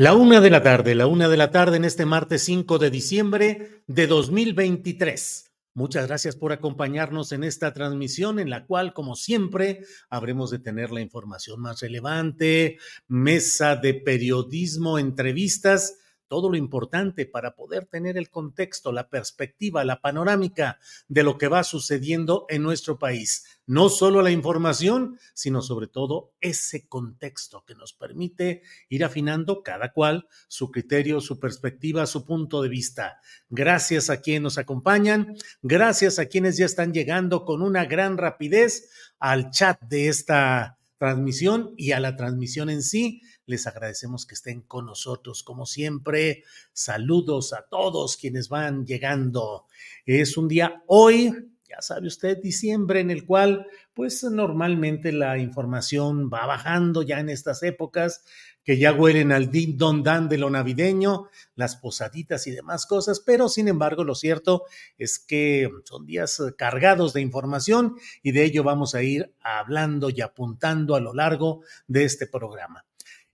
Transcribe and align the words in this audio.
La 0.00 0.14
una 0.14 0.40
de 0.40 0.48
la 0.48 0.62
tarde, 0.62 0.94
la 0.94 1.06
una 1.06 1.28
de 1.28 1.36
la 1.36 1.50
tarde 1.50 1.76
en 1.76 1.84
este 1.84 2.06
martes 2.06 2.42
5 2.44 2.78
de 2.78 2.88
diciembre 2.88 3.82
de 3.86 4.06
2023. 4.06 5.52
Muchas 5.74 6.06
gracias 6.06 6.36
por 6.36 6.52
acompañarnos 6.52 7.32
en 7.32 7.44
esta 7.44 7.74
transmisión 7.74 8.38
en 8.38 8.48
la 8.48 8.64
cual, 8.64 8.94
como 8.94 9.14
siempre, 9.14 9.84
habremos 10.08 10.50
de 10.50 10.58
tener 10.58 10.90
la 10.90 11.02
información 11.02 11.60
más 11.60 11.80
relevante, 11.80 12.78
mesa 13.08 13.76
de 13.76 13.92
periodismo, 13.92 14.98
entrevistas, 14.98 15.98
todo 16.28 16.48
lo 16.48 16.56
importante 16.56 17.26
para 17.26 17.54
poder 17.54 17.84
tener 17.84 18.16
el 18.16 18.30
contexto, 18.30 18.92
la 18.92 19.10
perspectiva, 19.10 19.84
la 19.84 20.00
panorámica 20.00 20.78
de 21.08 21.24
lo 21.24 21.36
que 21.36 21.48
va 21.48 21.62
sucediendo 21.62 22.46
en 22.48 22.62
nuestro 22.62 22.98
país. 22.98 23.44
No 23.70 23.88
solo 23.88 24.20
la 24.20 24.32
información, 24.32 25.16
sino 25.32 25.62
sobre 25.62 25.86
todo 25.86 26.32
ese 26.40 26.88
contexto 26.88 27.64
que 27.64 27.76
nos 27.76 27.92
permite 27.92 28.62
ir 28.88 29.04
afinando 29.04 29.62
cada 29.62 29.92
cual 29.92 30.26
su 30.48 30.72
criterio, 30.72 31.20
su 31.20 31.38
perspectiva, 31.38 32.04
su 32.06 32.26
punto 32.26 32.62
de 32.62 32.68
vista. 32.68 33.20
Gracias 33.48 34.10
a 34.10 34.20
quienes 34.20 34.42
nos 34.42 34.58
acompañan, 34.58 35.36
gracias 35.62 36.18
a 36.18 36.26
quienes 36.26 36.56
ya 36.56 36.66
están 36.66 36.92
llegando 36.92 37.44
con 37.44 37.62
una 37.62 37.84
gran 37.84 38.18
rapidez 38.18 38.90
al 39.20 39.52
chat 39.52 39.80
de 39.82 40.08
esta 40.08 40.80
transmisión 40.98 41.72
y 41.76 41.92
a 41.92 42.00
la 42.00 42.16
transmisión 42.16 42.70
en 42.70 42.82
sí. 42.82 43.22
Les 43.46 43.68
agradecemos 43.68 44.26
que 44.26 44.34
estén 44.34 44.62
con 44.62 44.86
nosotros, 44.86 45.44
como 45.44 45.64
siempre. 45.64 46.42
Saludos 46.72 47.52
a 47.52 47.64
todos 47.70 48.16
quienes 48.16 48.48
van 48.48 48.84
llegando. 48.84 49.66
Es 50.04 50.36
un 50.36 50.48
día 50.48 50.82
hoy, 50.88 51.32
ya 51.70 51.80
sabe 51.82 52.08
usted, 52.08 52.38
diciembre, 52.42 53.00
en 53.00 53.10
el 53.10 53.24
cual, 53.24 53.66
pues 53.94 54.24
normalmente 54.24 55.12
la 55.12 55.38
información 55.38 56.28
va 56.32 56.46
bajando 56.46 57.02
ya 57.02 57.20
en 57.20 57.28
estas 57.28 57.62
épocas 57.62 58.24
que 58.64 58.76
ya 58.78 58.92
huelen 58.92 59.32
al 59.32 59.50
din 59.50 59.78
don 59.78 60.02
dan 60.02 60.28
de 60.28 60.38
lo 60.38 60.50
navideño, 60.50 61.28
las 61.54 61.76
posaditas 61.76 62.46
y 62.46 62.50
demás 62.50 62.86
cosas, 62.86 63.20
pero 63.20 63.48
sin 63.48 63.68
embargo 63.68 64.04
lo 64.04 64.14
cierto 64.14 64.64
es 64.98 65.18
que 65.18 65.70
son 65.84 66.06
días 66.06 66.42
cargados 66.58 67.12
de 67.12 67.20
información 67.20 67.96
y 68.22 68.32
de 68.32 68.44
ello 68.44 68.62
vamos 68.62 68.94
a 68.94 69.02
ir 69.02 69.34
hablando 69.40 70.10
y 70.10 70.20
apuntando 70.20 70.94
a 70.94 71.00
lo 71.00 71.14
largo 71.14 71.62
de 71.86 72.04
este 72.04 72.26
programa. 72.26 72.84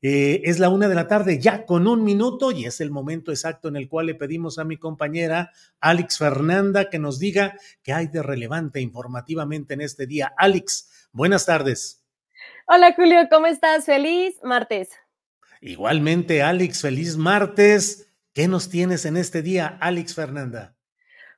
Eh, 0.08 0.48
es 0.48 0.60
la 0.60 0.68
una 0.68 0.88
de 0.88 0.94
la 0.94 1.08
tarde, 1.08 1.40
ya 1.40 1.66
con 1.66 1.88
un 1.88 2.04
minuto, 2.04 2.52
y 2.52 2.64
es 2.64 2.80
el 2.80 2.92
momento 2.92 3.32
exacto 3.32 3.66
en 3.66 3.74
el 3.74 3.88
cual 3.88 4.06
le 4.06 4.14
pedimos 4.14 4.56
a 4.60 4.64
mi 4.64 4.76
compañera 4.76 5.50
Alex 5.80 6.18
Fernanda 6.18 6.88
que 6.90 7.00
nos 7.00 7.18
diga 7.18 7.56
qué 7.82 7.92
hay 7.92 8.06
de 8.06 8.22
relevante 8.22 8.80
informativamente 8.80 9.74
en 9.74 9.80
este 9.80 10.06
día. 10.06 10.32
Alex, 10.36 11.08
buenas 11.10 11.44
tardes. 11.44 12.04
Hola 12.68 12.94
Julio, 12.94 13.18
¿cómo 13.28 13.48
estás? 13.48 13.84
Feliz 13.84 14.36
martes. 14.44 14.90
Igualmente, 15.60 16.40
Alex, 16.40 16.82
feliz 16.82 17.16
martes. 17.16 18.08
¿Qué 18.32 18.46
nos 18.46 18.70
tienes 18.70 19.06
en 19.06 19.16
este 19.16 19.42
día, 19.42 19.76
Alex 19.80 20.14
Fernanda? 20.14 20.76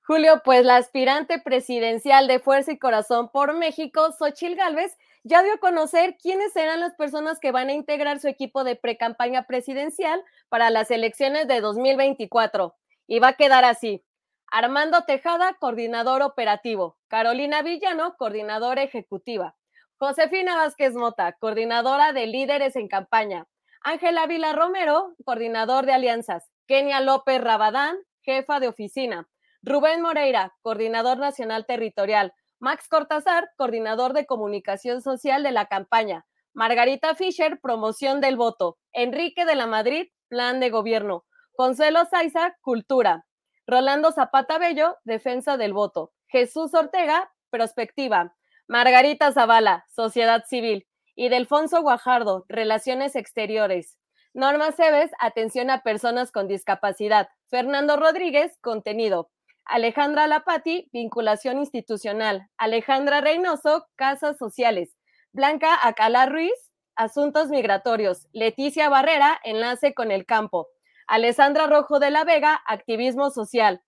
Julio, 0.03 0.43
pues 0.45 0.67
la 0.67 0.77
aspirante 0.77 1.41
presidencial 1.41 2.29
de 2.29 2.39
Fuerza 2.39 2.73
y 2.73 2.79
Corazón 2.79 3.31
por 3.33 3.57
México, 3.57 4.13
Xochil 4.13 4.57
Gálvez, 4.57 4.93
ya 5.29 5.43
dio 5.43 5.55
a 5.55 5.59
conocer 5.59 6.17
quiénes 6.17 6.55
serán 6.55 6.81
las 6.81 6.95
personas 6.95 7.39
que 7.39 7.53
van 7.53 7.69
a 7.69 7.75
integrar 7.75 8.19
su 8.19 8.29
equipo 8.29 8.65
de 8.65 8.77
precampaña 8.77 9.47
presidencial 9.47 10.25
para 10.49 10.71
las 10.71 10.91
elecciones 10.91 11.47
de 11.47 11.61
2024. 11.61 12.75
Y 13.07 13.19
va 13.19 13.29
a 13.29 13.33
quedar 13.35 13.65
así. 13.65 14.03
Armando 14.51 15.03
Tejada, 15.03 15.55
coordinador 15.61 16.23
operativo. 16.23 16.97
Carolina 17.09 17.61
Villano, 17.61 18.17
coordinadora 18.17 18.83
ejecutiva. 18.83 19.55
Josefina 19.99 20.57
Vázquez 20.57 20.95
Mota, 20.95 21.33
coordinadora 21.39 22.15
de 22.15 22.27
líderes 22.27 22.75
en 22.77 22.89
campaña. 22.89 23.47
Ángela 23.83 24.27
Vila 24.27 24.55
Romero, 24.55 25.15
coordinador 25.27 25.85
de 25.85 25.93
alianzas. 25.93 26.51
Kenia 26.67 27.01
López 27.01 27.41
Rabadán, 27.43 27.99
jefa 28.23 28.61
de 28.61 28.69
oficina. 28.69 29.29
Rubén 29.63 30.01
Moreira, 30.01 30.55
coordinador 30.63 31.19
nacional 31.19 31.67
territorial. 31.67 32.33
Max 32.61 32.89
Cortázar, 32.89 33.51
coordinador 33.57 34.13
de 34.13 34.27
comunicación 34.27 35.01
social 35.01 35.43
de 35.43 35.53
la 35.53 35.67
campaña. 35.67 36.27
Margarita 36.55 37.15
Fischer, 37.15 37.61
promoción 37.61 38.21
del 38.21 38.37
voto. 38.37 38.79
Enrique 38.93 39.45
de 39.45 39.55
la 39.55 39.67
Madrid, 39.67 40.09
plan 40.29 40.59
de 40.59 40.71
gobierno. 40.71 41.25
Consuelo 41.53 42.05
Saiza, 42.11 42.57
cultura. 42.61 43.27
Rolando 43.67 44.11
Zapata 44.11 44.59
Bello, 44.59 44.97
defensa 45.05 45.57
del 45.57 45.73
voto. 45.73 46.13
Jesús 46.27 46.75
Ortega, 46.75 47.31
prospectiva. 47.51 48.35
Margarita 48.67 49.33
Zavala, 49.33 49.87
sociedad 49.95 50.45
civil. 50.47 50.87
Y 51.15 51.29
Delfonso 51.29 51.83
Guajardo, 51.83 52.45
relaciones 52.49 53.15
exteriores. 53.15 53.99
Norma 54.35 54.73
Cebes, 54.73 55.11
atención 55.21 55.71
a 55.71 55.83
personas 55.83 56.33
con 56.33 56.49
discapacidad. 56.49 57.29
Fernando 57.51 57.97
Rodríguez, 57.97 58.59
contenido. 58.61 59.31
Alejandra 59.69 60.27
Lapati, 60.27 60.89
vinculación 60.95 61.59
institucional. 61.59 62.49
Alejandra 62.57 63.21
Reynoso, 63.21 63.87
casas 63.97 64.39
sociales. 64.39 64.97
Blanca 65.33 65.79
Acala 65.87 66.25
Ruiz, 66.25 66.55
asuntos 66.97 67.51
migratorios. 67.51 68.29
Leticia 68.33 68.89
Barrera, 68.89 69.39
enlace 69.45 69.93
con 69.93 70.11
el 70.11 70.25
campo. 70.25 70.69
Alessandra 71.07 71.67
Rojo 71.67 71.99
de 71.99 72.11
la 72.11 72.25
Vega, 72.25 72.59
activismo 72.67 73.29
social. 73.29 73.83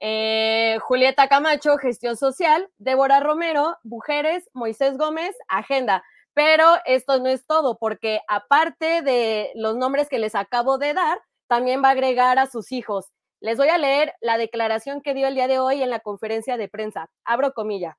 Eh, 0.00 0.78
Julieta 0.82 1.28
Camacho, 1.28 1.76
gestión 1.76 2.16
social. 2.16 2.68
Débora 2.78 3.20
Romero, 3.20 3.76
mujeres. 3.84 4.50
Moisés 4.52 4.98
Gómez, 4.98 5.36
agenda. 5.46 6.02
Pero 6.34 6.64
esto 6.86 7.20
no 7.20 7.28
es 7.28 7.46
todo, 7.46 7.78
porque 7.78 8.20
aparte 8.26 9.02
de 9.02 9.52
los 9.54 9.76
nombres 9.76 10.08
que 10.08 10.18
les 10.18 10.34
acabo 10.34 10.76
de 10.76 10.92
dar, 10.92 11.20
también 11.46 11.84
va 11.84 11.88
a 11.88 11.92
agregar 11.92 12.40
a 12.40 12.46
sus 12.46 12.72
hijos. 12.72 13.12
Les 13.40 13.56
voy 13.56 13.68
a 13.68 13.78
leer 13.78 14.14
la 14.20 14.36
declaración 14.36 15.00
que 15.00 15.14
dio 15.14 15.26
el 15.26 15.34
día 15.34 15.48
de 15.48 15.58
hoy 15.58 15.82
en 15.82 15.88
la 15.88 16.00
conferencia 16.00 16.58
de 16.58 16.68
prensa. 16.68 17.10
Abro 17.24 17.54
comilla. 17.54 17.96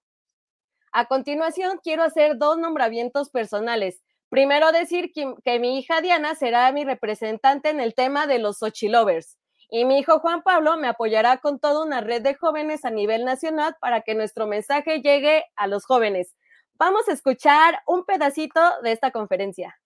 A 0.91 1.05
continuación, 1.05 1.79
quiero 1.83 2.03
hacer 2.03 2.37
dos 2.37 2.59
nombramientos 2.59 3.31
personales. 3.31 4.03
Primero 4.29 4.71
decir 4.71 5.11
que, 5.13 5.59
mi 5.59 5.79
hija 5.79 5.99
Diana 6.01 6.35
será 6.35 6.71
mi 6.71 6.83
representante 6.83 7.69
en 7.69 7.79
el 7.79 7.95
tema 7.95 8.27
de 8.27 8.37
los 8.37 8.59
Xochilovers. 8.59 9.37
Y 9.69 9.85
mi 9.85 9.99
hijo 9.99 10.19
Juan 10.19 10.43
Pablo 10.43 10.77
me 10.77 10.87
apoyará 10.87 11.37
con 11.37 11.59
toda 11.59 11.83
una 11.83 12.01
red 12.01 12.21
de 12.21 12.35
jóvenes 12.35 12.85
a 12.85 12.91
nivel 12.91 13.25
nacional 13.25 13.75
para 13.79 14.01
que 14.01 14.13
nuestro 14.13 14.45
mensaje 14.45 15.01
llegue 15.01 15.45
a 15.55 15.65
los 15.65 15.85
jóvenes. 15.85 16.35
Vamos 16.75 17.07
a 17.09 17.13
escuchar 17.13 17.81
un 17.87 18.05
pedacito 18.05 18.61
de 18.83 18.91
esta 18.91 19.11
conferencia. 19.11 19.79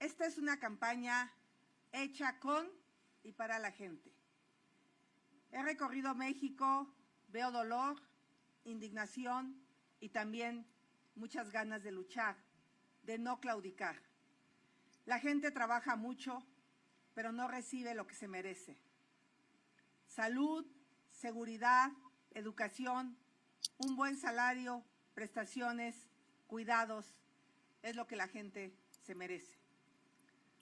Esta 0.00 0.26
es 0.26 0.38
una 0.38 0.58
campaña 0.58 1.32
hecha 1.92 2.38
con 2.40 2.68
y 3.22 3.32
para 3.32 3.58
la 3.58 3.72
gente. 3.72 4.12
He 5.50 5.62
recorrido 5.62 6.14
México, 6.14 6.92
veo 7.28 7.50
dolor, 7.50 7.96
indignación 8.64 9.60
y 10.00 10.10
también 10.10 10.66
muchas 11.14 11.50
ganas 11.50 11.82
de 11.82 11.92
luchar, 11.92 12.36
de 13.02 13.18
no 13.18 13.40
claudicar. 13.40 13.96
La 15.06 15.18
gente 15.18 15.50
trabaja 15.50 15.96
mucho, 15.96 16.46
pero 17.14 17.32
no 17.32 17.48
recibe 17.48 17.94
lo 17.94 18.06
que 18.06 18.14
se 18.14 18.28
merece. 18.28 18.78
Salud, 20.06 20.66
seguridad, 21.10 21.90
educación, 22.32 23.16
un 23.78 23.96
buen 23.96 24.16
salario, 24.16 24.84
prestaciones, 25.14 26.08
cuidados, 26.46 27.14
es 27.82 27.96
lo 27.96 28.06
que 28.06 28.16
la 28.16 28.28
gente 28.28 28.74
se 29.02 29.14
merece. 29.14 29.58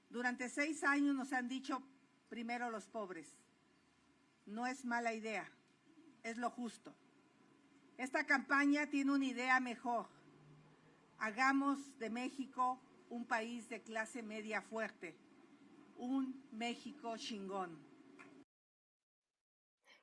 Durante 0.08 0.48
seis 0.48 0.84
años 0.84 1.14
nos 1.14 1.32
han 1.32 1.48
dicho 1.48 1.82
primero 2.28 2.70
los 2.70 2.87
pobres. 2.87 3.37
No 4.44 4.67
es 4.67 4.84
mala 4.84 5.12
idea, 5.12 5.50
es 6.23 6.37
lo 6.37 6.50
justo. 6.50 6.94
Esta 7.99 8.26
campaña 8.26 8.88
tiene 8.88 9.12
una 9.12 9.25
idea 9.25 9.58
mejor. 9.61 10.06
Hagamos 11.19 11.99
de 11.99 12.11
México 12.11 12.78
un 13.08 13.25
país 13.25 13.69
de 13.69 13.82
clase 13.82 14.23
media 14.23 14.61
fuerte, 14.61 15.17
un 15.96 16.44
México 16.52 17.17
chingón. 17.17 17.78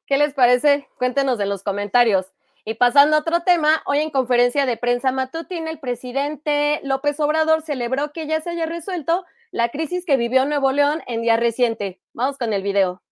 ¿Qué 0.06 0.18
les 0.18 0.34
parece? 0.34 0.88
Cuéntenos 0.98 1.40
en 1.40 1.50
los 1.50 1.64
comentarios. 1.64 2.34
Y 2.66 2.76
pasando 2.76 3.18
a 3.18 3.20
otro 3.20 3.42
tema, 3.42 3.84
hoy 3.86 4.00
en 4.00 4.10
conferencia 4.10 4.66
de 4.66 4.78
prensa 4.78 5.12
matutina, 5.12 5.70
el 5.70 5.80
presidente 5.80 6.80
López 6.84 7.20
Obrador 7.20 7.62
celebró 7.62 8.14
que 8.14 8.26
ya 8.26 8.42
se 8.42 8.52
haya 8.52 8.66
resuelto 8.66 9.26
la 9.54 9.70
crisis 9.70 10.04
que 10.04 10.18
vivió 10.18 10.46
Nuevo 10.46 10.72
León 10.72 11.02
en 11.06 11.22
día 11.22 11.38
reciente. 11.38 12.02
Vamos 12.14 12.40
con 12.40 12.54
el 12.54 12.64
video. 12.64 13.04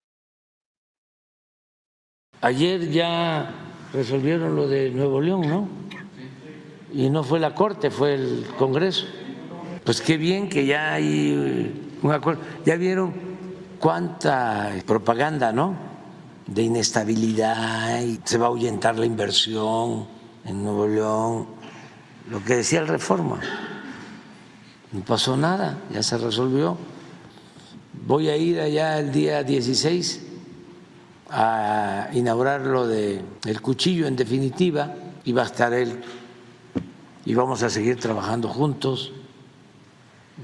Ayer 2.41 2.89
ya 2.89 3.53
resolvieron 3.93 4.55
lo 4.55 4.67
de 4.67 4.89
Nuevo 4.89 5.21
León, 5.21 5.41
¿no? 5.41 5.69
y 6.91 7.11
no 7.11 7.23
fue 7.23 7.39
la 7.39 7.53
Corte, 7.53 7.91
fue 7.91 8.15
el 8.15 8.47
Congreso. 8.57 9.05
Pues 9.85 10.01
qué 10.01 10.17
bien 10.17 10.49
que 10.49 10.65
ya 10.65 10.93
hay 10.93 11.31
eh, 11.31 11.73
un 12.01 12.11
acuerdo. 12.11 12.41
Ya 12.65 12.75
vieron 12.75 13.13
cuánta 13.79 14.71
propaganda, 14.88 15.51
¿no? 15.51 15.75
De 16.47 16.63
inestabilidad 16.63 18.01
y 18.01 18.19
se 18.23 18.39
va 18.39 18.47
a 18.47 18.49
ahuyentar 18.49 18.97
la 18.97 19.05
inversión 19.05 20.07
en 20.43 20.63
Nuevo 20.63 20.88
León, 20.88 21.47
lo 22.31 22.43
que 22.43 22.55
decía 22.55 22.79
el 22.79 22.88
Reforma. 22.88 23.39
No 24.91 25.01
pasó 25.05 25.38
nada, 25.38 25.79
ya 25.91 26.03
se 26.03 26.17
resolvió. 26.17 26.77
Voy 28.05 28.29
a 28.29 28.35
ir 28.35 28.59
allá 28.59 28.99
el 28.99 29.11
día 29.11 29.43
16 29.43 30.21
a 31.29 32.09
inaugurar 32.13 32.61
lo 32.61 32.88
de 32.88 33.21
el 33.45 33.61
cuchillo 33.61 34.05
en 34.05 34.17
definitiva 34.17 34.93
y 35.23 35.31
va 35.31 35.43
a 35.43 35.45
estar 35.45 35.73
él 35.73 36.01
y 37.23 37.33
vamos 37.33 37.63
a 37.63 37.69
seguir 37.69 37.97
trabajando 37.99 38.49
juntos 38.49 39.13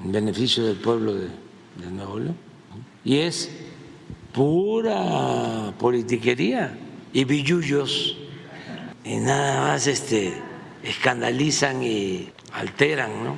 en 0.01 0.11
beneficio 0.11 0.65
del 0.65 0.77
pueblo 0.77 1.13
de, 1.15 1.29
Nuevo 1.91 2.19
León. 2.19 2.35
Y 3.03 3.17
es 3.17 3.51
pura 4.33 5.73
politiquería 5.77 6.77
y 7.13 7.23
billullos 7.23 8.17
y 9.03 9.17
nada 9.17 9.61
más 9.61 9.87
este, 9.87 10.33
escandalizan 10.83 11.83
y 11.83 12.29
alteran 12.53 13.23
¿no? 13.23 13.35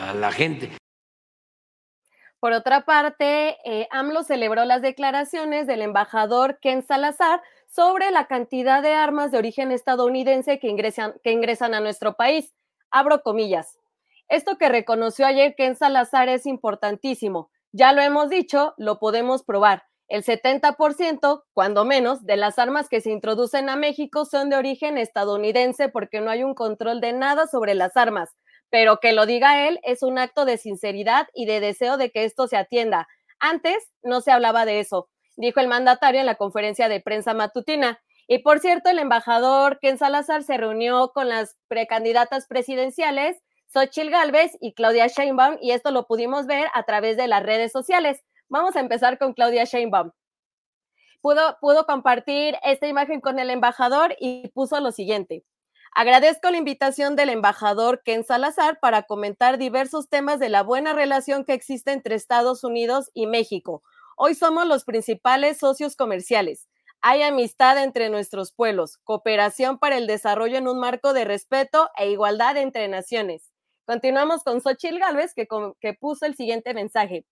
A 0.00 0.14
la 0.14 0.32
gente. 0.32 0.70
Por 2.40 2.52
otra 2.52 2.86
parte, 2.86 3.58
eh, 3.64 3.86
AMLO 3.90 4.22
celebró 4.22 4.64
las 4.64 4.80
declaraciones 4.80 5.66
del 5.66 5.82
embajador 5.82 6.58
Ken 6.60 6.82
Salazar 6.82 7.42
sobre 7.68 8.10
la 8.10 8.26
cantidad 8.26 8.82
de 8.82 8.94
armas 8.94 9.30
de 9.30 9.38
origen 9.38 9.70
estadounidense 9.72 10.58
que 10.58 10.68
ingresan, 10.68 11.14
que 11.22 11.32
ingresan 11.32 11.74
a 11.74 11.80
nuestro 11.80 12.14
país. 12.14 12.54
Abro 12.90 13.22
comillas. 13.22 13.78
Esto 14.28 14.56
que 14.56 14.70
reconoció 14.70 15.26
ayer 15.26 15.54
Ken 15.54 15.76
Salazar 15.76 16.28
es 16.30 16.46
importantísimo. 16.46 17.50
Ya 17.72 17.92
lo 17.92 18.00
hemos 18.00 18.30
dicho, 18.30 18.74
lo 18.78 18.98
podemos 18.98 19.42
probar. 19.42 19.84
El 20.08 20.24
70%, 20.24 21.44
cuando 21.52 21.84
menos, 21.84 22.24
de 22.24 22.36
las 22.36 22.58
armas 22.58 22.88
que 22.88 23.00
se 23.00 23.10
introducen 23.10 23.68
a 23.68 23.76
México 23.76 24.24
son 24.24 24.50
de 24.50 24.56
origen 24.56 24.98
estadounidense 24.98 25.88
porque 25.88 26.20
no 26.20 26.30
hay 26.30 26.42
un 26.42 26.54
control 26.54 27.00
de 27.00 27.12
nada 27.12 27.46
sobre 27.46 27.74
las 27.74 27.96
armas. 27.96 28.34
Pero 28.70 28.98
que 29.00 29.12
lo 29.12 29.26
diga 29.26 29.66
él 29.68 29.80
es 29.82 30.02
un 30.02 30.18
acto 30.18 30.44
de 30.44 30.56
sinceridad 30.56 31.28
y 31.34 31.46
de 31.46 31.60
deseo 31.60 31.96
de 31.96 32.10
que 32.10 32.24
esto 32.24 32.46
se 32.46 32.56
atienda. 32.56 33.08
Antes 33.38 33.90
no 34.02 34.20
se 34.20 34.30
hablaba 34.30 34.64
de 34.64 34.80
eso 34.80 35.08
dijo 35.40 35.60
el 35.60 35.68
mandatario 35.68 36.20
en 36.20 36.26
la 36.26 36.36
conferencia 36.36 36.88
de 36.88 37.00
prensa 37.00 37.34
matutina. 37.34 38.00
Y 38.28 38.38
por 38.38 38.60
cierto, 38.60 38.90
el 38.90 38.98
embajador 38.98 39.80
Ken 39.80 39.98
Salazar 39.98 40.44
se 40.44 40.56
reunió 40.56 41.10
con 41.12 41.28
las 41.28 41.56
precandidatas 41.66 42.46
presidenciales, 42.46 43.42
Xochil 43.72 44.10
Gálvez 44.10 44.56
y 44.60 44.74
Claudia 44.74 45.08
Sheinbaum, 45.08 45.56
y 45.60 45.72
esto 45.72 45.90
lo 45.90 46.06
pudimos 46.06 46.46
ver 46.46 46.68
a 46.74 46.84
través 46.84 47.16
de 47.16 47.26
las 47.26 47.42
redes 47.42 47.72
sociales. 47.72 48.22
Vamos 48.48 48.76
a 48.76 48.80
empezar 48.80 49.18
con 49.18 49.32
Claudia 49.32 49.64
Sheinbaum. 49.64 50.12
Pudo, 51.20 51.58
pudo 51.60 51.86
compartir 51.86 52.56
esta 52.62 52.86
imagen 52.86 53.20
con 53.20 53.38
el 53.38 53.50
embajador 53.50 54.14
y 54.18 54.48
puso 54.48 54.80
lo 54.80 54.92
siguiente. 54.92 55.44
Agradezco 55.92 56.50
la 56.50 56.58
invitación 56.58 57.16
del 57.16 57.30
embajador 57.30 58.02
Ken 58.04 58.24
Salazar 58.24 58.78
para 58.80 59.02
comentar 59.02 59.58
diversos 59.58 60.08
temas 60.08 60.38
de 60.38 60.48
la 60.48 60.62
buena 60.62 60.92
relación 60.92 61.44
que 61.44 61.52
existe 61.52 61.92
entre 61.92 62.14
Estados 62.14 62.64
Unidos 62.64 63.10
y 63.14 63.26
México 63.26 63.82
Hoy 64.22 64.34
somos 64.34 64.66
los 64.66 64.84
principales 64.84 65.56
socios 65.56 65.96
comerciales. 65.96 66.68
Hay 67.00 67.22
amistad 67.22 67.82
entre 67.82 68.10
nuestros 68.10 68.52
pueblos, 68.52 68.98
cooperación 68.98 69.78
para 69.78 69.96
el 69.96 70.06
desarrollo 70.06 70.58
en 70.58 70.68
un 70.68 70.78
marco 70.78 71.14
de 71.14 71.24
respeto 71.24 71.88
e 71.96 72.10
igualdad 72.10 72.58
entre 72.58 72.86
naciones. 72.88 73.50
Continuamos 73.86 74.44
con 74.44 74.60
Xochil 74.60 74.98
Gálvez, 74.98 75.32
que, 75.32 75.48
que 75.80 75.94
puso 75.94 76.26
el 76.26 76.36
siguiente 76.36 76.74
mensaje. 76.74 77.24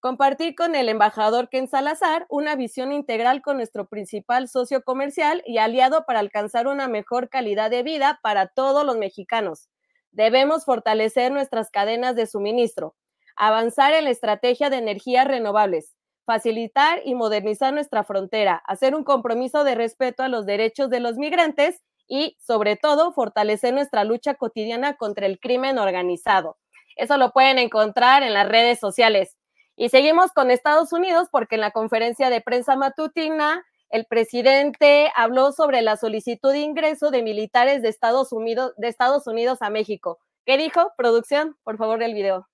Compartir 0.00 0.54
con 0.54 0.74
el 0.74 0.88
embajador 0.88 1.50
Ken 1.50 1.68
Salazar 1.68 2.24
una 2.30 2.56
visión 2.56 2.90
integral 2.90 3.42
con 3.42 3.58
nuestro 3.58 3.86
principal 3.86 4.48
socio 4.48 4.82
comercial 4.82 5.42
y 5.44 5.58
aliado 5.58 6.06
para 6.06 6.20
alcanzar 6.20 6.68
una 6.68 6.88
mejor 6.88 7.28
calidad 7.28 7.70
de 7.70 7.82
vida 7.82 8.18
para 8.22 8.46
todos 8.46 8.86
los 8.86 8.96
mexicanos. 8.96 9.68
Debemos 10.10 10.64
fortalecer 10.64 11.32
nuestras 11.32 11.70
cadenas 11.70 12.16
de 12.16 12.26
suministro, 12.26 12.94
avanzar 13.36 13.92
en 13.92 14.04
la 14.04 14.10
estrategia 14.10 14.70
de 14.70 14.78
energías 14.78 15.28
renovables, 15.28 15.94
facilitar 16.24 17.02
y 17.04 17.14
modernizar 17.14 17.74
nuestra 17.74 18.02
frontera, 18.02 18.62
hacer 18.66 18.94
un 18.94 19.04
compromiso 19.04 19.64
de 19.64 19.74
respeto 19.74 20.22
a 20.22 20.28
los 20.28 20.46
derechos 20.46 20.88
de 20.88 21.00
los 21.00 21.18
migrantes 21.18 21.82
y, 22.08 22.38
sobre 22.40 22.76
todo, 22.76 23.12
fortalecer 23.12 23.74
nuestra 23.74 24.04
lucha 24.04 24.32
cotidiana 24.32 24.94
contra 24.94 25.26
el 25.26 25.38
crimen 25.38 25.78
organizado. 25.78 26.56
Eso 26.96 27.18
lo 27.18 27.32
pueden 27.32 27.58
encontrar 27.58 28.22
en 28.22 28.32
las 28.32 28.48
redes 28.48 28.78
sociales. 28.78 29.36
Y 29.80 29.88
seguimos 29.88 30.30
con 30.32 30.50
Estados 30.50 30.92
Unidos 30.92 31.28
porque 31.32 31.54
en 31.54 31.62
la 31.62 31.70
conferencia 31.70 32.28
de 32.28 32.42
prensa 32.42 32.76
matutina 32.76 33.64
el 33.88 34.04
presidente 34.04 35.10
habló 35.16 35.52
sobre 35.52 35.80
la 35.80 35.96
solicitud 35.96 36.52
de 36.52 36.58
ingreso 36.58 37.10
de 37.10 37.22
militares 37.22 37.80
de 37.80 37.88
Estados 37.88 38.30
Unidos, 38.30 38.74
de 38.76 38.88
Estados 38.88 39.26
Unidos 39.26 39.62
a 39.62 39.70
México. 39.70 40.18
¿Qué 40.44 40.58
dijo? 40.58 40.92
Producción, 40.98 41.56
por 41.64 41.78
favor, 41.78 42.02
el 42.02 42.12
video. 42.12 42.46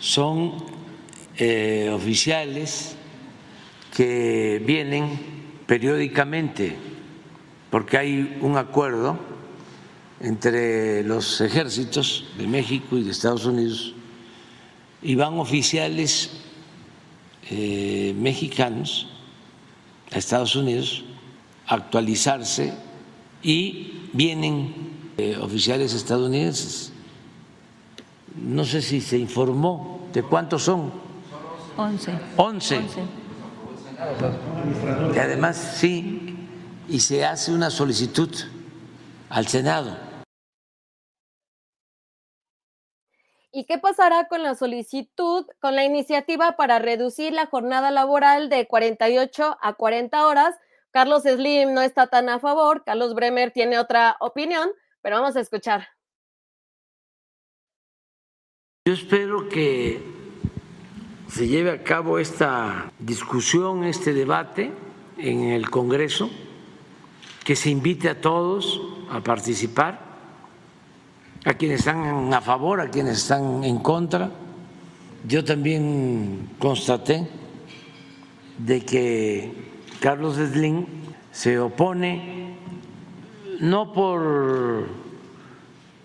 Son 0.00 0.54
eh, 1.36 1.90
oficiales 1.94 2.96
que 3.96 4.60
vienen 4.66 5.60
periódicamente, 5.68 6.76
porque 7.70 7.96
hay 7.96 8.40
un 8.42 8.56
acuerdo 8.56 9.20
entre 10.18 11.04
los 11.04 11.40
ejércitos 11.40 12.26
de 12.36 12.48
México 12.48 12.96
y 12.96 13.04
de 13.04 13.12
Estados 13.12 13.46
Unidos, 13.46 13.94
y 15.02 15.14
van 15.14 15.38
oficiales 15.38 16.30
eh, 17.50 18.14
mexicanos 18.18 19.08
a 20.12 20.18
Estados 20.18 20.56
Unidos 20.56 21.04
a 21.66 21.74
actualizarse 21.74 22.72
y 23.42 24.08
vienen 24.12 24.74
eh, 25.16 25.36
oficiales 25.40 25.94
estadounidenses. 25.94 26.92
No 28.36 28.64
sé 28.64 28.82
si 28.82 29.00
se 29.00 29.18
informó 29.18 30.08
de 30.12 30.22
cuántos 30.22 30.62
son 30.64 30.92
11. 31.76 32.12
11. 32.36 32.80
Y 35.14 35.18
además, 35.18 35.74
sí, 35.76 36.36
y 36.88 37.00
se 37.00 37.24
hace 37.24 37.52
una 37.52 37.70
solicitud 37.70 38.30
al 39.28 39.46
Senado 39.46 40.07
¿Y 43.50 43.64
qué 43.64 43.78
pasará 43.78 44.28
con 44.28 44.42
la 44.42 44.54
solicitud, 44.54 45.46
con 45.60 45.74
la 45.74 45.84
iniciativa 45.84 46.56
para 46.56 46.78
reducir 46.78 47.32
la 47.32 47.46
jornada 47.46 47.90
laboral 47.90 48.50
de 48.50 48.66
48 48.66 49.58
a 49.60 49.72
40 49.72 50.26
horas? 50.26 50.54
Carlos 50.90 51.22
Slim 51.22 51.72
no 51.72 51.80
está 51.80 52.08
tan 52.08 52.28
a 52.28 52.40
favor, 52.40 52.84
Carlos 52.84 53.14
Bremer 53.14 53.50
tiene 53.50 53.78
otra 53.78 54.16
opinión, 54.20 54.68
pero 55.00 55.16
vamos 55.16 55.36
a 55.36 55.40
escuchar. 55.40 55.88
Yo 58.86 58.94
espero 58.94 59.48
que 59.48 60.02
se 61.28 61.46
lleve 61.46 61.70
a 61.70 61.82
cabo 61.82 62.18
esta 62.18 62.92
discusión, 62.98 63.84
este 63.84 64.12
debate 64.12 64.72
en 65.18 65.44
el 65.44 65.70
Congreso, 65.70 66.30
que 67.44 67.56
se 67.56 67.70
invite 67.70 68.08
a 68.08 68.20
todos 68.20 68.80
a 69.10 69.20
participar 69.20 70.07
a 71.44 71.54
quienes 71.54 71.80
están 71.80 72.32
a 72.32 72.40
favor, 72.40 72.80
a 72.80 72.90
quienes 72.90 73.18
están 73.18 73.64
en 73.64 73.78
contra. 73.78 74.30
Yo 75.26 75.44
también 75.44 76.50
constaté 76.58 77.28
de 78.58 78.84
que 78.84 79.52
Carlos 80.00 80.36
Slim 80.36 80.86
se 81.32 81.58
opone, 81.58 82.56
no 83.60 83.92
por, 83.92 84.86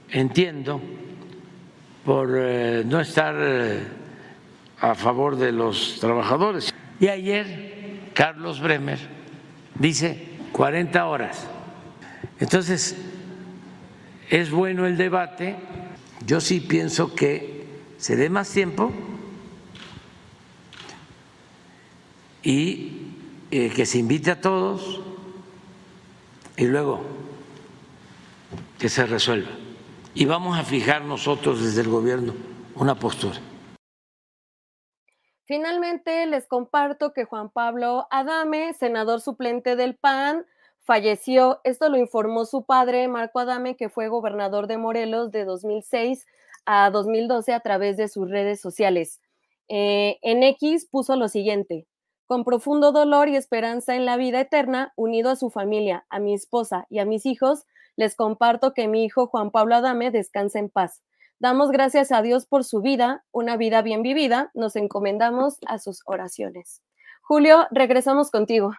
entiendo, 0.09 0.81
por 2.05 2.29
eh, 2.35 2.83
no 2.85 2.99
estar 2.99 3.35
eh, 3.39 3.83
a 4.79 4.95
favor 4.95 5.35
de 5.35 5.51
los 5.51 5.97
trabajadores. 5.99 6.73
Y 6.99 7.07
ayer 7.07 8.11
Carlos 8.13 8.59
Bremer 8.59 8.99
dice 9.79 10.27
40 10.51 11.05
horas. 11.05 11.47
Entonces, 12.39 12.95
es 14.29 14.51
bueno 14.51 14.85
el 14.85 14.97
debate. 14.97 15.55
Yo 16.25 16.41
sí 16.41 16.59
pienso 16.59 17.15
que 17.15 17.65
se 17.97 18.15
dé 18.15 18.29
más 18.29 18.49
tiempo 18.49 18.91
y 22.41 23.13
eh, 23.51 23.69
que 23.69 23.85
se 23.85 23.99
invite 23.99 24.31
a 24.31 24.41
todos 24.41 25.01
y 26.57 26.65
luego 26.65 27.03
que 28.79 28.89
se 28.89 29.05
resuelva. 29.05 29.51
Y 30.13 30.25
vamos 30.25 30.57
a 30.57 30.63
fijar 30.63 31.03
nosotros 31.05 31.63
desde 31.63 31.81
el 31.81 31.89
gobierno 31.89 32.33
una 32.75 32.95
postura. 32.95 33.39
Finalmente, 35.45 36.25
les 36.25 36.47
comparto 36.47 37.13
que 37.13 37.25
Juan 37.25 37.49
Pablo 37.49 38.07
Adame, 38.11 38.73
senador 38.73 39.21
suplente 39.21 39.75
del 39.75 39.95
PAN, 39.95 40.45
falleció. 40.83 41.59
Esto 41.63 41.89
lo 41.89 41.97
informó 41.97 42.45
su 42.45 42.65
padre, 42.65 43.07
Marco 43.07 43.39
Adame, 43.39 43.75
que 43.75 43.89
fue 43.89 44.07
gobernador 44.07 44.67
de 44.67 44.77
Morelos 44.77 45.31
de 45.31 45.45
2006 45.45 46.25
a 46.65 46.89
2012 46.91 47.53
a 47.53 47.59
través 47.59 47.97
de 47.97 48.07
sus 48.07 48.29
redes 48.29 48.61
sociales. 48.61 49.21
Eh, 49.69 50.19
en 50.21 50.43
X 50.43 50.87
puso 50.89 51.15
lo 51.15 51.27
siguiente, 51.27 51.87
con 52.25 52.43
profundo 52.43 52.91
dolor 52.91 53.29
y 53.29 53.35
esperanza 53.35 53.95
en 53.95 54.05
la 54.05 54.17
vida 54.17 54.41
eterna, 54.41 54.93
unido 54.95 55.29
a 55.29 55.35
su 55.35 55.49
familia, 55.49 56.05
a 56.09 56.19
mi 56.19 56.33
esposa 56.33 56.85
y 56.89 56.99
a 56.99 57.05
mis 57.05 57.25
hijos, 57.25 57.65
les 57.95 58.15
comparto 58.15 58.73
que 58.73 58.87
mi 58.87 59.03
hijo 59.03 59.27
Juan 59.27 59.51
Pablo 59.51 59.75
Adame 59.75 60.11
descansa 60.11 60.59
en 60.59 60.69
paz. 60.69 61.01
Damos 61.39 61.71
gracias 61.71 62.11
a 62.11 62.21
Dios 62.21 62.45
por 62.45 62.63
su 62.63 62.81
vida, 62.81 63.25
una 63.31 63.57
vida 63.57 63.81
bien 63.81 64.01
vivida, 64.01 64.51
nos 64.53 64.75
encomendamos 64.75 65.57
a 65.67 65.77
sus 65.77 66.01
oraciones. 66.05 66.81
Julio, 67.21 67.67
regresamos 67.71 68.31
contigo. 68.31 68.71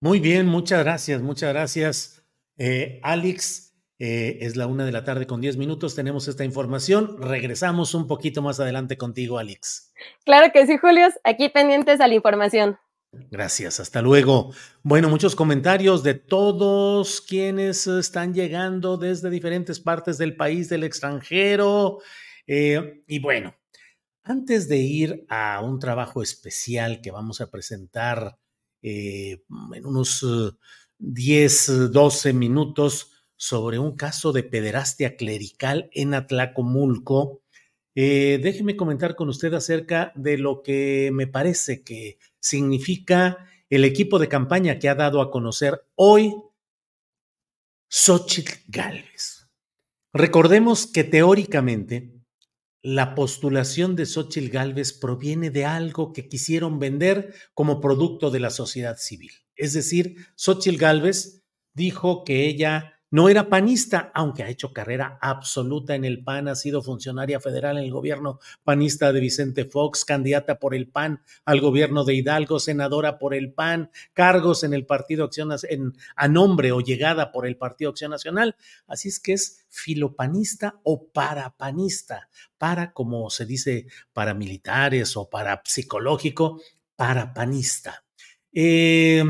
Muy 0.00 0.20
bien, 0.20 0.46
muchas 0.46 0.84
gracias, 0.84 1.22
muchas 1.22 1.52
gracias. 1.52 2.24
Eh, 2.56 3.00
Alex, 3.02 3.74
eh, 3.98 4.38
es 4.42 4.54
la 4.54 4.68
una 4.68 4.84
de 4.84 4.92
la 4.92 5.02
tarde 5.02 5.26
con 5.26 5.40
diez 5.40 5.56
minutos, 5.56 5.96
tenemos 5.96 6.28
esta 6.28 6.44
información. 6.44 7.20
Regresamos 7.20 7.94
un 7.94 8.06
poquito 8.06 8.40
más 8.40 8.60
adelante 8.60 8.96
contigo, 8.96 9.38
Alex. 9.38 9.92
Claro 10.24 10.52
que 10.52 10.66
sí, 10.66 10.76
Julio, 10.76 11.08
aquí 11.24 11.48
pendientes 11.48 12.00
a 12.00 12.06
la 12.06 12.14
información. 12.14 12.78
Gracias, 13.10 13.80
hasta 13.80 14.00
luego. 14.00 14.52
Bueno, 14.82 15.08
muchos 15.08 15.34
comentarios 15.34 16.04
de 16.04 16.14
todos 16.14 17.20
quienes 17.20 17.86
están 17.88 18.34
llegando 18.34 18.98
desde 18.98 19.30
diferentes 19.30 19.80
partes 19.80 20.16
del 20.16 20.36
país, 20.36 20.68
del 20.68 20.84
extranjero. 20.84 21.98
Eh, 22.46 23.02
y 23.08 23.18
bueno, 23.18 23.56
antes 24.22 24.68
de 24.68 24.76
ir 24.76 25.26
a 25.28 25.60
un 25.60 25.80
trabajo 25.80 26.22
especial 26.22 27.00
que 27.00 27.10
vamos 27.10 27.40
a 27.40 27.50
presentar 27.50 28.38
eh, 28.82 29.42
en 29.74 29.86
unos 29.86 30.24
10, 30.98 31.68
eh, 31.68 31.72
12 31.90 32.32
minutos 32.32 33.12
sobre 33.36 33.78
un 33.78 33.96
caso 33.96 34.32
de 34.32 34.42
pederastia 34.42 35.16
clerical 35.16 35.88
en 35.92 36.14
Atlacomulco. 36.14 37.42
Eh, 37.94 38.40
déjeme 38.42 38.76
comentar 38.76 39.14
con 39.14 39.28
usted 39.28 39.54
acerca 39.54 40.12
de 40.14 40.38
lo 40.38 40.62
que 40.62 41.10
me 41.12 41.26
parece 41.26 41.82
que 41.82 42.18
significa 42.40 43.38
el 43.70 43.84
equipo 43.84 44.18
de 44.18 44.28
campaña 44.28 44.78
que 44.78 44.88
ha 44.88 44.94
dado 44.94 45.20
a 45.20 45.30
conocer 45.30 45.84
hoy 45.94 46.34
Xochitl 47.88 48.52
Galvez. 48.66 49.48
Recordemos 50.12 50.86
que 50.86 51.04
teóricamente 51.04 52.17
la 52.94 53.14
postulación 53.14 53.96
de 53.96 54.06
Xochitl 54.06 54.48
Gálvez 54.48 54.94
proviene 54.94 55.50
de 55.50 55.66
algo 55.66 56.14
que 56.14 56.26
quisieron 56.26 56.78
vender 56.78 57.34
como 57.52 57.82
producto 57.82 58.30
de 58.30 58.40
la 58.40 58.48
sociedad 58.48 58.96
civil. 58.96 59.30
Es 59.56 59.74
decir, 59.74 60.16
Xochitl 60.36 60.78
Gálvez 60.78 61.44
dijo 61.74 62.24
que 62.24 62.46
ella 62.46 62.97
no 63.10 63.30
era 63.30 63.48
panista, 63.48 64.10
aunque 64.14 64.42
ha 64.42 64.50
hecho 64.50 64.72
carrera 64.72 65.18
absoluta 65.22 65.94
en 65.94 66.04
el 66.04 66.22
PAN, 66.22 66.48
ha 66.48 66.54
sido 66.54 66.82
funcionaria 66.82 67.40
federal 67.40 67.78
en 67.78 67.84
el 67.84 67.90
gobierno 67.90 68.38
panista 68.64 69.12
de 69.12 69.20
Vicente 69.20 69.64
Fox, 69.64 70.04
candidata 70.04 70.58
por 70.58 70.74
el 70.74 70.88
PAN 70.88 71.22
al 71.46 71.60
gobierno 71.60 72.04
de 72.04 72.14
Hidalgo, 72.14 72.60
senadora 72.60 73.18
por 73.18 73.34
el 73.34 73.52
PAN, 73.52 73.90
cargos 74.12 74.62
en 74.62 74.74
el 74.74 74.84
Partido 74.84 75.24
Acción 75.24 75.50
en, 75.70 75.94
a 76.16 76.28
nombre 76.28 76.70
o 76.72 76.80
llegada 76.80 77.32
por 77.32 77.46
el 77.46 77.56
Partido 77.56 77.90
Acción 77.90 78.10
Nacional. 78.10 78.56
Así 78.86 79.08
es 79.08 79.20
que 79.20 79.32
es 79.32 79.64
filopanista 79.70 80.78
o 80.82 81.08
parapanista, 81.08 82.28
para, 82.58 82.92
como 82.92 83.30
se 83.30 83.46
dice, 83.46 83.86
paramilitares 84.12 85.16
o 85.16 85.30
parapsicológico, 85.30 86.60
parapanista. 86.94 88.04
Eh, 88.52 89.22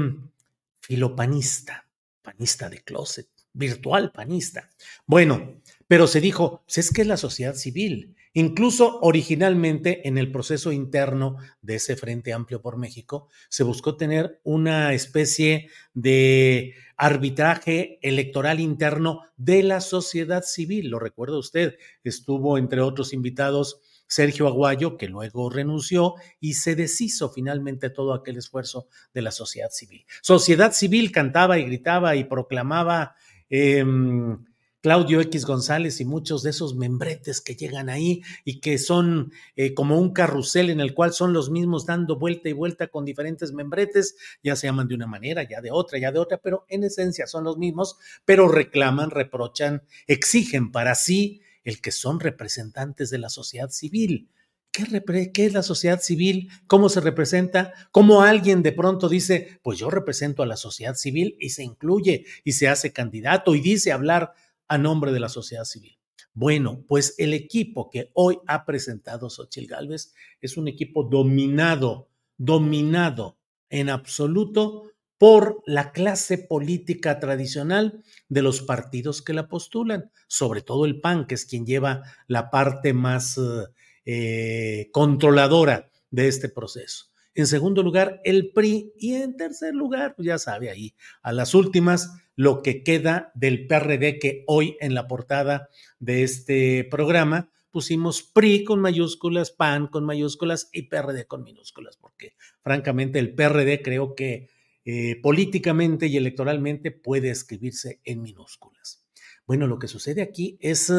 filopanista, 0.81 1.87
panista 2.23 2.69
de 2.69 2.83
closet 2.83 3.38
virtual 3.59 4.13
panista. 4.13 4.71
Bueno, 5.07 5.61
pero 5.89 6.07
se 6.07 6.21
dijo, 6.21 6.63
pues 6.65 6.79
es 6.79 6.93
que 6.93 7.03
es 7.03 7.07
la 7.07 7.17
sociedad 7.17 7.55
civil. 7.55 8.15
Incluso 8.35 9.01
originalmente 9.01 10.07
en 10.07 10.17
el 10.17 10.31
proceso 10.31 10.71
interno 10.71 11.39
de 11.61 11.77
ese 11.77 11.97
Frente 11.97 12.33
Amplio 12.33 12.63
por 12.63 12.77
México 12.77 13.29
se 13.49 13.65
buscó 13.65 13.97
tener 13.97 14.41
una 14.45 14.93
especie 14.93 15.71
de 15.95 16.75
arbitraje 16.97 17.99
electoral 18.03 18.61
interno 18.61 19.23
de 19.37 19.63
la 19.63 19.81
sociedad 19.81 20.45
civil. 20.45 20.89
Lo 20.91 21.01
recuerda 21.01 21.39
usted, 21.39 21.79
estuvo 22.05 22.59
entre 22.59 22.81
otros 22.81 23.13
invitados 23.13 23.81
Sergio 24.09 24.47
Aguayo, 24.49 24.97
que 24.97 25.07
luego 25.07 25.51
renunció 25.51 26.15
y 26.41 26.55
se 26.55 26.75
deshizo 26.75 27.31
finalmente 27.31 27.91
todo 27.91 28.15
aquel 28.15 28.39
esfuerzo 28.39 28.89
de 29.13 29.23
la 29.23 29.31
sociedad 29.31 29.71
civil. 29.71 30.07
Sociedad 30.23 30.73
civil 30.73 31.13
cantaba 31.13 31.59
y 31.59 31.65
gritaba 31.65 32.17
y 32.17 32.25
proclamaba 32.25 33.15
Em, 33.51 34.39
Claudio 34.81 35.21
X 35.21 35.45
González 35.45 36.01
y 36.01 36.05
muchos 36.05 36.45
de 36.45 36.51
esos 36.51 36.77
membretes 36.77 37.41
que 37.41 37.57
llegan 37.57 37.89
ahí 37.89 38.23
y 38.45 38.61
que 38.61 38.79
son 38.79 39.33
eh, 39.57 39.75
como 39.75 39.99
un 39.99 40.13
carrusel 40.13 40.71
en 40.71 40.79
el 40.81 40.95
cual 40.95 41.13
son 41.13 41.33
los 41.33 41.51
mismos 41.51 41.85
dando 41.85 42.17
vuelta 42.17 42.49
y 42.49 42.53
vuelta 42.53 42.87
con 42.87 43.05
diferentes 43.05 43.53
membretes, 43.53 44.17
ya 44.43 44.55
se 44.55 44.69
llaman 44.69 44.87
de 44.87 44.95
una 44.95 45.09
manera, 45.09 45.43
ya 45.43 45.61
de 45.61 45.73
otra, 45.73 45.99
ya 45.99 46.13
de 46.13 46.21
otra, 46.21 46.39
pero 46.39 46.65
en 46.69 46.85
esencia 46.85 47.27
son 47.27 47.43
los 47.43 47.59
mismos, 47.59 47.99
pero 48.25 48.47
reclaman, 48.47 49.11
reprochan, 49.11 49.83
exigen 50.07 50.71
para 50.71 50.95
sí 50.95 51.43
el 51.65 51.81
que 51.81 51.91
son 51.91 52.21
representantes 52.21 53.11
de 53.11 53.19
la 53.19 53.31
sociedad 53.31 53.71
civil. 53.71 54.31
¿Qué, 54.79 55.33
¿Qué, 55.33 55.47
es 55.47 55.53
la 55.53 55.65
sociedad 55.65 56.01
civil? 56.01 56.51
¿Cómo 56.69 56.89
se 56.89 57.01
representa? 57.01 57.73
¿Cómo 57.91 58.23
alguien 58.23 58.63
de 58.63 58.71
pronto 58.71 59.09
dice, 59.09 59.59
pues 59.63 59.77
yo 59.79 59.91
represento 59.91 60.45
a 60.45 60.47
la 60.47 60.57
sociedad 60.57 60.95
civil 60.95 61.37
y 61.41 61.51
se 61.51 61.65
incluye 61.65 62.27
y 62.45 62.53
se 62.53 62.69
hace 62.69 62.93
candidato 62.93 63.57
y 63.57 63.61
dice 63.61 63.91
hablar 63.91 64.35
a 64.69 64.79
nombre 64.79 65.11
de 65.11 65.19
la 65.19 65.29
sociedad 65.29 65.65
civil? 65.65 65.99
Bueno, 66.33 66.85
pues 66.87 67.17
el 67.19 67.35
equipo 67.35 67.91
que 67.91 68.13
hoy 68.15 68.39
ha 68.47 68.65
presentado 68.65 69.29
Xochitl 69.29 69.67
Gálvez 69.67 70.15
es 70.41 70.57
un 70.57 70.69
equipo 70.69 71.03
dominado, 71.03 72.09
dominado 72.37 73.37
en 73.71 73.91
absoluto 73.91 74.85
por 75.19 75.61
la 75.67 75.91
clase 75.91 76.39
política 76.39 77.19
tradicional 77.19 78.05
de 78.29 78.43
los 78.43 78.63
partidos 78.63 79.21
que 79.23 79.33
la 79.33 79.49
postulan, 79.49 80.13
sobre 80.29 80.63
todo 80.63 80.85
el 80.85 81.01
PAN, 81.01 81.27
que 81.27 81.35
es 81.35 81.45
quien 81.45 81.67
lleva 81.67 82.05
la 82.29 82.51
parte 82.51 82.93
más 82.93 83.37
eh, 83.37 83.67
eh, 84.11 84.89
controladora 84.91 85.91
de 86.11 86.29
este 86.29 86.49
proceso. 86.49 87.11
En 87.35 87.47
segundo 87.47 87.83
lugar, 87.83 88.23
el 88.25 88.53
PRI. 88.53 88.95
Y 88.97 89.17
en 89.17 89.37
tercer 89.37 89.75
lugar, 89.75 90.15
pues 90.17 90.25
ya 90.25 90.39
sabe 90.39 90.71
ahí, 90.71 90.95
a 91.21 91.31
las 91.31 91.55
últimas, 91.55 92.11
lo 92.35 92.63
que 92.63 92.83
queda 92.83 93.31
del 93.35 93.67
PRD 93.67 94.19
que 94.19 94.45
hoy 94.47 94.79
en 94.81 94.95
la 94.95 95.09
portada 95.09 95.69
de 95.99 96.23
este 96.23 96.85
programa, 96.91 97.51
pusimos 97.71 98.23
PRI 98.23 98.65
con 98.65 98.81
mayúsculas, 98.81 99.51
PAN 99.51 99.89
con 99.89 100.07
mayúsculas 100.07 100.71
y 100.73 100.89
PRD 100.89 101.27
con 101.27 101.45
minúsculas, 101.45 101.99
porque 101.99 102.33
francamente 102.63 103.19
el 103.19 103.35
PRD 103.35 103.83
creo 103.83 104.15
que 104.15 104.49
eh, 104.87 105.21
políticamente 105.21 106.07
y 106.07 106.17
electoralmente 106.17 106.93
puede 106.93 107.29
escribirse 107.29 108.01
en 108.05 108.23
minúsculas. 108.23 109.05
Bueno, 109.47 109.67
lo 109.67 109.79
que 109.79 109.87
sucede 109.87 110.23
aquí 110.23 110.57
es 110.61 110.91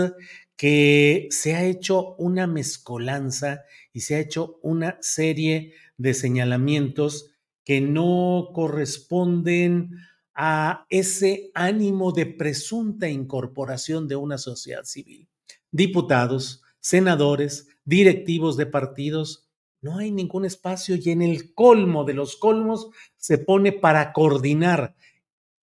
que 0.60 1.30
se 1.32 1.56
ha 1.56 1.64
hecho 1.64 2.16
una 2.16 2.46
mezcolanza 2.46 3.64
y 3.94 4.02
se 4.02 4.16
ha 4.16 4.20
hecho 4.20 4.60
una 4.62 4.98
serie 5.00 5.72
de 5.96 6.14
señalamientos 6.14 7.32
que 7.64 7.80
no 7.80 8.50
corresponden 8.54 9.92
a 10.36 10.86
ese 10.90 11.50
ánimo 11.54 12.12
de 12.12 12.26
presunta 12.26 13.08
incorporación 13.08 14.10
de 14.10 14.18
una 14.18 14.38
sociedad 14.38 14.84
civil. 14.84 15.30
Diputados, 15.72 16.62
senadores, 16.82 17.70
directivos 17.86 18.58
de 18.58 18.66
partidos, 18.66 19.48
no 19.80 20.00
hay 20.00 20.12
ningún 20.12 20.44
espacio 20.44 20.98
y 20.98 21.10
en 21.12 21.22
el 21.22 21.54
colmo 21.54 22.04
de 22.04 22.16
los 22.16 22.36
colmos 22.36 22.90
se 23.16 23.38
pone 23.38 23.72
para 23.72 24.12
coordinar 24.12 24.94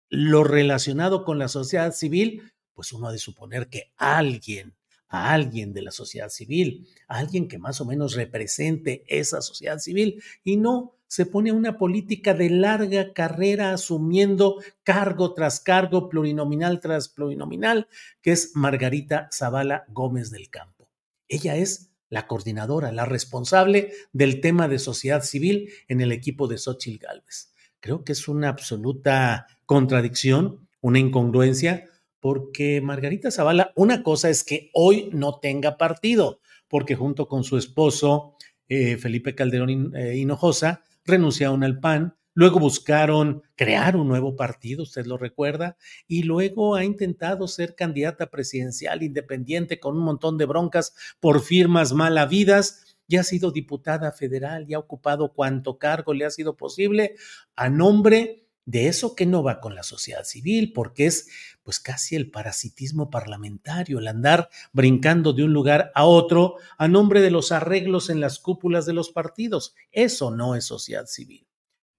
lo 0.09 0.43
relacionado 0.43 1.23
con 1.23 1.37
la 1.37 1.49
sociedad 1.49 1.93
civil, 1.93 2.51
pues 2.73 2.93
uno 2.93 3.09
ha 3.09 3.11
de 3.11 3.19
suponer 3.19 3.67
que 3.69 3.91
alguien, 3.95 4.73
a 5.09 5.33
alguien 5.33 5.73
de 5.73 5.81
la 5.81 5.91
sociedad 5.91 6.29
civil, 6.29 6.87
alguien 7.07 7.47
que 7.47 7.57
más 7.57 7.79
o 7.81 7.85
menos 7.85 8.15
represente 8.15 9.03
esa 9.07 9.41
sociedad 9.41 9.79
civil, 9.79 10.21
y 10.43 10.57
no 10.57 10.93
se 11.07 11.25
pone 11.25 11.51
una 11.51 11.77
política 11.77 12.33
de 12.33 12.49
larga 12.49 13.13
carrera 13.13 13.71
asumiendo 13.71 14.61
cargo 14.83 15.33
tras 15.33 15.59
cargo, 15.61 16.09
plurinominal 16.09 16.81
tras 16.81 17.07
plurinominal, 17.07 17.87
que 18.21 18.33
es 18.33 18.51
Margarita 18.55 19.29
Zavala 19.31 19.85
Gómez 19.87 20.31
del 20.31 20.49
Campo. 20.49 20.89
Ella 21.29 21.55
es 21.55 21.91
la 22.09 22.27
coordinadora, 22.27 22.91
la 22.91 23.05
responsable 23.05 23.91
del 24.13 24.41
tema 24.41 24.67
de 24.67 24.79
sociedad 24.79 25.23
civil 25.23 25.69
en 25.87 26.01
el 26.01 26.11
equipo 26.11 26.47
de 26.47 26.57
Xochitl 26.57 27.05
Gálvez. 27.05 27.53
Creo 27.79 28.03
que 28.03 28.13
es 28.13 28.27
una 28.27 28.49
absoluta 28.49 29.47
contradicción, 29.65 30.67
una 30.81 30.99
incongruencia, 30.99 31.85
porque 32.19 32.81
Margarita 32.81 33.31
Zavala, 33.31 33.71
una 33.75 34.03
cosa 34.03 34.29
es 34.29 34.43
que 34.43 34.69
hoy 34.73 35.09
no 35.13 35.39
tenga 35.39 35.77
partido, 35.77 36.39
porque 36.67 36.95
junto 36.95 37.27
con 37.27 37.43
su 37.43 37.57
esposo, 37.57 38.35
eh, 38.67 38.97
Felipe 38.97 39.35
Calderón 39.35 39.95
eh, 39.95 40.17
Hinojosa, 40.17 40.83
renunciaron 41.05 41.63
al 41.63 41.79
PAN, 41.79 42.15
luego 42.33 42.59
buscaron 42.59 43.43
crear 43.55 43.95
un 43.95 44.07
nuevo 44.07 44.35
partido, 44.35 44.83
usted 44.83 45.05
lo 45.05 45.17
recuerda, 45.17 45.77
y 46.07 46.23
luego 46.23 46.75
ha 46.75 46.83
intentado 46.83 47.47
ser 47.47 47.75
candidata 47.75 48.29
presidencial 48.29 49.03
independiente 49.03 49.79
con 49.79 49.97
un 49.97 50.03
montón 50.03 50.37
de 50.37 50.45
broncas 50.45 50.93
por 51.19 51.41
firmas 51.41 51.93
mal 51.93 52.17
habidas 52.17 52.97
y 53.07 53.15
ha 53.15 53.23
sido 53.23 53.51
diputada 53.51 54.11
federal 54.11 54.65
y 54.67 54.73
ha 54.73 54.79
ocupado 54.79 55.33
cuanto 55.33 55.77
cargo 55.77 56.13
le 56.13 56.25
ha 56.25 56.29
sido 56.29 56.57
posible 56.57 57.15
a 57.55 57.69
nombre 57.69 58.46
de 58.67 58.89
eso 58.89 59.15
que 59.15 59.25
no 59.25 59.43
va 59.43 59.61
con 59.61 59.75
la 59.75 59.81
sociedad 59.81 60.25
civil, 60.25 60.73
porque 60.73 61.05
es 61.05 61.29
pues 61.63 61.79
casi 61.79 62.17
el 62.17 62.29
parasitismo 62.29 63.09
parlamentario, 63.09 63.99
el 63.99 64.07
andar 64.07 64.49
brincando 64.73 65.31
de 65.31 65.45
un 65.45 65.53
lugar 65.53 65.89
a 65.95 66.03
otro 66.03 66.55
a 66.77 66.89
nombre 66.89 67.21
de 67.21 67.31
los 67.31 67.53
arreglos 67.53 68.09
en 68.09 68.19
las 68.19 68.39
cúpulas 68.39 68.85
de 68.85 68.91
los 68.91 69.09
partidos. 69.09 69.73
Eso 69.93 70.31
no 70.31 70.53
es 70.53 70.65
sociedad 70.65 71.05
civil. 71.05 71.47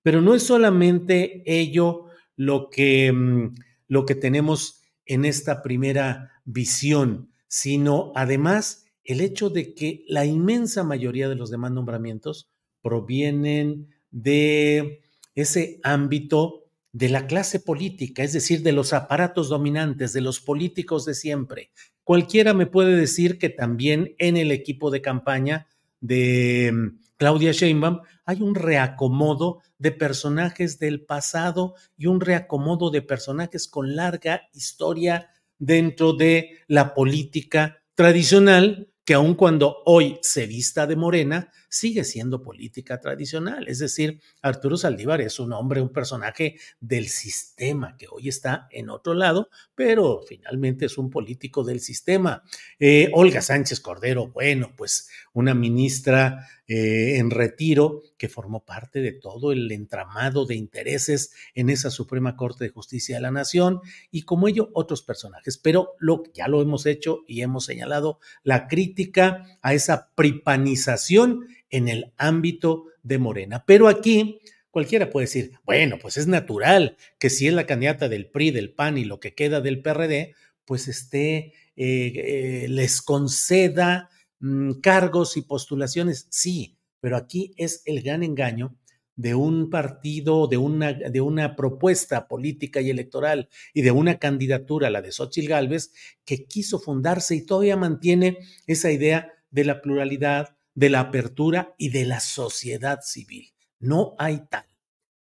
Pero 0.02 0.20
no 0.20 0.34
es 0.34 0.42
solamente 0.42 1.42
ello 1.46 2.04
lo 2.36 2.68
que, 2.68 3.12
mm, 3.12 3.54
lo 3.88 4.04
que 4.04 4.14
tenemos 4.14 4.82
en 5.06 5.24
esta 5.24 5.62
primera 5.62 6.32
visión, 6.44 7.32
sino 7.46 8.12
además 8.14 8.84
el 9.04 9.22
hecho 9.22 9.48
de 9.48 9.72
que 9.72 10.04
la 10.06 10.26
inmensa 10.26 10.84
mayoría 10.84 11.30
de 11.30 11.34
los 11.34 11.50
demás 11.50 11.72
nombramientos 11.72 12.50
provienen 12.82 13.88
de 14.10 15.00
ese 15.42 15.80
ámbito 15.82 16.64
de 16.92 17.08
la 17.08 17.26
clase 17.26 17.60
política, 17.60 18.22
es 18.22 18.32
decir, 18.32 18.62
de 18.62 18.72
los 18.72 18.92
aparatos 18.92 19.48
dominantes, 19.48 20.12
de 20.12 20.20
los 20.20 20.40
políticos 20.40 21.04
de 21.04 21.14
siempre. 21.14 21.70
Cualquiera 22.02 22.54
me 22.54 22.66
puede 22.66 22.96
decir 22.96 23.38
que 23.38 23.50
también 23.50 24.14
en 24.18 24.36
el 24.36 24.50
equipo 24.50 24.90
de 24.90 25.02
campaña 25.02 25.66
de 26.00 26.72
mm, 26.72 27.00
Claudia 27.16 27.52
Sheinbaum 27.52 28.00
hay 28.24 28.42
un 28.42 28.54
reacomodo 28.54 29.60
de 29.78 29.92
personajes 29.92 30.78
del 30.78 31.04
pasado 31.04 31.74
y 31.96 32.06
un 32.06 32.20
reacomodo 32.20 32.90
de 32.90 33.02
personajes 33.02 33.68
con 33.68 33.94
larga 33.94 34.48
historia 34.54 35.30
dentro 35.58 36.14
de 36.14 36.60
la 36.66 36.94
política 36.94 37.82
tradicional 37.94 38.88
que 39.04 39.14
aun 39.14 39.34
cuando 39.34 39.82
hoy 39.86 40.18
se 40.20 40.46
vista 40.46 40.86
de 40.86 40.94
morena, 40.94 41.50
sigue 41.68 42.04
siendo 42.04 42.42
política 42.42 43.00
tradicional. 43.00 43.68
Es 43.68 43.78
decir, 43.78 44.20
Arturo 44.42 44.76
Saldívar 44.76 45.20
es 45.20 45.38
un 45.38 45.52
hombre, 45.52 45.80
un 45.80 45.92
personaje 45.92 46.58
del 46.80 47.08
sistema 47.08 47.96
que 47.96 48.06
hoy 48.10 48.28
está 48.28 48.68
en 48.70 48.90
otro 48.90 49.14
lado, 49.14 49.50
pero 49.74 50.20
finalmente 50.26 50.86
es 50.86 50.98
un 50.98 51.10
político 51.10 51.64
del 51.64 51.80
sistema. 51.80 52.42
Eh, 52.78 53.10
Olga 53.12 53.42
Sánchez 53.42 53.80
Cordero, 53.80 54.28
bueno, 54.28 54.72
pues 54.76 55.08
una 55.32 55.54
ministra 55.54 56.46
eh, 56.70 57.16
en 57.16 57.30
retiro 57.30 58.02
que 58.18 58.28
formó 58.28 58.64
parte 58.64 59.00
de 59.00 59.12
todo 59.12 59.52
el 59.52 59.72
entramado 59.72 60.44
de 60.44 60.54
intereses 60.54 61.32
en 61.54 61.70
esa 61.70 61.90
Suprema 61.90 62.36
Corte 62.36 62.64
de 62.64 62.70
Justicia 62.70 63.16
de 63.16 63.22
la 63.22 63.30
Nación 63.30 63.80
y 64.10 64.22
como 64.22 64.48
ello 64.48 64.68
otros 64.74 65.02
personajes. 65.02 65.56
Pero 65.56 65.94
lo, 65.98 66.24
ya 66.34 66.46
lo 66.46 66.60
hemos 66.60 66.84
hecho 66.84 67.20
y 67.26 67.40
hemos 67.40 67.64
señalado 67.64 68.18
la 68.42 68.68
crítica 68.68 69.58
a 69.62 69.72
esa 69.72 70.10
pripanización 70.14 71.46
en 71.70 71.88
el 71.88 72.12
ámbito 72.16 72.86
de 73.02 73.18
Morena. 73.18 73.64
Pero 73.66 73.88
aquí 73.88 74.40
cualquiera 74.70 75.10
puede 75.10 75.26
decir, 75.26 75.52
bueno, 75.64 75.98
pues 76.00 76.16
es 76.16 76.26
natural 76.26 76.96
que 77.18 77.30
si 77.30 77.46
es 77.46 77.54
la 77.54 77.66
candidata 77.66 78.08
del 78.08 78.30
PRI, 78.30 78.50
del 78.50 78.72
PAN 78.72 78.98
y 78.98 79.04
lo 79.04 79.20
que 79.20 79.34
queda 79.34 79.60
del 79.60 79.82
PRD, 79.82 80.34
pues 80.64 80.88
esté, 80.88 81.52
eh, 81.76 82.12
eh, 82.14 82.66
les 82.68 83.02
conceda 83.02 84.10
Mm, 84.40 84.80
cargos 84.80 85.36
y 85.36 85.42
postulaciones, 85.42 86.28
sí, 86.30 86.78
pero 87.00 87.16
aquí 87.16 87.54
es 87.56 87.82
el 87.86 88.02
gran 88.02 88.22
engaño 88.22 88.76
de 89.16 89.34
un 89.34 89.68
partido, 89.68 90.46
de 90.46 90.56
una, 90.58 90.92
de 90.92 91.20
una 91.20 91.56
propuesta 91.56 92.28
política 92.28 92.80
y 92.80 92.90
electoral 92.90 93.48
y 93.74 93.82
de 93.82 93.90
una 93.90 94.18
candidatura, 94.20 94.90
la 94.90 95.02
de 95.02 95.10
Xochitl 95.10 95.48
Gálvez, 95.48 95.92
que 96.24 96.46
quiso 96.46 96.78
fundarse 96.78 97.34
y 97.34 97.44
todavía 97.44 97.76
mantiene 97.76 98.38
esa 98.68 98.92
idea 98.92 99.32
de 99.50 99.64
la 99.64 99.80
pluralidad, 99.82 100.56
de 100.78 100.90
la 100.90 101.00
apertura 101.00 101.74
y 101.76 101.88
de 101.88 102.04
la 102.04 102.20
sociedad 102.20 103.00
civil. 103.02 103.52
No 103.80 104.14
hay 104.16 104.42
tal. 104.48 104.64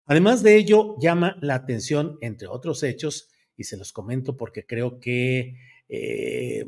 Además 0.04 0.42
de 0.42 0.58
ello, 0.58 0.96
llama 1.00 1.38
la 1.40 1.54
atención, 1.54 2.18
entre 2.20 2.46
otros 2.46 2.82
hechos, 2.82 3.30
y 3.56 3.64
se 3.64 3.78
los 3.78 3.90
comento 3.90 4.36
porque 4.36 4.66
creo 4.66 5.00
que 5.00 5.54
eh, 5.88 6.66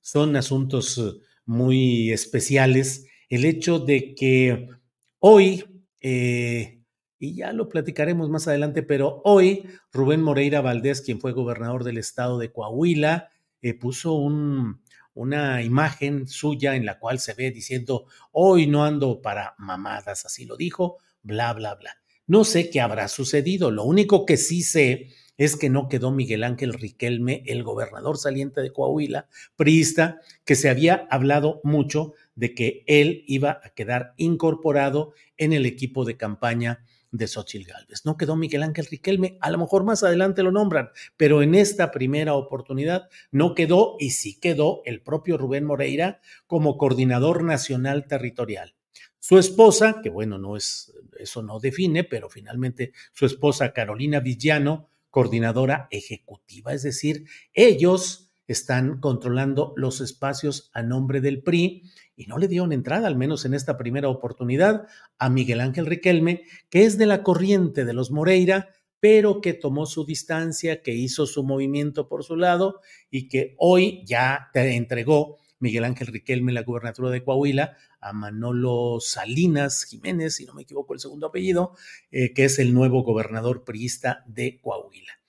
son 0.00 0.36
asuntos 0.36 1.20
muy 1.44 2.10
especiales, 2.10 3.08
el 3.28 3.44
hecho 3.44 3.78
de 3.78 4.14
que 4.14 4.70
hoy, 5.18 5.84
eh, 6.00 6.80
y 7.18 7.34
ya 7.34 7.52
lo 7.52 7.68
platicaremos 7.68 8.30
más 8.30 8.48
adelante, 8.48 8.82
pero 8.82 9.20
hoy 9.24 9.66
Rubén 9.92 10.22
Moreira 10.22 10.62
Valdés, 10.62 11.02
quien 11.02 11.20
fue 11.20 11.32
gobernador 11.32 11.84
del 11.84 11.98
estado 11.98 12.38
de 12.38 12.50
Coahuila, 12.50 13.28
eh, 13.60 13.74
puso 13.74 14.14
un, 14.14 14.80
una 15.14 15.62
imagen 15.62 16.26
suya 16.26 16.74
en 16.74 16.86
la 16.86 16.98
cual 16.98 17.18
se 17.18 17.34
ve 17.34 17.50
diciendo, 17.50 18.06
hoy 18.30 18.66
no 18.66 18.84
ando 18.84 19.20
para 19.20 19.54
mamadas, 19.58 20.24
así 20.24 20.44
lo 20.44 20.56
dijo, 20.56 20.98
bla, 21.22 21.52
bla, 21.52 21.74
bla. 21.74 21.96
No 22.26 22.44
sé 22.44 22.70
qué 22.70 22.80
habrá 22.80 23.08
sucedido, 23.08 23.70
lo 23.70 23.84
único 23.84 24.24
que 24.24 24.36
sí 24.36 24.62
sé 24.62 25.08
es 25.36 25.56
que 25.56 25.70
no 25.70 25.88
quedó 25.88 26.12
Miguel 26.12 26.44
Ángel 26.44 26.72
Riquelme, 26.72 27.42
el 27.46 27.62
gobernador 27.62 28.16
saliente 28.18 28.60
de 28.60 28.72
Coahuila, 28.72 29.28
priista, 29.56 30.20
que 30.44 30.54
se 30.54 30.68
había 30.68 31.06
hablado 31.10 31.60
mucho 31.64 32.12
de 32.34 32.54
que 32.54 32.84
él 32.86 33.24
iba 33.26 33.60
a 33.64 33.70
quedar 33.70 34.14
incorporado 34.16 35.14
en 35.36 35.52
el 35.52 35.66
equipo 35.66 36.04
de 36.04 36.16
campaña 36.16 36.84
de 37.12 37.28
Xochitl 37.28 37.70
Gálvez. 37.70 38.04
No 38.04 38.16
quedó 38.16 38.34
Miguel 38.34 38.64
Ángel 38.64 38.86
Riquelme, 38.86 39.38
a 39.40 39.50
lo 39.50 39.58
mejor 39.58 39.84
más 39.84 40.02
adelante 40.02 40.42
lo 40.42 40.50
nombran, 40.50 40.90
pero 41.16 41.42
en 41.42 41.54
esta 41.54 41.92
primera 41.92 42.34
oportunidad 42.34 43.08
no 43.30 43.54
quedó 43.54 43.96
y 44.00 44.10
sí 44.10 44.40
quedó 44.40 44.82
el 44.84 45.02
propio 45.02 45.38
Rubén 45.38 45.64
Moreira 45.64 46.20
como 46.46 46.76
coordinador 46.76 47.44
nacional 47.44 48.06
territorial. 48.08 48.74
Su 49.20 49.38
esposa, 49.38 50.00
que 50.02 50.10
bueno, 50.10 50.38
no 50.38 50.56
es, 50.56 50.92
eso 51.16 51.42
no 51.42 51.60
define, 51.60 52.02
pero 52.02 52.28
finalmente 52.28 52.92
su 53.12 53.26
esposa 53.26 53.72
Carolina 53.72 54.18
Villano 54.18 54.88
coordinadora 55.10 55.88
ejecutiva, 55.90 56.72
es 56.72 56.82
decir, 56.82 57.26
ellos 57.52 58.32
están 58.48 58.98
controlando 58.98 59.74
los 59.76 60.00
espacios 60.00 60.70
a 60.72 60.82
nombre 60.82 61.20
del 61.20 61.42
PRI 61.42 61.84
y 62.16 62.26
no 62.26 62.38
le 62.38 62.48
dieron 62.48 62.72
entrada, 62.72 63.08
al 63.08 63.16
menos 63.16 63.44
en 63.44 63.54
esta 63.54 63.76
primera 63.76 64.08
oportunidad, 64.08 64.86
a 65.18 65.30
Miguel 65.30 65.60
Ángel 65.60 65.86
Riquelme, 65.86 66.44
que 66.70 66.84
es 66.84 66.98
de 66.98 67.06
la 67.06 67.22
corriente 67.22 67.84
de 67.84 67.92
los 67.92 68.10
Moreira, 68.10 68.68
pero 69.00 69.40
que 69.40 69.54
tomó 69.54 69.86
su 69.86 70.04
distancia, 70.04 70.82
que 70.82 70.94
hizo 70.94 71.26
su 71.26 71.42
movimiento 71.42 72.08
por 72.08 72.22
su 72.22 72.36
lado 72.36 72.80
y 73.10 73.28
que 73.28 73.54
hoy 73.58 74.02
ya 74.06 74.50
te 74.52 74.76
entregó 74.76 75.38
Miguel 75.62 75.84
Ángel 75.84 76.08
Riquelme 76.08 76.52
la 76.52 76.64
gubernatura 76.64 77.10
de 77.10 77.22
Coahuila, 77.22 77.76
a 78.00 78.12
Manolo 78.12 78.98
Salinas 79.00 79.84
Jiménez, 79.84 80.34
si 80.34 80.44
no 80.44 80.54
me 80.54 80.62
equivoco 80.62 80.92
el 80.92 80.98
segundo 80.98 81.28
apellido, 81.28 81.76
eh, 82.10 82.32
que 82.34 82.44
es 82.44 82.58
el 82.58 82.74
nuevo 82.74 83.04
gobernador 83.04 83.64
priista 83.64 84.24
de 84.26 84.60
Coahuila. 84.60 85.21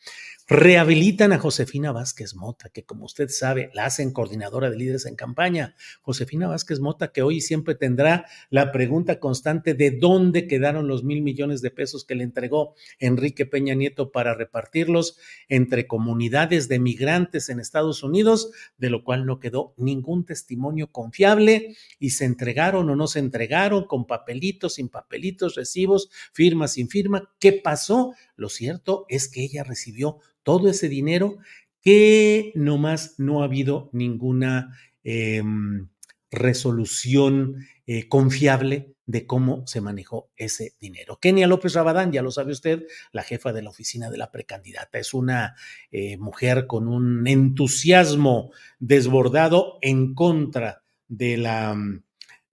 Rehabilitan 0.50 1.32
a 1.32 1.40
Josefina 1.40 1.94
Vázquez 1.94 2.36
Mota, 2.36 2.68
que 2.68 2.84
como 2.84 3.06
usted 3.06 3.30
sabe, 3.30 3.72
la 3.74 3.86
hacen 3.86 4.12
coordinadora 4.12 4.70
de 4.70 4.76
líderes 4.76 5.06
en 5.06 5.16
campaña. 5.16 5.74
Josefina 6.02 6.50
Vázquez 6.50 6.82
Mota, 6.82 7.14
que 7.14 7.22
hoy 7.22 7.40
siempre 7.40 7.76
tendrá 7.76 8.26
la 8.50 8.74
pregunta 8.74 9.22
constante 9.22 9.74
de 9.74 9.92
dónde 9.92 10.46
quedaron 10.46 10.90
los 10.90 11.06
mil 11.06 11.22
millones 11.22 11.62
de 11.62 11.72
pesos 11.72 12.04
que 12.04 12.16
le 12.16 12.26
entregó 12.26 12.76
Enrique 13.00 13.46
Peña 13.46 13.74
Nieto 13.74 14.12
para 14.12 14.34
repartirlos 14.34 15.18
entre 15.48 15.88
comunidades 15.88 16.68
de 16.68 16.78
migrantes 16.78 17.48
en 17.48 17.62
Estados 17.62 18.04
Unidos, 18.04 18.52
de 18.78 18.90
lo 18.90 19.06
cual 19.06 19.26
no 19.26 19.40
quedó 19.40 19.74
ningún 19.78 20.26
testimonio 20.26 20.92
confiable 20.92 21.78
y 22.00 22.10
se 22.10 22.26
entregaron 22.26 22.90
o 22.90 22.98
no 22.98 23.08
se 23.08 23.20
entregaron 23.20 23.86
con 23.86 24.06
papelitos, 24.06 24.74
sin 24.74 24.90
papelitos, 24.90 25.56
recibos, 25.56 26.10
firma, 26.34 26.68
sin 26.68 26.90
firma. 26.90 27.32
¿Qué 27.40 27.54
pasó? 27.54 28.14
Lo 28.36 28.50
cierto 28.50 29.06
es 29.08 29.30
que 29.30 29.42
ella 29.42 29.64
recibió 29.64 30.20
todo 30.44 30.70
ese 30.70 30.90
dinero 30.90 31.38
que 31.82 32.52
nomás 32.56 33.16
no 33.18 33.42
ha 33.42 33.46
habido 33.46 33.90
ninguna 33.92 34.78
em, 35.04 35.90
resolución 36.32 37.58
eh, 37.86 38.08
confiable 38.08 38.96
de 39.06 39.28
cómo 39.28 39.68
se 39.68 39.82
manejó 39.82 40.32
ese 40.38 40.76
dinero. 40.80 41.20
Kenia 41.20 41.46
López 41.46 41.74
Rabadán, 41.74 42.14
ya 42.14 42.22
lo 42.22 42.32
sabe 42.32 42.54
usted, 42.54 42.84
la 43.12 43.22
jefa 43.22 43.52
de 43.52 43.62
la 43.62 43.70
oficina 43.70 44.10
de 44.10 44.18
la 44.18 44.32
precandidata, 44.32 44.98
es 44.98 45.14
una 45.14 45.56
eh, 45.92 46.18
mujer 46.18 46.68
con 46.68 46.88
un 46.88 47.28
entusiasmo 47.28 48.52
desbordado 48.80 49.78
en 49.82 50.16
contra 50.16 50.84
de 51.10 51.36
la, 51.36 51.76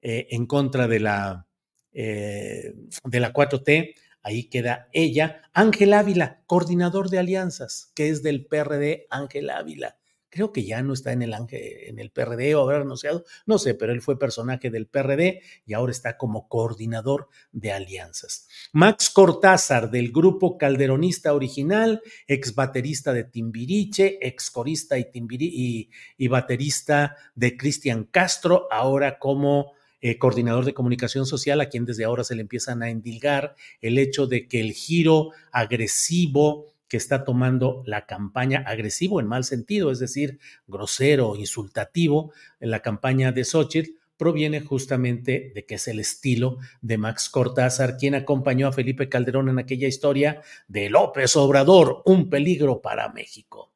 eh, 0.02 0.26
en 0.30 0.46
contra 0.46 0.88
de 0.88 0.98
la, 0.98 1.46
de 1.92 3.20
la 3.20 3.32
4T, 3.32 3.94
Ahí 4.22 4.44
queda 4.44 4.88
ella. 4.92 5.42
Ángel 5.52 5.92
Ávila, 5.94 6.42
coordinador 6.46 7.10
de 7.10 7.18
alianzas, 7.18 7.92
que 7.94 8.08
es 8.10 8.22
del 8.22 8.46
PRD, 8.46 9.06
Ángel 9.10 9.50
Ávila. 9.50 9.96
Creo 10.30 10.52
que 10.52 10.64
ya 10.64 10.80
no 10.82 10.92
está 10.92 11.10
en 11.10 11.22
el, 11.22 12.10
PRD 12.12 12.54
o 12.54 12.60
habrá 12.60 12.78
renunciado, 12.78 13.24
no 13.46 13.58
sé, 13.58 13.74
pero 13.74 13.92
él 13.92 14.00
fue 14.00 14.16
personaje 14.16 14.70
del 14.70 14.86
PRD 14.86 15.42
y 15.66 15.74
ahora 15.74 15.90
está 15.90 16.16
como 16.16 16.48
coordinador 16.48 17.28
de 17.50 17.72
alianzas. 17.72 18.46
Max 18.72 19.10
Cortázar, 19.10 19.90
del 19.90 20.12
grupo 20.12 20.56
calderonista 20.56 21.34
original, 21.34 22.00
ex 22.28 22.54
baterista 22.54 23.12
de 23.12 23.24
Timbiriche, 23.24 24.18
ex 24.22 24.52
corista 24.52 24.96
y, 24.98 25.10
y, 25.12 25.90
y 26.16 26.28
baterista 26.28 27.16
de 27.34 27.56
Cristian 27.56 28.04
Castro, 28.04 28.68
ahora 28.70 29.18
como 29.18 29.72
eh, 30.00 30.18
coordinador 30.18 30.64
de 30.64 30.74
comunicación 30.74 31.26
social, 31.26 31.60
a 31.60 31.68
quien 31.68 31.84
desde 31.84 32.04
ahora 32.04 32.24
se 32.24 32.34
le 32.34 32.42
empiezan 32.42 32.82
a 32.82 32.90
endilgar 32.90 33.54
el 33.80 33.98
hecho 33.98 34.26
de 34.26 34.48
que 34.48 34.60
el 34.60 34.72
giro 34.72 35.30
agresivo 35.52 36.66
que 36.88 36.96
está 36.96 37.24
tomando 37.24 37.82
la 37.86 38.06
campaña, 38.06 38.64
agresivo 38.66 39.20
en 39.20 39.28
mal 39.28 39.44
sentido, 39.44 39.92
es 39.92 40.00
decir, 40.00 40.40
grosero, 40.66 41.36
insultativo, 41.36 42.32
en 42.58 42.70
la 42.70 42.80
campaña 42.80 43.30
de 43.30 43.44
Xochitl, 43.44 43.92
proviene 44.16 44.60
justamente 44.60 45.52
de 45.54 45.64
que 45.64 45.76
es 45.76 45.88
el 45.88 45.98
estilo 45.98 46.58
de 46.82 46.98
Max 46.98 47.30
Cortázar, 47.30 47.96
quien 47.96 48.14
acompañó 48.14 48.68
a 48.68 48.72
Felipe 48.72 49.08
Calderón 49.08 49.48
en 49.48 49.58
aquella 49.58 49.88
historia 49.88 50.42
de 50.68 50.90
López 50.90 51.36
Obrador, 51.36 52.02
un 52.04 52.28
peligro 52.28 52.82
para 52.82 53.08
México. 53.10 53.72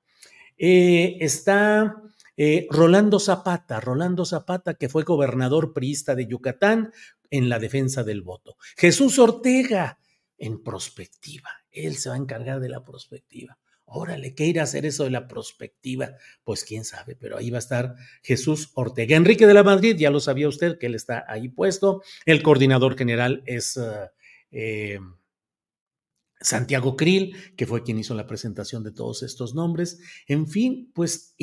Eh, 0.59 1.17
está 1.21 2.04
eh, 2.37 2.66
Rolando 2.70 3.18
Zapata, 3.20 3.81
Rolando 3.81 4.25
Zapata, 4.25 4.75
que 4.75 4.88
fue 4.88 5.05
gobernador 5.05 5.73
priista 5.73 6.14
de 6.14 6.27
Yucatán 6.27 6.92
en 7.31 7.49
la 7.49 7.59
defensa 7.59 8.05
del 8.05 8.23
voto. 8.23 8.57
Jesús 8.77 9.18
Ortega, 9.18 9.99
en 10.38 10.62
prospectiva. 10.62 11.51
Él 11.70 11.97
se 11.97 12.09
va 12.09 12.16
a 12.16 12.18
encargar 12.18 12.61
de 12.61 12.68
la 12.68 12.85
prospectiva. 12.85 13.59
Órale, 13.87 14.35
¿qué 14.35 14.47
irá 14.47 14.62
a 14.62 14.64
hacer 14.64 14.87
eso 14.87 15.05
de 15.05 15.11
la 15.11 15.29
prospectiva? 15.29 16.12
Pues 16.42 16.64
quién 16.64 16.85
sabe, 16.85 17.16
pero 17.16 17.37
ahí 17.37 17.51
va 17.51 17.59
a 17.59 17.61
estar 17.61 17.94
Jesús 18.23 18.70
Ortega. 18.75 19.14
Enrique 19.14 19.47
de 19.47 19.55
la 19.55 19.62
Madrid, 19.62 19.97
ya 19.97 20.11
lo 20.11 20.20
sabía 20.20 20.49
usted 20.49 20.79
que 20.79 20.87
él 20.87 20.94
está 20.94 21.25
ahí 21.29 21.49
puesto. 21.49 22.03
El 22.25 22.42
coordinador 22.42 22.97
general 22.97 23.42
es 23.47 23.77
eh, 23.77 24.11
eh, 24.51 24.99
Santiago 26.40 26.97
Krill, 26.97 27.55
que 27.57 27.66
fue 27.66 27.83
quien 27.83 27.99
hizo 27.99 28.14
la 28.14 28.27
presentación 28.27 28.85
de 28.85 28.92
todos 28.92 29.23
estos 29.23 29.55
nombres. 29.55 30.01
En 30.27 30.49
fin, 30.49 30.90
pues 30.94 31.35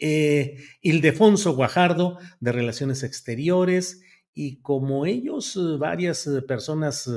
eh, 0.00 0.56
Ildefonso 0.80 1.54
Guajardo 1.54 2.18
de 2.40 2.52
Relaciones 2.52 3.02
Exteriores 3.02 4.02
y 4.34 4.60
como 4.62 5.06
ellos, 5.06 5.56
eh, 5.56 5.76
varias 5.78 6.26
eh, 6.26 6.42
personas 6.42 7.10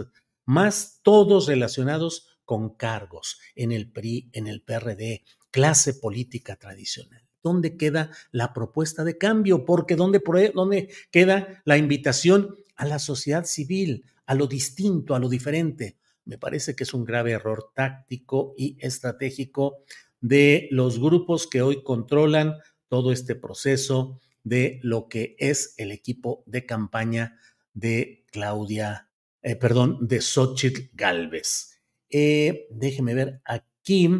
más, 0.46 1.00
todos 1.02 1.48
relacionados 1.48 2.28
con 2.46 2.76
cargos 2.76 3.40
en 3.56 3.72
el 3.72 3.90
PRI, 3.90 4.30
en 4.34 4.48
el 4.48 4.62
PRD, 4.62 5.24
clase 5.50 5.94
política 5.94 6.58
tradicional. 6.58 7.24
¿Dónde 7.42 7.78
queda 7.78 8.12
la 8.32 8.54
propuesta 8.54 9.04
de 9.04 9.18
cambio? 9.18 9.66
Porque 9.66 9.96
¿dónde, 9.96 10.22
dónde 10.54 10.90
queda 11.12 11.62
la 11.66 11.78
invitación 11.78 12.56
a 12.76 12.86
la 12.86 13.00
sociedad 13.00 13.46
civil, 13.46 14.06
a 14.26 14.36
lo 14.36 14.48
distinto, 14.48 15.16
a 15.16 15.20
lo 15.20 15.30
diferente? 15.30 15.98
Me 16.26 16.38
parece 16.38 16.76
que 16.76 16.84
es 16.84 16.94
un 16.94 17.04
grave 17.04 17.32
error 17.32 17.72
táctico 17.76 18.54
y 18.58 18.78
estratégico 18.80 19.84
de 20.22 20.70
los 20.72 21.00
grupos 21.00 21.48
que 21.48 21.62
hoy 21.62 21.84
controlan 21.84 22.56
todo 22.94 23.12
este 23.12 23.34
proceso 23.34 24.20
de 24.44 24.80
lo 24.84 25.10
que 25.10 25.36
es 25.40 25.74
el 25.78 25.92
equipo 25.92 26.44
de 26.46 26.68
campaña 26.68 27.40
de 27.74 28.24
Claudia, 28.32 29.10
eh, 29.42 29.56
perdón, 29.56 29.98
de 30.08 30.22
Xochitl 30.22 30.92
Galvez. 30.94 31.82
Eh, 32.08 32.68
déjeme 32.70 33.16
ver 33.16 33.42
aquí. 33.46 34.12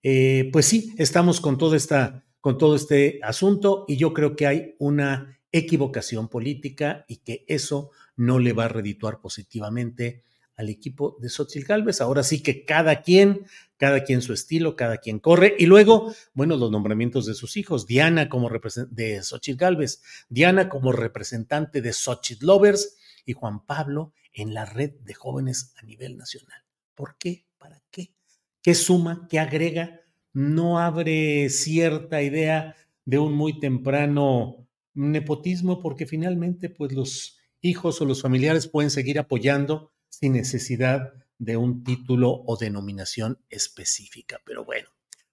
Eh, 0.00 0.48
pues 0.52 0.66
sí, 0.66 0.94
estamos 0.96 1.40
con 1.40 1.58
todo, 1.58 1.74
esta, 1.74 2.24
con 2.40 2.56
todo 2.56 2.76
este 2.76 3.18
asunto 3.20 3.84
y 3.88 3.96
yo 3.96 4.14
creo 4.14 4.36
que 4.36 4.46
hay 4.46 4.76
una 4.78 5.40
equivocación 5.50 6.28
política 6.28 7.04
y 7.08 7.16
que 7.16 7.44
eso 7.48 7.90
no 8.14 8.38
le 8.38 8.52
va 8.52 8.66
a 8.66 8.68
redituar 8.68 9.20
positivamente 9.20 10.22
al 10.56 10.68
equipo 10.68 11.16
de 11.20 11.28
Xochitl 11.28 11.66
Galvez. 11.66 12.00
Ahora 12.00 12.22
sí 12.22 12.42
que 12.42 12.64
cada 12.64 13.02
quien, 13.02 13.46
cada 13.76 14.04
quien 14.04 14.22
su 14.22 14.32
estilo, 14.32 14.76
cada 14.76 14.98
quien 14.98 15.18
corre. 15.18 15.54
Y 15.58 15.66
luego, 15.66 16.14
bueno, 16.32 16.56
los 16.56 16.70
nombramientos 16.70 17.26
de 17.26 17.34
sus 17.34 17.56
hijos. 17.56 17.86
Diana 17.86 18.28
como 18.28 18.50
de 18.90 19.22
Xochitl 19.22 19.58
Galvez, 19.58 20.02
Diana 20.28 20.68
como 20.68 20.92
representante 20.92 21.80
de 21.80 21.92
Xochitl 21.92 22.46
Lovers 22.46 22.96
y 23.24 23.32
Juan 23.32 23.64
Pablo 23.64 24.12
en 24.32 24.54
la 24.54 24.64
red 24.64 24.92
de 25.00 25.14
jóvenes 25.14 25.72
a 25.76 25.82
nivel 25.82 26.16
nacional. 26.16 26.62
¿Por 26.94 27.16
qué? 27.18 27.46
¿Para 27.58 27.82
qué? 27.90 28.14
¿Qué 28.62 28.74
suma? 28.74 29.26
¿Qué 29.28 29.38
agrega? 29.38 30.00
No 30.32 30.78
abre 30.78 31.48
cierta 31.50 32.22
idea 32.22 32.74
de 33.04 33.18
un 33.18 33.34
muy 33.34 33.60
temprano 33.60 34.66
nepotismo 34.94 35.80
porque 35.80 36.06
finalmente 36.06 36.70
pues 36.70 36.92
los 36.92 37.38
hijos 37.60 38.00
o 38.00 38.04
los 38.04 38.22
familiares 38.22 38.68
pueden 38.68 38.90
seguir 38.90 39.18
apoyando 39.18 39.93
sin 40.20 40.32
necesidad 40.34 41.12
de 41.38 41.56
un 41.56 41.84
título 41.84 42.42
o 42.46 42.56
denominación 42.56 43.38
específica. 43.50 44.40
Pero 44.44 44.64
bueno, 44.64 44.88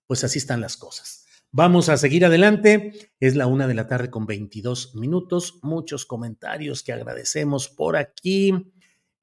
pues 0.07 0.23
así 0.23 0.39
están 0.39 0.61
las 0.61 0.77
cosas. 0.77 1.25
Vamos 1.51 1.89
a 1.89 1.97
seguir 1.97 2.25
adelante. 2.25 3.11
Es 3.19 3.35
la 3.35 3.47
una 3.47 3.67
de 3.67 3.73
la 3.73 3.87
tarde 3.87 4.09
con 4.09 4.25
22 4.25 4.95
minutos. 4.95 5.59
Muchos 5.61 6.05
comentarios 6.05 6.83
que 6.83 6.93
agradecemos 6.93 7.69
por 7.69 7.97
aquí. 7.97 8.73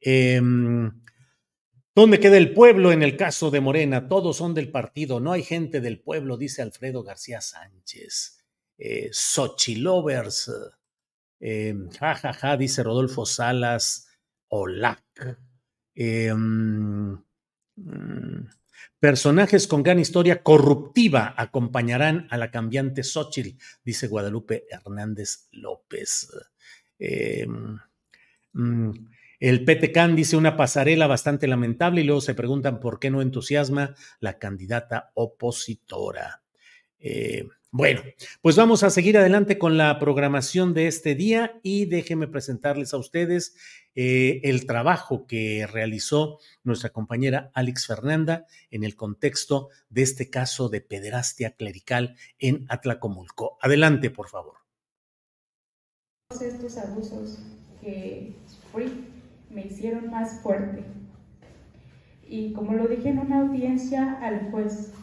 Em, 0.01 0.93
¿Dónde 1.95 2.21
queda 2.21 2.37
el 2.37 2.53
pueblo 2.53 2.93
en 2.93 3.03
el 3.03 3.17
caso 3.17 3.51
de 3.51 3.61
Morena? 3.61 4.09
Todos 4.09 4.37
son 4.37 4.55
del 4.55 4.71
partido, 4.71 5.19
no 5.19 5.33
hay 5.33 5.43
gente 5.43 5.81
del 5.81 6.01
pueblo, 6.01 6.37
dice 6.37 6.63
Alfredo 6.63 7.03
García 7.03 7.41
Sánchez. 7.41 8.45
Eh, 8.79 9.09
Xochilovers, 9.11 10.53
eh, 11.41 11.75
ja, 11.99 12.15
ja, 12.15 12.33
ja, 12.33 12.57
dice 12.57 12.85
Rodolfo 12.85 13.27
Salas. 13.27 14.09
Olac. 14.49 15.03
Em, 16.01 17.19
mm, 17.75 18.47
personajes 19.01 19.67
con 19.67 19.83
gran 19.83 19.99
historia 19.99 20.45
corruptiva 20.45 21.35
acompañarán 21.37 22.29
a 22.31 22.37
la 22.37 22.53
cambiante 22.53 23.03
Xochitl, 23.03 23.59
dice 23.85 24.07
Guadalupe 24.07 24.67
Hernández 24.71 25.49
López. 25.51 26.31
Em, 27.01 27.81
mm, 28.53 28.93
el 29.41 29.65
PTCAN 29.65 30.15
dice 30.15 30.37
una 30.37 30.57
pasarela 30.57 31.09
bastante 31.09 31.49
lamentable 31.49 32.03
y 32.03 32.05
luego 32.05 32.21
se 32.21 32.35
preguntan 32.35 32.79
por 32.79 33.01
qué 33.01 33.11
no 33.11 33.21
entusiasma 33.21 33.97
la 34.21 34.39
candidata 34.39 35.11
opositora. 35.15 36.45
Eh, 37.01 37.49
bueno, 37.71 38.01
pues 38.41 38.57
vamos 38.57 38.83
a 38.83 38.89
seguir 38.89 39.19
adelante 39.19 39.59
con 39.59 39.77
la 39.77 39.99
programación 39.99 40.73
de 40.73 40.87
este 40.87 41.15
día 41.15 41.61
y 41.63 41.85
déjenme 41.85 42.27
presentarles 42.27 42.95
a 42.95 42.97
ustedes 42.97 43.57
eh, 43.95 44.41
el 44.45 44.65
trabajo 44.65 45.27
que 45.27 45.67
realizó 45.71 46.39
nuestra 46.65 46.89
compañera 46.91 47.51
Alex 47.53 47.87
Fernanda 47.87 48.47
en 48.71 48.85
el 48.85 48.97
contexto 48.97 49.69
de 49.91 50.01
este 50.01 50.31
caso 50.31 50.71
de 50.71 50.81
pederastia 50.81 51.51
clerical 51.51 52.17
en 52.39 52.65
Atlacomulco. 52.71 53.59
Adelante, 53.61 54.09
por 54.09 54.29
favor. 54.29 54.55
estos 56.31 56.79
abusos 56.79 57.39
que 57.83 58.33
sufrí 58.47 59.09
me 59.51 59.67
hicieron 59.67 60.11
más 60.11 60.41
fuerte. 60.41 60.85
Y 62.27 62.55
como 62.55 62.73
lo 62.73 62.89
dije 62.89 63.11
en 63.11 63.19
una 63.19 63.41
audiencia 63.41 64.15
al 64.23 64.51
juez, 64.51 64.95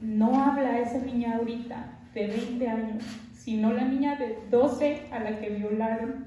no 0.00 0.42
habla 0.42 0.80
esa 0.80 1.00
niña 1.00 1.36
ahorita 1.36 2.00
de 2.14 2.26
20 2.28 2.68
años, 2.68 3.04
sino 3.36 3.72
la 3.72 3.84
niña 3.84 4.16
de 4.16 4.38
12 4.50 5.08
a 5.10 5.20
la 5.20 5.40
que 5.40 5.50
violaron, 5.50 6.26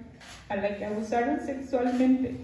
a 0.50 0.56
la 0.56 0.78
que 0.78 0.86
abusaron 0.86 1.40
sexualmente. 1.40 2.36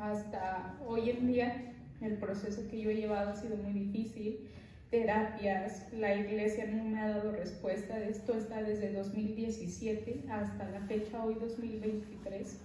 Hasta 0.00 0.74
hoy 0.86 1.10
en 1.10 1.26
día 1.26 1.62
el 2.00 2.16
proceso 2.16 2.62
que 2.70 2.80
yo 2.80 2.90
he 2.90 2.96
llevado 2.96 3.30
ha 3.30 3.36
sido 3.36 3.56
muy 3.56 3.72
difícil 3.72 4.50
terapias, 4.94 5.92
la 5.92 6.14
iglesia 6.14 6.66
no 6.66 6.84
me 6.84 7.00
ha 7.00 7.08
dado 7.08 7.32
respuesta. 7.32 7.98
Esto 7.98 8.34
está 8.34 8.62
desde 8.62 8.92
2017 8.92 10.24
hasta 10.30 10.70
la 10.70 10.80
fecha, 10.82 11.24
hoy 11.24 11.34
2023. 11.34 12.58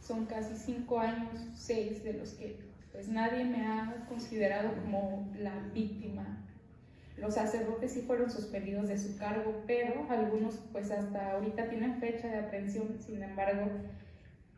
Son 0.00 0.26
casi 0.26 0.54
cinco 0.56 1.00
años, 1.00 1.40
seis 1.56 2.04
de 2.04 2.12
los 2.12 2.34
que 2.34 2.56
pues 2.92 3.08
nadie 3.08 3.44
me 3.44 3.66
ha 3.66 4.06
considerado 4.08 4.74
como 4.80 5.28
la 5.40 5.58
víctima. 5.74 6.38
Los 7.16 7.34
sacerdotes 7.34 7.92
sí 7.92 8.02
fueron 8.02 8.30
suspendidos 8.30 8.88
de 8.88 8.98
su 8.98 9.16
cargo, 9.18 9.62
pero 9.66 10.06
algunos 10.08 10.60
pues 10.72 10.90
hasta 10.90 11.32
ahorita 11.32 11.68
tienen 11.68 12.00
fecha 12.00 12.28
de 12.28 12.38
aprehensión, 12.38 12.96
sin 12.98 13.22
embargo 13.22 13.66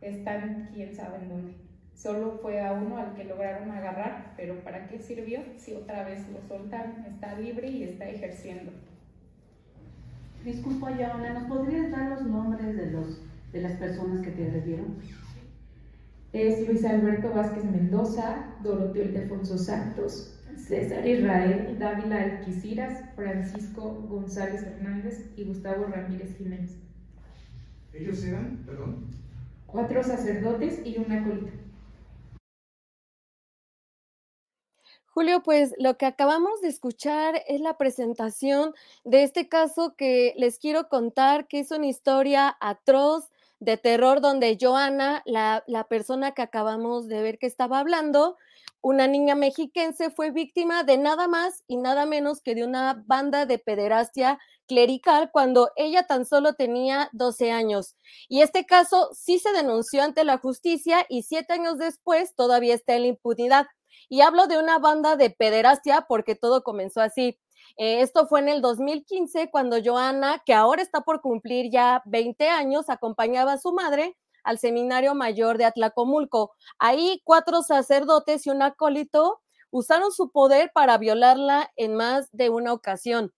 están 0.01 0.71
quién 0.73 0.95
sabe 0.95 1.19
en 1.19 1.29
dónde. 1.29 1.55
Solo 1.95 2.39
fue 2.43 2.61
a 2.61 2.73
uno 2.73 2.99
al 2.99 3.15
que 3.15 3.25
lograron 3.25 3.71
agarrar, 3.71 4.35
pero 4.37 4.63
¿para 4.63 4.89
qué 4.89 4.99
sirvió 4.99 5.41
si 5.57 5.75
otra 5.75 6.05
vez 6.05 6.21
lo 6.31 6.41
soltaron? 6.47 7.05
Está 7.07 7.39
libre 7.39 7.69
y 7.69 7.85
está 7.85 8.09
ejerciendo. 8.09 8.73
Disculpa, 10.45 10.97
Yaona, 10.97 11.33
¿nos 11.33 11.45
podrías 11.45 11.91
dar 11.91 12.11
los 12.11 12.23
nombres 12.23 12.77
de, 12.77 12.91
los, 12.91 13.23
de 13.53 13.63
las 13.63 13.73
personas 13.79 14.23
que 14.23 14.31
te 14.31 14.45
agredieron? 14.45 14.99
Es 16.33 16.67
Luis 16.67 16.85
Alberto 16.85 17.33
Vázquez 17.33 17.65
Mendoza, 17.65 18.57
Doroteo 18.63 19.05
Ildefonso 19.05 19.57
Santos, 19.57 20.34
César 20.57 21.07
Israel 21.07 21.77
Dávila 21.79 22.23
Alquiciras, 22.23 23.05
Francisco 23.15 24.07
González 24.09 24.63
Hernández 24.63 25.31
y 25.37 25.45
Gustavo 25.45 25.87
Ramírez 25.87 26.37
Jiménez. 26.37 26.77
¿Ellos 27.93 28.25
eran, 28.25 28.65
perdón? 28.67 29.07
Cuatro 29.67 30.03
sacerdotes 30.03 30.81
y 30.85 30.99
una 30.99 31.23
colita. 31.23 31.53
Julio, 35.15 35.45
pues 35.45 35.75
lo 35.79 35.97
que 35.97 36.07
acabamos 36.07 36.61
de 36.61 36.69
escuchar 36.69 37.41
es 37.47 37.61
la 37.61 37.79
presentación 37.79 38.75
de 39.05 39.23
este 39.23 39.49
caso 39.49 39.95
que 39.97 40.35
les 40.37 40.59
quiero 40.59 40.89
contar, 40.89 41.47
que 41.47 41.61
es 41.61 41.71
una 41.71 41.87
historia 41.87 42.57
atroz 42.61 43.31
de 43.61 43.77
terror 43.77 44.21
donde 44.21 44.59
Joana, 44.61 45.23
la, 45.25 45.63
la 45.69 45.85
persona 45.85 46.33
que 46.33 46.43
acabamos 46.43 47.07
de 47.07 47.23
ver 47.23 47.39
que 47.39 47.47
estaba 47.47 47.79
hablando, 47.79 48.37
una 48.85 49.07
niña 49.07 49.35
mexiquense 49.35 50.11
fue 50.11 50.31
víctima 50.31 50.85
de 50.85 50.99
nada 50.99 51.27
más 51.27 51.65
y 51.67 51.79
nada 51.79 52.05
menos 52.05 52.43
que 52.43 52.55
de 52.55 52.65
una 52.65 53.03
banda 53.07 53.47
de 53.47 53.59
pederastia 53.59 54.39
clerical 54.67 55.31
cuando 55.33 55.71
ella 55.77 56.07
tan 56.07 56.27
solo 56.27 56.53
tenía 56.53 57.09
12 57.13 57.51
años. 57.51 57.97
Y 58.29 58.43
este 58.43 58.67
caso 58.67 59.09
sí 59.15 59.39
se 59.39 59.53
denunció 59.53 60.03
ante 60.03 60.23
la 60.25 60.37
justicia 60.37 61.07
y 61.09 61.23
siete 61.23 61.55
años 61.55 61.79
después 61.79 62.35
todavía 62.35 62.75
está 62.75 62.95
en 62.95 63.03
la 63.03 63.09
impunidad. 63.09 63.67
Y 64.11 64.21
hablo 64.21 64.47
de 64.49 64.59
una 64.59 64.79
banda 64.79 65.17
de 65.17 65.31
pederastia 65.31 66.05
porque 66.07 66.35
todo 66.35 66.63
comenzó 66.63 67.01
así. 67.01 67.39
Eh, 67.79 68.03
esto 68.03 68.27
fue 68.27 68.41
en 68.41 68.51
el 68.51 68.61
2015 68.61 69.51
cuando 69.51 69.79
Joana, 69.83 70.43
que 70.45 70.53
ahora 70.53 70.83
está 70.83 71.01
por 71.01 71.23
cumplir 71.23 71.71
ya 71.71 72.03
20 72.05 72.51
años, 72.51 72.91
acompañaba 72.91 73.55
a 73.55 73.59
su 73.59 73.73
madre 73.73 74.15
al 74.45 74.59
Seminario 74.59 75.15
Mayor 75.15 75.59
de 75.59 75.65
Atlacomulco. 75.65 76.53
Ahí 76.79 77.21
cuatro 77.25 77.63
sacerdotes 77.63 78.47
y 78.47 78.51
un 78.51 78.63
acólito 78.63 79.41
usaron 79.71 80.13
su 80.13 80.31
poder 80.31 80.71
para 80.73 80.99
violarla 80.99 81.73
en 81.75 81.97
más 81.97 82.29
de 82.31 82.51
una 82.51 82.73
ocasión. 82.73 83.33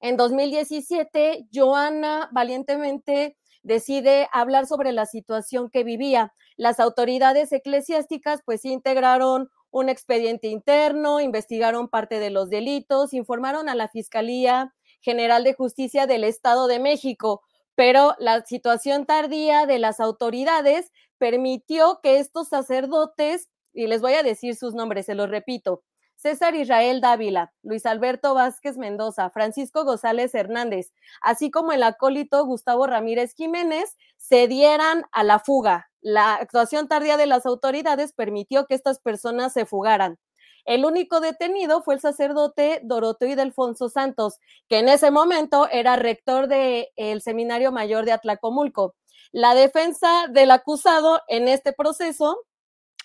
En 0.00 0.16
2017, 0.16 1.46
Joana 1.54 2.28
valientemente 2.32 3.36
decide 3.62 4.28
hablar 4.32 4.66
sobre 4.66 4.92
la 4.92 5.06
situación 5.06 5.70
que 5.70 5.84
vivía. 5.84 6.32
Las 6.56 6.80
autoridades 6.80 7.52
eclesiásticas 7.52 8.40
pues 8.44 8.64
integraron 8.64 9.48
un 9.70 9.88
expediente 9.88 10.48
interno, 10.48 11.20
investigaron 11.20 11.88
parte 11.88 12.20
de 12.20 12.30
los 12.30 12.50
delitos, 12.50 13.12
informaron 13.12 13.68
a 13.68 13.74
la 13.74 13.88
Fiscalía 13.88 14.72
General 15.00 15.42
de 15.42 15.54
Justicia 15.54 16.06
del 16.06 16.24
Estado 16.24 16.66
de 16.66 16.78
México, 16.78 17.42
pero 17.74 18.14
la 18.18 18.44
situación 18.44 19.06
tardía 19.06 19.66
de 19.66 19.78
las 19.78 20.00
autoridades 20.00 20.92
permitió 21.18 22.00
que 22.02 22.18
estos 22.18 22.48
sacerdotes, 22.48 23.48
y 23.72 23.86
les 23.86 24.00
voy 24.00 24.14
a 24.14 24.22
decir 24.22 24.56
sus 24.56 24.74
nombres, 24.74 25.06
se 25.06 25.14
los 25.14 25.28
repito, 25.28 25.82
César 26.16 26.54
Israel 26.54 27.00
Dávila, 27.00 27.52
Luis 27.62 27.84
Alberto 27.86 28.34
Vázquez 28.34 28.78
Mendoza, 28.78 29.30
Francisco 29.30 29.84
González 29.84 30.34
Hernández, 30.34 30.92
así 31.20 31.50
como 31.50 31.72
el 31.72 31.82
acólito 31.82 32.44
Gustavo 32.46 32.86
Ramírez 32.86 33.34
Jiménez, 33.34 33.96
se 34.16 34.48
dieran 34.48 35.04
a 35.12 35.22
la 35.22 35.38
fuga. 35.38 35.90
La 36.00 36.34
actuación 36.36 36.88
tardía 36.88 37.16
de 37.16 37.26
las 37.26 37.46
autoridades 37.46 38.12
permitió 38.12 38.66
que 38.66 38.74
estas 38.74 39.00
personas 39.00 39.52
se 39.52 39.66
fugaran. 39.66 40.18
El 40.64 40.84
único 40.84 41.20
detenido 41.20 41.82
fue 41.82 41.94
el 41.94 42.00
sacerdote 42.00 42.80
Doroteo 42.82 43.36
Delfonso 43.36 43.88
Santos, 43.88 44.38
que 44.68 44.78
en 44.78 44.88
ese 44.88 45.10
momento 45.10 45.68
era 45.70 45.96
rector 45.96 46.48
del 46.48 47.20
Seminario 47.20 47.70
Mayor 47.70 48.04
de 48.04 48.12
Atlacomulco. 48.12 48.94
La 49.32 49.54
defensa 49.54 50.26
del 50.30 50.50
acusado 50.50 51.20
en 51.28 51.48
este 51.48 51.72
proceso 51.72 52.38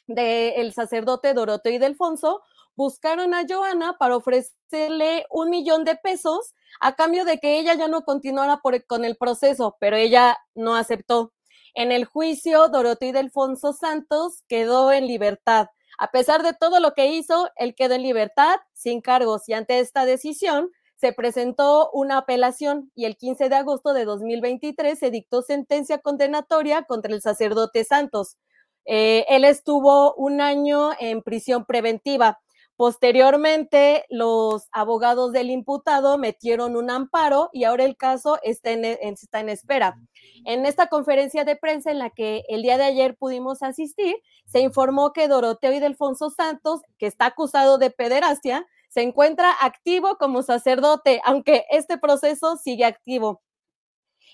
del 0.08 0.74
sacerdote 0.74 1.34
Doroteo 1.34 1.80
Delfonso 1.80 2.42
buscaron 2.76 3.34
a 3.34 3.44
Joana 3.48 3.98
para 3.98 4.16
ofrecerle 4.16 5.26
un 5.30 5.50
millón 5.50 5.84
de 5.84 5.96
pesos 5.98 6.56
a 6.80 6.96
cambio 6.96 7.26
de 7.26 7.40
que 7.40 7.60
ella 7.60 7.74
ya 7.74 7.88
no 7.90 8.04
continuara 8.04 8.62
con 8.88 9.04
el 9.04 9.18
proceso, 9.18 9.76
pero 9.80 9.98
ella 9.98 10.38
no 10.56 10.76
aceptó. 10.76 11.34
En 11.74 11.92
el 11.92 12.06
juicio, 12.06 12.70
Doroteo 12.70 13.12
Delfonso 13.12 13.74
Santos 13.74 14.44
quedó 14.48 14.92
en 14.92 15.08
libertad. 15.08 15.68
A 16.02 16.12
pesar 16.12 16.44
de 16.44 16.54
todo 16.54 16.80
lo 16.80 16.94
que 16.94 17.08
hizo, 17.08 17.50
él 17.58 17.76
quedó 17.76 17.96
en 17.96 18.04
libertad, 18.04 18.56
sin 18.74 19.02
cargos, 19.02 19.50
y 19.50 19.54
ante 19.54 19.80
esta 19.80 20.06
decisión 20.06 20.72
se 20.96 21.12
presentó 21.12 21.90
una 21.92 22.18
apelación 22.20 22.90
y 22.96 23.04
el 23.04 23.18
15 23.18 23.50
de 23.50 23.56
agosto 23.56 23.94
de 23.94 24.06
2023 24.06 24.98
se 24.98 25.12
dictó 25.12 25.42
sentencia 25.42 25.98
condenatoria 25.98 26.84
contra 26.84 27.14
el 27.14 27.22
sacerdote 27.22 27.84
Santos. 27.84 28.38
Eh, 28.86 29.26
él 29.28 29.44
estuvo 29.44 30.14
un 30.16 30.40
año 30.40 30.92
en 31.00 31.22
prisión 31.22 31.66
preventiva. 31.66 32.40
Posteriormente, 32.80 34.06
los 34.08 34.70
abogados 34.72 35.34
del 35.34 35.50
imputado 35.50 36.18
metieron 36.18 36.78
un 36.78 36.90
amparo 36.90 37.50
y 37.52 37.66
ahora 37.66 37.84
el 37.84 37.98
caso 37.98 38.40
está 38.42 38.72
en, 38.72 39.50
espera. 39.50 40.00
En 40.46 40.66
esta 40.66 40.88
conferencia 40.88 41.44
de 41.44 41.58
prensa 41.58 41.92
en 41.92 42.00
la 42.00 42.10
que 42.10 42.44
el 42.48 42.62
día 42.62 42.78
de 42.78 42.86
ayer 42.86 43.18
pudimos 43.18 43.64
asistir, 43.64 44.16
se 44.46 44.62
informó 44.62 45.12
que 45.12 45.28
Doroteo 45.28 45.74
y 45.74 45.82
Delfonso 45.82 46.30
Santos, 46.30 46.80
que 46.98 47.08
está 47.08 47.26
acusado 47.26 47.80
de 47.80 47.90
pederastia, 47.90 48.66
se 48.88 49.02
encuentra 49.02 49.52
activo 49.60 50.16
como 50.18 50.42
sacerdote, 50.42 51.20
aunque 51.26 51.66
este 51.72 51.98
proceso 51.98 52.56
sigue 52.56 52.86
activo. 52.86 53.42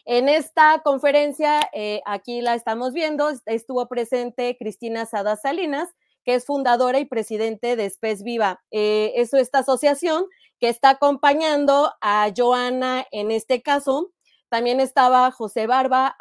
En 0.05 0.29
esta 0.29 0.83
conferencia, 0.83 1.67
eh, 1.73 1.99
aquí 2.05 2.41
la 2.41 2.53
estamos 2.53 2.93
viendo, 2.93 3.31
estuvo 3.47 3.87
presente 3.87 4.55
Cristina 4.55 5.07
Sada 5.07 5.35
Salinas, 5.35 5.89
que 6.25 6.35
es 6.35 6.45
fundadora 6.45 6.99
y 6.99 7.05
presidente 7.05 7.75
de 7.75 7.89
Spes 7.89 8.23
Viva. 8.23 8.63
Eh, 8.71 9.13
es 9.15 9.33
esta 9.33 9.59
asociación 9.59 10.25
que 10.59 10.69
está 10.69 10.89
acompañando 10.89 11.93
a 12.01 12.29
Joana 12.35 13.05
en 13.11 13.31
este 13.31 13.61
caso. 13.61 14.11
También 14.49 14.79
estaba 14.79 15.31
José 15.31 15.67
Barba, 15.67 16.15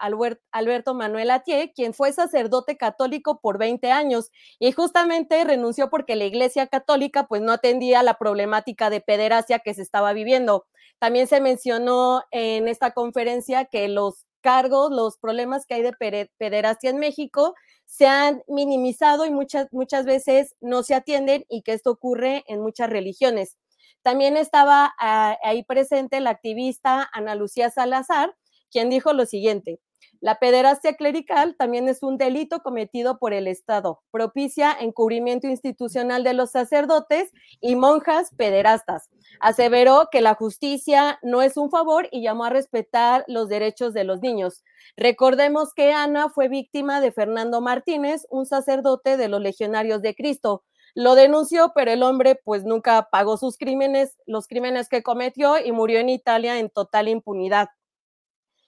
Alberto 0.50 0.94
Manuel 0.94 1.30
Atié, 1.30 1.72
quien 1.72 1.94
fue 1.94 2.12
sacerdote 2.12 2.76
católico 2.76 3.38
por 3.40 3.58
20 3.58 3.90
años 3.92 4.30
y 4.58 4.72
justamente 4.72 5.44
renunció 5.44 5.88
porque 5.88 6.16
la 6.16 6.24
Iglesia 6.24 6.66
Católica 6.66 7.26
pues 7.26 7.42
no 7.42 7.52
atendía 7.52 8.02
la 8.02 8.14
problemática 8.14 8.90
de 8.90 9.00
pederastia 9.00 9.60
que 9.60 9.74
se 9.74 9.82
estaba 9.82 10.12
viviendo. 10.12 10.66
También 10.98 11.26
se 11.26 11.40
mencionó 11.40 12.22
en 12.30 12.66
esta 12.66 12.92
conferencia 12.92 13.66
que 13.66 13.88
los 13.88 14.26
cargos, 14.44 14.90
los 14.92 15.16
problemas 15.16 15.64
que 15.64 15.72
hay 15.72 15.82
de 15.82 16.28
pederastia 16.36 16.90
en 16.90 16.98
México 16.98 17.54
se 17.86 18.06
han 18.06 18.42
minimizado 18.46 19.24
y 19.24 19.30
muchas, 19.30 19.68
muchas 19.72 20.04
veces 20.04 20.54
no 20.60 20.82
se 20.82 20.94
atienden 20.94 21.46
y 21.48 21.62
que 21.62 21.72
esto 21.72 21.90
ocurre 21.90 22.44
en 22.46 22.60
muchas 22.60 22.90
religiones. 22.90 23.56
También 24.02 24.36
estaba 24.36 24.92
ah, 25.00 25.38
ahí 25.42 25.62
presente 25.62 26.20
la 26.20 26.28
activista 26.28 27.08
Ana 27.14 27.34
Lucía 27.34 27.70
Salazar, 27.70 28.36
quien 28.70 28.90
dijo 28.90 29.14
lo 29.14 29.24
siguiente. 29.24 29.80
La 30.20 30.38
pederastia 30.38 30.94
clerical 30.94 31.54
también 31.58 31.88
es 31.88 32.02
un 32.02 32.16
delito 32.16 32.60
cometido 32.60 33.18
por 33.18 33.32
el 33.34 33.46
Estado. 33.46 34.02
Propicia 34.10 34.74
encubrimiento 34.80 35.46
institucional 35.48 36.24
de 36.24 36.32
los 36.32 36.50
sacerdotes 36.50 37.30
y 37.60 37.76
monjas 37.76 38.30
pederastas. 38.36 39.10
Aseveró 39.40 40.08
que 40.10 40.22
la 40.22 40.34
justicia 40.34 41.18
no 41.22 41.42
es 41.42 41.56
un 41.56 41.70
favor 41.70 42.08
y 42.10 42.22
llamó 42.22 42.44
a 42.44 42.50
respetar 42.50 43.24
los 43.28 43.48
derechos 43.48 43.92
de 43.92 44.04
los 44.04 44.20
niños. 44.20 44.64
Recordemos 44.96 45.74
que 45.74 45.92
Ana 45.92 46.28
fue 46.28 46.48
víctima 46.48 47.00
de 47.00 47.12
Fernando 47.12 47.60
Martínez, 47.60 48.26
un 48.30 48.46
sacerdote 48.46 49.16
de 49.16 49.28
los 49.28 49.40
Legionarios 49.40 50.02
de 50.02 50.14
Cristo. 50.14 50.64
Lo 50.94 51.16
denunció, 51.16 51.72
pero 51.74 51.90
el 51.90 52.02
hombre 52.04 52.40
pues 52.44 52.64
nunca 52.64 53.08
pagó 53.10 53.36
sus 53.36 53.58
crímenes, 53.58 54.16
los 54.26 54.46
crímenes 54.46 54.88
que 54.88 55.02
cometió 55.02 55.58
y 55.58 55.72
murió 55.72 55.98
en 55.98 56.08
Italia 56.08 56.58
en 56.58 56.70
total 56.70 57.08
impunidad. 57.08 57.68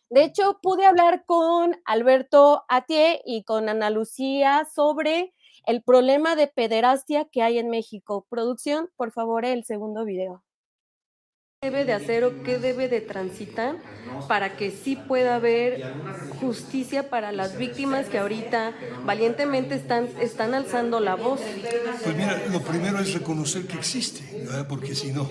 De 0.09 0.23
hecho, 0.23 0.61
pude 0.63 0.87
hablar 0.87 1.25
con 1.27 1.77
Alberto 1.85 2.65
Atié 2.69 3.23
y 3.25 3.43
con 3.43 3.69
Ana 3.69 3.91
Lucía 3.91 4.65
sobre 4.73 5.35
el 5.67 5.83
problema 5.83 6.37
de 6.37 6.47
pederastia 6.47 7.27
que 7.31 7.43
hay 7.43 7.59
en 7.59 7.71
México. 7.71 8.25
Producción, 8.31 8.89
por 8.97 9.11
favor, 9.11 9.45
el 9.45 9.65
segundo 9.65 10.05
video. 10.05 10.45
¿Qué 11.61 11.71
debe 11.71 11.85
de 11.85 11.95
hacer 11.95 12.23
o 12.23 12.43
qué 12.45 12.59
debe 12.59 12.89
de 12.89 13.01
transitar 13.01 13.77
para 14.29 14.57
que 14.57 14.71
sí 14.71 14.95
pueda 14.95 15.37
haber 15.37 15.93
justicia 16.39 17.11
para 17.11 17.33
las 17.33 17.57
víctimas 17.57 18.09
que 18.09 18.19
ahorita 18.19 18.75
valientemente 19.05 19.75
están, 19.75 20.09
están 20.21 20.55
alzando 20.55 21.01
la 21.01 21.17
voz? 21.17 21.41
Pues 22.05 22.15
mira, 22.15 22.41
lo 22.53 22.61
primero 22.61 23.01
es 23.01 23.13
reconocer 23.13 23.67
que 23.67 23.79
existe, 23.79 24.45
¿verdad? 24.45 24.69
porque 24.69 24.95
si 24.95 25.13
no 25.13 25.29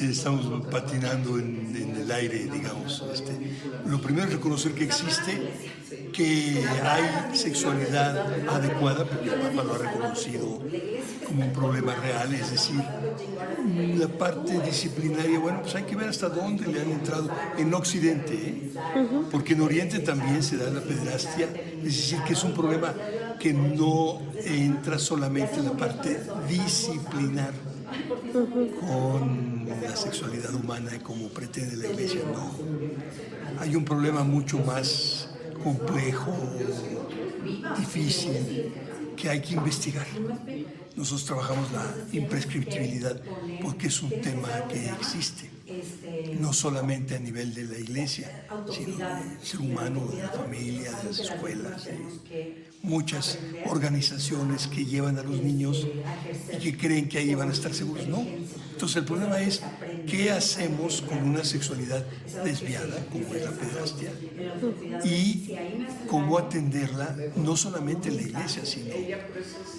estamos 0.00 0.66
patinando 0.70 1.38
en, 1.38 1.74
en 1.76 1.96
el 1.96 2.10
aire, 2.10 2.46
digamos. 2.52 3.04
Este. 3.12 3.32
Lo 3.86 4.00
primero 4.00 4.26
es 4.26 4.32
reconocer 4.34 4.72
que 4.72 4.84
existe, 4.84 5.40
que 6.12 6.64
hay 6.84 7.36
sexualidad 7.36 8.48
adecuada, 8.48 9.04
porque 9.04 9.28
el 9.28 9.40
Papa 9.40 9.64
lo 9.64 9.74
ha 9.74 9.78
reconocido 9.78 10.60
como 11.26 11.44
un 11.44 11.52
problema 11.52 11.94
real, 11.94 12.32
es 12.34 12.50
decir, 12.50 12.80
la 13.96 14.08
parte 14.08 14.60
disciplinaria, 14.60 15.38
bueno, 15.38 15.62
pues 15.62 15.74
hay 15.74 15.84
que 15.84 15.96
ver 15.96 16.08
hasta 16.08 16.28
dónde 16.28 16.66
le 16.66 16.80
han 16.80 16.90
entrado 16.90 17.30
en 17.56 17.72
Occidente, 17.74 18.34
¿eh? 18.34 18.72
porque 19.30 19.54
en 19.54 19.62
Oriente 19.62 19.98
también 20.00 20.42
se 20.42 20.56
da 20.56 20.70
la 20.70 20.80
pederastia, 20.80 21.48
es 21.78 21.84
decir, 21.84 22.18
que 22.26 22.34
es 22.34 22.44
un 22.44 22.52
problema 22.52 22.94
que 23.38 23.52
no 23.52 24.20
entra 24.44 24.98
solamente 24.98 25.56
en 25.56 25.64
la 25.64 25.72
parte 25.72 26.20
disciplinar 26.48 27.71
con 28.80 29.66
la 29.82 29.96
sexualidad 29.96 30.54
humana 30.54 30.90
como 31.02 31.28
pretende 31.28 31.76
la 31.76 31.88
iglesia, 31.88 32.20
no. 32.32 32.52
Hay 33.60 33.76
un 33.76 33.84
problema 33.84 34.22
mucho 34.24 34.58
más 34.58 35.28
complejo, 35.62 36.34
difícil, 37.78 38.72
que 39.16 39.28
hay 39.28 39.40
que 39.40 39.54
investigar. 39.54 40.06
Nosotros 40.96 41.24
trabajamos 41.24 41.72
la 41.72 41.94
imprescriptibilidad 42.12 43.20
porque 43.62 43.86
es 43.86 44.02
un 44.02 44.10
tema 44.20 44.48
que 44.68 44.88
existe, 44.90 45.50
no 46.38 46.52
solamente 46.52 47.16
a 47.16 47.18
nivel 47.18 47.54
de 47.54 47.64
la 47.64 47.78
iglesia, 47.78 48.46
sino 48.70 48.98
del 48.98 49.38
ser 49.42 49.60
humano, 49.60 50.06
de 50.08 50.22
la 50.22 50.28
familia, 50.28 50.91
escuelas, 51.18 51.88
muchas 52.82 53.38
organizaciones 53.66 54.66
que 54.66 54.84
llevan 54.84 55.18
a 55.18 55.22
los 55.22 55.40
niños 55.40 55.86
y 56.52 56.58
que 56.58 56.76
creen 56.76 57.08
que 57.08 57.18
ahí 57.18 57.34
van 57.34 57.50
a 57.50 57.52
estar 57.52 57.72
seguros. 57.72 58.06
No. 58.08 58.26
Entonces 58.72 58.96
el 58.96 59.04
problema 59.04 59.40
es 59.40 59.62
qué 60.08 60.30
hacemos 60.30 61.02
con 61.02 61.18
una 61.18 61.44
sexualidad 61.44 62.04
desviada, 62.44 63.06
como 63.12 63.34
es 63.34 63.44
la 63.44 63.52
pedrastia, 63.52 64.10
y 65.04 65.54
cómo 66.08 66.38
atenderla 66.38 67.16
no 67.36 67.56
solamente 67.56 68.08
en 68.08 68.16
la 68.16 68.22
iglesia, 68.22 68.66
sino 68.66 68.94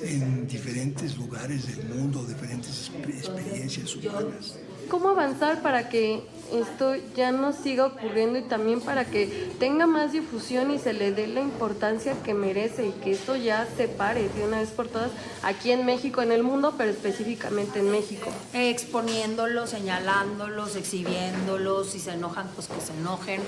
en 0.03 0.47
diferentes 0.47 1.17
lugares 1.17 1.67
del 1.67 1.89
mundo, 1.89 2.23
diferentes 2.25 2.89
experiencias 2.89 3.95
humanas. 3.95 4.57
¿Cómo 4.93 5.09
avanzar 5.09 5.63
para 5.63 5.89
que 5.89 6.21
esto 6.53 6.93
ya 7.15 7.31
no 7.31 7.51
siga 7.51 7.87
ocurriendo 7.87 8.37
y 8.37 8.43
también 8.43 8.79
para 8.79 9.05
que 9.05 9.49
tenga 9.59 9.87
más 9.87 10.11
difusión 10.11 10.69
y 10.69 10.77
se 10.77 10.93
le 10.93 11.11
dé 11.11 11.25
la 11.25 11.41
importancia 11.41 12.13
que 12.21 12.35
merece 12.35 12.85
y 12.85 12.91
que 12.91 13.13
esto 13.13 13.35
ya 13.35 13.67
se 13.75 13.87
pare 13.87 14.29
de 14.29 14.45
una 14.45 14.59
vez 14.59 14.69
por 14.69 14.87
todas 14.87 15.09
aquí 15.41 15.71
en 15.71 15.83
México, 15.83 16.21
en 16.21 16.31
el 16.31 16.43
mundo, 16.43 16.75
pero 16.77 16.91
específicamente 16.91 17.79
en 17.79 17.89
México. 17.89 18.29
Exponiéndolos, 18.53 19.71
señalándolos, 19.71 20.75
exhibiéndolos, 20.75 21.89
si 21.89 21.99
se 21.99 22.11
enojan, 22.11 22.47
pues 22.53 22.67
que 22.67 22.79
se 22.79 22.93
enojen. 22.93 23.41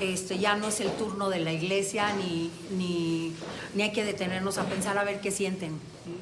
Este, 0.00 0.40
ya 0.40 0.56
no 0.56 0.66
es 0.66 0.80
el 0.80 0.90
turno 0.90 1.28
de 1.30 1.38
la 1.38 1.52
iglesia 1.52 2.12
ni, 2.14 2.50
ni, 2.76 3.36
ni 3.74 3.84
hay 3.84 3.92
que 3.92 4.02
detenernos 4.02 4.58
a 4.58 4.64
pensar 4.64 4.98
a 4.98 5.04
ver 5.04 5.20
qué 5.20 5.30
sienten 5.30 5.78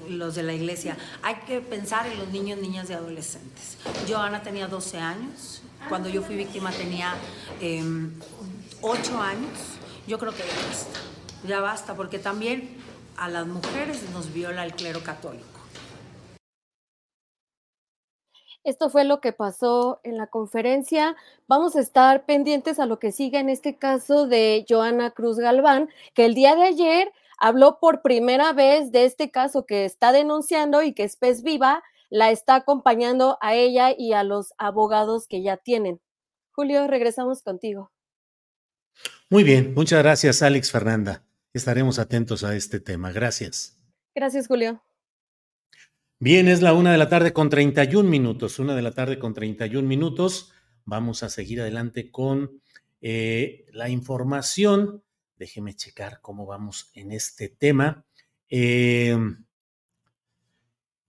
los 0.09 0.35
de 0.35 0.43
la 0.43 0.53
iglesia. 0.53 0.97
Hay 1.23 1.37
que 1.47 1.61
pensar 1.61 2.07
en 2.07 2.19
los 2.19 2.29
niños, 2.29 2.59
niñas 2.59 2.91
y 2.91 2.93
adolescentes. 2.93 3.79
Joana 4.09 4.43
tenía 4.43 4.66
12 4.69 4.99
años, 4.99 5.63
cuando 5.89 6.09
yo 6.09 6.23
fui 6.23 6.37
víctima 6.37 6.71
tenía 6.71 7.15
eh, 7.61 7.83
8 8.83 9.21
años. 9.21 9.59
Yo 10.07 10.19
creo 10.19 10.33
que 10.33 10.43
ya 10.43 10.69
basta, 10.69 11.01
ya 11.47 11.61
basta, 11.61 11.95
porque 11.95 12.19
también 12.19 12.77
a 13.17 13.29
las 13.29 13.47
mujeres 13.47 14.09
nos 14.11 14.33
viola 14.33 14.65
el 14.65 14.75
clero 14.75 15.03
católico. 15.03 15.57
Esto 18.67 18.91
fue 18.91 19.05
lo 19.05 19.21
que 19.21 19.33
pasó 19.33 20.01
en 20.03 20.17
la 20.17 20.27
conferencia. 20.27 21.15
Vamos 21.47 21.77
a 21.77 21.81
estar 21.81 22.27
pendientes 22.27 22.81
a 22.81 22.87
lo 22.87 22.99
que 22.99 23.13
siga 23.13 23.39
en 23.39 23.49
este 23.49 23.77
caso 23.77 24.27
de 24.27 24.67
Joana 24.69 25.13
Cruz 25.13 25.39
Galván, 25.39 25.89
que 26.15 26.25
el 26.27 26.35
día 26.35 26.57
de 26.57 26.65
ayer 26.65 27.13
habló 27.39 27.79
por 27.79 28.03
primera 28.03 28.53
vez 28.53 28.91
de 28.91 29.05
este 29.05 29.31
caso 29.31 29.67
que 29.67 29.85
está 29.85 30.11
denunciando 30.11 30.83
y 30.83 30.95
que 30.95 31.05
es 31.05 31.17
Pez 31.17 31.45
Viva 31.45 31.85
la 32.11 32.31
está 32.31 32.57
acompañando 32.57 33.39
a 33.41 33.55
ella 33.55 33.95
y 33.97 34.13
a 34.13 34.23
los 34.23 34.55
abogados 34.59 35.27
que 35.27 35.43
ya 35.43 35.57
tienen. 35.57 36.01
Julio, 36.53 36.87
regresamos 36.87 37.43
contigo. 37.43 37.93
Muy 39.29 39.45
bien, 39.45 39.75
muchas 39.75 40.03
gracias 40.03 40.43
Alex 40.43 40.71
Fernanda. 40.71 41.25
Estaremos 41.53 41.99
atentos 41.99 42.45
a 42.45 42.55
este 42.55 42.81
tema. 42.81 43.13
Gracias. 43.13 43.79
Gracias, 44.15 44.47
Julio. 44.47 44.83
Bien, 46.19 46.49
es 46.49 46.63
la 46.63 46.73
una 46.73 46.93
de 46.93 46.99
la 46.99 47.09
tarde 47.09 47.33
con 47.33 47.51
31 47.51 48.09
minutos. 48.09 48.59
Una 48.59 48.75
de 48.75 48.83
la 48.83 48.93
tarde 48.93 49.19
con 49.19 49.35
31 49.35 49.87
minutos. 49.87 50.53
Vamos 50.85 51.23
a 51.23 51.29
seguir 51.29 51.61
adelante 51.61 52.11
con 52.11 52.63
eh, 53.01 53.67
la 53.73 53.89
información. 53.89 55.03
Déjeme 55.37 55.75
checar 55.75 56.21
cómo 56.21 56.47
vamos 56.47 56.91
en 56.95 57.13
este 57.13 57.49
tema. 57.49 58.07
Eh, 58.49 59.17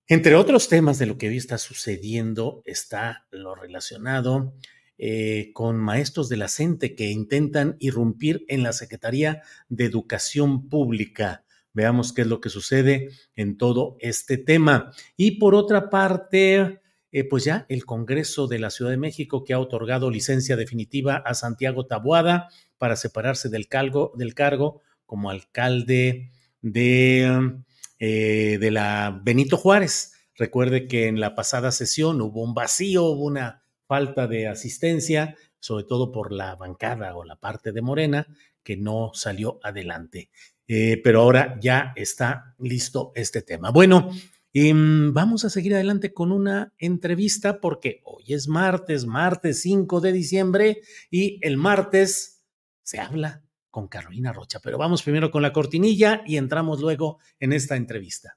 entre 0.07 0.35
otros 0.35 0.69
temas 0.69 0.99
de 0.99 1.05
lo 1.05 1.17
que 1.17 1.27
hoy 1.27 1.37
está 1.37 1.57
sucediendo 1.57 2.61
está 2.65 3.25
lo 3.31 3.55
relacionado 3.55 4.53
eh, 4.99 5.51
con 5.53 5.77
maestros 5.77 6.27
de 6.27 6.37
la 6.37 6.47
CENTE 6.47 6.95
que 6.95 7.11
intentan 7.11 7.75
irrumpir 7.79 8.45
en 8.47 8.63
la 8.63 8.73
Secretaría 8.73 9.43
de 9.69 9.85
Educación 9.85 10.69
Pública. 10.69 11.43
Veamos 11.71 12.13
qué 12.13 12.21
es 12.21 12.27
lo 12.27 12.41
que 12.41 12.49
sucede 12.49 13.09
en 13.35 13.57
todo 13.57 13.97
este 13.99 14.39
tema. 14.39 14.91
Y 15.15 15.37
por 15.37 15.53
otra 15.53 15.91
parte, 15.91 16.81
eh, 17.11 17.23
pues 17.25 17.43
ya 17.43 17.67
el 17.69 17.85
Congreso 17.85 18.47
de 18.47 18.57
la 18.57 18.71
Ciudad 18.71 18.89
de 18.89 18.97
México 18.97 19.43
que 19.43 19.53
ha 19.53 19.59
otorgado 19.59 20.09
licencia 20.09 20.55
definitiva 20.55 21.17
a 21.17 21.35
Santiago 21.35 21.85
Tabuada 21.85 22.49
para 22.79 22.95
separarse 22.95 23.49
del 23.49 23.67
cargo, 23.67 24.13
del 24.17 24.33
cargo 24.33 24.81
como 25.05 25.29
alcalde 25.29 26.31
de 26.61 27.61
eh, 27.99 28.57
de 28.59 28.71
la 28.71 29.21
Benito 29.23 29.57
Juárez. 29.57 30.13
Recuerde 30.35 30.87
que 30.87 31.07
en 31.07 31.19
la 31.19 31.35
pasada 31.35 31.71
sesión 31.71 32.21
hubo 32.21 32.43
un 32.43 32.53
vacío, 32.53 33.05
hubo 33.05 33.25
una 33.25 33.63
falta 33.87 34.27
de 34.27 34.47
asistencia, 34.47 35.35
sobre 35.59 35.85
todo 35.85 36.11
por 36.11 36.31
la 36.31 36.55
bancada 36.55 37.15
o 37.15 37.23
la 37.23 37.37
parte 37.37 37.71
de 37.71 37.81
Morena, 37.81 38.27
que 38.63 38.77
no 38.77 39.11
salió 39.13 39.59
adelante. 39.63 40.29
Eh, 40.67 41.01
pero 41.03 41.21
ahora 41.21 41.57
ya 41.59 41.93
está 41.95 42.55
listo 42.59 43.13
este 43.15 43.41
tema. 43.41 43.71
Bueno, 43.71 44.11
em, 44.53 45.13
vamos 45.13 45.45
a 45.45 45.49
seguir 45.49 45.73
adelante 45.73 46.13
con 46.13 46.31
una 46.31 46.73
entrevista 46.77 47.61
porque 47.61 48.01
hoy 48.03 48.25
es 48.27 48.47
martes, 48.47 49.05
martes 49.05 49.61
5 49.61 50.01
de 50.01 50.11
diciembre, 50.11 50.81
y 51.09 51.39
el 51.41 51.57
martes 51.57 52.45
se 52.83 52.99
habla 52.99 53.46
con 53.77 53.87
Carolina 53.87 54.33
Rocha. 54.33 54.59
Pero 54.59 54.79
vamos 54.79 55.03
primero 55.03 55.29
con 55.29 55.43
la 55.43 55.53
cortinilla 55.53 56.23
y 56.25 56.37
entramos 56.37 56.81
luego 56.81 57.19
en 57.39 57.53
esta 57.53 57.75
entrevista. 57.75 58.35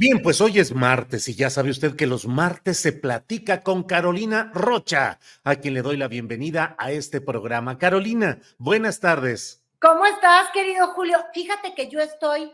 Bien, 0.00 0.22
pues 0.22 0.40
hoy 0.40 0.58
es 0.58 0.74
martes 0.74 1.28
y 1.28 1.34
ya 1.34 1.50
sabe 1.50 1.68
usted 1.68 1.94
que 1.94 2.06
los 2.06 2.26
martes 2.26 2.78
se 2.78 2.94
platica 2.94 3.62
con 3.62 3.82
Carolina 3.82 4.50
Rocha, 4.54 5.20
a 5.44 5.56
quien 5.56 5.74
le 5.74 5.82
doy 5.82 5.98
la 5.98 6.08
bienvenida 6.08 6.74
a 6.78 6.90
este 6.90 7.20
programa. 7.20 7.76
Carolina, 7.76 8.38
buenas 8.56 8.98
tardes. 9.00 9.62
¿Cómo 9.78 10.06
estás, 10.06 10.48
querido 10.54 10.86
Julio? 10.94 11.18
Fíjate 11.34 11.74
que 11.74 11.90
yo 11.90 12.00
estoy 12.00 12.50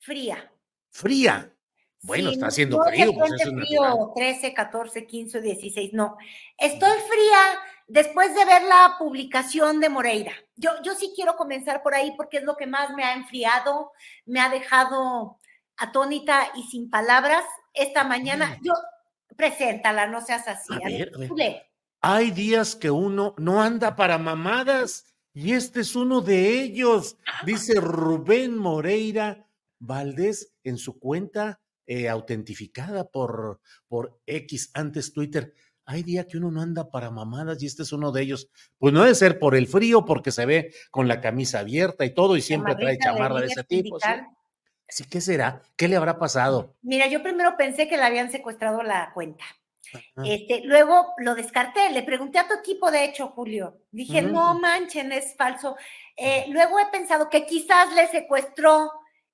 fría. 0.00 0.50
Fría. 0.90 1.54
Bueno, 2.02 2.30
está 2.30 2.48
haciendo 2.48 2.78
no 2.78 2.84
frío. 2.86 3.12
Pues 3.12 3.30
es 3.34 3.48
frío 3.48 4.12
13, 4.16 4.52
14, 4.52 5.06
15, 5.06 5.40
16. 5.40 5.92
No. 5.92 6.16
Estoy 6.58 6.98
fría 7.08 7.60
después 7.86 8.34
de 8.34 8.44
ver 8.44 8.64
la 8.64 8.96
publicación 8.98 9.78
de 9.78 9.88
Moreira. 9.88 10.32
Yo, 10.56 10.70
yo 10.82 10.96
sí 10.96 11.12
quiero 11.14 11.36
comenzar 11.36 11.84
por 11.84 11.94
ahí 11.94 12.12
porque 12.16 12.38
es 12.38 12.42
lo 12.42 12.56
que 12.56 12.66
más 12.66 12.92
me 12.96 13.04
ha 13.04 13.14
enfriado, 13.14 13.92
me 14.24 14.40
ha 14.40 14.48
dejado 14.48 15.38
atónita 15.76 16.48
y 16.56 16.64
sin 16.64 16.90
palabras. 16.90 17.44
Esta 17.74 18.04
mañana, 18.04 18.58
yo, 18.62 18.72
preséntala, 19.36 20.06
no 20.06 20.20
seas 20.20 20.48
así. 20.48 20.72
A 20.74 20.88
ver, 20.88 21.12
a 21.14 21.34
ver. 21.34 21.66
Hay 22.00 22.30
días 22.30 22.76
que 22.76 22.90
uno 22.90 23.34
no 23.38 23.62
anda 23.62 23.96
para 23.96 24.18
mamadas 24.18 25.16
y 25.32 25.52
este 25.52 25.80
es 25.80 25.94
uno 25.96 26.20
de 26.20 26.60
ellos, 26.62 27.18
dice 27.44 27.80
Rubén 27.80 28.56
Moreira 28.56 29.46
Valdés 29.78 30.54
en 30.64 30.78
su 30.78 30.98
cuenta 30.98 31.60
eh, 31.86 32.08
autentificada 32.08 33.08
por, 33.10 33.60
por 33.86 34.20
X, 34.26 34.70
antes 34.74 35.12
Twitter. 35.12 35.52
Hay 35.84 36.02
días 36.02 36.26
que 36.26 36.38
uno 36.38 36.50
no 36.50 36.62
anda 36.62 36.90
para 36.90 37.10
mamadas 37.10 37.62
y 37.62 37.66
este 37.66 37.82
es 37.82 37.92
uno 37.92 38.12
de 38.12 38.22
ellos. 38.22 38.48
Pues 38.78 38.92
no 38.92 39.02
debe 39.02 39.14
ser 39.14 39.38
por 39.38 39.54
el 39.54 39.68
frío, 39.68 40.04
porque 40.04 40.32
se 40.32 40.46
ve 40.46 40.72
con 40.90 41.06
la 41.06 41.20
camisa 41.20 41.60
abierta 41.60 42.04
y 42.04 42.14
todo 42.14 42.36
y 42.36 42.42
siempre 42.42 42.74
trae 42.74 42.98
chamarra 42.98 43.40
de 43.40 43.46
ese 43.46 43.62
tipo. 43.62 44.00
¿sí? 44.00 44.08
¿Qué 45.10 45.20
será? 45.20 45.62
¿Qué 45.76 45.88
le 45.88 45.96
habrá 45.96 46.18
pasado? 46.18 46.74
Mira, 46.82 47.06
yo 47.06 47.22
primero 47.22 47.56
pensé 47.56 47.88
que 47.88 47.96
le 47.96 48.04
habían 48.04 48.30
secuestrado 48.30 48.82
la 48.82 49.12
cuenta. 49.14 49.44
Este, 50.24 50.62
luego 50.64 51.14
lo 51.18 51.34
descarté, 51.34 51.90
le 51.90 52.02
pregunté 52.02 52.38
a 52.38 52.48
tu 52.48 52.54
equipo, 52.54 52.90
de 52.90 53.04
hecho, 53.04 53.28
Julio. 53.28 53.78
Dije, 53.90 54.20
no 54.22 54.58
manchen, 54.58 55.12
es 55.12 55.36
falso. 55.36 55.76
Eh, 56.16 56.46
luego 56.48 56.78
he 56.78 56.86
pensado 56.86 57.30
que 57.30 57.46
quizás 57.46 57.94
le 57.94 58.08
secuestró 58.08 58.90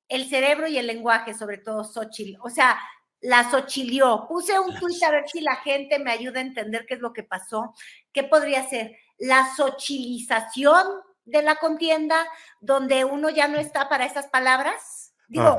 el 0.09 0.29
cerebro 0.29 0.67
y 0.69 0.79
el 0.79 0.87
lenguaje, 0.87 1.35
sobre 1.35 1.59
todo 1.59 1.85
Xochitl. 1.85 2.39
O 2.43 2.51
sea, 2.51 2.79
la 3.23 3.51
sochilió. 3.51 4.27
Puse 4.29 4.59
un 4.59 4.75
tuit 4.79 5.03
a 5.03 5.11
ver 5.11 5.25
si 5.29 5.41
la 5.41 5.57
gente 5.57 5.99
me 5.99 6.11
ayuda 6.11 6.41
a 6.41 6.43
entender 6.43 6.85
qué 6.87 6.95
es 6.95 7.01
lo 7.01 7.13
que 7.13 7.23
pasó. 7.23 7.73
¿Qué 8.13 8.25
podría 8.25 8.69
ser? 8.69 8.97
La 9.19 9.55
sochilización 9.57 10.87
de 11.25 11.43
la 11.43 11.57
contienda, 11.57 12.27
donde 12.61 13.05
uno 13.05 13.31
ya 13.31 13.49
no 13.49 13.59
está 13.59 13.89
para 13.89 14.07
esas 14.07 14.27
palabras. 14.27 15.02
Digo, 15.33 15.57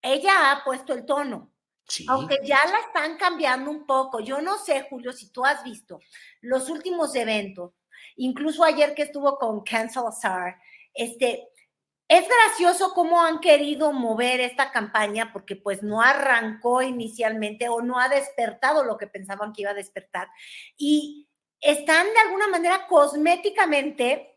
ella 0.00 0.52
ha 0.52 0.64
puesto 0.64 0.92
el 0.92 1.04
tono. 1.04 1.50
Aunque 2.08 2.38
ya 2.44 2.58
la 2.66 2.78
están 2.78 3.16
cambiando 3.16 3.68
un 3.68 3.84
poco. 3.84 4.20
Yo 4.20 4.40
no 4.40 4.58
sé, 4.58 4.86
Julio, 4.88 5.12
si 5.12 5.30
tú 5.30 5.44
has 5.44 5.64
visto 5.64 5.98
los 6.40 6.70
últimos 6.70 7.14
eventos, 7.16 7.72
incluso 8.14 8.62
ayer 8.62 8.94
que 8.94 9.02
estuvo 9.02 9.38
con 9.38 9.64
Ken 9.64 9.90
Salazar, 9.90 10.56
este, 10.94 11.48
es 12.08 12.24
gracioso 12.28 12.92
cómo 12.94 13.20
han 13.22 13.40
querido 13.40 13.92
mover 13.92 14.38
esta 14.40 14.70
campaña 14.70 15.32
porque 15.32 15.56
pues 15.56 15.82
no 15.82 16.00
arrancó 16.00 16.82
inicialmente 16.82 17.68
o 17.68 17.82
no 17.82 17.98
ha 17.98 18.08
despertado 18.08 18.84
lo 18.84 18.96
que 18.96 19.08
pensaban 19.08 19.52
que 19.52 19.62
iba 19.62 19.72
a 19.72 19.74
despertar. 19.74 20.28
Y 20.76 21.28
están 21.60 22.06
de 22.06 22.20
alguna 22.20 22.46
manera 22.46 22.86
cosméticamente 22.86 24.35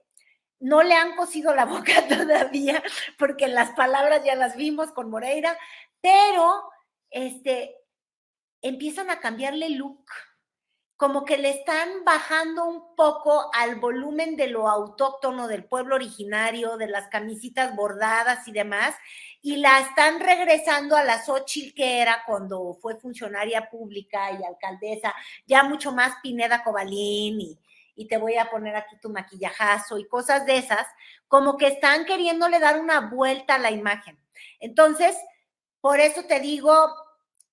no 0.60 0.84
le 0.84 0.94
han 0.94 1.16
cosido 1.16 1.56
la 1.56 1.66
boca 1.66 2.08
todavía, 2.08 2.84
porque 3.18 3.48
las 3.48 3.72
palabras 3.72 4.24
ya 4.24 4.36
las 4.36 4.56
vimos 4.56 4.92
con 4.92 5.10
Moreira, 5.10 5.58
pero 6.02 6.70
este, 7.10 7.76
empiezan 8.62 9.10
a 9.10 9.20
cambiarle 9.20 9.70
look, 9.70 10.06
como 10.98 11.24
que 11.24 11.38
le 11.38 11.52
están 11.52 12.04
bajando 12.04 12.66
un 12.66 12.94
poco 12.94 13.50
al 13.54 13.76
volumen 13.76 14.36
de 14.36 14.48
lo 14.48 14.68
autóctono 14.68 15.48
del 15.48 15.64
pueblo 15.64 15.96
originario, 15.96 16.76
de 16.76 16.88
las 16.88 17.08
camisitas 17.08 17.74
bordadas 17.74 18.46
y 18.50 18.52
demás, 18.52 18.96
y 19.42 19.56
la 19.58 19.80
están 19.80 20.20
regresando 20.20 20.98
a 20.98 21.06
la 21.06 21.24
Xochitl 21.24 21.74
que 21.74 22.02
era 22.02 22.24
cuando 22.26 22.78
fue 22.82 23.00
funcionaria 23.00 23.70
pública 23.70 24.32
y 24.34 24.44
alcaldesa, 24.44 25.16
ya 25.48 25.64
mucho 25.64 25.94
más 25.94 26.16
Pineda 26.22 26.66
Cobalín 26.66 27.40
y, 27.40 27.58
y 28.00 28.08
te 28.08 28.18
voy 28.18 28.38
a 28.38 28.50
poner 28.50 28.78
aquí 28.78 28.96
tu 29.02 29.10
maquillajazo 29.10 30.00
y 30.00 30.08
cosas 30.08 30.46
de 30.46 30.56
esas, 30.56 30.88
como 31.28 31.58
que 31.58 31.68
están 31.68 32.06
queriéndole 32.06 32.58
dar 32.62 32.80
una 32.80 33.02
vuelta 33.10 33.56
a 33.56 33.60
la 33.60 33.72
imagen. 33.72 34.18
Entonces, 34.62 35.18
por 35.82 36.00
eso 36.00 36.24
te 36.24 36.40
digo, 36.40 36.72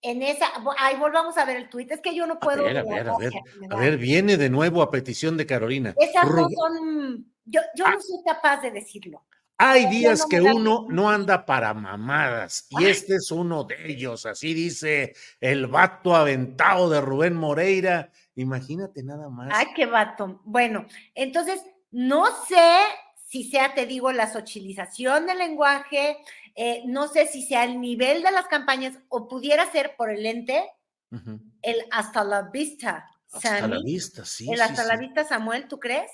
en 0.02 0.22
esa, 0.22 0.46
ahí 0.78 0.96
volvamos 0.98 1.36
a 1.36 1.44
ver 1.44 1.56
el 1.56 1.68
tuit, 1.68 1.90
es 1.90 2.00
que 2.00 2.14
yo 2.14 2.28
no 2.28 2.38
puedo. 2.38 2.62
A 2.62 2.66
ver, 2.66 2.78
a 2.78 2.84
ver, 2.84 3.08
a 3.08 3.16
ver, 3.18 3.32
a 3.70 3.76
ver, 3.76 3.98
viene 3.98 4.36
de 4.36 4.48
nuevo 4.48 4.82
a 4.82 4.90
petición 4.92 5.36
de 5.36 5.46
Carolina. 5.46 5.96
Esas 5.98 6.30
no 6.30 6.48
son, 6.48 7.26
yo, 7.44 7.60
yo 7.74 7.84
ah. 7.84 7.90
no 7.90 8.00
soy 8.00 8.22
capaz 8.24 8.62
de 8.62 8.70
decirlo. 8.70 9.24
Hay 9.58 9.86
días 9.86 10.26
que 10.26 10.40
uno 10.40 10.86
no 10.90 11.10
anda 11.10 11.44
para 11.44 11.72
mamadas 11.72 12.66
y 12.70 12.84
este 12.84 13.16
es 13.16 13.30
uno 13.30 13.64
de 13.64 13.90
ellos, 13.90 14.26
así 14.26 14.52
dice 14.52 15.14
el 15.40 15.66
vato 15.66 16.14
aventado 16.14 16.90
de 16.90 17.00
Rubén 17.00 17.34
Moreira. 17.34 18.12
Imagínate 18.36 19.02
nada 19.02 19.28
más. 19.28 19.50
Ay, 19.52 19.66
qué 19.74 19.86
vato. 19.86 20.40
Bueno, 20.44 20.86
entonces, 21.14 21.62
no 21.90 22.26
sé 22.46 22.78
si 23.26 23.44
sea, 23.44 23.74
te 23.74 23.86
digo, 23.86 24.12
la 24.12 24.32
socialización 24.32 25.26
del 25.26 25.38
lenguaje, 25.38 26.18
eh, 26.54 26.82
no 26.86 27.08
sé 27.08 27.26
si 27.26 27.42
sea 27.42 27.64
el 27.64 27.80
nivel 27.80 28.22
de 28.22 28.30
las 28.30 28.46
campañas 28.46 28.98
o 29.08 29.26
pudiera 29.26 29.70
ser 29.72 29.96
por 29.96 30.10
el 30.10 30.24
ente, 30.24 30.64
el 31.62 31.76
hasta 31.90 32.22
la 32.24 32.42
vista. 32.42 33.08
Hasta 33.32 33.66
la 33.66 33.80
vista, 33.82 34.24
sí. 34.24 34.50
El 34.52 34.60
hasta 34.60 34.84
la 34.84 34.96
vista, 34.96 35.24
Samuel, 35.24 35.66
¿tú 35.66 35.80
crees? 35.80 36.10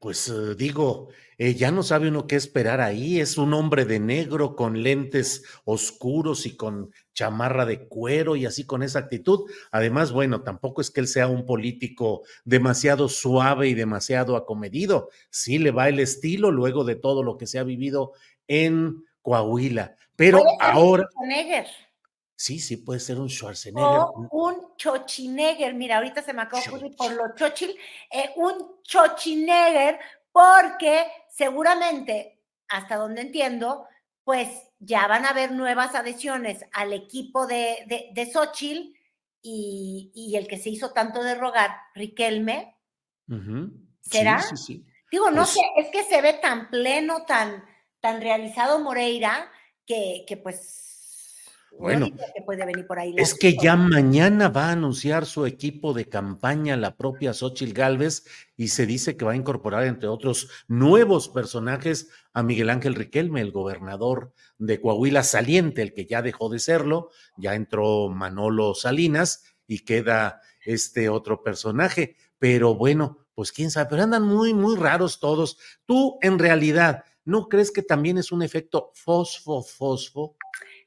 pues 0.00 0.28
eh, 0.28 0.54
digo, 0.54 1.08
eh, 1.38 1.54
ya 1.54 1.70
no 1.70 1.82
sabe 1.82 2.08
uno 2.08 2.26
qué 2.26 2.36
esperar 2.36 2.80
ahí. 2.80 3.20
Es 3.20 3.38
un 3.38 3.54
hombre 3.54 3.84
de 3.84 4.00
negro 4.00 4.54
con 4.54 4.82
lentes 4.82 5.44
oscuros 5.64 6.46
y 6.46 6.56
con 6.56 6.92
chamarra 7.16 7.64
de 7.64 7.88
cuero 7.88 8.36
y 8.36 8.46
así 8.46 8.64
con 8.64 8.82
esa 8.82 9.00
actitud. 9.00 9.50
Además, 9.72 10.12
bueno, 10.12 10.42
tampoco 10.42 10.82
es 10.82 10.90
que 10.90 11.00
él 11.00 11.08
sea 11.08 11.26
un 11.26 11.46
político 11.46 12.22
demasiado 12.44 13.08
suave 13.08 13.68
y 13.68 13.74
demasiado 13.74 14.36
acomedido. 14.36 15.08
Sí 15.30 15.58
le 15.58 15.70
va 15.70 15.88
el 15.88 15.98
estilo 15.98 16.50
luego 16.50 16.84
de 16.84 16.94
todo 16.94 17.22
lo 17.22 17.38
que 17.38 17.46
se 17.46 17.58
ha 17.58 17.64
vivido 17.64 18.12
en 18.46 19.02
Coahuila. 19.22 19.96
Pero 20.14 20.42
ahora... 20.60 21.08
Sí, 22.38 22.58
sí, 22.58 22.76
puede 22.76 23.00
ser 23.00 23.18
un 23.18 23.30
Schwarzenegger. 23.30 23.98
O 23.98 24.28
un 24.30 24.76
Chochinegger. 24.76 25.72
Mira, 25.72 25.96
ahorita 25.96 26.22
se 26.22 26.34
me 26.34 26.42
acaba 26.42 26.62
de 26.62 26.68
ocurrir 26.68 26.94
por 26.94 27.10
lo 27.12 27.34
Chochil. 27.34 27.74
Eh, 28.10 28.30
un 28.36 28.82
Chochinegger, 28.82 29.98
porque 30.30 31.06
seguramente, 31.30 32.42
hasta 32.68 32.96
donde 32.96 33.22
entiendo, 33.22 33.86
pues 34.22 34.65
ya 34.78 35.06
van 35.06 35.24
a 35.24 35.30
haber 35.30 35.52
nuevas 35.52 35.94
adhesiones 35.94 36.64
al 36.72 36.92
equipo 36.92 37.46
de, 37.46 37.84
de, 37.86 38.10
de 38.12 38.30
Xochitl 38.30 38.96
y, 39.42 40.34
el 40.36 40.48
que 40.48 40.58
se 40.58 40.70
hizo 40.70 40.92
tanto 40.92 41.22
de 41.22 41.34
rogar, 41.34 41.70
Riquelme. 41.94 42.76
¿Será? 44.00 44.40
Sí, 44.40 44.56
sí, 44.56 44.64
sí. 44.64 44.86
Digo, 45.10 45.30
no 45.30 45.42
pues 45.42 45.50
sé, 45.50 45.60
es 45.76 45.88
que 45.90 46.02
se 46.02 46.20
ve 46.20 46.34
tan 46.34 46.68
pleno, 46.68 47.24
tan, 47.26 47.64
tan 48.00 48.20
realizado 48.20 48.80
Moreira, 48.80 49.50
que, 49.86 50.24
que 50.26 50.36
pues 50.36 50.85
bueno, 51.78 52.08
es 53.16 53.34
que 53.34 53.56
ya 53.56 53.76
mañana 53.76 54.48
va 54.48 54.68
a 54.68 54.72
anunciar 54.72 55.26
su 55.26 55.46
equipo 55.46 55.92
de 55.92 56.08
campaña 56.08 56.76
la 56.76 56.96
propia 56.96 57.34
Xochil 57.34 57.74
Gálvez 57.74 58.24
y 58.56 58.68
se 58.68 58.86
dice 58.86 59.16
que 59.16 59.24
va 59.24 59.32
a 59.32 59.36
incorporar, 59.36 59.84
entre 59.84 60.08
otros, 60.08 60.48
nuevos 60.68 61.28
personajes 61.28 62.08
a 62.32 62.42
Miguel 62.42 62.70
Ángel 62.70 62.94
Riquelme, 62.94 63.40
el 63.40 63.52
gobernador 63.52 64.32
de 64.58 64.80
Coahuila 64.80 65.22
saliente, 65.22 65.82
el 65.82 65.92
que 65.92 66.06
ya 66.06 66.22
dejó 66.22 66.48
de 66.48 66.58
serlo, 66.58 67.10
ya 67.36 67.54
entró 67.54 68.08
Manolo 68.08 68.74
Salinas 68.74 69.44
y 69.66 69.80
queda 69.80 70.40
este 70.64 71.08
otro 71.08 71.42
personaje. 71.42 72.16
Pero 72.38 72.74
bueno, 72.74 73.26
pues 73.34 73.52
quién 73.52 73.70
sabe, 73.70 73.88
pero 73.90 74.02
andan 74.02 74.22
muy, 74.22 74.54
muy 74.54 74.76
raros 74.76 75.20
todos. 75.20 75.58
Tú, 75.84 76.18
en 76.22 76.38
realidad, 76.38 77.04
¿no 77.24 77.48
crees 77.48 77.70
que 77.70 77.82
también 77.82 78.18
es 78.18 78.32
un 78.32 78.42
efecto 78.42 78.92
fosfo-fosfo? 78.94 80.35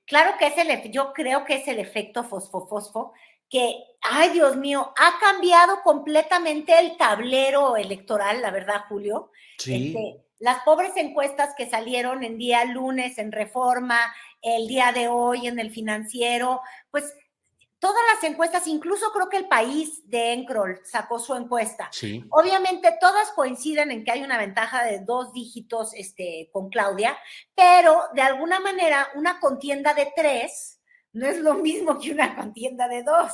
Claro 0.10 0.32
que 0.40 0.48
es 0.48 0.58
el, 0.58 0.92
yo 0.92 1.14
creo 1.14 1.46
que 1.46 1.58
es 1.58 1.68
el 1.68 1.78
efecto 1.78 2.24
fosfo-fosfo, 2.24 3.14
que, 3.48 3.76
ay 4.02 4.30
Dios 4.30 4.58
mío, 4.58 4.92
ha 4.98 5.20
cambiado 5.20 5.84
completamente 5.84 6.78
el 6.80 6.98
tablero 6.98 7.78
electoral, 7.78 8.42
la 8.42 8.50
verdad, 8.50 8.86
Julio. 8.90 9.32
Sí. 9.60 9.90
Este, 9.90 10.24
las 10.40 10.64
pobres 10.64 10.94
encuestas 10.96 11.54
que 11.56 11.70
salieron 11.70 12.24
en 12.24 12.40
día 12.40 12.66
lunes 12.66 13.20
en 13.20 13.32
Reforma, 13.32 14.00
el 14.42 14.68
día 14.68 14.92
de 14.94 15.10
hoy 15.10 15.46
en 15.46 15.60
el 15.60 15.70
financiero, 15.70 16.62
pues 16.90 17.14
todas 17.80 18.02
las 18.14 18.24
encuestas, 18.30 18.68
incluso 18.68 19.12
creo 19.12 19.30
que 19.30 19.38
el 19.38 19.48
país 19.48 20.08
de 20.10 20.34
Encrol 20.34 20.82
sacó 20.84 21.18
su 21.18 21.34
encuesta. 21.34 21.90
Sí. 21.92 22.26
Obviamente 22.30 22.98
todas 23.00 23.32
coinciden 23.32 23.92
en 23.92 24.04
que 24.04 24.12
hay 24.12 24.24
una 24.24 24.38
ventaja 24.38 24.84
de 24.84 25.00
dos 25.00 25.34
dígitos 25.34 25.94
este, 25.94 26.50
con 26.52 26.70
Claudia, 26.70 27.18
pero 27.56 28.04
de 28.14 28.22
alguna 28.22 28.60
manera 28.60 29.08
una 29.16 29.40
contienda 29.40 29.94
de 29.94 30.12
tres 30.16 30.82
no 31.14 31.28
es 31.28 31.40
lo 31.40 31.56
mismo 31.56 31.98
que 32.00 32.12
una 32.12 32.36
contienda 32.36 32.88
de 32.88 33.04
dos, 33.04 33.32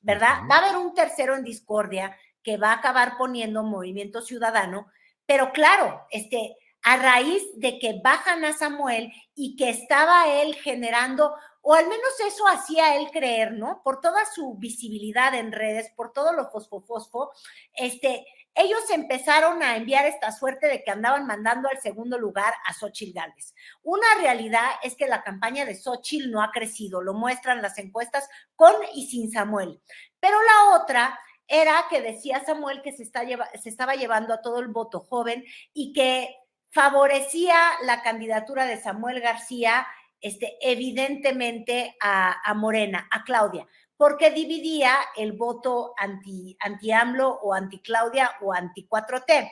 ¿verdad? 0.00 0.40
Va 0.50 0.56
a 0.56 0.58
haber 0.58 0.76
un 0.76 0.92
tercero 0.94 1.34
en 1.34 1.44
discordia 1.44 2.16
que 2.42 2.56
va 2.58 2.72
a 2.72 2.76
acabar 2.76 3.16
poniendo 3.16 3.62
movimiento 3.62 4.20
ciudadano, 4.20 4.88
pero 5.24 5.52
claro, 5.52 6.06
este, 6.10 6.56
a 6.82 6.96
raíz 6.98 7.42
de 7.56 7.78
que 7.78 8.00
bajan 8.04 8.44
a 8.44 8.52
Samuel 8.52 9.10
y 9.34 9.56
que 9.56 9.70
estaba 9.70 10.28
él 10.28 10.54
generando, 10.54 11.34
o 11.66 11.74
al 11.74 11.88
menos 11.88 12.20
eso 12.26 12.46
hacía 12.46 12.94
él 12.96 13.08
creer, 13.10 13.52
¿no? 13.52 13.80
Por 13.82 14.02
toda 14.02 14.26
su 14.26 14.54
visibilidad 14.58 15.34
en 15.34 15.50
redes, 15.50 15.90
por 15.96 16.12
todo 16.12 16.34
lo 16.34 16.50
fosfo-fosfo, 16.50 17.30
este, 17.72 18.26
ellos 18.54 18.88
empezaron 18.90 19.62
a 19.62 19.76
enviar 19.76 20.04
esta 20.04 20.30
suerte 20.30 20.68
de 20.68 20.84
que 20.84 20.90
andaban 20.90 21.26
mandando 21.26 21.70
al 21.70 21.80
segundo 21.80 22.18
lugar 22.18 22.52
a 22.66 22.74
Xochitl 22.74 23.18
Gálvez. 23.18 23.54
Una 23.82 24.06
realidad 24.20 24.68
es 24.82 24.94
que 24.94 25.08
la 25.08 25.22
campaña 25.22 25.64
de 25.64 25.74
Xochitl 25.74 26.30
no 26.30 26.42
ha 26.42 26.52
crecido, 26.52 27.00
lo 27.00 27.14
muestran 27.14 27.62
las 27.62 27.78
encuestas 27.78 28.28
con 28.54 28.74
y 28.94 29.06
sin 29.06 29.32
Samuel. 29.32 29.80
Pero 30.20 30.36
la 30.42 30.76
otra 30.76 31.18
era 31.48 31.86
que 31.88 32.02
decía 32.02 32.44
Samuel 32.44 32.82
que 32.82 32.92
se, 32.92 33.02
estaba 33.02 33.94
llevando 33.94 34.34
a 34.34 34.42
todo 34.42 34.60
el 34.60 34.68
voto 34.68 35.00
joven 35.00 35.44
y 35.72 35.94
que 35.94 36.36
favorecía 36.70 37.56
la 37.84 38.02
candidatura 38.02 38.66
de 38.66 38.80
Samuel 38.80 39.20
García, 39.20 39.86
este, 40.24 40.56
evidentemente 40.60 41.96
a, 42.00 42.40
a 42.42 42.54
Morena, 42.54 43.08
a 43.10 43.22
Claudia 43.24 43.66
porque 43.96 44.30
dividía 44.30 44.96
el 45.16 45.32
voto 45.32 45.94
anti, 45.96 46.56
anti 46.60 46.92
AMLO 46.92 47.28
o 47.42 47.54
anti 47.54 47.80
Claudia 47.80 48.32
o 48.40 48.52
anti 48.52 48.86
4T. 48.88 49.50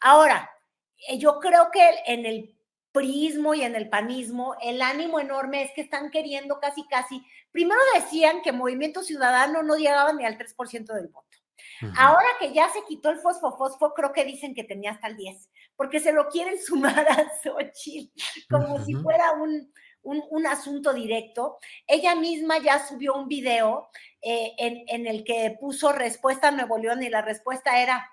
Ahora, 0.00 0.50
eh, 1.08 1.18
yo 1.18 1.38
creo 1.38 1.70
que 1.70 1.82
en 2.06 2.26
el 2.26 2.56
prismo 2.92 3.54
y 3.54 3.62
en 3.62 3.74
el 3.74 3.88
panismo, 3.88 4.56
el 4.62 4.80
ánimo 4.80 5.18
enorme 5.18 5.62
es 5.62 5.72
que 5.72 5.80
están 5.80 6.10
queriendo 6.10 6.60
casi, 6.60 6.86
casi, 6.86 7.24
primero 7.50 7.80
decían 7.94 8.40
que 8.42 8.52
Movimiento 8.52 9.02
Ciudadano 9.02 9.62
no 9.62 9.76
llegaba 9.76 10.12
ni 10.12 10.24
al 10.24 10.38
3% 10.38 10.92
del 10.92 11.08
voto. 11.08 11.28
Ahora 11.96 12.26
que 12.38 12.52
ya 12.52 12.68
se 12.70 12.84
quitó 12.86 13.10
el 13.10 13.18
fosfo 13.18 13.56
fosfo, 13.56 13.92
creo 13.94 14.12
que 14.12 14.24
dicen 14.24 14.54
que 14.54 14.64
tenía 14.64 14.92
hasta 14.92 15.08
el 15.08 15.16
10, 15.16 15.50
porque 15.76 16.00
se 16.00 16.12
lo 16.12 16.28
quieren 16.28 16.58
sumar 16.62 17.06
a 17.08 17.32
Xochitl, 17.42 18.12
como 18.48 18.84
si 18.84 18.94
fuera 18.94 19.32
un, 19.32 19.72
un, 20.04 20.46
asunto 20.46 20.92
directo. 20.92 21.58
Ella 21.86 22.14
misma 22.14 22.58
ya 22.58 22.86
subió 22.86 23.14
un 23.14 23.28
video 23.28 23.88
eh, 24.22 24.52
en, 24.58 25.06
el 25.06 25.24
que 25.24 25.56
puso 25.60 25.92
respuesta 25.92 26.48
a 26.48 26.50
Nuevo 26.50 26.78
León 26.78 27.02
y 27.02 27.08
la 27.08 27.22
respuesta 27.22 27.80
era 27.80 28.10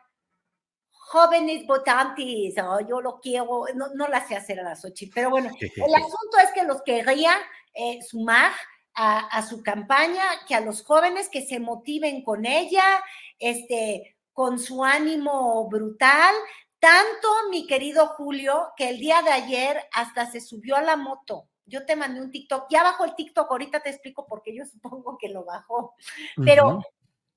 jóvenes 0.90 1.68
votantes, 1.68 2.56
oh, 2.64 2.80
yo 2.88 3.02
lo 3.02 3.20
quiero, 3.20 3.66
no, 3.76 3.88
no 3.96 4.08
la 4.08 4.26
sé 4.26 4.36
hacer 4.36 4.62
a 4.62 4.64
las 4.64 4.86
ocho, 4.86 5.06
pero 5.14 5.30
bueno, 5.30 5.52
el 5.60 5.96
asunto 5.96 6.38
es 6.42 6.52
que 6.54 6.64
los 6.64 6.82
quería 6.84 7.34
eh, 7.74 8.02
sumar 8.02 8.54
a, 8.94 9.20
a, 9.28 9.46
su 9.46 9.62
campaña, 9.62 10.24
que 10.48 10.56
a 10.56 10.62
los 10.62 10.86
jóvenes 10.86 11.28
que 11.28 11.46
se 11.46 11.60
motiven 11.60 12.24
con 12.24 12.46
ella, 12.46 13.04
este, 13.40 14.16
con 14.32 14.58
su 14.58 14.86
ánimo 14.86 15.68
brutal, 15.68 16.34
tanto 16.80 17.28
mi 17.50 17.68
querido 17.68 18.08
Julio, 18.08 18.72
que 18.78 18.88
el 18.88 19.00
día 19.00 19.22
de 19.22 19.32
ayer 19.32 19.82
hasta 19.92 20.32
se 20.32 20.40
subió 20.40 20.78
a 20.78 20.82
la 20.82 20.96
moto 20.96 21.51
yo 21.72 21.86
te 21.86 21.96
mandé 21.96 22.22
un 22.22 22.30
TikTok, 22.30 22.68
ya 22.70 22.84
bajó 22.84 23.06
el 23.06 23.16
TikTok, 23.16 23.50
ahorita 23.50 23.82
te 23.82 23.90
explico 23.90 24.28
porque 24.28 24.54
yo 24.54 24.66
supongo 24.72 25.18
que 25.18 25.30
lo 25.30 25.46
bajó, 25.46 25.96
pero 26.44 26.82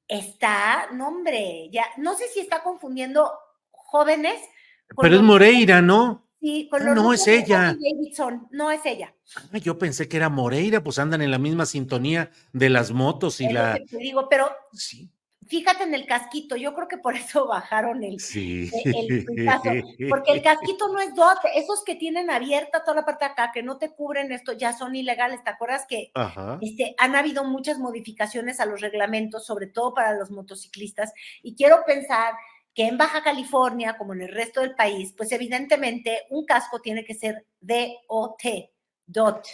está, 0.09 0.89
no 0.93 1.09
hombre, 1.09 1.70
ya, 1.70 1.87
no 1.97 2.14
sé 2.14 2.28
si 2.28 2.41
está 2.41 2.62
confundiendo 2.62 3.32
jóvenes. 3.70 4.41
Pero 5.01 5.16
es 5.16 5.22
Moreira, 5.22 5.80
¿no? 5.80 6.22
Sí, 6.41 6.68
con 6.70 6.82
ah, 6.82 6.85
los 6.87 6.95
no 6.97 7.12
es 7.14 7.26
ella. 7.26 7.74
Davidson. 7.74 8.49
No 8.51 8.70
es 8.70 8.85
ella. 8.85 9.14
Ah, 9.35 9.57
yo 9.57 9.78
pensé 9.78 10.09
que 10.09 10.18
era 10.18 10.28
Moreira, 10.28 10.82
pues 10.82 10.99
andan 10.99 11.22
en 11.22 11.30
la 11.30 11.39
misma 11.39 11.64
sintonía 11.64 12.30
de 12.53 12.68
las 12.68 12.93
motos 12.93 13.41
y 13.41 13.49
la. 13.51 13.78
te 13.89 13.97
digo, 13.97 14.28
pero 14.28 14.51
sí 14.72 15.14
fíjate 15.47 15.84
en 15.84 15.95
el 15.95 16.07
casquito, 16.07 16.57
yo 16.57 16.74
creo 16.74 16.88
que 16.88 16.99
por 16.99 17.16
eso 17.16 17.47
bajaron 17.49 18.03
el, 18.03 18.20
sí. 18.20 18.70
porque 20.09 20.32
el 20.32 20.42
casquito 20.42 20.88
no 20.88 21.01
es 21.01 21.14
dote, 21.14 21.49
esos 21.55 21.84
que 21.84 21.95
tienen 21.95 22.30
abierta 22.30 22.82
toda 22.82 22.97
la 22.97 23.05
parte 23.05 23.24
de 23.24 23.32
acá, 23.32 23.51
que 23.53 23.62
no 23.62 23.78
te 23.78 23.90
cubren 23.90 24.32
esto, 24.32 24.53
ya 24.53 24.72
son 24.72 24.95
ilegales, 24.95 25.42
¿te 25.45 25.51
acuerdas 25.51 25.86
que 25.88 26.11
este, 26.61 26.95
han 26.99 27.16
habido 27.16 27.45
muchas 27.45 27.78
modificaciones 27.78 28.61
a 28.61 28.66
los 28.66 28.80
reglamentos, 28.80 29.47
sobre 29.47 29.66
todo 29.66 29.95
para 29.95 30.14
los 30.14 30.30
motociclistas? 30.30 31.12
Y 31.42 31.55
quiero 31.55 31.84
pensar 31.86 32.34
que 32.74 32.86
en 32.86 32.99
Baja 32.99 33.22
California, 33.22 33.97
como 33.97 34.14
en 34.14 34.22
el 34.22 34.32
resto 34.32 34.61
del 34.61 34.74
país, 34.74 35.14
pues 35.16 35.30
evidentemente 35.32 36.22
un 36.30 36.45
casco 36.45 36.80
tiene 36.80 37.05
que 37.05 37.14
ser 37.14 37.47
DOT, 37.61 38.42
DOT. 39.07 39.47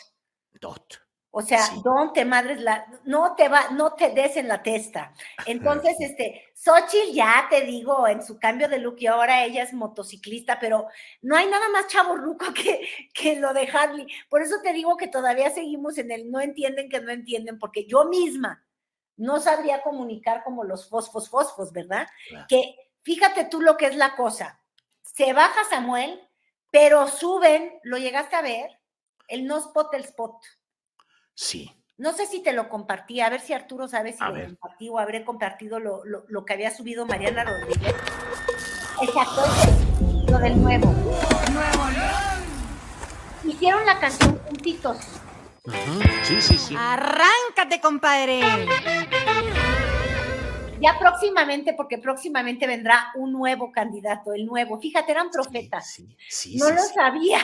DOT. 0.60 1.09
O 1.32 1.42
sea, 1.42 1.60
no 1.84 2.12
te 2.12 2.24
madres 2.24 2.60
la, 2.60 2.86
no 3.04 3.36
te 3.36 3.48
va, 3.48 3.70
no 3.70 3.94
te 3.94 4.10
des 4.10 4.36
en 4.36 4.48
la 4.48 4.64
testa. 4.64 5.14
Entonces, 5.46 5.94
este, 6.00 6.50
Xochitl 6.54 7.12
ya 7.12 7.46
te 7.48 7.60
digo, 7.60 8.08
en 8.08 8.22
su 8.22 8.38
cambio 8.38 8.68
de 8.68 8.78
look, 8.78 8.96
y 8.98 9.06
ahora 9.06 9.44
ella 9.44 9.62
es 9.62 9.72
motociclista, 9.72 10.58
pero 10.58 10.88
no 11.22 11.36
hay 11.36 11.46
nada 11.46 11.68
más 11.68 11.86
chaborruco 11.86 12.46
que, 12.54 12.80
que 13.14 13.36
lo 13.36 13.54
de 13.54 13.68
Harley. 13.72 14.08
Por 14.28 14.42
eso 14.42 14.56
te 14.60 14.72
digo 14.72 14.96
que 14.96 15.06
todavía 15.06 15.50
seguimos 15.50 15.98
en 15.98 16.10
el 16.10 16.30
no 16.30 16.40
entienden 16.40 16.88
que 16.88 17.00
no 17.00 17.12
entienden, 17.12 17.60
porque 17.60 17.86
yo 17.86 18.06
misma 18.06 18.64
no 19.20 19.38
sabría 19.38 19.82
comunicar 19.82 20.42
como 20.42 20.64
los 20.64 20.88
fosfos 20.88 21.28
fosfos, 21.28 21.72
¿verdad? 21.72 22.08
Que 22.48 22.74
fíjate 23.02 23.44
tú 23.44 23.60
lo 23.60 23.76
que 23.76 23.86
es 23.86 23.94
la 23.94 24.16
cosa. 24.16 24.58
Se 25.02 25.34
baja 25.34 25.60
Samuel, 25.68 26.26
pero 26.70 27.06
suben, 27.06 27.78
lo 27.82 27.98
llegaste 27.98 28.34
a 28.36 28.42
ver, 28.42 28.80
el 29.28 29.46
no 29.46 29.58
spot, 29.58 29.92
el 29.92 30.04
spot. 30.04 30.42
Sí. 31.40 31.74
No 31.96 32.12
sé 32.12 32.26
si 32.26 32.42
te 32.42 32.52
lo 32.52 32.68
compartí, 32.68 33.22
a 33.22 33.30
ver 33.30 33.40
si 33.40 33.54
Arturo 33.54 33.88
sabe 33.88 34.12
si 34.12 34.22
lo 34.22 34.44
compartí 34.44 34.90
o 34.90 34.98
habré 34.98 35.24
compartido 35.24 35.80
lo, 35.80 36.02
lo, 36.04 36.44
que 36.44 36.52
había 36.52 36.70
subido 36.70 37.06
Mariana 37.06 37.44
Rodríguez. 37.44 37.94
Exacto, 39.00 39.42
lo 40.30 40.38
del 40.38 40.60
nuevo. 40.60 40.92
Nuevo 40.92 41.90
León. 41.92 42.44
Hicieron 43.42 43.86
la 43.86 43.98
canción 43.98 44.38
juntitos. 44.40 44.98
Sí, 46.24 46.42
sí, 46.42 46.58
sí. 46.58 46.74
Arráncate, 46.78 47.80
compadre. 47.80 48.40
Ya 50.78 50.98
próximamente, 50.98 51.72
porque 51.72 51.96
próximamente 51.96 52.66
vendrá 52.66 53.12
un 53.14 53.32
nuevo 53.32 53.72
candidato, 53.72 54.34
el 54.34 54.44
nuevo. 54.44 54.78
Fíjate, 54.78 55.12
eran 55.12 55.30
profetas. 55.30 55.90
Sí, 55.90 56.18
sí, 56.28 56.58
no 56.58 56.68
lo 56.68 56.82
sabían. 56.82 57.40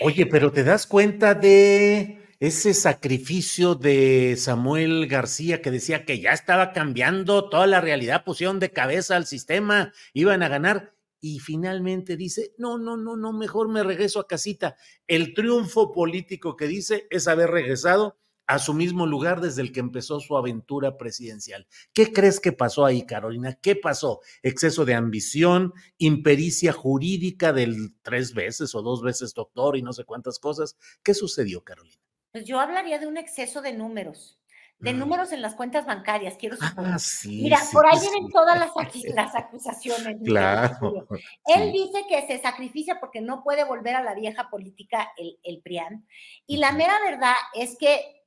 Oye, 0.00 0.24
pero 0.24 0.50
te 0.50 0.64
das 0.64 0.86
cuenta 0.86 1.34
de 1.34 2.24
ese 2.40 2.72
sacrificio 2.72 3.74
de 3.74 4.36
Samuel 4.36 5.08
García 5.08 5.60
que 5.60 5.72
decía 5.72 6.04
que 6.04 6.20
ya 6.20 6.30
estaba 6.30 6.72
cambiando 6.72 7.48
toda 7.48 7.66
la 7.66 7.80
realidad, 7.80 8.24
pusieron 8.24 8.60
de 8.60 8.70
cabeza 8.70 9.16
al 9.16 9.26
sistema, 9.26 9.92
iban 10.12 10.44
a 10.44 10.48
ganar 10.48 10.94
y 11.20 11.40
finalmente 11.40 12.16
dice, 12.16 12.54
no, 12.56 12.78
no, 12.78 12.96
no, 12.96 13.16
no, 13.16 13.32
mejor 13.32 13.68
me 13.68 13.82
regreso 13.82 14.20
a 14.20 14.28
casita. 14.28 14.76
El 15.08 15.34
triunfo 15.34 15.92
político 15.92 16.54
que 16.56 16.68
dice 16.68 17.08
es 17.10 17.26
haber 17.26 17.50
regresado 17.50 18.18
a 18.46 18.60
su 18.60 18.72
mismo 18.72 19.04
lugar 19.04 19.40
desde 19.40 19.60
el 19.60 19.72
que 19.72 19.80
empezó 19.80 20.20
su 20.20 20.36
aventura 20.36 20.96
presidencial. 20.96 21.66
¿Qué 21.92 22.12
crees 22.12 22.38
que 22.38 22.52
pasó 22.52 22.86
ahí, 22.86 23.04
Carolina? 23.04 23.58
¿Qué 23.60 23.74
pasó? 23.74 24.20
¿Exceso 24.42 24.84
de 24.84 24.94
ambición, 24.94 25.74
impericia 25.98 26.72
jurídica 26.72 27.52
del 27.52 27.96
tres 28.02 28.32
veces 28.32 28.74
o 28.76 28.82
dos 28.82 29.02
veces 29.02 29.34
doctor 29.34 29.76
y 29.76 29.82
no 29.82 29.92
sé 29.92 30.04
cuántas 30.04 30.38
cosas? 30.38 30.76
¿Qué 31.02 31.14
sucedió, 31.14 31.62
Carolina? 31.62 32.07
Pues 32.32 32.44
yo 32.44 32.60
hablaría 32.60 32.98
de 32.98 33.06
un 33.06 33.16
exceso 33.16 33.62
de 33.62 33.72
números, 33.72 34.38
de 34.78 34.92
mm. 34.92 34.98
números 34.98 35.32
en 35.32 35.42
las 35.42 35.54
cuentas 35.54 35.86
bancarias, 35.86 36.36
quiero 36.38 36.56
suponer. 36.56 36.92
Ah, 36.94 36.98
sí, 36.98 37.42
Mira, 37.42 37.58
por 37.72 37.86
ahí 37.86 37.98
vienen 38.00 38.30
todas 38.30 38.58
las, 38.58 38.70
las 39.14 39.34
acusaciones. 39.34 40.16
Claro. 40.24 41.06
Él 41.46 41.72
dice 41.72 42.04
que 42.08 42.26
se 42.26 42.40
sacrifica 42.40 43.00
porque 43.00 43.20
no 43.20 43.42
puede 43.42 43.64
volver 43.64 43.96
a 43.96 44.02
la 44.02 44.14
vieja 44.14 44.48
política 44.50 45.12
el, 45.16 45.38
el 45.42 45.60
PRIAN. 45.62 46.06
Y 46.46 46.58
la 46.58 46.72
mera 46.72 46.94
verdad 47.04 47.34
es 47.54 47.76
que 47.78 48.18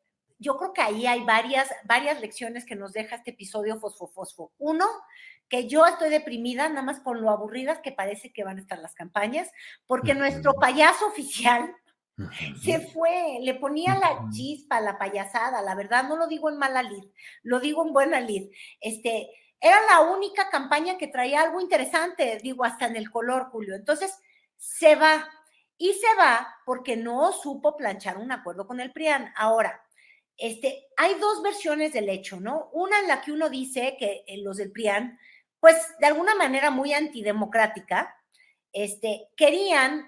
yo 0.41 0.57
creo 0.57 0.73
que 0.73 0.81
ahí 0.81 1.05
hay 1.05 1.23
varias, 1.23 1.69
varias 1.85 2.19
lecciones 2.19 2.65
que 2.65 2.75
nos 2.75 2.93
deja 2.93 3.15
este 3.15 3.29
episodio 3.29 3.79
Fosfo 3.79 4.07
Fosfo. 4.07 4.51
Uno, 4.57 4.87
que 5.47 5.67
yo 5.67 5.85
estoy 5.85 6.09
deprimida 6.09 6.67
nada 6.67 6.81
más 6.81 6.99
con 7.01 7.21
lo 7.21 7.29
aburridas 7.29 7.79
que 7.79 7.91
parece 7.91 8.33
que 8.33 8.43
van 8.43 8.57
a 8.57 8.61
estar 8.61 8.79
las 8.79 8.95
campañas, 8.95 9.51
porque 9.85 10.15
nuestro 10.15 10.55
payaso 10.55 11.05
oficial 11.07 11.75
se 12.61 12.79
fue, 12.79 13.39
le 13.41 13.55
ponía 13.55 13.95
la 13.95 14.27
chispa, 14.31 14.81
la 14.81 14.97
payasada, 14.97 15.61
la 15.61 15.75
verdad, 15.75 16.07
no 16.07 16.15
lo 16.15 16.27
digo 16.27 16.49
en 16.49 16.57
mala 16.57 16.83
lid, 16.83 17.03
lo 17.43 17.59
digo 17.59 17.85
en 17.85 17.93
buena 17.93 18.19
lid. 18.19 18.49
Este, 18.79 19.29
era 19.59 19.77
la 19.85 20.01
única 20.01 20.49
campaña 20.49 20.97
que 20.97 21.07
traía 21.07 21.41
algo 21.41 21.61
interesante, 21.61 22.39
digo, 22.41 22.65
hasta 22.65 22.87
en 22.87 22.95
el 22.95 23.11
color, 23.11 23.49
Julio. 23.51 23.75
Entonces, 23.75 24.17
se 24.57 24.95
va. 24.95 25.29
Y 25.77 25.93
se 25.93 26.15
va 26.15 26.47
porque 26.65 26.95
no 26.95 27.31
supo 27.31 27.75
planchar 27.75 28.17
un 28.17 28.31
acuerdo 28.31 28.67
con 28.67 28.79
el 28.79 28.91
PRIAN. 28.91 29.33
Ahora, 29.35 29.83
este, 30.37 30.87
hay 30.97 31.15
dos 31.15 31.41
versiones 31.41 31.93
del 31.93 32.09
hecho, 32.09 32.39
¿no? 32.39 32.69
Una 32.73 32.99
en 32.99 33.07
la 33.07 33.21
que 33.21 33.31
uno 33.31 33.49
dice 33.49 33.95
que 33.99 34.23
eh, 34.27 34.37
los 34.37 34.57
del 34.57 34.71
PRIAN, 34.71 35.19
pues 35.59 35.75
de 35.99 36.07
alguna 36.07 36.35
manera 36.35 36.69
muy 36.69 36.93
antidemocrática, 36.93 38.15
este, 38.73 39.29
querían 39.35 40.07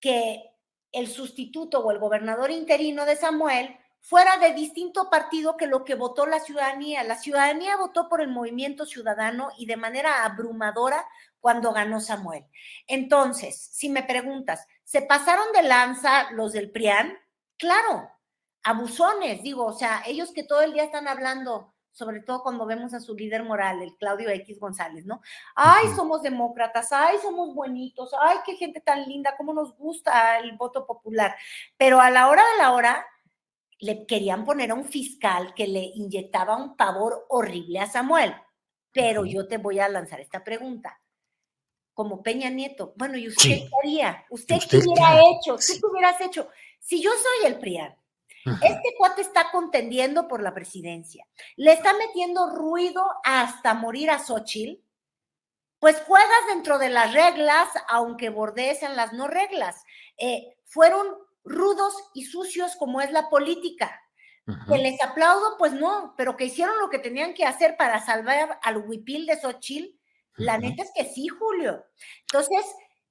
que 0.00 0.53
el 0.94 1.08
sustituto 1.08 1.80
o 1.80 1.90
el 1.90 1.98
gobernador 1.98 2.50
interino 2.50 3.04
de 3.04 3.16
Samuel 3.16 3.76
fuera 4.00 4.36
de 4.38 4.52
distinto 4.52 5.08
partido 5.10 5.56
que 5.56 5.66
lo 5.66 5.84
que 5.84 5.94
votó 5.94 6.26
la 6.26 6.40
ciudadanía. 6.40 7.02
La 7.04 7.16
ciudadanía 7.16 7.76
votó 7.76 8.08
por 8.08 8.20
el 8.20 8.28
movimiento 8.28 8.86
ciudadano 8.86 9.50
y 9.58 9.66
de 9.66 9.76
manera 9.76 10.24
abrumadora 10.24 11.06
cuando 11.40 11.72
ganó 11.72 12.00
Samuel. 12.00 12.44
Entonces, 12.86 13.58
si 13.58 13.88
me 13.88 14.02
preguntas, 14.02 14.66
¿se 14.84 15.02
pasaron 15.02 15.52
de 15.52 15.62
lanza 15.62 16.30
los 16.32 16.52
del 16.52 16.70
PRIAN? 16.70 17.18
Claro, 17.56 18.10
abusones, 18.62 19.42
digo, 19.42 19.66
o 19.66 19.72
sea, 19.72 20.02
ellos 20.06 20.32
que 20.32 20.44
todo 20.44 20.62
el 20.62 20.72
día 20.72 20.84
están 20.84 21.08
hablando, 21.08 21.73
sobre 21.94 22.20
todo 22.20 22.42
cuando 22.42 22.66
vemos 22.66 22.92
a 22.92 23.00
su 23.00 23.14
líder 23.14 23.44
moral, 23.44 23.80
el 23.80 23.96
Claudio 23.96 24.28
X 24.28 24.58
González, 24.58 25.06
¿no? 25.06 25.22
Ay, 25.54 25.86
somos 25.94 26.22
demócratas, 26.22 26.92
ay, 26.92 27.18
somos 27.22 27.54
buenitos, 27.54 28.10
ay, 28.20 28.38
qué 28.44 28.56
gente 28.56 28.80
tan 28.80 29.08
linda, 29.08 29.36
cómo 29.38 29.54
nos 29.54 29.76
gusta 29.76 30.38
el 30.40 30.56
voto 30.56 30.86
popular. 30.86 31.36
Pero 31.76 32.00
a 32.00 32.10
la 32.10 32.28
hora 32.28 32.42
de 32.52 32.58
la 32.58 32.72
hora, 32.72 33.06
le 33.78 34.06
querían 34.06 34.44
poner 34.44 34.72
a 34.72 34.74
un 34.74 34.84
fiscal 34.84 35.54
que 35.54 35.68
le 35.68 35.84
inyectaba 35.94 36.56
un 36.56 36.76
pavor 36.76 37.26
horrible 37.28 37.78
a 37.78 37.86
Samuel. 37.86 38.34
Pero 38.92 39.24
yo 39.24 39.46
te 39.46 39.58
voy 39.58 39.78
a 39.78 39.88
lanzar 39.88 40.20
esta 40.20 40.42
pregunta. 40.42 41.00
Como 41.92 42.24
Peña 42.24 42.50
Nieto, 42.50 42.92
bueno, 42.96 43.16
¿y 43.16 43.28
usted 43.28 43.50
qué 43.50 43.68
haría? 43.82 44.24
¿Usted, 44.30 44.58
qué 44.68 44.78
hubiera 44.78 45.20
hecho? 45.20 45.56
¿Tú 45.56 45.80
qué 45.80 45.86
hubieras 45.86 46.20
hecho? 46.20 46.48
Si 46.80 47.00
yo 47.00 47.10
soy 47.10 47.52
el 47.52 47.60
PRIAN, 47.60 47.94
este 48.44 48.94
cuate 48.98 49.22
está 49.22 49.50
contendiendo 49.50 50.28
por 50.28 50.42
la 50.42 50.52
presidencia, 50.52 51.26
le 51.56 51.72
está 51.72 51.94
metiendo 51.94 52.50
ruido 52.50 53.04
hasta 53.24 53.74
morir 53.74 54.10
a 54.10 54.18
Xochitl, 54.18 54.82
pues 55.78 56.00
juegas 56.06 56.46
dentro 56.48 56.78
de 56.78 56.90
las 56.90 57.12
reglas, 57.12 57.68
aunque 57.88 58.30
bordees 58.30 58.82
en 58.82 58.96
las 58.96 59.12
no 59.12 59.28
reglas. 59.28 59.84
Eh, 60.16 60.56
fueron 60.64 61.06
rudos 61.44 61.94
y 62.14 62.24
sucios 62.24 62.76
como 62.76 63.00
es 63.00 63.10
la 63.10 63.28
política. 63.28 64.00
Que 64.68 64.76
les 64.76 65.02
aplaudo, 65.02 65.56
pues 65.56 65.72
no, 65.72 66.14
pero 66.18 66.36
que 66.36 66.44
hicieron 66.44 66.78
lo 66.78 66.90
que 66.90 66.98
tenían 66.98 67.32
que 67.32 67.46
hacer 67.46 67.78
para 67.78 68.04
salvar 68.04 68.58
al 68.62 68.76
huipil 68.76 69.24
de 69.24 69.40
Xochitl, 69.40 69.98
la 70.36 70.58
neta 70.58 70.82
es 70.82 70.90
que 70.94 71.04
sí, 71.04 71.28
Julio. 71.28 71.84
Entonces, 72.20 72.64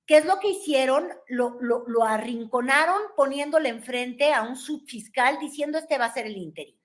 ¿qué 0.05 0.17
es 0.17 0.25
lo 0.25 0.39
que 0.39 0.49
hicieron? 0.49 1.09
Lo, 1.27 1.57
lo, 1.61 2.03
arrinconaron 2.03 3.01
poniéndole 3.15 3.69
enfrente 3.69 4.33
a 4.33 4.43
un 4.43 4.55
subfiscal 4.55 5.39
diciendo 5.39 5.77
este 5.77 5.97
va 5.97 6.05
a 6.05 6.13
ser 6.13 6.25
el 6.25 6.37
interino. 6.37 6.77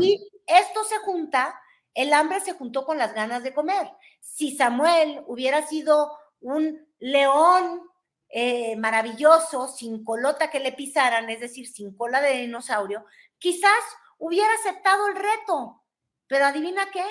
Y 0.00 0.18
esto 0.46 0.84
se 0.84 0.98
junta, 0.98 1.60
el 1.94 2.12
hambre 2.12 2.40
se 2.40 2.54
juntó 2.54 2.84
con 2.86 2.98
las 2.98 3.14
ganas 3.14 3.42
de 3.42 3.52
comer. 3.52 3.90
Si 4.20 4.56
Samuel 4.56 5.22
hubiera 5.26 5.66
sido 5.66 6.16
un 6.40 6.88
león 6.98 7.82
eh, 8.30 8.76
maravilloso, 8.76 9.68
sin 9.68 10.04
colota 10.04 10.50
que 10.50 10.60
le 10.60 10.72
pisaran, 10.72 11.28
es 11.28 11.40
decir, 11.40 11.66
sin 11.66 11.96
cola 11.96 12.20
de 12.20 12.38
dinosaurio, 12.38 13.04
quizás 13.38 13.82
hubiera 14.18 14.52
aceptado 14.54 15.08
el 15.08 15.16
reto. 15.16 15.82
Pero 16.26 16.46
adivina 16.46 16.90
qué, 16.92 17.04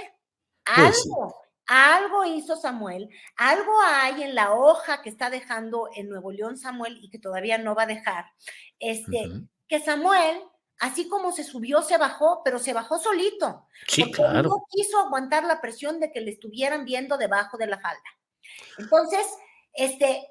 algo, 0.65 1.35
algo 1.70 2.26
hizo 2.26 2.55
Samuel, 2.55 3.09
algo 3.36 3.72
hay 3.86 4.24
en 4.24 4.36
la 4.36 4.53
hoja 4.53 5.01
que 5.01 5.09
está 5.09 5.30
dejando 5.30 5.89
en 5.95 6.09
Nuevo 6.09 6.32
León 6.32 6.57
Samuel 6.57 6.97
y 7.01 7.09
que 7.09 7.20
todavía 7.20 7.57
no 7.57 7.76
va 7.76 7.84
a 7.84 7.88
dejar. 7.88 8.26
Este, 8.80 9.30
que 9.67 9.80
Samuel 9.80 10.41
así 10.80 11.07
como 11.07 11.32
se 11.32 11.43
subió, 11.43 11.82
se 11.82 11.97
bajó, 11.97 12.41
pero 12.43 12.57
se 12.57 12.74
bajó 12.74 12.97
solito. 12.97 13.67
Sí, 13.88 14.11
claro. 14.11 14.49
No 14.49 14.65
quiso 14.70 14.97
aguantar 14.99 15.43
la 15.43 15.61
presión 15.61 15.99
de 15.99 16.11
que 16.11 16.22
le 16.22 16.32
estuvieran 16.32 16.86
viendo 16.86 17.17
debajo 17.17 17.57
de 17.57 17.67
la 17.67 17.80
falda. 17.80 18.01
Entonces, 18.78 19.28
este, 19.74 20.26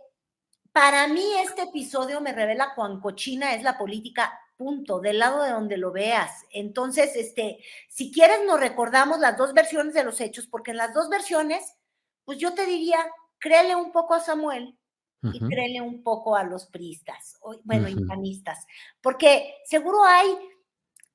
para 0.73 1.07
mí 1.07 1.25
este 1.41 1.63
episodio 1.63 2.21
me 2.21 2.33
revela 2.33 2.73
cuán 2.75 3.01
cochina 3.01 3.55
es 3.55 3.63
la 3.63 3.79
política, 3.79 4.41
punto, 4.59 5.01
del 5.01 5.21
lado 5.21 5.43
de 5.43 5.53
donde 5.53 5.79
lo 5.79 5.93
veas. 5.93 6.45
Entonces, 6.51 7.17
este, 7.17 7.61
si 7.89 8.13
quieres 8.13 8.41
nos 8.45 8.61
recordamos 8.61 9.21
las 9.21 9.39
dos 9.39 9.55
versiones 9.55 9.95
de 9.95 10.05
los 10.05 10.21
hechos, 10.21 10.47
porque 10.47 10.73
en 10.73 10.77
las 10.77 10.93
dos 10.93 11.09
versiones, 11.09 11.77
pues 12.25 12.37
yo 12.39 12.53
te 12.53 12.67
diría, 12.67 12.99
créele 13.39 13.75
un 13.75 13.93
poco 13.93 14.13
a 14.13 14.21
Samuel 14.21 14.77
y 15.23 15.41
créele 15.41 15.81
un 15.81 16.05
poco 16.05 16.37
a 16.37 16.45
los 16.45 16.67
priistas, 16.67 17.39
bueno, 17.65 17.89
uh 17.89 18.53
porque 19.01 19.55
seguro 19.65 20.05
hay, 20.05 20.29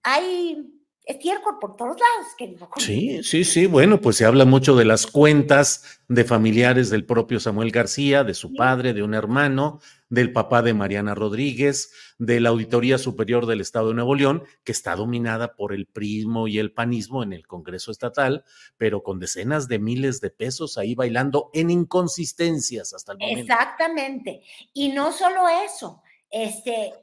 hay 0.03 0.82
estiércol 1.05 1.59
por 1.59 1.75
todos 1.75 1.97
lados, 1.99 2.33
querido. 2.37 2.69
Sí, 2.77 3.23
sí, 3.23 3.43
sí. 3.43 3.65
Bueno, 3.65 3.99
pues 3.99 4.15
se 4.15 4.25
habla 4.25 4.45
mucho 4.45 4.75
de 4.75 4.85
las 4.85 5.05
cuentas 5.05 6.01
de 6.07 6.23
familiares 6.23 6.89
del 6.89 7.05
propio 7.05 7.39
Samuel 7.39 7.71
García, 7.71 8.23
de 8.23 8.33
su 8.33 8.53
padre, 8.53 8.93
de 8.93 9.03
un 9.03 9.13
hermano, 9.13 9.81
del 10.09 10.31
papá 10.31 10.61
de 10.61 10.73
Mariana 10.73 11.13
Rodríguez, 11.13 11.91
de 12.19 12.39
la 12.39 12.49
Auditoría 12.49 12.97
Superior 12.97 13.47
del 13.47 13.59
Estado 13.59 13.89
de 13.89 13.95
Nuevo 13.95 14.15
León, 14.15 14.43
que 14.63 14.71
está 14.71 14.95
dominada 14.95 15.55
por 15.55 15.73
el 15.73 15.87
prismo 15.87 16.47
y 16.47 16.59
el 16.59 16.71
panismo 16.71 17.23
en 17.23 17.33
el 17.33 17.47
Congreso 17.47 17.91
Estatal, 17.91 18.45
pero 18.77 19.03
con 19.03 19.19
decenas 19.19 19.67
de 19.67 19.79
miles 19.79 20.21
de 20.21 20.29
pesos 20.29 20.77
ahí 20.77 20.95
bailando 20.95 21.49
en 21.53 21.69
inconsistencias 21.69 22.93
hasta 22.93 23.13
el 23.13 23.17
momento. 23.17 23.41
Exactamente. 23.41 24.41
Y 24.73 24.89
no 24.89 25.11
solo 25.11 25.49
eso, 25.49 26.01
este, 26.29 26.93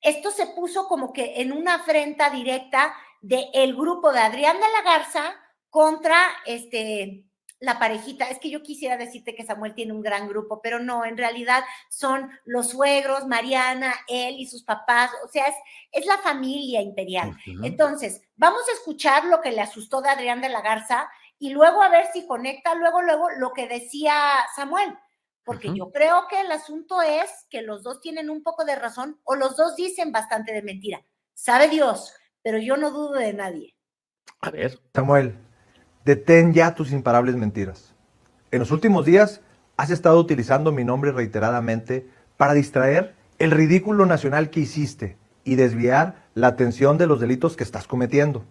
esto 0.00 0.30
se 0.30 0.46
puso 0.48 0.86
como 0.86 1.12
que 1.12 1.40
en 1.40 1.52
una 1.52 1.76
afrenta 1.76 2.30
directa 2.30 2.94
del 3.22 3.74
grupo 3.74 4.12
de 4.12 4.20
Adrián 4.20 4.56
de 4.56 4.66
la 4.68 4.82
Garza 4.82 5.34
contra 5.70 6.18
este, 6.44 7.24
la 7.60 7.78
parejita. 7.78 8.28
Es 8.28 8.38
que 8.38 8.50
yo 8.50 8.62
quisiera 8.62 8.96
decirte 8.96 9.34
que 9.34 9.46
Samuel 9.46 9.74
tiene 9.74 9.92
un 9.92 10.02
gran 10.02 10.28
grupo, 10.28 10.60
pero 10.60 10.80
no, 10.80 11.04
en 11.04 11.16
realidad 11.16 11.64
son 11.88 12.30
los 12.44 12.70
suegros, 12.70 13.26
Mariana, 13.26 13.94
él 14.08 14.34
y 14.38 14.46
sus 14.46 14.64
papás, 14.64 15.10
o 15.24 15.28
sea, 15.28 15.46
es, 15.46 15.54
es 15.92 16.06
la 16.06 16.18
familia 16.18 16.82
imperial. 16.82 17.36
Entonces, 17.62 18.20
vamos 18.36 18.62
a 18.68 18.72
escuchar 18.72 19.24
lo 19.26 19.40
que 19.40 19.52
le 19.52 19.60
asustó 19.60 20.02
de 20.02 20.10
Adrián 20.10 20.40
de 20.40 20.48
la 20.48 20.60
Garza 20.60 21.08
y 21.38 21.50
luego 21.50 21.82
a 21.82 21.88
ver 21.88 22.06
si 22.12 22.26
conecta 22.26 22.74
luego, 22.74 23.00
luego 23.00 23.30
lo 23.30 23.52
que 23.52 23.68
decía 23.68 24.14
Samuel. 24.54 24.98
Porque 25.44 25.74
yo 25.74 25.90
creo 25.90 26.28
que 26.28 26.40
el 26.40 26.52
asunto 26.52 27.02
es 27.02 27.28
que 27.50 27.62
los 27.62 27.82
dos 27.82 28.00
tienen 28.00 28.30
un 28.30 28.44
poco 28.44 28.64
de 28.64 28.76
razón 28.76 29.20
o 29.24 29.34
los 29.34 29.56
dos 29.56 29.74
dicen 29.74 30.12
bastante 30.12 30.52
de 30.52 30.62
mentira. 30.62 31.04
Sabe 31.34 31.68
Dios, 31.68 32.14
pero 32.42 32.58
yo 32.58 32.76
no 32.76 32.90
dudo 32.90 33.14
de 33.14 33.32
nadie. 33.32 33.74
A 34.40 34.50
ver. 34.50 34.78
Samuel, 34.94 35.36
detén 36.04 36.52
ya 36.52 36.74
tus 36.74 36.92
imparables 36.92 37.36
mentiras. 37.36 37.94
En 38.50 38.58
los 38.58 38.70
últimos 38.70 39.06
días 39.06 39.40
has 39.76 39.90
estado 39.90 40.18
utilizando 40.18 40.72
mi 40.72 40.84
nombre 40.84 41.12
reiteradamente 41.12 42.06
para 42.36 42.54
distraer 42.54 43.14
el 43.38 43.50
ridículo 43.50 44.06
nacional 44.06 44.50
que 44.50 44.60
hiciste 44.60 45.16
y 45.44 45.54
desviar 45.54 46.16
la 46.34 46.48
atención 46.48 46.98
de 46.98 47.06
los 47.06 47.20
delitos 47.20 47.56
que 47.56 47.64
estás 47.64 47.86
cometiendo. 47.86 48.44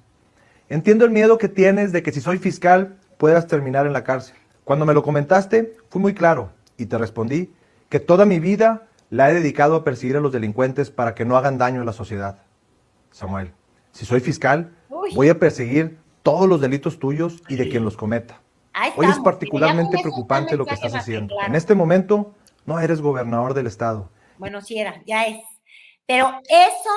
Entiendo 0.70 1.06
el 1.06 1.12
miedo 1.12 1.38
que 1.38 1.50
tienes 1.50 1.92
de 1.92 2.04
que 2.04 2.12
si 2.12 2.22
soy 2.22 2.38
fiscal 2.38 2.98
puedas 3.18 3.48
terminar 3.48 3.86
en 3.86 3.94
la 3.94 4.04
cárcel. 4.04 4.36
Cuando 4.64 4.86
me 4.86 4.94
lo 4.94 5.04
comentaste, 5.04 5.76
fui 5.89 6.02
muy 6.02 6.14
claro 6.14 6.52
y 6.78 6.86
te 6.86 6.98
respondí 6.98 7.54
que 7.89 8.00
toda 8.00 8.26
mi 8.26 8.39
vida 8.39 8.88
la 9.10 9.30
he 9.30 9.34
dedicado 9.34 9.76
a 9.76 9.84
perseguir 9.84 10.18
a 10.18 10.22
los 10.22 10.32
delincuentes 10.32 10.89
para 10.89 11.14
que 11.14 11.26
no 11.26 11.36
hagan 11.36 11.58
daño 11.58 11.82
a 11.82 11.86
la 11.86 11.94
sociedad. 11.94 12.39
Samuel, 13.12 13.52
si 13.92 14.06
soy 14.06 14.20
fiscal, 14.20 14.76
voy 14.89 15.30
a 15.30 15.39
perseguir 15.39 16.00
todos 16.24 16.48
los 16.48 16.62
delitos 16.62 17.00
tuyos 17.00 17.42
y 17.48 17.56
de 17.56 17.70
quien 17.70 17.84
los 17.84 17.98
cometa. 17.98 18.42
Hoy 18.96 19.08
es 19.08 19.20
particularmente 19.20 19.98
preocupante 20.02 20.56
lo 20.56 20.66
que 20.66 20.74
estás 20.74 20.96
haciendo. 20.96 21.36
En 21.46 21.56
este 21.56 21.76
momento 21.76 22.34
no 22.66 22.80
eres 22.80 23.02
gobernador 23.02 23.54
del 23.54 23.68
estado. 23.68 24.10
Bueno, 24.38 24.62
sí 24.62 24.80
era, 24.80 25.02
ya 25.06 25.26
es. 25.26 25.44
Pero 26.06 26.28
eso, 26.50 26.89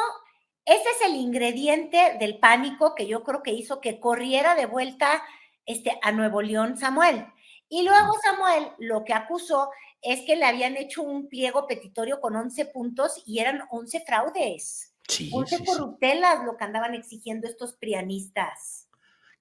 ese 0.65 0.83
es 0.83 1.09
el 1.09 1.17
ingrediente 1.17 2.17
del 2.19 2.39
pánico 2.39 2.95
que 2.95 3.07
yo 3.07 3.23
creo 3.23 3.43
que 3.43 3.53
hizo 3.53 3.81
que 3.81 4.01
corriera 4.01 4.55
de 4.55 4.67
vuelta 4.67 5.23
este, 5.67 5.99
a 6.03 6.13
Nuevo 6.13 6.43
León 6.43 6.77
Samuel. 6.79 7.27
Y 7.69 7.83
luego 7.83 8.15
Samuel 8.23 8.69
lo 8.79 9.05
que 9.05 9.15
acusó 9.15 9.71
es 10.01 10.21
que 10.23 10.37
le 10.37 10.45
habían 10.45 10.77
hecho 10.77 11.03
un 11.03 11.29
pliego 11.29 11.67
petitorio 11.67 12.21
con 12.21 12.37
11 12.37 12.67
puntos 12.67 13.23
y 13.27 13.41
eran 13.41 13.63
11 13.71 14.05
fraudes. 14.07 14.94
Sí, 15.09 15.31
corruptelas 15.67 16.45
lo 16.45 16.57
que 16.57 16.65
andaban 16.65 16.95
exigiendo 16.95 17.47
estos 17.47 17.75
prianistas. 17.75 18.89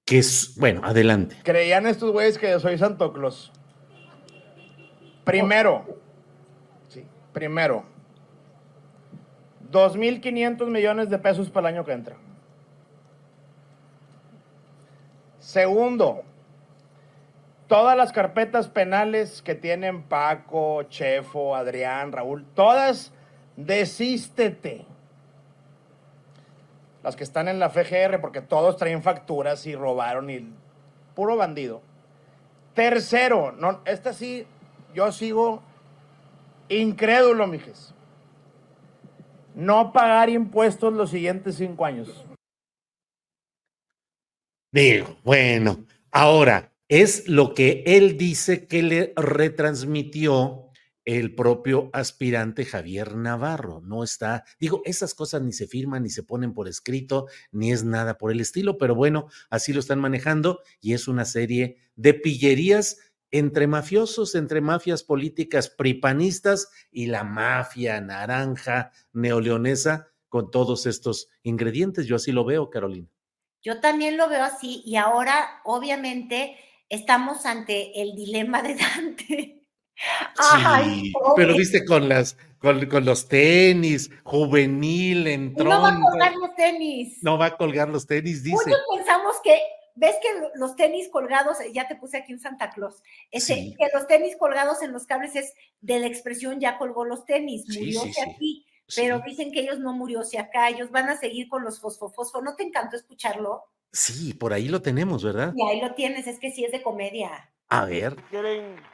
Que 0.04 0.18
es, 0.18 0.54
bueno, 0.56 0.82
adelante. 0.84 1.36
Creían 1.42 1.86
estos 1.86 2.12
güeyes 2.12 2.36
que 2.36 2.50
yo 2.50 2.60
soy 2.60 2.76
Santo 2.76 3.12
Claus. 3.12 3.50
Primero, 5.24 5.98
sí, 6.88 7.06
primero, 7.32 7.84
2.500 9.70 10.66
millones 10.66 11.08
de 11.08 11.18
pesos 11.18 11.48
para 11.48 11.70
el 11.70 11.76
año 11.76 11.84
que 11.86 11.92
entra. 11.92 12.16
Segundo, 15.38 16.24
todas 17.66 17.96
las 17.96 18.12
carpetas 18.12 18.68
penales 18.68 19.40
que 19.40 19.54
tienen 19.54 20.02
Paco, 20.02 20.82
Chefo, 20.84 21.56
Adrián, 21.56 22.12
Raúl, 22.12 22.44
todas, 22.54 23.12
desístete 23.56 24.86
las 27.04 27.16
que 27.16 27.22
están 27.22 27.48
en 27.48 27.58
la 27.58 27.68
FGR, 27.68 28.20
porque 28.20 28.40
todos 28.40 28.78
traen 28.78 29.02
facturas 29.02 29.66
y 29.66 29.76
robaron 29.76 30.30
y 30.30 30.48
puro 31.14 31.36
bandido. 31.36 31.82
Tercero, 32.74 33.52
no, 33.52 33.82
esta 33.84 34.14
sí, 34.14 34.46
yo 34.94 35.12
sigo 35.12 35.62
incrédulo, 36.68 37.46
mijes. 37.46 37.94
No 39.54 39.92
pagar 39.92 40.30
impuestos 40.30 40.92
los 40.94 41.10
siguientes 41.10 41.56
cinco 41.56 41.84
años. 41.84 42.24
Digo, 44.72 45.16
bueno, 45.22 45.84
ahora, 46.10 46.72
es 46.88 47.28
lo 47.28 47.54
que 47.54 47.84
él 47.86 48.16
dice 48.18 48.66
que 48.66 48.82
le 48.82 49.12
retransmitió 49.16 50.63
el 51.04 51.34
propio 51.34 51.90
aspirante 51.92 52.64
Javier 52.64 53.16
Navarro. 53.16 53.80
No 53.82 54.02
está, 54.02 54.44
digo, 54.58 54.82
esas 54.84 55.14
cosas 55.14 55.42
ni 55.42 55.52
se 55.52 55.66
firman, 55.66 56.02
ni 56.02 56.10
se 56.10 56.22
ponen 56.22 56.54
por 56.54 56.68
escrito, 56.68 57.26
ni 57.52 57.72
es 57.72 57.84
nada 57.84 58.18
por 58.18 58.32
el 58.32 58.40
estilo, 58.40 58.78
pero 58.78 58.94
bueno, 58.94 59.28
así 59.50 59.72
lo 59.72 59.80
están 59.80 60.00
manejando 60.00 60.60
y 60.80 60.94
es 60.94 61.08
una 61.08 61.24
serie 61.24 61.78
de 61.96 62.14
pillerías 62.14 62.98
entre 63.30 63.66
mafiosos, 63.66 64.34
entre 64.36 64.60
mafias 64.60 65.02
políticas 65.02 65.68
pripanistas 65.68 66.68
y 66.92 67.06
la 67.06 67.24
mafia 67.24 68.00
naranja 68.00 68.92
neoleonesa 69.12 70.08
con 70.28 70.50
todos 70.50 70.86
estos 70.86 71.28
ingredientes. 71.42 72.06
Yo 72.06 72.16
así 72.16 72.30
lo 72.32 72.44
veo, 72.44 72.70
Carolina. 72.70 73.08
Yo 73.60 73.80
también 73.80 74.16
lo 74.16 74.28
veo 74.28 74.44
así 74.44 74.82
y 74.84 74.96
ahora, 74.96 75.60
obviamente, 75.64 76.56
estamos 76.88 77.44
ante 77.46 78.00
el 78.00 78.14
dilema 78.14 78.62
de 78.62 78.76
Dante. 78.76 79.63
Sí, 79.96 81.12
pero 81.36 81.54
viste 81.56 81.84
con 81.84 82.08
las 82.08 82.36
con, 82.58 82.86
con, 82.86 83.04
los 83.04 83.28
tenis, 83.28 84.10
juvenil, 84.24 85.26
entró. 85.26 85.64
No 85.64 85.82
va 85.82 85.88
a 85.88 86.00
colgar 86.00 86.34
los 86.34 86.54
tenis. 86.54 87.18
No 87.22 87.38
va 87.38 87.46
a 87.46 87.56
colgar 87.56 87.88
los 87.88 88.06
tenis, 88.06 88.42
dice. 88.42 88.56
Muchos 88.56 88.80
pensamos 88.96 89.36
que, 89.44 89.58
ves 89.94 90.16
que 90.22 90.28
los 90.58 90.74
tenis 90.74 91.08
colgados, 91.10 91.58
ya 91.72 91.86
te 91.86 91.96
puse 91.96 92.16
aquí 92.16 92.32
un 92.32 92.40
Santa 92.40 92.70
Claus, 92.70 93.02
ese, 93.30 93.74
que 93.78 93.86
los 93.92 94.06
tenis 94.06 94.36
colgados 94.36 94.82
en 94.82 94.92
los 94.92 95.06
cables 95.06 95.36
es 95.36 95.54
de 95.80 96.00
la 96.00 96.06
expresión 96.06 96.58
ya 96.58 96.78
colgó 96.78 97.04
los 97.04 97.24
tenis, 97.26 97.66
murióse 97.68 98.12
sí, 98.12 98.20
aquí, 98.20 98.66
pero 98.96 99.20
dicen 99.20 99.52
que 99.52 99.60
ellos 99.60 99.78
no 99.78 99.92
murióse 99.92 100.38
acá, 100.38 100.68
ellos 100.68 100.90
van 100.90 101.08
a 101.08 101.16
seguir 101.16 101.48
con 101.48 101.64
los 101.64 101.80
fosfofosfo. 101.80 102.40
¿No 102.42 102.56
te 102.56 102.64
encantó 102.64 102.96
escucharlo? 102.96 103.64
Sí, 103.92 104.34
por 104.34 104.52
ahí 104.52 104.68
lo 104.68 104.82
tenemos, 104.82 105.22
¿verdad? 105.22 105.52
Y 105.54 105.62
ahí 105.68 105.80
lo 105.80 105.94
tienes, 105.94 106.26
es 106.26 106.40
que 106.40 106.50
sí 106.50 106.64
es 106.64 106.72
de 106.72 106.82
comedia. 106.82 107.52
A 107.68 107.84
ver. 107.84 108.16
¿Creen 108.30 108.93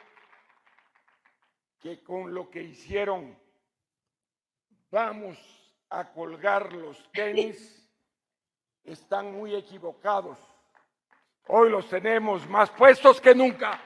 que 1.81 2.03
con 2.03 2.33
lo 2.33 2.49
que 2.49 2.61
hicieron 2.61 3.37
vamos 4.89 5.37
a 5.89 6.11
colgar 6.11 6.71
los 6.73 7.11
tenis? 7.11 7.77
Están 8.83 9.31
muy 9.31 9.55
equivocados. 9.55 10.37
Hoy 11.47 11.69
los 11.69 11.87
tenemos 11.89 12.47
más 12.47 12.69
puestos 12.69 13.19
que 13.19 13.35
nunca. 13.35 13.79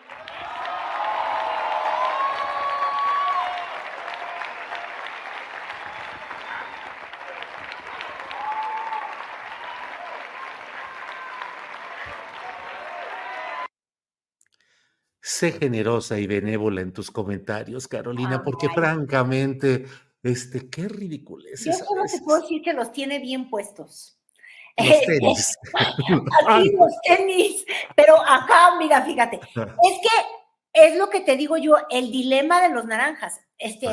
Sé 15.37 15.51
generosa 15.51 16.17
y 16.17 16.27
benévola 16.27 16.79
en 16.79 16.93
tus 16.93 17.11
comentarios, 17.11 17.89
Carolina, 17.89 18.41
porque 18.41 18.69
francamente, 18.69 19.83
este, 20.23 20.69
qué 20.69 20.87
ridículo 20.87 21.43
es. 21.51 21.65
Yo 21.65 21.73
solo 21.73 22.03
te 22.09 22.21
puedo 22.21 22.39
decir 22.39 22.61
que 22.61 22.71
los 22.71 22.93
tiene 22.93 23.19
bien 23.19 23.49
puestos. 23.49 24.17
Los 24.77 25.01
tenis. 25.01 25.57
Aquí 26.47 26.71
los 26.79 26.93
tenis, 27.05 27.65
pero 27.97 28.15
acá, 28.21 28.77
mira, 28.79 29.01
fíjate, 29.01 29.41
es 29.41 29.53
que 29.53 30.81
es 30.87 30.97
lo 30.97 31.09
que 31.09 31.19
te 31.19 31.35
digo 31.35 31.57
yo, 31.57 31.75
el 31.89 32.11
dilema 32.11 32.61
de 32.61 32.69
los 32.69 32.85
naranjas. 32.85 33.41
Este, 33.57 33.89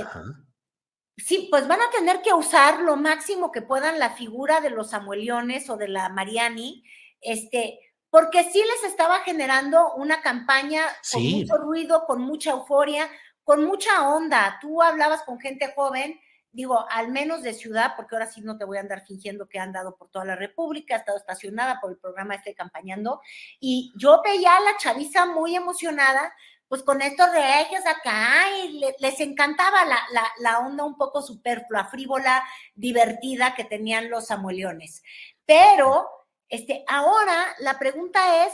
sí, 1.16 1.48
pues 1.50 1.66
van 1.66 1.80
a 1.80 1.90
tener 1.90 2.22
que 2.22 2.32
usar 2.32 2.82
lo 2.82 2.94
máximo 2.94 3.50
que 3.50 3.62
puedan 3.62 3.98
la 3.98 4.10
figura 4.10 4.60
de 4.60 4.70
los 4.70 4.90
Samueliones 4.90 5.68
o 5.70 5.76
de 5.76 5.88
la 5.88 6.08
Mariani, 6.08 6.84
este, 7.20 7.80
porque 8.12 8.44
sí 8.44 8.62
les 8.62 8.90
estaba 8.90 9.20
generando 9.20 9.94
una 9.94 10.20
campaña 10.20 10.84
con 11.10 11.22
Sí. 11.22 11.36
mucho 11.40 11.56
ruido, 11.56 12.04
con 12.04 12.20
mucha 12.20 12.50
euforia, 12.50 13.08
con 13.42 13.64
mucha 13.64 14.06
onda. 14.06 14.58
Tú 14.60 14.82
hablabas 14.82 15.22
con 15.22 15.40
gente 15.40 15.72
joven, 15.74 16.20
digo, 16.50 16.84
al 16.90 17.08
menos 17.08 17.40
de 17.42 17.54
ciudad, 17.54 17.94
porque 17.96 18.14
ahora 18.14 18.26
sí 18.26 18.42
no 18.42 18.58
te 18.58 18.66
voy 18.66 18.76
a 18.76 18.80
andar 18.80 19.06
fingiendo 19.06 19.48
que 19.48 19.56
he 19.56 19.60
andado 19.62 19.96
por 19.96 20.10
toda 20.10 20.26
la 20.26 20.36
República, 20.36 20.94
he 20.94 20.98
estado 20.98 21.16
estacionada 21.16 21.80
por 21.80 21.90
el 21.90 21.96
programa 21.96 22.34
este 22.34 22.54
campañando, 22.54 23.22
y 23.58 23.94
yo 23.96 24.20
veía 24.22 24.56
a 24.56 24.60
la 24.60 24.76
chaviza 24.76 25.24
muy 25.24 25.56
emocionada, 25.56 26.34
pues 26.68 26.82
con 26.82 27.00
estos 27.00 27.30
regios 27.32 27.82
acá, 27.86 28.44
y 28.62 28.78
le- 28.78 28.94
les 28.98 29.20
encantaba 29.20 29.86
la, 29.86 29.98
la, 30.12 30.26
la 30.40 30.58
onda 30.58 30.84
un 30.84 30.98
poco 30.98 31.22
superflua, 31.22 31.86
frívola, 31.86 32.44
divertida 32.74 33.54
que 33.54 33.64
tenían 33.64 34.10
los 34.10 34.26
samueliones. 34.26 35.02
Pero 35.46 36.06
este, 36.52 36.84
ahora 36.86 37.46
la 37.58 37.78
pregunta 37.78 38.46
es, 38.46 38.52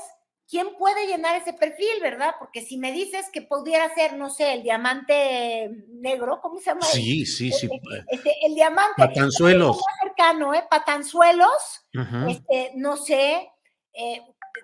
¿quién 0.49 0.75
puede 0.79 1.07
llenar 1.07 1.37
ese 1.37 1.53
perfil, 1.53 2.01
verdad? 2.01 2.35
Porque 2.39 2.63
si 2.63 2.79
me 2.79 2.91
dices 2.93 3.27
que 3.31 3.43
pudiera 3.43 3.93
ser, 3.95 4.15
no 4.17 4.31
sé, 4.31 4.55
el 4.55 4.63
diamante 4.63 5.69
negro, 5.89 6.41
¿cómo 6.41 6.59
se 6.59 6.67
llama? 6.71 6.83
Sí, 6.87 7.27
sí, 7.27 7.53
sí. 7.53 7.69
Este, 8.09 8.35
el 8.47 8.55
diamante. 8.55 8.95
Patanzuelos. 8.97 9.77
Más 9.77 9.85
cercano, 10.03 10.55
¿eh? 10.55 10.65
Patanzuelos, 10.71 11.87
este, 12.29 12.73
no 12.77 12.97
sé. 12.97 13.51
eh, 13.93 14.23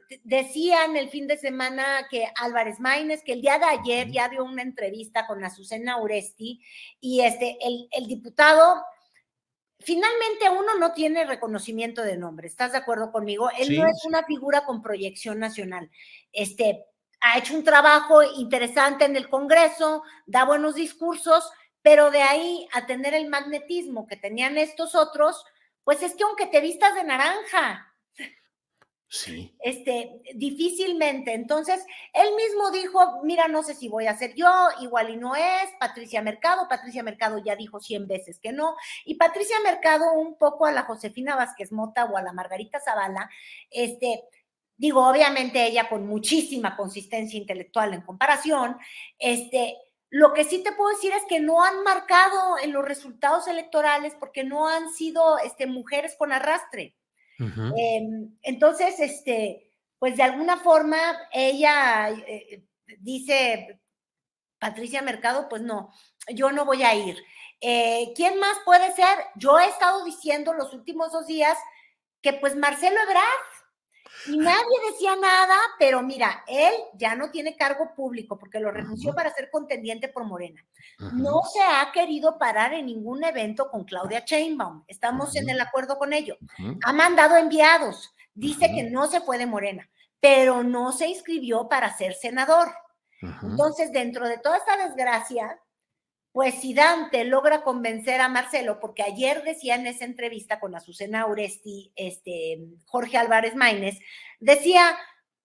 de- 0.09 0.21
decían 0.25 0.97
el 0.97 1.09
fin 1.09 1.27
de 1.27 1.37
semana 1.37 2.07
que 2.11 2.27
Álvarez 2.37 2.81
Maínez, 2.81 3.23
que 3.23 3.33
el 3.33 3.43
día 3.43 3.59
de 3.59 3.65
ayer 3.67 4.11
ya 4.11 4.29
dio 4.29 4.43
una 4.45 4.63
entrevista 4.63 5.27
con 5.27 5.45
Azucena 5.45 5.99
Uresti 6.01 6.61
y 7.01 7.21
este, 7.21 7.59
el, 7.61 7.89
el 7.93 8.07
diputado 8.07 8.83
finalmente 9.85 10.49
uno 10.51 10.75
no 10.79 10.93
tiene 10.93 11.25
reconocimiento 11.25 12.03
de 12.03 12.17
nombre, 12.17 12.49
¿estás 12.49 12.73
de 12.73 12.79
acuerdo 12.79 13.13
conmigo? 13.13 13.51
Él 13.59 13.69
Sí, 13.69 13.79
no 13.79 13.87
es 13.87 14.05
una 14.05 14.25
figura 14.25 14.65
con 14.65 14.83
proyección 14.83 15.39
nacional. 15.39 15.91
Este, 16.33 16.87
ha 17.21 17.39
hecho 17.39 17.55
un 17.55 17.65
trabajo 17.65 18.23
interesante 18.23 19.05
en 19.05 19.17
el 19.17 19.29
Congreso, 19.29 20.03
da 20.27 20.45
buenos 20.45 20.75
discursos, 20.75 21.51
pero 21.83 22.11
de 22.11 22.23
ahí 22.23 22.67
a 22.73 22.87
tener 22.87 23.15
el 23.15 23.29
magnetismo 23.29 24.07
que 24.07 24.17
tenían 24.17 24.59
estos 24.59 24.95
otros, 24.95 25.45
pues 25.85 26.03
es 26.03 26.15
que 26.15 26.25
aunque 26.25 26.47
te 26.47 26.61
vistas 26.61 26.95
de 26.95 27.05
naranja, 27.05 27.94
Sí. 29.15 29.55
este, 29.61 30.21
difícilmente. 30.35 31.35
Entonces, 31.35 31.87
él 32.13 32.35
mismo 32.35 32.73
dijo, 32.73 33.23
mira, 33.23 33.47
no 33.47 33.63
sé 33.63 33.75
si 33.75 33.89
voy 33.89 34.09
a 34.09 34.17
ser 34.17 34.35
yo, 34.35 34.51
igual 34.81 35.11
y 35.11 35.17
no 35.17 35.37
es, 35.37 35.71
Patricia 35.79 36.21
Mercado, 36.21 36.67
Patricia 36.69 37.05
Mercado 37.05 37.39
ya 37.39 37.55
dijo 37.55 37.79
100 37.79 38.09
veces 38.09 38.41
que 38.41 38.51
no, 38.51 38.75
y 39.05 39.15
Patricia 39.15 39.55
Mercado 39.63 40.15
un 40.15 40.37
poco 40.37 40.67
a 40.67 40.73
la 40.73 40.83
Josefina 40.83 41.37
Vázquez 41.37 41.71
Mota 41.71 42.07
o 42.07 42.17
a 42.17 42.23
la 42.23 42.33
Margarita 42.33 42.81
Zavala, 42.81 43.31
este, 43.71 44.25
digo, 44.77 45.09
obviamente 45.09 45.65
ella 45.65 45.89
con 45.89 46.09
muchísima 46.09 46.77
consistencia 46.77 47.39
intelectual 47.39 47.95
en 47.95 48.03
comparación, 48.03 48.77
este, 49.21 49.77
lo 50.11 50.33
que 50.33 50.43
sí 50.43 50.61
te 50.65 50.73
puedo 50.73 50.91
decir 50.91 51.13
es 51.13 51.23
que 51.29 51.39
no 51.39 51.63
han 51.63 51.85
marcado 51.85 52.59
en 52.61 52.73
los 52.73 52.85
resultados 52.85 53.47
electorales 53.47 54.17
porque 54.19 54.43
no 54.43 54.67
han 54.67 54.93
sido 54.93 55.39
este, 55.39 55.67
mujeres 55.67 56.17
con 56.19 56.33
arrastre. 56.33 56.97
Em, 57.39 58.37
entonces, 58.43 58.99
este, 59.01 59.73
pues 59.99 60.17
de 60.17 60.23
alguna 60.23 60.57
forma 60.59 60.99
ella 61.33 62.11
eh, 62.11 62.65
dice, 62.99 63.81
Patricia 64.59 65.03
Mercado, 65.03 65.49
pues 65.49 65.63
no, 65.63 65.93
yo 66.29 66.51
no 66.53 66.65
voy 66.65 66.83
a 66.83 66.95
ir. 66.95 67.17
Eh, 67.61 68.13
¿Quién 68.15 68.39
más 68.39 68.57
puede 68.65 68.93
ser? 68.95 69.19
Yo 69.37 69.59
he 69.59 69.67
estado 69.67 70.05
diciendo 70.05 70.53
los 70.53 70.73
últimos 70.73 71.13
dos 71.13 71.27
días 71.27 71.59
que 72.23 72.33
pues 72.35 72.57
Marcelo 72.57 73.01
Ebrard, 73.03 73.25
y 74.27 74.39
nadie 74.39 74.79
decía 74.91 75.17
nada, 75.17 75.57
pero 75.79 76.03
mira, 76.03 76.45
él 76.47 76.73
ya 76.95 77.15
no 77.15 77.31
tiene 77.31 77.57
cargo 77.57 77.95
público 77.95 78.39
porque 78.39 78.61
lo 78.61 78.71
renunció 78.71 79.15
para 79.15 79.33
ser 79.33 79.51
contendiente 79.51 80.09
por 80.09 80.25
Morena. 80.25 80.65
No 81.13 81.43
se 81.53 81.61
ha 81.61 81.91
querido 81.93 82.39
parar 82.39 82.75
en 82.75 82.87
ningún 82.87 83.25
evento 83.25 83.71
con 83.71 83.85
Claudia 83.85 84.25
Sheinbaum. 84.25 84.85
Estamos 84.87 85.37
en 85.37 85.49
el 85.51 85.61
acuerdo 85.61 85.99
con 85.99 86.13
ello. 86.13 86.37
Ha 86.85 86.93
mandado 86.93 87.37
enviados. 87.37 88.15
Dice 88.35 88.73
que 88.75 88.85
no 88.85 89.07
se 89.07 89.21
fue 89.21 89.39
de 89.39 89.47
Morena, 89.47 89.89
pero 90.21 90.63
no 90.63 90.93
se 90.93 91.09
inscribió 91.09 91.69
para 91.69 91.97
ser 91.97 92.15
senador. 92.15 92.69
Entonces, 93.43 93.93
dentro 93.93 94.29
de 94.29 94.39
toda 94.39 94.59
esta 94.59 94.77
desgracia, 94.77 95.59
pues 96.35 96.57
si 96.57 96.75
Dante 96.75 97.23
logra 97.25 97.63
convencer 97.63 98.21
a 98.21 98.29
Marcelo, 98.29 98.81
porque 98.81 99.05
ayer 99.05 99.45
decía 99.45 99.77
en 99.77 99.87
esa 99.87 100.05
entrevista 100.05 100.59
con 100.59 100.75
Azucena 100.75 101.27
Oresti, 101.27 101.93
este, 101.95 102.59
Jorge 102.87 103.19
Álvarez 103.19 103.55
Maínez, 103.55 104.01
decía, 104.41 104.97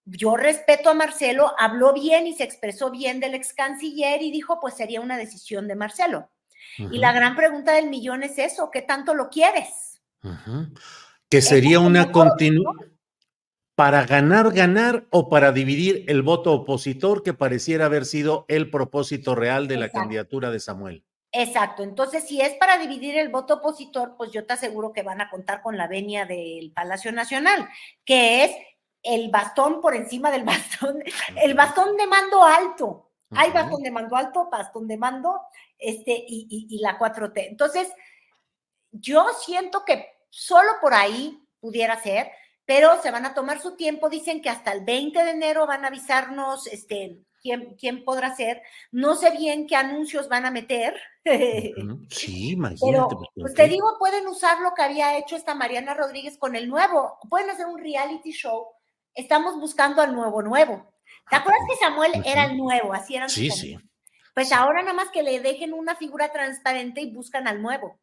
yo 0.03 0.35
respeto 0.35 0.89
a 0.89 0.95
Marcelo, 0.95 1.53
habló 1.59 1.93
bien 1.93 2.25
y 2.25 2.33
se 2.33 2.43
expresó 2.43 2.89
bien 2.89 3.19
del 3.19 3.35
ex 3.35 3.53
canciller 3.53 4.23
y 4.23 4.31
dijo, 4.31 4.59
pues 4.59 4.73
sería 4.73 4.99
una 4.99 5.15
decisión 5.15 5.67
de 5.67 5.75
Marcelo. 5.75 6.31
Y 6.79 6.97
la 6.97 7.11
gran 7.11 7.35
pregunta 7.35 7.73
del 7.73 7.91
millón 7.91 8.23
es 8.23 8.39
eso, 8.39 8.71
¿qué 8.71 8.81
tanto 8.81 9.13
lo 9.13 9.29
quieres? 9.29 10.01
Que 11.29 11.43
sería 11.43 11.79
una 11.79 12.11
continuación 12.11 12.98
para 13.79 14.05
ganar, 14.05 14.51
ganar 14.51 15.05
o 15.09 15.29
para 15.29 15.53
dividir 15.53 16.03
el 16.09 16.21
voto 16.21 16.51
opositor 16.51 17.23
que 17.23 17.33
pareciera 17.33 17.85
haber 17.85 18.05
sido 18.05 18.43
el 18.49 18.69
propósito 18.69 19.35
real 19.35 19.69
de 19.69 19.77
la 19.77 19.85
Exacto. 19.85 20.01
candidatura 20.01 20.51
de 20.51 20.59
Samuel. 20.59 21.05
Exacto, 21.31 21.83
entonces 21.83 22.27
si 22.27 22.41
es 22.41 22.55
para 22.55 22.77
dividir 22.77 23.17
el 23.17 23.29
voto 23.29 23.53
opositor, 23.53 24.15
pues 24.17 24.31
yo 24.33 24.45
te 24.45 24.51
aseguro 24.51 24.91
que 24.91 25.01
van 25.01 25.21
a 25.21 25.29
contar 25.29 25.61
con 25.61 25.77
la 25.77 25.87
venia 25.87 26.25
del 26.25 26.73
Palacio 26.73 27.13
Nacional, 27.13 27.69
que 28.03 28.43
es 28.43 28.51
el 29.01 29.29
bastón 29.29 29.79
por 29.79 29.95
encima 29.95 30.29
del 30.29 30.43
bastón, 30.43 31.01
el 31.41 31.53
bastón 31.53 31.95
de 31.95 32.05
mando 32.05 32.43
alto. 32.43 33.11
Hay 33.29 33.51
bastón 33.51 33.81
de 33.81 33.91
mando 33.91 34.17
alto, 34.17 34.49
bastón 34.51 34.89
de 34.89 34.97
mando, 34.97 35.39
este, 35.77 36.11
y, 36.27 36.67
y 36.69 36.79
la 36.79 36.99
4T. 36.99 37.47
Entonces, 37.47 37.87
yo 38.91 39.25
siento 39.39 39.85
que 39.85 40.05
solo 40.29 40.67
por 40.81 40.93
ahí 40.93 41.41
pudiera 41.61 41.97
ser, 42.01 42.29
pero 42.69 43.01
se 43.01 43.09
van 43.09 43.25
a 43.25 43.33
tomar 43.33 43.59
su 43.59 43.75
tiempo. 43.75 44.09
Dicen 44.09 44.43
que 44.43 44.49
hasta 44.51 44.71
el 44.71 44.85
20 44.85 45.23
de 45.23 45.31
enero 45.31 45.65
van 45.65 45.85
a 45.85 45.87
avisarnos 45.87 46.67
este, 46.67 47.17
quién, 47.41 47.75
quién 47.79 48.05
podrá 48.05 48.35
ser. 48.35 48.61
No 48.91 49.15
sé 49.15 49.31
bien 49.31 49.65
qué 49.65 49.75
anuncios 49.75 50.29
van 50.29 50.45
a 50.45 50.51
meter. 50.51 50.93
Sí, 52.09 52.51
imagínate. 52.51 52.85
Pero, 52.85 53.07
pues, 53.07 53.29
pues 53.33 53.53
te 53.55 53.67
digo, 53.67 53.97
pueden 53.97 54.27
usar 54.27 54.61
lo 54.61 54.75
que 54.75 54.83
había 54.83 55.17
hecho 55.17 55.35
esta 55.35 55.55
Mariana 55.55 55.95
Rodríguez 55.95 56.37
con 56.37 56.55
el 56.55 56.69
nuevo. 56.69 57.17
Pueden 57.27 57.49
hacer 57.49 57.65
un 57.65 57.79
reality 57.79 58.33
show. 58.33 58.67
Estamos 59.15 59.59
buscando 59.59 60.03
al 60.03 60.13
nuevo 60.13 60.43
nuevo. 60.43 60.93
¿Te 61.27 61.37
acuerdas 61.37 61.63
que 61.67 61.83
Samuel 61.83 62.21
era 62.23 62.45
el 62.45 62.55
nuevo? 62.55 62.93
Así 62.93 63.15
eran 63.15 63.31
Sí, 63.31 63.49
sus 63.49 63.61
sí. 63.61 63.77
Pues 64.39 64.53
ahora 64.53 64.81
nada 64.83 64.93
más 64.93 65.09
que 65.09 65.21
le 65.21 65.41
dejen 65.41 65.73
una 65.73 65.97
figura 65.97 66.31
transparente 66.31 67.01
y 67.01 67.11
buscan 67.11 67.45
al 67.45 67.61
nuevo. 67.61 67.99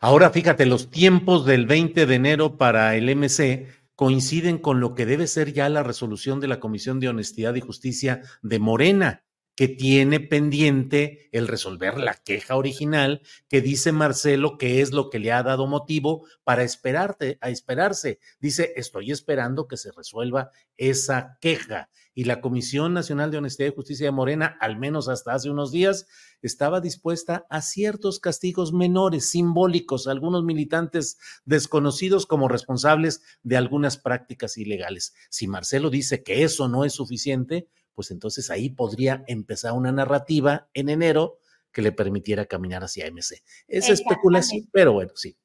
Ahora, 0.00 0.30
fíjate, 0.30 0.64
los 0.64 0.90
tiempos 0.90 1.44
del 1.44 1.66
20 1.66 2.06
de 2.06 2.14
enero 2.14 2.56
para 2.56 2.96
el 2.96 3.14
MC 3.14 3.66
coinciden 3.94 4.56
con 4.56 4.80
lo 4.80 4.94
que 4.94 5.04
debe 5.04 5.26
ser 5.26 5.52
ya 5.52 5.68
la 5.68 5.82
resolución 5.82 6.40
de 6.40 6.48
la 6.48 6.60
Comisión 6.60 6.98
de 6.98 7.10
Honestidad 7.10 7.54
y 7.56 7.60
Justicia 7.60 8.22
de 8.40 8.58
Morena, 8.58 9.22
que 9.60 9.68
tiene 9.68 10.20
pendiente 10.20 11.28
el 11.32 11.46
resolver 11.46 11.98
la 11.98 12.14
queja 12.14 12.56
original 12.56 13.20
que 13.46 13.60
dice 13.60 13.92
Marcelo 13.92 14.56
que 14.56 14.80
es 14.80 14.90
lo 14.94 15.10
que 15.10 15.18
le 15.18 15.32
ha 15.32 15.42
dado 15.42 15.66
motivo 15.66 16.24
para 16.44 16.62
esperarte, 16.62 17.36
a 17.42 17.50
esperarse. 17.50 18.20
Dice, 18.40 18.72
estoy 18.76 19.10
esperando 19.10 19.68
que 19.68 19.76
se 19.76 19.92
resuelva 19.92 20.50
esa 20.78 21.36
queja. 21.42 21.90
Y 22.14 22.24
la 22.24 22.40
Comisión 22.40 22.94
Nacional 22.94 23.30
de 23.30 23.36
Honestidad 23.36 23.68
y 23.68 23.74
Justicia 23.74 24.06
de 24.06 24.12
Morena, 24.12 24.56
al 24.60 24.78
menos 24.78 25.10
hasta 25.10 25.34
hace 25.34 25.50
unos 25.50 25.72
días, 25.72 26.06
estaba 26.40 26.80
dispuesta 26.80 27.44
a 27.50 27.60
ciertos 27.60 28.18
castigos 28.18 28.72
menores, 28.72 29.28
simbólicos, 29.28 30.06
algunos 30.06 30.42
militantes 30.42 31.18
desconocidos 31.44 32.24
como 32.24 32.48
responsables 32.48 33.20
de 33.42 33.58
algunas 33.58 33.98
prácticas 33.98 34.56
ilegales. 34.56 35.12
Si 35.28 35.48
Marcelo 35.48 35.90
dice 35.90 36.22
que 36.22 36.44
eso 36.44 36.66
no 36.66 36.86
es 36.86 36.94
suficiente, 36.94 37.68
pues 38.00 38.12
entonces 38.12 38.50
ahí 38.50 38.70
podría 38.70 39.24
empezar 39.26 39.74
una 39.74 39.92
narrativa 39.92 40.70
en 40.72 40.88
enero 40.88 41.36
que 41.70 41.82
le 41.82 41.92
permitiera 41.92 42.46
caminar 42.46 42.82
hacia 42.82 43.04
MC. 43.10 43.42
Es 43.68 43.90
especulación, 43.90 44.66
pero 44.72 44.94
bueno, 44.94 45.12
sí. 45.16 45.36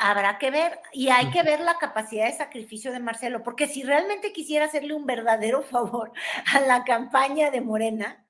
Habrá 0.00 0.38
que 0.38 0.50
ver, 0.50 0.78
y 0.94 1.10
hay 1.10 1.30
que 1.30 1.42
ver 1.42 1.60
la 1.60 1.76
capacidad 1.76 2.24
de 2.24 2.32
sacrificio 2.32 2.90
de 2.90 3.00
Marcelo, 3.00 3.42
porque 3.42 3.66
si 3.66 3.82
realmente 3.82 4.32
quisiera 4.32 4.64
hacerle 4.64 4.94
un 4.94 5.04
verdadero 5.04 5.60
favor 5.70 6.10
a 6.54 6.60
la 6.60 6.84
campaña 6.84 7.50
de 7.50 7.60
Morena, 7.60 8.26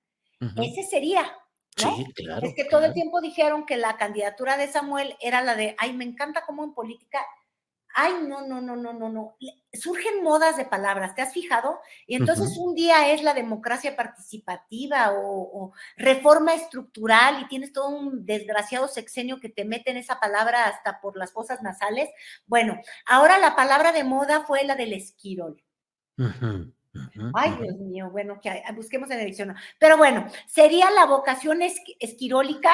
ese 0.56 0.82
sería. 0.82 1.22
¿no? 1.80 1.96
Sí, 1.96 2.12
claro. 2.12 2.48
es 2.48 2.56
que 2.56 2.64
todo 2.64 2.86
el 2.86 2.92
tiempo 2.92 3.20
dijeron 3.20 3.66
que 3.66 3.76
la 3.76 3.96
candidatura 3.98 4.56
de 4.56 4.66
Samuel 4.66 5.14
era 5.20 5.42
la 5.42 5.54
de, 5.54 5.76
ay, 5.78 5.92
me 5.92 6.02
encanta 6.02 6.42
cómo 6.44 6.64
en 6.64 6.74
política, 6.74 7.24
ay, 7.94 8.14
no, 8.26 8.46
no, 8.46 8.60
no, 8.60 8.76
no, 8.76 8.92
no, 8.92 9.08
no. 9.08 9.36
Surgen 9.72 10.22
modas 10.22 10.56
de 10.56 10.64
palabras, 10.64 11.14
¿te 11.14 11.22
has 11.22 11.32
fijado? 11.32 11.80
Y 12.06 12.16
entonces 12.16 12.56
un 12.58 12.74
día 12.74 13.12
es 13.12 13.22
la 13.22 13.34
democracia 13.34 13.96
participativa 13.96 15.12
o, 15.12 15.64
o 15.64 15.72
reforma 15.96 16.54
estructural 16.54 17.42
y 17.42 17.48
tienes 17.48 17.72
todo 17.72 17.88
un 17.88 18.24
desgraciado 18.26 18.88
sexenio 18.88 19.40
que 19.40 19.48
te 19.48 19.64
mete 19.64 19.90
en 19.90 19.96
esa 19.96 20.20
palabra 20.20 20.66
hasta 20.66 21.00
por 21.00 21.16
las 21.16 21.32
fosas 21.32 21.62
nasales. 21.62 22.08
Bueno, 22.46 22.80
ahora 23.06 23.38
la 23.38 23.54
palabra 23.56 23.92
de 23.92 24.04
moda 24.04 24.44
fue 24.44 24.64
la 24.64 24.76
del 24.76 24.92
esquirol. 24.92 25.62
Ay. 27.34 27.52
Dios 27.60 27.76
mío, 27.78 28.10
bueno, 28.10 28.40
que 28.42 28.62
busquemos 28.74 29.10
en 29.10 29.20
el 29.20 29.26
diccionario. 29.26 29.60
Pero 29.78 29.96
bueno, 29.96 30.26
sería 30.46 30.90
la 30.90 31.06
vocación 31.06 31.60
esqui- 31.60 31.96
esquirólica 32.00 32.72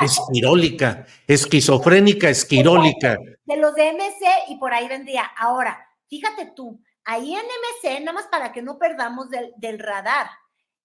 Esquirólica, 0.00 1.06
esquizofrénica, 1.26 2.28
esquirólica. 2.28 3.16
de 3.44 3.56
los 3.56 3.74
de 3.74 3.92
MC 3.92 4.24
y 4.48 4.56
por 4.58 4.72
ahí 4.72 4.86
vendría. 4.88 5.22
Ahora, 5.36 5.86
fíjate 6.08 6.52
tú, 6.54 6.80
ahí 7.04 7.34
en 7.34 7.40
MC, 7.44 8.00
nada 8.00 8.12
más 8.12 8.26
para 8.26 8.52
que 8.52 8.62
no 8.62 8.78
perdamos 8.78 9.28
del, 9.30 9.52
del 9.56 9.78
radar, 9.78 10.28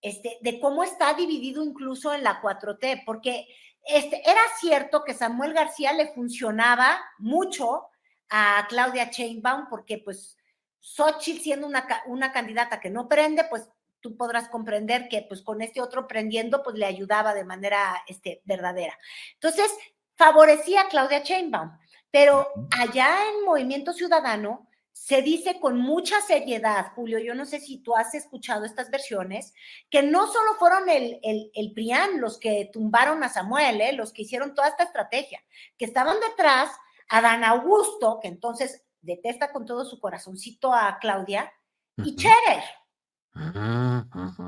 este, 0.01 0.37
de 0.41 0.59
cómo 0.59 0.83
está 0.83 1.13
dividido 1.13 1.63
incluso 1.63 2.13
en 2.13 2.23
la 2.23 2.41
4T, 2.41 3.03
porque 3.05 3.47
este, 3.85 4.21
era 4.29 4.41
cierto 4.59 5.03
que 5.03 5.13
Samuel 5.13 5.53
García 5.53 5.93
le 5.93 6.11
funcionaba 6.13 6.99
mucho 7.19 7.85
a 8.29 8.65
Claudia 8.67 9.09
Sheinbaum, 9.11 9.67
porque 9.69 9.99
pues 9.99 10.37
Xochitl 10.83 11.41
siendo 11.41 11.65
una, 11.65 11.87
una 12.07 12.33
candidata 12.33 12.81
que 12.81 12.89
no 12.89 13.07
prende, 13.07 13.45
pues 13.45 13.69
tú 14.01 14.17
podrás 14.17 14.49
comprender 14.49 15.07
que 15.07 15.21
pues 15.21 15.41
con 15.41 15.61
este 15.61 15.79
otro 15.79 16.07
prendiendo, 16.07 16.61
pues 16.61 16.75
le 16.75 16.85
ayudaba 16.85 17.33
de 17.33 17.45
manera 17.45 18.03
este, 18.05 18.41
verdadera. 18.43 18.99
Entonces, 19.35 19.71
favorecía 20.15 20.81
a 20.81 20.87
Claudia 20.89 21.23
Sheinbaum, 21.23 21.71
pero 22.11 22.49
allá 22.77 23.15
en 23.29 23.45
Movimiento 23.45 23.93
Ciudadano 23.93 24.67
se 24.91 25.21
dice 25.21 25.59
con 25.61 25.77
mucha 25.77 26.19
seriedad, 26.19 26.91
Julio, 26.95 27.17
yo 27.17 27.33
no 27.33 27.45
sé 27.45 27.61
si 27.61 27.77
tú 27.77 27.95
has 27.95 28.13
escuchado 28.13 28.65
estas 28.65 28.91
versiones, 28.91 29.53
que 29.89 30.03
no 30.03 30.27
solo 30.27 30.53
fueron 30.59 30.89
el, 30.89 31.19
el, 31.23 31.49
el 31.55 31.71
PRIAN 31.71 32.19
los 32.19 32.37
que 32.37 32.69
tumbaron 32.71 33.23
a 33.23 33.29
Samuel, 33.29 33.79
¿eh? 33.79 33.93
los 33.93 34.11
que 34.11 34.23
hicieron 34.23 34.53
toda 34.53 34.67
esta 34.67 34.83
estrategia, 34.83 35.41
que 35.77 35.85
estaban 35.85 36.17
detrás 36.19 36.69
a 37.07 37.21
Dan 37.21 37.43
Augusto, 37.43 38.19
que 38.21 38.27
entonces 38.27 38.82
detesta 39.03 39.51
con 39.51 39.65
todo 39.65 39.85
su 39.85 39.99
corazoncito 39.99 40.73
a 40.73 40.97
Claudia, 40.99 41.53
y 41.97 42.15
Cherer, 42.15 42.63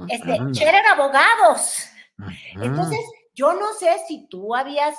este. 0.10 0.40
Cherer 0.52 0.86
Abogados. 0.88 1.90
Entonces, 2.56 3.00
yo 3.34 3.54
no 3.54 3.74
sé 3.74 3.90
si 4.08 4.28
tú 4.28 4.56
habías 4.56 4.96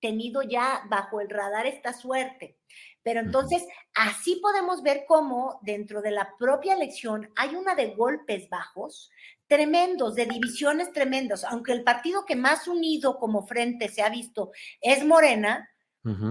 tenido 0.00 0.42
ya 0.42 0.82
bajo 0.88 1.20
el 1.20 1.28
radar 1.28 1.66
esta 1.66 1.92
suerte, 1.92 2.58
pero 3.02 3.20
entonces 3.20 3.66
así 3.94 4.38
podemos 4.42 4.82
ver 4.82 5.04
cómo 5.06 5.58
dentro 5.62 6.00
de 6.02 6.10
la 6.10 6.34
propia 6.38 6.74
elección 6.74 7.30
hay 7.36 7.54
una 7.54 7.74
de 7.74 7.94
golpes 7.94 8.48
bajos 8.48 9.10
tremendos, 9.46 10.14
de 10.14 10.26
divisiones 10.26 10.92
tremendas, 10.92 11.44
aunque 11.44 11.72
el 11.72 11.82
partido 11.82 12.24
que 12.24 12.36
más 12.36 12.68
unido 12.68 13.18
como 13.18 13.46
frente 13.46 13.88
se 13.88 14.02
ha 14.02 14.08
visto 14.08 14.52
es 14.80 15.04
Morena, 15.04 15.68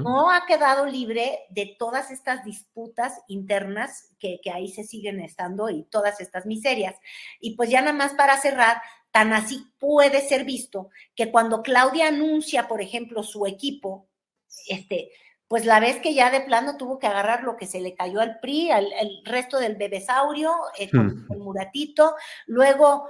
No 0.03 0.31
ha 0.31 0.45
quedado 0.47 0.85
libre 0.87 1.39
de 1.51 1.75
todas 1.77 2.09
estas 2.11 2.43
disputas 2.43 3.21
internas 3.27 4.15
que, 4.19 4.39
que 4.43 4.49
ahí 4.51 4.67
se 4.69 4.83
siguen 4.83 5.19
estando 5.19 5.69
y 5.69 5.83
todas 5.83 6.19
estas 6.21 6.45
miserias. 6.47 6.95
Y 7.39 7.55
pues 7.55 7.69
ya 7.69 7.81
nada 7.81 7.93
más 7.93 8.13
para 8.13 8.37
cerrar, 8.37 8.81
tan 9.11 9.31
así 9.33 9.63
puede 9.79 10.21
ser 10.21 10.43
visto 10.43 10.89
que 11.15 11.31
cuando 11.31 11.61
Claudia 11.61 12.07
anuncia, 12.07 12.67
por 12.67 12.81
ejemplo, 12.81 13.21
su 13.23 13.45
equipo, 13.45 14.07
este, 14.67 15.11
pues 15.47 15.65
la 15.65 15.79
vez 15.79 15.97
que 16.01 16.13
ya 16.15 16.31
de 16.31 16.41
plano 16.41 16.77
tuvo 16.77 16.97
que 16.99 17.07
agarrar 17.07 17.43
lo 17.43 17.55
que 17.57 17.67
se 17.67 17.79
le 17.81 17.93
cayó 17.95 18.21
al 18.21 18.39
PRI, 18.39 18.71
al, 18.71 18.91
el 18.93 19.21
resto 19.25 19.59
del 19.59 19.75
bebesaurio, 19.75 20.51
eh, 20.79 20.89
con 20.91 21.25
el 21.31 21.37
muratito, 21.39 22.15
luego 22.47 23.07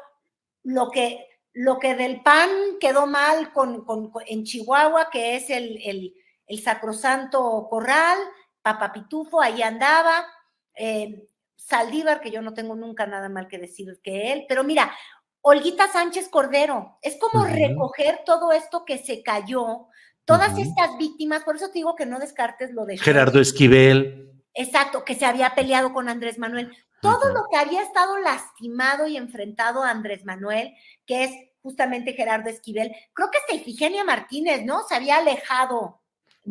lo 0.63 0.89
que, 0.91 1.25
lo 1.53 1.79
que 1.79 1.95
del 1.95 2.21
PAN 2.21 2.49
quedó 2.79 3.07
mal 3.07 3.51
con, 3.53 3.83
con- 3.85 4.09
con- 4.11 4.23
en 4.27 4.43
Chihuahua, 4.43 5.09
que 5.09 5.35
es 5.37 5.49
el, 5.49 5.79
el, 5.83 6.13
el 6.49 6.61
sacrosanto 6.61 7.67
corral, 7.69 8.17
Papapitufo, 8.61 9.39
ahí 9.39 9.61
andaba, 9.61 10.25
eh, 10.75 11.29
Saldívar, 11.55 12.19
que 12.19 12.31
yo 12.31 12.41
no 12.41 12.53
tengo 12.53 12.75
nunca 12.75 13.05
nada 13.05 13.29
mal 13.29 13.47
que 13.47 13.59
decir 13.59 13.99
que 14.03 14.33
él, 14.33 14.45
pero 14.49 14.63
mira, 14.63 14.91
Olguita 15.41 15.87
Sánchez 15.87 16.27
Cordero, 16.27 16.97
es 17.01 17.17
como 17.17 17.45
recoger 17.45 18.23
todo 18.25 18.51
esto 18.51 18.83
que 18.83 18.97
se 18.97 19.23
cayó, 19.23 19.87
todas 20.25 20.57
estas 20.57 20.97
víctimas, 20.97 21.43
por 21.43 21.55
eso 21.55 21.67
te 21.67 21.75
digo 21.75 21.95
que 21.95 22.05
no 22.05 22.19
descartes 22.19 22.71
lo 22.71 22.85
de 22.85 22.97
Gerardo 22.97 23.39
Esquivel. 23.39 24.43
Exacto, 24.53 25.05
que 25.05 25.15
se 25.15 25.25
había 25.25 25.53
peleado 25.55 25.93
con 25.93 26.09
Andrés 26.09 26.39
Manuel. 26.39 26.75
Todo 27.01 27.29
lo 27.29 27.45
que 27.49 27.57
había 27.57 27.81
estado 27.83 28.17
lastimado 28.17 29.07
y 29.07 29.15
enfrentado 29.15 29.83
a 29.83 29.91
Andrés 29.91 30.25
Manuel, 30.25 30.73
que 31.05 31.23
es 31.23 31.31
justamente 31.61 32.13
Gerardo 32.13 32.49
Esquivel. 32.49 32.93
Creo 33.13 33.29
que 33.31 33.37
hasta 33.37 33.55
Ifigenia 33.55 34.03
Martínez, 34.03 34.65
¿no? 34.65 34.83
Se 34.87 34.95
había 34.95 35.17
alejado. 35.17 35.98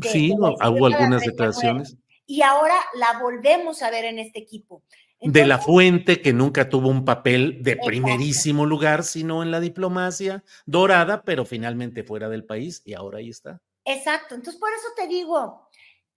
Sí, 0.02 0.34
no, 0.34 0.54
hubo 0.54 0.86
algunas 0.86 1.22
declaraciones. 1.22 1.96
Y 2.26 2.42
ahora 2.42 2.74
la 2.94 3.18
volvemos 3.20 3.82
a 3.82 3.90
ver 3.90 4.04
en 4.04 4.18
este 4.18 4.38
equipo. 4.38 4.82
De 5.20 5.44
la 5.46 5.58
fuente 5.58 6.22
que 6.22 6.32
nunca 6.32 6.68
tuvo 6.68 6.88
un 6.88 7.04
papel 7.04 7.62
de 7.62 7.76
primerísimo 7.76 8.66
lugar, 8.66 9.02
sino 9.02 9.42
en 9.42 9.50
la 9.50 9.58
diplomacia 9.58 10.44
dorada, 10.64 11.22
pero 11.22 11.44
finalmente 11.44 12.04
fuera 12.04 12.28
del 12.28 12.44
país 12.44 12.82
y 12.84 12.94
ahora 12.94 13.18
ahí 13.18 13.30
está. 13.30 13.60
Exacto. 13.84 14.36
Entonces, 14.36 14.60
por 14.60 14.70
eso 14.72 14.88
te 14.94 15.08
digo, 15.08 15.68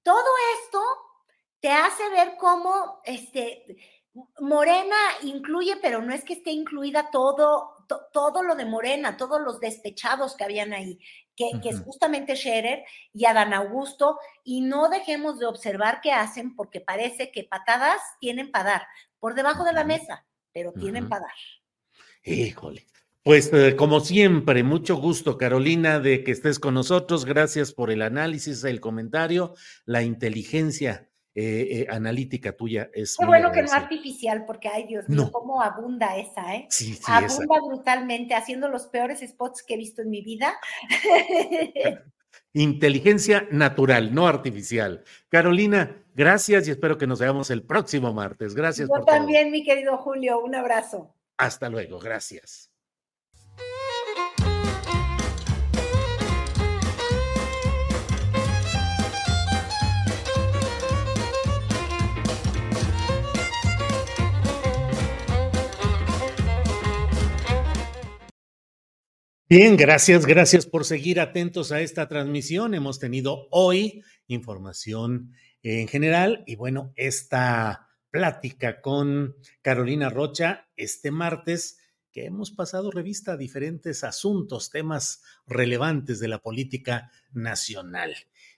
todo 0.03 0.29
esto 0.63 0.79
te 1.59 1.69
hace 1.69 2.09
ver 2.09 2.33
cómo 2.37 3.01
este, 3.05 3.77
Morena 4.39 4.97
incluye, 5.23 5.77
pero 5.81 6.01
no 6.01 6.13
es 6.13 6.23
que 6.23 6.33
esté 6.33 6.51
incluida 6.51 7.09
todo, 7.11 7.85
todo 8.11 8.43
lo 8.43 8.55
de 8.55 8.65
Morena, 8.65 9.15
todos 9.15 9.41
los 9.41 9.59
despechados 9.59 10.35
que 10.35 10.43
habían 10.43 10.73
ahí, 10.73 10.99
que, 11.35 11.49
que, 11.61 11.69
es 11.69 11.81
justamente 11.81 12.35
Scherer 12.35 12.83
y 13.13 13.25
Adán 13.25 13.53
Augusto, 13.53 14.17
y 14.43 14.61
no 14.61 14.89
dejemos 14.89 15.39
de 15.39 15.45
observar 15.45 15.99
qué 16.01 16.11
hacen 16.11 16.55
porque 16.55 16.81
parece 16.81 17.31
que 17.31 17.43
patadas 17.43 18.01
tienen 18.19 18.51
para 18.51 18.71
dar, 18.71 18.87
por 19.19 19.35
debajo 19.35 19.63
de 19.63 19.73
la 19.73 19.83
mesa, 19.83 20.25
pero 20.53 20.73
tienen 20.73 21.09
para 21.09 21.25
dar. 21.25 21.35
Híjole. 22.23 22.85
Pues 23.23 23.53
eh, 23.53 23.75
como 23.75 23.99
siempre, 23.99 24.63
mucho 24.63 24.95
gusto, 24.95 25.37
Carolina, 25.37 25.99
de 25.99 26.23
que 26.23 26.31
estés 26.31 26.57
con 26.57 26.73
nosotros. 26.73 27.23
Gracias 27.23 27.71
por 27.71 27.91
el 27.91 28.01
análisis, 28.01 28.63
el 28.63 28.81
comentario, 28.81 29.53
la 29.85 30.01
inteligencia 30.01 31.10
eh, 31.33 31.67
eh, 31.71 31.87
analítica 31.89 32.51
tuya 32.51 32.89
es. 32.93 33.15
Qué 33.17 33.25
bueno 33.25 33.51
que 33.51 33.63
no 33.63 33.71
artificial, 33.71 34.45
porque 34.45 34.67
ay 34.67 34.85
Dios 34.85 35.07
mío, 35.07 35.29
cómo 35.31 35.61
abunda 35.61 36.17
esa, 36.17 36.55
¿eh? 36.55 36.67
Sí, 36.69 36.93
sí, 36.93 37.03
abunda 37.07 37.59
brutalmente, 37.65 38.35
haciendo 38.35 38.67
los 38.67 38.87
peores 38.87 39.21
spots 39.21 39.63
que 39.63 39.75
he 39.75 39.77
visto 39.77 40.01
en 40.01 40.09
mi 40.09 40.21
vida. 40.21 40.53
Inteligencia 42.53 43.47
natural, 43.49 44.13
no 44.13 44.27
artificial. 44.27 45.05
Carolina, 45.29 46.03
gracias 46.13 46.67
y 46.67 46.71
espero 46.71 46.97
que 46.97 47.07
nos 47.07 47.19
veamos 47.19 47.49
el 47.49 47.63
próximo 47.63 48.13
martes. 48.13 48.53
Gracias. 48.53 48.89
Yo 48.89 49.05
también, 49.05 49.51
mi 49.51 49.63
querido 49.63 49.97
Julio, 49.97 50.41
un 50.41 50.55
abrazo. 50.55 51.15
Hasta 51.37 51.69
luego, 51.69 51.99
gracias. 51.99 52.70
Bien, 69.51 69.75
gracias, 69.75 70.25
gracias 70.25 70.65
por 70.65 70.85
seguir 70.85 71.19
atentos 71.19 71.73
a 71.73 71.81
esta 71.81 72.07
transmisión. 72.07 72.73
Hemos 72.73 72.99
tenido 72.99 73.49
hoy 73.51 74.01
información 74.27 75.33
en 75.61 75.89
general 75.89 76.45
y 76.47 76.55
bueno, 76.55 76.93
esta 76.95 77.89
plática 78.11 78.79
con 78.79 79.35
Carolina 79.61 80.09
Rocha 80.09 80.69
este 80.77 81.11
martes 81.11 81.79
que 82.13 82.27
hemos 82.27 82.51
pasado 82.51 82.91
revista 82.91 83.33
a 83.33 83.37
diferentes 83.37 84.05
asuntos, 84.05 84.69
temas 84.69 85.21
relevantes 85.45 86.21
de 86.21 86.29
la 86.29 86.39
política 86.39 87.11
nacional. 87.33 88.15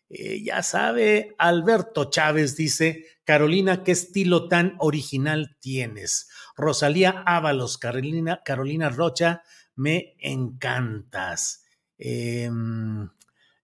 Eh, 0.09 0.43
ya 0.43 0.61
sabe, 0.61 1.33
Alberto 1.39 2.11
Chávez 2.11 2.55
dice, 2.55 3.07
Carolina, 3.23 3.83
¿qué 3.83 3.93
estilo 3.93 4.47
tan 4.47 4.75
original 4.77 5.57
tienes? 5.59 6.29
Rosalía 6.55 7.23
Ábalos, 7.25 7.79
Carolina, 7.79 8.41
Carolina 8.45 8.89
Rocha, 8.89 9.41
me 9.75 10.15
encantas. 10.19 11.63
Em, 11.97 13.09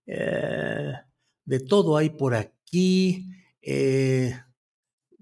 eh, 0.06 0.92
de 1.44 1.60
todo 1.60 1.96
hay 1.96 2.10
por 2.10 2.34
aquí. 2.34 3.30
Eh, 3.62 4.34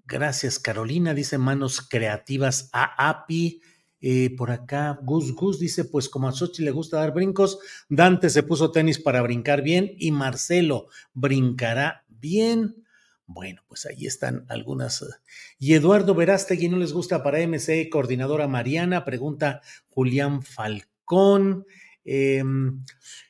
gracias, 0.05 0.59
Carolina, 0.59 1.15
dice 1.15 1.39
manos 1.39 1.81
creativas 1.81 2.71
a 2.73 3.09
API. 3.09 3.61
Eh, 4.01 4.35
por 4.37 4.51
acá, 4.53 4.99
Gus 5.03 5.35
Gus 5.35 5.59
dice: 5.59 5.85
Pues 5.85 6.09
como 6.09 6.29
a 6.29 6.33
Sochi 6.33 6.63
le 6.63 6.71
gusta 6.71 6.99
dar 6.99 7.13
brincos, 7.13 7.59
Dante 7.89 8.31
se 8.31 8.45
puso 8.45 8.71
tenis 8.71 8.99
para 9.01 9.23
brincar 9.23 9.63
bien 9.63 9.93
y 9.99 10.13
Marcelo 10.13 10.87
brincará 11.15 12.05
bien. 12.09 12.85
Bueno, 13.31 13.63
pues 13.69 13.85
ahí 13.85 14.07
están 14.07 14.47
algunas. 14.49 15.05
Y 15.59 15.75
Eduardo 15.75 16.15
Verástegui 16.15 16.71
no 16.71 16.79
les 16.79 16.95
gusta 16.95 17.23
para 17.23 17.41
MC, 17.41 17.91
coordinadora 17.91 18.49
Mariana, 18.49 19.05
pregunta 19.05 19.61
Julián 19.89 20.43
Falcón. 20.43 21.67
Em, 22.07 22.83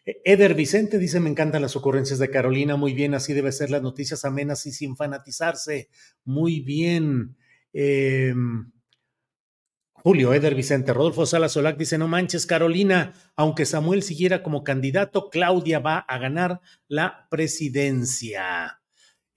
Eder 0.04 0.54
Vicente 0.54 0.98
dice: 0.98 1.18
Me 1.18 1.28
encantan 1.28 1.62
las 1.62 1.74
ocurrencias 1.74 2.20
de 2.20 2.30
Carolina, 2.30 2.76
muy 2.76 2.94
bien, 2.94 3.12
así 3.14 3.34
debe 3.34 3.50
ser 3.50 3.70
las 3.70 3.82
noticias 3.82 4.24
amenas 4.24 4.66
y 4.66 4.72
sin 4.72 4.96
fanatizarse. 4.96 5.88
Muy 6.24 6.60
bien. 6.60 7.36
Em, 7.72 8.70
Julio 9.94 10.32
Eder 10.32 10.54
Vicente, 10.54 10.92
Rodolfo 10.92 11.26
Salas 11.26 11.50
Solac 11.52 11.76
dice: 11.76 11.98
No 11.98 12.06
manches, 12.06 12.46
Carolina, 12.46 13.14
aunque 13.34 13.66
Samuel 13.66 14.04
siguiera 14.04 14.44
como 14.44 14.62
candidato, 14.62 15.28
Claudia 15.28 15.80
va 15.80 15.98
a 15.98 16.18
ganar 16.18 16.60
la 16.86 17.26
presidencia. 17.30 18.77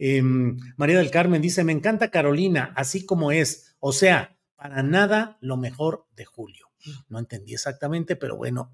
Em, 0.04 0.58
María 0.78 0.98
del 0.98 1.12
Carmen 1.12 1.44
dice, 1.44 1.64
me 1.64 1.72
encanta 1.72 2.10
Carolina, 2.10 2.74
así 2.76 3.06
como 3.06 3.32
es. 3.32 3.76
O 3.80 3.92
sea, 3.92 4.36
para 4.56 4.82
nada 4.82 5.38
lo 5.42 5.58
mejor 5.58 6.08
de 6.16 6.26
Julio. 6.26 6.72
No 7.08 7.20
entendí 7.20 7.54
exactamente, 7.54 8.16
pero 8.16 8.36
bueno. 8.36 8.74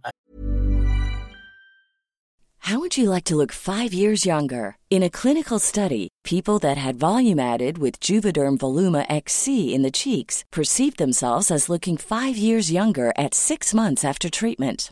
How 2.60 2.80
would 2.80 2.98
you 2.98 3.10
like 3.10 3.26
to 3.26 3.36
look 3.36 3.52
five 3.52 3.94
years 3.94 4.26
younger? 4.26 4.78
In 4.90 5.04
a 5.04 5.10
clinical 5.10 5.60
study, 5.60 6.08
people 6.24 6.60
that 6.60 6.78
had 6.78 6.96
volume 6.96 7.40
added 7.40 7.78
with 7.78 8.00
Juvederm 8.00 8.58
Voluma 8.58 9.06
XC 9.10 9.74
in 9.74 9.84
the 9.84 9.92
cheeks 9.92 10.46
perceived 10.50 10.98
themselves 10.98 11.52
as 11.52 11.68
looking 11.68 11.98
five 11.98 12.38
years 12.38 12.72
younger 12.72 13.12
at 13.18 13.34
six 13.34 13.74
months 13.74 14.06
after 14.06 14.30
treatment. 14.30 14.92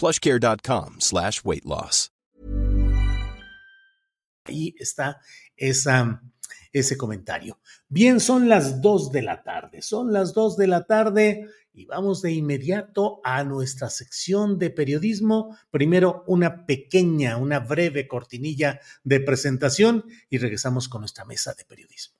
plushcare.com 0.00 1.00
slash 1.00 1.40
weight 1.44 1.64
loss. 1.64 2.10
Ahí 4.46 4.74
está 4.78 5.20
ese 5.56 6.96
comentario. 6.96 7.60
Bien, 7.88 8.20
son 8.20 8.48
las 8.48 8.80
dos 8.80 9.12
de 9.12 9.22
la 9.22 9.42
tarde. 9.42 9.82
Son 9.82 10.12
las 10.12 10.32
dos 10.34 10.56
de 10.56 10.66
la 10.66 10.84
tarde 10.84 11.46
y 11.72 11.86
vamos 11.86 12.22
de 12.22 12.32
inmediato 12.32 13.20
a 13.22 13.44
nuestra 13.44 13.90
sección 13.90 14.58
de 14.58 14.70
periodismo. 14.70 15.56
Primero, 15.70 16.24
una 16.26 16.66
pequeña, 16.66 17.36
una 17.36 17.60
breve 17.60 18.08
cortinilla 18.08 18.80
de 19.04 19.20
presentación 19.20 20.04
y 20.28 20.38
regresamos 20.38 20.88
con 20.88 21.02
nuestra 21.02 21.24
mesa 21.24 21.54
de 21.54 21.64
periodismo. 21.64 22.16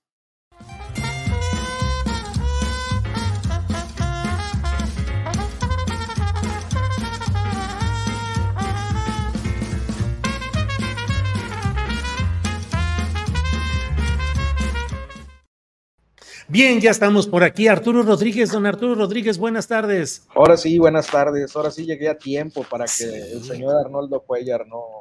Bien, 16.51 16.80
ya 16.80 16.90
estamos 16.90 17.28
por 17.28 17.44
aquí. 17.44 17.68
Arturo 17.68 18.03
Rodríguez, 18.03 18.51
don 18.51 18.66
Arturo 18.66 18.96
Rodríguez, 18.96 19.38
buenas 19.38 19.68
tardes. 19.68 20.26
Ahora 20.34 20.57
sí, 20.57 20.80
buenas 20.80 21.07
tardes. 21.07 21.55
Ahora 21.55 21.70
sí 21.70 21.86
llegué 21.86 22.09
a 22.09 22.18
tiempo 22.18 22.64
para 22.68 22.86
que 22.86 23.05
el 23.05 23.44
señor 23.44 23.76
Arnoldo 23.76 24.18
Cuellar 24.26 24.66
no, 24.66 24.99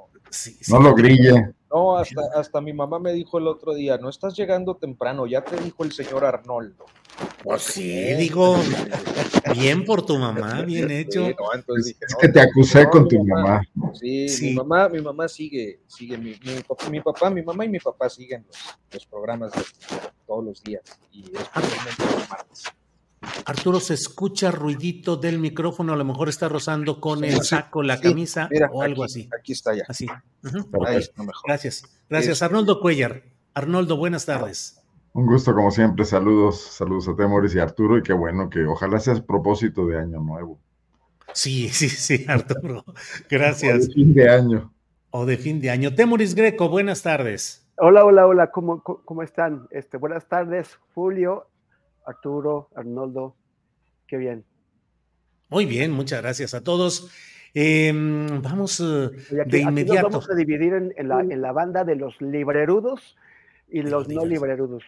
no 0.70 0.80
lo 0.82 0.94
grille. 0.96 1.54
No, 1.72 1.98
hasta, 1.98 2.22
hasta 2.36 2.62
mi 2.62 2.74
mamá 2.74 2.98
me 3.00 3.14
dijo 3.14 3.38
el 3.38 3.48
otro 3.48 3.76
día, 3.76 3.98
no 3.98 4.10
estás 4.10 4.36
llegando 4.36 4.76
temprano, 4.76 5.28
ya 5.28 5.44
te 5.44 5.56
dijo 5.58 5.84
el 5.84 5.92
señor 5.92 6.26
Arnoldo. 6.26 6.86
Pues 7.44 7.62
sí, 7.62 8.14
digo, 8.16 8.58
bien 9.54 9.86
por 9.86 10.04
tu 10.06 10.18
mamá, 10.18 10.62
bien 10.64 10.90
hecho. 10.90 11.28
Sí, 11.28 11.36
no, 11.38 11.54
entonces 11.54 11.86
dije, 11.86 12.06
Es 12.06 12.14
no, 12.14 12.18
que 12.20 12.30
te 12.30 12.40
acusé 12.42 12.84
no, 12.86 12.90
con 12.90 13.08
tu 13.08 13.24
mamá. 13.24 13.62
Sí, 13.94 14.30
Sí. 14.30 14.46
mi 14.50 14.56
mamá, 14.56 14.90
mi 14.90 15.02
mamá 15.02 15.28
sigue, 15.28 15.82
sigue, 15.88 16.18
mi, 16.18 16.32
mi, 16.32 16.60
pap- 16.68 16.90
mi 16.90 17.02
papá, 17.02 17.30
mi 17.30 17.44
mamá 17.44 17.66
y 17.66 17.70
mi 17.70 17.80
papá 17.80 18.10
siguen 18.10 18.46
los, 18.48 18.58
los 18.94 19.06
programas 19.06 19.52
de, 19.52 19.62
todos 20.26 20.44
los 20.46 20.64
días 20.64 20.82
y 21.12 21.24
especialmente 21.36 22.04
los 22.16 22.30
martes. 22.30 22.64
Arturo, 23.46 23.80
se 23.80 23.94
escucha 23.96 24.50
ruidito 24.52 25.18
del 25.18 25.40
micrófono, 25.40 25.94
a 25.94 25.96
lo 25.98 26.06
mejor 26.06 26.30
está 26.30 26.48
rozando 26.48 27.02
con 27.02 27.24
el 27.24 27.42
saco, 27.44 27.84
la 27.84 27.98
sí, 27.98 28.04
camisa 28.04 28.48
mira, 28.50 28.70
o 28.72 28.82
algo 28.82 29.04
aquí- 29.04 29.12
así. 29.24 29.30
Aquí 29.38 29.52
está 29.52 29.74
ya. 29.76 29.84
Así. 29.88 30.08
Ujú. 30.44 30.58
Ahí 30.86 30.96
Ok. 30.96 31.02
está 31.02 31.24
mejor. 31.24 31.44
Gracias. 31.46 31.84
Gracias, 32.10 32.42
Arnoldo 32.42 32.80
Cuellar. 32.80 33.24
Arnoldo, 33.54 33.98
buenas 33.98 34.26
tardes. 34.26 34.82
Un 35.14 35.26
gusto 35.26 35.54
como 35.54 35.70
siempre. 35.72 36.06
Saludos, 36.06 36.62
saludos 36.62 37.08
a 37.10 37.16
Temoris 37.16 37.54
y 37.56 37.60
Arturo 37.60 37.98
y 37.98 38.04
qué 38.04 38.14
bueno 38.14 38.50
que 38.50 38.64
ojalá 38.66 39.00
sea 39.00 39.16
a 39.16 39.22
propósito 39.22 39.86
de 39.88 39.98
año 40.00 40.20
nuevo. 40.22 40.60
Sí, 41.34 41.68
sí, 41.70 41.90
sí, 41.90 42.26
Arturo. 42.28 42.84
O 42.88 42.94
Gracias. 43.30 43.88
de 43.88 43.94
fin 43.94 44.14
de 44.14 44.30
año. 44.30 44.74
O 45.12 45.26
de 45.26 45.38
fin 45.38 45.60
de 45.60 45.72
año. 45.72 45.94
Temoris 45.94 46.36
Greco, 46.36 46.70
buenas 46.70 47.02
tardes. 47.02 47.66
Hola, 47.78 48.06
hola, 48.06 48.28
hola, 48.28 48.52
¿cómo, 48.52 48.82
cómo 48.84 49.02
cómo 49.04 49.24
están? 49.24 49.68
Este, 49.72 49.98
buenas 49.98 50.28
tardes, 50.28 50.80
Julio, 50.94 51.48
Arturo, 52.10 52.70
Arnoldo, 52.76 53.36
qué 54.08 54.18
bien. 54.18 54.44
Muy 55.50 55.66
bien, 55.66 55.92
muchas 55.92 56.22
gracias 56.22 56.54
a 56.54 56.64
todos. 56.64 57.10
Eh, 57.54 57.92
vamos 57.94 58.80
eh, 58.80 59.10
aquí, 59.14 59.34
de 59.34 59.42
aquí 59.42 59.64
nos 59.64 59.72
inmediato. 59.72 60.10
vamos 60.10 60.30
a 60.30 60.36
dividir 60.36 60.74
en, 60.74 60.94
en 60.98 61.08
la, 61.08 61.22
en 61.22 61.42
la 61.42 61.52
banda 61.52 61.84
de 61.84 61.96
los 61.96 62.20
librerudos 62.22 63.16
y 63.72 63.82
los 63.82 64.08
no 64.08 64.26
librerudos. 64.26 64.84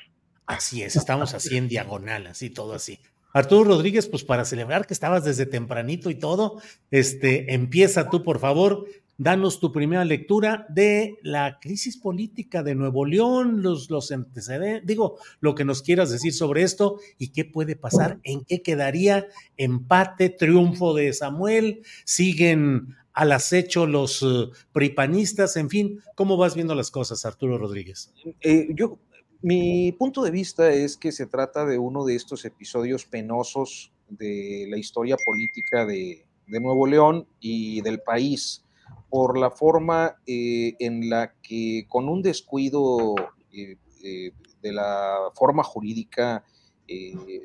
Así 0.45 0.83
es, 0.83 0.95
estamos 0.95 1.33
así 1.33 1.57
en 1.57 1.67
diagonal, 1.67 2.27
así 2.27 2.49
todo 2.49 2.73
así. 2.73 2.99
Arturo 3.33 3.63
Rodríguez, 3.63 4.07
pues 4.07 4.23
para 4.23 4.43
celebrar 4.43 4.85
que 4.85 4.93
estabas 4.93 5.23
desde 5.23 5.45
tempranito 5.45 6.09
y 6.09 6.15
todo, 6.15 6.61
este, 6.89 7.53
empieza 7.53 8.09
tú, 8.09 8.23
por 8.23 8.39
favor, 8.39 8.85
danos 9.21 9.59
tu 9.59 9.71
primera 9.71 10.03
lectura 10.03 10.65
de 10.67 11.19
la 11.21 11.59
crisis 11.61 11.95
política 11.95 12.63
de 12.63 12.73
Nuevo 12.73 13.05
León, 13.05 13.61
los, 13.61 13.91
los 13.91 14.11
antecedentes, 14.11 14.83
digo, 14.87 15.19
lo 15.41 15.53
que 15.53 15.63
nos 15.63 15.83
quieras 15.83 16.09
decir 16.09 16.33
sobre 16.33 16.63
esto 16.63 16.99
y 17.19 17.27
qué 17.27 17.45
puede 17.45 17.75
pasar, 17.75 18.19
en 18.23 18.43
qué 18.45 18.63
quedaría 18.63 19.27
empate, 19.57 20.29
triunfo 20.29 20.95
de 20.95 21.13
Samuel, 21.13 21.83
siguen 22.03 22.95
al 23.13 23.31
acecho 23.31 23.85
los 23.85 24.23
eh, 24.23 24.49
pripanistas, 24.73 25.55
en 25.55 25.69
fin, 25.69 25.99
¿cómo 26.15 26.35
vas 26.35 26.55
viendo 26.55 26.73
las 26.73 26.89
cosas, 26.89 27.23
Arturo 27.23 27.59
Rodríguez? 27.59 28.11
Eh, 28.41 28.69
yo, 28.73 28.97
mi 29.43 29.91
punto 29.91 30.23
de 30.23 30.31
vista 30.31 30.71
es 30.71 30.97
que 30.97 31.11
se 31.11 31.27
trata 31.27 31.67
de 31.67 31.77
uno 31.77 32.05
de 32.05 32.15
estos 32.15 32.43
episodios 32.43 33.05
penosos 33.05 33.91
de 34.09 34.65
la 34.67 34.77
historia 34.77 35.15
política 35.23 35.85
de, 35.85 36.25
de 36.47 36.59
Nuevo 36.59 36.87
León 36.87 37.27
y 37.39 37.81
del 37.81 38.01
país, 38.01 38.65
por 39.11 39.37
la 39.37 39.51
forma 39.51 40.15
eh, 40.25 40.75
en 40.79 41.09
la 41.09 41.33
que 41.43 41.85
con 41.89 42.07
un 42.07 42.21
descuido 42.21 43.13
eh, 43.51 43.75
eh, 44.05 44.31
de 44.61 44.71
la 44.71 45.17
forma 45.35 45.63
jurídica 45.63 46.45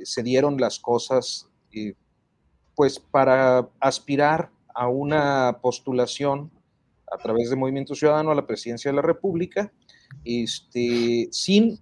se 0.02 0.24
dieron 0.24 0.60
las 0.60 0.80
cosas, 0.80 1.48
pues 2.74 2.98
para 2.98 3.68
aspirar 3.78 4.50
a 4.74 4.88
una 4.88 5.60
postulación 5.62 6.50
a 7.12 7.16
través 7.16 7.50
de 7.50 7.54
Movimiento 7.54 7.94
Ciudadano 7.94 8.32
a 8.32 8.34
la 8.34 8.44
presidencia 8.44 8.90
de 8.90 8.96
la 8.96 9.02
República, 9.02 9.72
este, 10.24 11.28
sin 11.30 11.78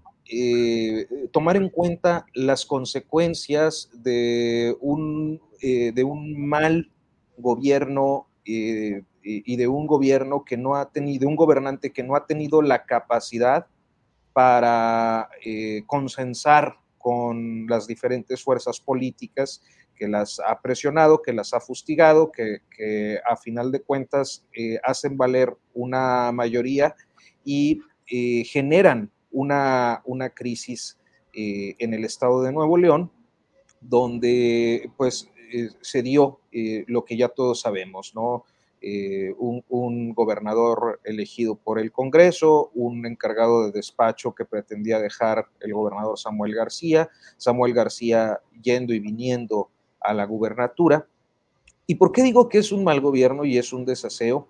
tomar 1.32 1.57
en 1.57 1.70
cuenta 1.70 2.26
las 2.35 2.66
consecuencias 2.66 3.89
de 3.95 4.76
un, 4.82 5.41
de 5.62 6.05
un 6.05 6.47
mal 6.47 6.93
gobierno 7.39 8.26
y 9.25 9.57
de 9.57 9.66
un 9.66 9.87
gobierno 9.87 10.45
que 10.45 10.59
no 10.59 10.77
ha 10.77 10.91
tenido, 10.91 11.20
de 11.20 11.27
un 11.27 11.37
gobernante 11.37 11.93
que 11.93 12.03
no 12.03 12.14
ha 12.14 12.27
tenido 12.27 12.61
la 12.61 12.85
capacidad 12.85 13.66
para 14.35 15.31
eh, 15.45 15.85
consensar 15.87 16.77
con 16.99 17.66
las 17.68 17.87
diferentes 17.87 18.43
fuerzas 18.43 18.81
políticas 18.81 19.62
que 19.95 20.09
las 20.09 20.41
ha 20.41 20.61
presionado, 20.61 21.22
que 21.22 21.33
las 21.33 21.55
ha 21.55 21.61
fustigado, 21.61 22.33
que, 22.33 23.20
a 23.25 23.37
final 23.37 23.70
de 23.70 23.81
cuentas 23.81 24.45
eh, 24.53 24.79
hacen 24.83 25.16
valer 25.16 25.57
una 25.72 26.33
mayoría 26.33 26.97
y 27.45 27.81
eh, 28.11 28.43
generan 28.45 29.12
una, 29.31 30.03
una 30.05 30.31
crisis 30.31 30.99
en 31.37 31.93
el 31.95 32.05
estado 32.05 32.43
de 32.45 32.53
Nuevo 32.53 32.79
León, 32.79 33.11
donde 33.81 34.89
pues 34.97 35.29
se 35.81 36.03
dio 36.03 36.39
lo 36.87 37.05
que 37.05 37.16
ya 37.16 37.29
todos 37.29 37.61
sabemos, 37.61 38.14
¿no? 38.14 38.45
Eh, 38.87 39.35
un, 39.39 40.12
gobernador 40.12 41.01
elegido 41.05 41.55
por 41.55 41.78
el 41.78 41.91
Congreso, 41.91 42.70
un 42.74 43.07
encargado 43.07 43.64
de 43.64 43.72
despacho 43.72 44.35
que 44.35 44.45
pretendía 44.45 44.99
dejar 44.99 45.47
el 45.61 45.72
gobernador 45.72 46.18
Samuel 46.18 46.55
García, 46.55 47.09
Samuel 47.39 47.72
García 47.72 48.41
yendo 48.62 48.93
y 48.93 49.01
viniendo 49.01 49.70
a 50.01 50.12
la 50.12 50.26
gubernatura. 50.26 51.07
¿Y 51.87 51.95
por 51.95 52.12
qué 52.12 52.22
digo 52.22 52.51
que 52.51 52.59
es 52.59 52.72
un 52.72 52.85
mal 52.85 53.01
gobierno 53.01 53.47
y 53.47 53.57
es 53.57 53.72
un 53.72 53.87
desaseo? 53.87 54.49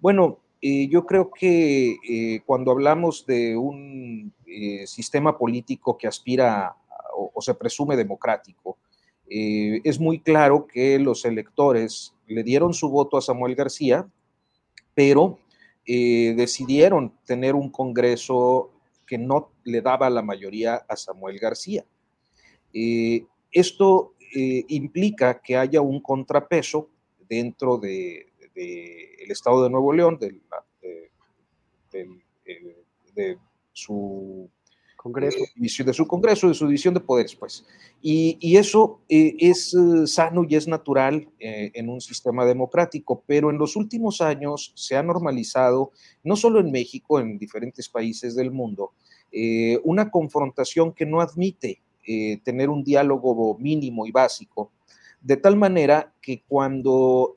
Bueno, 0.00 0.40
eh, 0.60 0.88
yo 0.88 1.06
creo 1.06 1.30
que 1.30 1.96
eh, 2.08 2.40
cuando 2.44 2.72
hablamos 2.72 3.24
de 3.24 3.56
un 3.56 4.34
sistema 4.86 5.38
político 5.38 5.96
que 5.96 6.08
aspira 6.08 6.74
o 7.14 7.40
se 7.40 7.54
presume 7.54 7.94
democrático, 7.94 8.78
eh, 9.28 9.80
es 9.84 9.98
muy 9.98 10.20
claro 10.20 10.66
que 10.66 10.98
los 10.98 11.24
electores 11.24 12.14
le 12.26 12.42
dieron 12.42 12.74
su 12.74 12.88
voto 12.88 13.16
a 13.16 13.22
Samuel 13.22 13.54
García, 13.54 14.08
pero 14.94 15.38
eh, 15.84 16.34
decidieron 16.36 17.12
tener 17.24 17.54
un 17.54 17.70
Congreso 17.70 18.70
que 19.06 19.18
no 19.18 19.50
le 19.64 19.82
daba 19.82 20.10
la 20.10 20.22
mayoría 20.22 20.76
a 20.88 20.96
Samuel 20.96 21.38
García. 21.38 21.84
Eh, 22.72 23.24
esto 23.52 24.12
implica 24.68 25.40
que 25.40 25.56
haya 25.56 25.80
un 25.80 26.00
contrapeso 26.00 26.90
dentro 27.26 27.78
del 27.78 28.26
de, 28.54 29.14
Estado 29.28 29.62
de 29.62 29.70
Nuevo 29.70 29.94
León, 29.94 30.18
de 33.14 33.38
su 33.72 34.50
Congreso. 35.06 35.38
eh, 35.38 35.84
de 35.84 35.92
su 35.92 36.06
Congreso, 36.06 36.48
de 36.48 36.54
su 36.54 36.66
división 36.66 36.94
de 36.94 37.00
poderes, 37.00 37.36
pues. 37.36 37.64
Y, 38.02 38.56
eso 38.56 39.00
eh, 39.08 39.36
es 39.38 39.74
eh, 39.74 40.06
sano 40.06 40.44
y 40.48 40.56
es 40.56 40.66
natural 40.66 41.28
en 41.38 41.88
un 41.88 42.00
sistema 42.00 42.44
democrático, 42.44 43.22
pero 43.26 43.50
en 43.50 43.58
los 43.58 43.76
últimos 43.76 44.20
años 44.20 44.72
se 44.74 44.96
ha 44.96 45.02
normalizado, 45.02 45.92
no 46.24 46.34
solo 46.36 46.60
en 46.60 46.72
México, 46.72 47.20
en 47.20 47.38
diferentes 47.38 47.88
países 47.88 48.34
del 48.34 48.50
mundo, 48.50 48.92
una 49.84 50.10
confrontación 50.10 50.92
que 50.92 51.06
no 51.06 51.20
admite 51.20 51.80
tener 52.42 52.70
un 52.70 52.82
diálogo 52.82 53.56
mínimo 53.58 54.06
y 54.06 54.12
básico, 54.12 54.72
de 55.20 55.36
tal 55.36 55.56
manera 55.56 56.12
que 56.20 56.42
cuando 56.48 57.34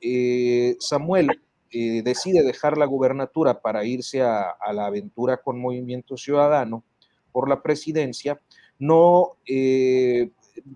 Samuel 0.78 1.28
decide 1.70 2.42
dejar 2.42 2.78
la 2.78 2.86
gubernatura 2.86 3.60
para 3.60 3.84
irse 3.84 4.22
a, 4.22 4.50
a 4.50 4.72
la 4.72 4.86
aventura 4.86 5.36
con 5.36 5.60
Movimiento 5.60 6.16
Ciudadano 6.16 6.84
por 7.32 7.48
la 7.48 7.62
presidencia, 7.62 8.40
no 8.78 9.36
eh, 9.46 10.30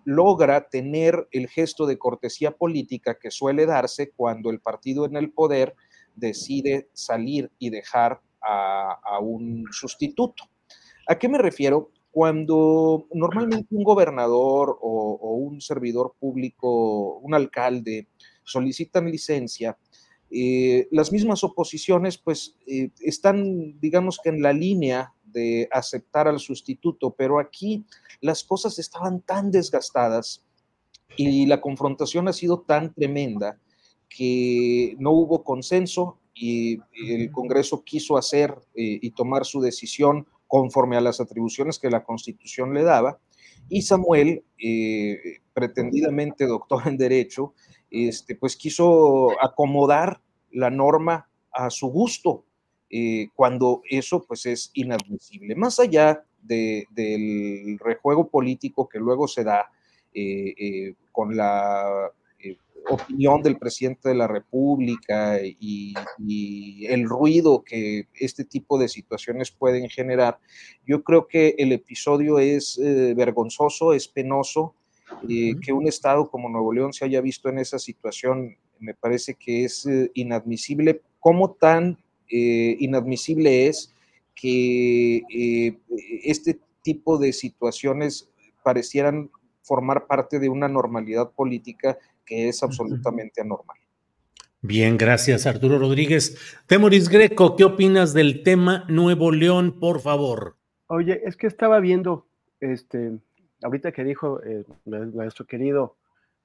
logra 0.05 0.69
tener 0.69 1.29
el 1.31 1.49
gesto 1.49 1.87
de 1.87 1.99
cortesía 1.99 2.53
política 2.53 3.19
que 3.19 3.31
suele 3.31 3.67
darse 3.67 4.11
cuando 4.11 4.51
el 4.51 4.61
partido 4.61 5.05
en 5.07 5.17
el 5.17 5.33
poder 5.33 5.75
decide 6.15 6.89
salir 6.93 7.51
y 7.59 7.71
dejar 7.71 8.21
a, 8.41 9.19
un 9.21 9.65
sustituto. 9.71 10.45
¿A 11.09 11.19
qué 11.19 11.29
me 11.29 11.39
refiero? 11.39 11.91
Cuando 12.11 13.07
normalmente 13.13 13.75
un 13.75 13.85
gobernador 13.85 14.79
o, 14.81 15.19
o 15.21 15.35
un 15.35 15.61
servidor 15.61 16.15
público, 16.21 17.19
un 17.19 17.35
alcalde, 17.35 18.09
solicitan 18.45 19.11
licencia, 19.11 19.79
eh, 20.37 20.89
las 20.91 21.13
mismas 21.13 21.45
oposiciones 21.45 22.19
pues 22.19 22.57
eh, 22.67 22.91
están, 23.01 23.79
digamos 23.79 24.19
que 24.21 24.31
en 24.31 24.43
la 24.43 24.53
línea 24.53 25.13
de 25.35 25.69
aceptar 25.71 26.27
al 26.27 26.41
sustituto, 26.41 27.11
pero 27.11 27.39
aquí 27.39 27.85
las 28.23 28.43
cosas 28.43 28.79
estaban 28.79 29.21
tan 29.21 29.51
desgastadas 29.51 30.43
y 31.17 31.45
la 31.45 31.61
confrontación 31.61 32.29
ha 32.29 32.33
sido 32.33 32.61
tan 32.61 32.95
tremenda 32.95 33.59
que 34.09 34.97
no 34.99 35.11
hubo 35.11 35.45
consenso 35.45 36.19
y 36.35 36.79
el 37.09 37.31
Congreso 37.31 37.85
quiso 37.85 38.17
hacer 38.17 38.55
eh, 38.75 38.99
y 39.03 39.11
tomar 39.11 39.45
su 39.45 39.61
decisión 39.61 40.27
conforme 40.47 40.97
a 40.97 41.01
las 41.01 41.21
atribuciones 41.21 41.79
que 41.79 41.91
la 41.91 42.05
Constitución 42.05 42.75
le 42.75 42.83
daba, 42.83 43.19
y 43.69 43.83
Samuel, 43.83 44.45
eh, 44.59 45.39
pretendidamente 45.53 46.47
doctor 46.47 46.87
en 46.87 46.97
Derecho, 46.97 47.55
este, 47.91 48.35
pues 48.35 48.57
quiso 48.57 49.31
acomodar 49.43 50.21
la 50.51 50.71
norma 50.71 51.29
a 51.53 51.71
su 51.71 51.89
gusto, 51.89 52.45
eh, 52.97 53.31
cuando 53.35 53.83
eso 53.91 54.23
pues 54.23 54.47
es 54.47 54.71
inadmisible. 54.73 55.57
Más 55.57 55.81
allá 55.81 56.25
del 56.41 57.77
rejuego 57.81 58.29
político 58.29 58.89
que 58.89 59.01
luego 59.01 59.27
se 59.27 59.43
da 59.43 59.69
eh, 60.15 60.55
eh, 60.57 60.95
con 61.11 61.37
la 61.37 62.13
opinión 62.89 63.43
del 63.43 63.59
presidente 63.59 64.11
de 64.11 64.15
la 64.15 64.29
República 64.29 65.41
y, 65.43 65.93
el 66.87 67.09
ruido 67.09 67.65
que 67.65 68.07
este 68.15 68.45
tipo 68.45 68.79
de 68.79 68.89
situaciones 68.89 69.51
pueden 69.51 69.89
generar, 69.89 70.39
yo 70.87 71.03
creo 71.03 71.27
que 71.27 71.57
el 71.59 71.73
episodio 71.73 72.39
es 72.39 72.79
vergonzoso, 73.17 73.93
es 73.93 74.07
penoso, 74.07 74.77
que 75.27 75.73
un 75.73 75.89
Estado 75.89 76.31
como 76.31 76.49
Nuevo 76.49 76.73
León 76.73 76.93
se 76.93 77.07
haya 77.07 77.21
visto 77.21 77.49
en 77.49 77.59
esa 77.59 77.81
situación, 77.81 78.57
me 78.79 78.95
parece 78.95 79.35
que 79.35 79.65
es 79.65 79.85
inadmisible. 80.15 81.03
¿Cómo 81.19 81.53
tan 81.53 82.04
eh, 82.31 82.77
inadmisible 82.79 83.69
es 83.69 83.95
que 84.35 85.23
eh, 85.31 85.79
este 86.25 86.59
tipo 86.83 87.19
de 87.19 87.33
situaciones 87.33 88.31
parecieran 88.63 89.31
formar 89.63 90.07
parte 90.07 90.39
de 90.39 90.49
una 90.49 90.69
normalidad 90.69 91.31
política 91.33 91.99
que 92.25 92.49
es 92.49 92.63
absolutamente 92.63 93.41
anormal. 93.41 93.77
Bien, 94.61 94.97
gracias 94.97 95.47
Arturo 95.47 95.79
Rodríguez. 95.79 96.39
Temoris 96.67 97.09
Greco, 97.09 97.57
¿qué 97.57 97.65
opinas 97.65 98.15
del 98.15 98.43
tema 98.43 98.85
Nuevo 98.89 99.31
León, 99.31 99.79
por 99.79 100.01
favor? 100.01 100.57
Oye, 100.87 101.21
es 101.25 101.37
que 101.37 101.47
estaba 101.47 101.81
viendo, 101.81 102.27
este, 102.61 103.13
ahorita 103.63 103.93
que 103.93 104.05
dijo 104.05 104.43
eh, 104.43 104.65
nuestro 104.85 105.47
querido 105.47 105.97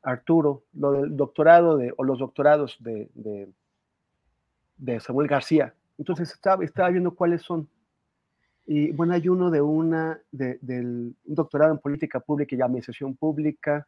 Arturo, 0.01 0.63
lo 0.73 0.91
del 0.93 1.15
doctorado 1.15 1.77
de, 1.77 1.93
o 1.97 2.03
los 2.03 2.19
doctorados 2.19 2.77
de 2.79 3.09
de 3.15 3.49
Samuel 4.99 5.27
García. 5.27 5.73
Entonces 5.97 6.31
estaba, 6.31 6.63
estaba 6.63 6.89
viendo 6.89 7.13
cuáles 7.13 7.41
son. 7.41 7.67
Y 8.65 8.91
bueno, 8.91 9.13
hay 9.13 9.27
uno 9.27 9.49
de 9.49 9.61
una, 9.61 10.21
de, 10.31 10.59
del, 10.61 11.15
un 11.25 11.35
doctorado 11.35 11.71
en 11.71 11.79
política 11.79 12.19
pública 12.19 12.55
y 12.55 12.61
administración 12.61 13.15
pública, 13.15 13.87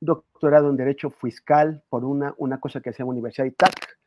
doctorado 0.00 0.70
en 0.70 0.76
derecho 0.76 1.10
fiscal 1.10 1.82
por 1.88 2.04
una, 2.04 2.34
una 2.36 2.60
cosa 2.60 2.80
que 2.80 2.92
se 2.92 2.98
llama 2.98 3.12
Universidad 3.12 3.46
ITAC, 3.46 3.98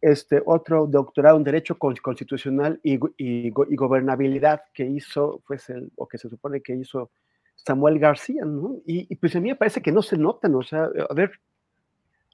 este, 0.00 0.42
otro 0.46 0.86
doctorado 0.86 1.36
en 1.36 1.44
derecho 1.44 1.78
constitucional 1.78 2.80
y, 2.82 2.98
y, 3.18 3.50
gobernabilidad 3.50 4.62
que 4.72 4.86
hizo, 4.86 5.42
pues 5.46 5.68
el, 5.68 5.92
o 5.96 6.08
que 6.08 6.16
se 6.16 6.28
supone 6.30 6.62
que 6.62 6.74
hizo 6.74 7.10
Samuel 7.54 7.98
García, 7.98 8.44
¿no? 8.46 8.76
Y, 8.86 9.12
y, 9.12 9.16
pues 9.16 9.36
a 9.36 9.40
mí 9.40 9.50
me 9.50 9.56
parece 9.56 9.82
que 9.82 9.92
no 9.92 10.00
se 10.00 10.16
notan, 10.16 10.54
o 10.54 10.62
sea, 10.62 10.84
a 10.84 11.14
ver, 11.14 11.32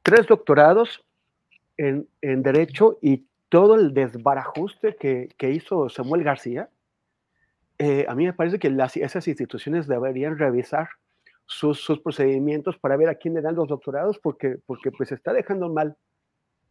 tres 0.05 0.29
doctorados, 0.29 1.05
en, 1.77 2.09
derecho 2.21 2.99
y 3.01 3.27
todo 3.49 3.75
el 3.75 3.95
desbarajuste 3.95 4.97
que, 4.97 5.29
que 5.37 5.51
hizo 5.51 5.89
Samuel 5.89 6.25
García, 6.25 6.69
eh, 7.79 8.07
a 8.09 8.15
mí 8.15 8.25
me 8.25 8.33
parece 8.33 8.59
que 8.59 8.71
las, 8.71 8.97
esas 8.97 9.29
instituciones 9.29 9.87
deberían 9.87 10.39
revisar 10.39 10.89
sus, 11.45 11.81
sus, 11.81 12.01
procedimientos 12.01 12.79
para 12.79 12.97
ver 12.97 13.09
a 13.09 13.15
quién 13.15 13.35
le 13.35 13.43
dan 13.43 13.55
los 13.55 13.69
doctorados, 13.69 14.19
porque, 14.19 14.59
porque 14.67 14.91
pues 14.91 15.13
está 15.13 15.33
dejando 15.33 15.69
mal 15.69 15.97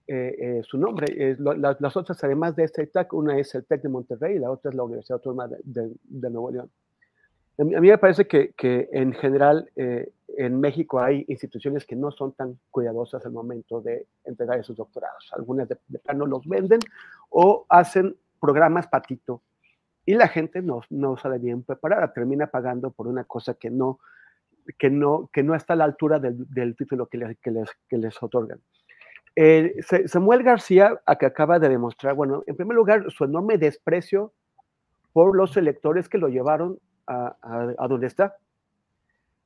eh, 0.08 0.36
eh, 0.38 0.62
su 0.64 0.78
nombre. 0.78 1.36
las 1.40 1.98
otras, 1.98 2.24
además 2.24 2.56
de 2.56 2.64
este 2.64 2.88
TEC, 2.88 3.14
una 3.14 3.38
es 3.38 3.54
el 3.56 3.66
TEC 3.66 3.84
de 3.84 3.90
Monterrey 3.90 4.36
y 4.36 4.40
la 4.40 4.52
otra 4.52 4.70
es 4.70 4.76
la 4.76 4.84
Universidad 4.84 5.18
Autónoma 5.18 5.48
de, 5.48 6.30
Nuevo 6.30 6.52
León. 6.52 6.72
A 7.58 7.64
mí, 7.64 7.88
me 7.88 7.98
parece 7.98 8.28
que, 8.28 8.52
que 8.58 8.90
en 8.92 9.14
general 9.14 9.70
en 10.28 10.60
México 10.60 11.00
hay 11.00 11.26
instituciones 11.28 11.86
que 11.86 11.96
no 11.96 12.12
son 12.12 12.34
tan 12.34 12.60
cuidadosas 12.72 13.26
al 13.26 13.32
momento 13.32 13.82
de 13.82 14.08
entregar 14.24 14.60
esos 14.60 14.76
doctorados. 14.76 15.32
Algunas 15.34 15.70
de, 15.70 15.78
plano 16.04 16.26
los 16.26 16.48
venden 16.48 16.80
o 17.30 17.66
hacen 17.70 18.16
programas 18.40 18.88
patito 18.88 19.42
y 20.06 20.14
la 20.14 20.28
gente 20.28 20.62
no, 20.62 20.82
no 20.90 21.18
sale 21.18 21.40
bien 21.40 21.64
preparada, 21.64 22.14
termina 22.14 22.48
pagando 22.48 22.92
por 22.92 23.08
una 23.08 23.24
cosa 23.24 23.56
que 23.56 23.70
no, 23.70 24.00
que 24.78 24.90
no, 24.90 25.30
que 25.32 25.44
no 25.44 25.56
está 25.56 25.74
a 25.74 25.78
la 25.78 25.86
altura 25.86 26.20
del, 26.20 26.46
del 26.50 26.76
título 26.76 27.08
que 27.08 27.18
les, 27.18 27.38
que 27.40 27.52
les, 27.52 27.70
que 27.88 27.98
les 27.98 28.22
otorgan. 28.22 28.60
Eh, 29.36 29.76
Samuel 30.06 30.44
García, 30.44 31.02
a 31.06 31.18
que 31.18 31.26
acaba 31.26 31.60
de 31.60 31.70
demostrar, 31.70 32.14
bueno, 32.14 32.44
en 32.48 32.56
primer 32.56 32.76
lugar, 32.76 33.12
su 33.12 33.26
enorme 33.26 33.58
desprecio 33.58 34.34
por 35.12 35.36
los 35.36 35.58
electores 35.58 36.08
que 36.08 36.18
lo 36.18 36.30
llevaron 36.30 36.80
a, 37.08 37.36
a, 37.42 37.74
a 37.78 37.88
donde 37.88 38.08
está 38.08 38.38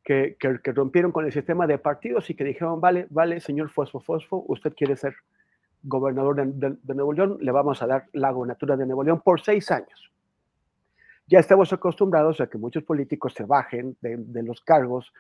que, 0.10 0.72
rompieron 0.74 1.12
con 1.12 1.26
el 1.26 1.32
sistema 1.32 1.68
de 1.68 1.78
partidos 1.78 2.32
y 2.32 2.34
que 2.34 2.44
dijeron, 2.44 2.82
vale, 2.82 3.06
vale, 3.12 3.40
señor 3.40 3.70
Fosfo 3.70 4.00
Fosfo, 4.00 4.44
usted 4.48 4.74
quiere 4.74 4.96
ser 4.96 5.14
gobernador 5.84 6.36
de, 6.36 6.96
Nuevo 6.96 7.14
León, 7.14 7.38
le 7.40 7.52
vamos 7.52 7.84
a 7.84 7.88
dar 7.88 8.08
la 8.14 8.32
gobernatura 8.32 8.76
de 8.76 8.88
Nuevo 8.88 9.04
León 9.04 9.22
por 9.24 9.40
seis 9.40 9.70
años. 9.70 10.12
Ya 11.28 11.38
estamos 11.38 11.72
acostumbrados 11.74 12.42
a 12.42 12.48
que 12.48 12.58
muchos 12.58 12.84
políticos 12.84 13.36
se 13.36 13.44
bajen 13.46 13.98
de, 14.02 14.42
los 14.42 14.62
cargos 14.62 15.14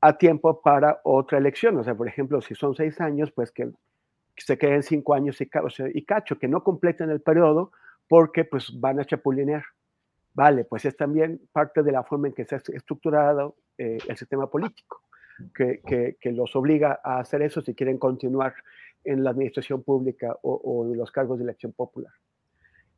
a 0.00 0.16
tiempo 0.16 0.62
para 0.62 1.00
otra 1.02 1.38
elección. 1.38 1.76
O 1.76 1.82
sea, 1.82 1.96
por 1.96 2.06
ejemplo, 2.06 2.40
si 2.40 2.54
son 2.54 2.76
seis 2.76 3.00
años, 3.00 3.32
pues 3.32 3.50
que 3.50 3.68
se 4.36 4.56
queden 4.56 4.84
cinco 4.84 5.14
años 5.14 5.40
y, 5.40 5.50
y 5.94 6.04
cacho, 6.04 6.38
que 6.38 6.46
no 6.46 6.62
completen 6.62 7.10
el 7.10 7.20
periodo 7.20 7.72
porque 8.06 8.44
pues 8.44 8.70
van 8.78 9.00
a 9.00 9.04
chapulinear. 9.04 9.64
Vale, 10.32 10.64
pues 10.64 10.84
es 10.84 10.96
también 10.96 11.40
parte 11.50 11.82
de 11.82 11.90
la 11.90 12.04
forma 12.04 12.28
en 12.28 12.34
que 12.34 12.44
se 12.44 12.54
ha 12.54 12.58
estructurado 12.58 13.56
eh, 13.78 13.98
el 14.08 14.16
sistema 14.16 14.50
político, 14.50 15.02
que, 15.54 16.16
que, 16.20 16.32
los 16.32 16.56
obliga 16.56 17.00
a 17.04 17.20
hacer 17.20 17.42
eso 17.42 17.60
si 17.60 17.74
quieren 17.74 17.96
continuar 17.96 18.54
en 19.04 19.22
la 19.22 19.30
administración 19.30 19.84
pública 19.84 20.36
o, 20.42 20.84
en 20.84 20.98
los 20.98 21.12
cargos 21.12 21.38
de 21.38 21.44
elección 21.44 21.72
popular. 21.72 22.12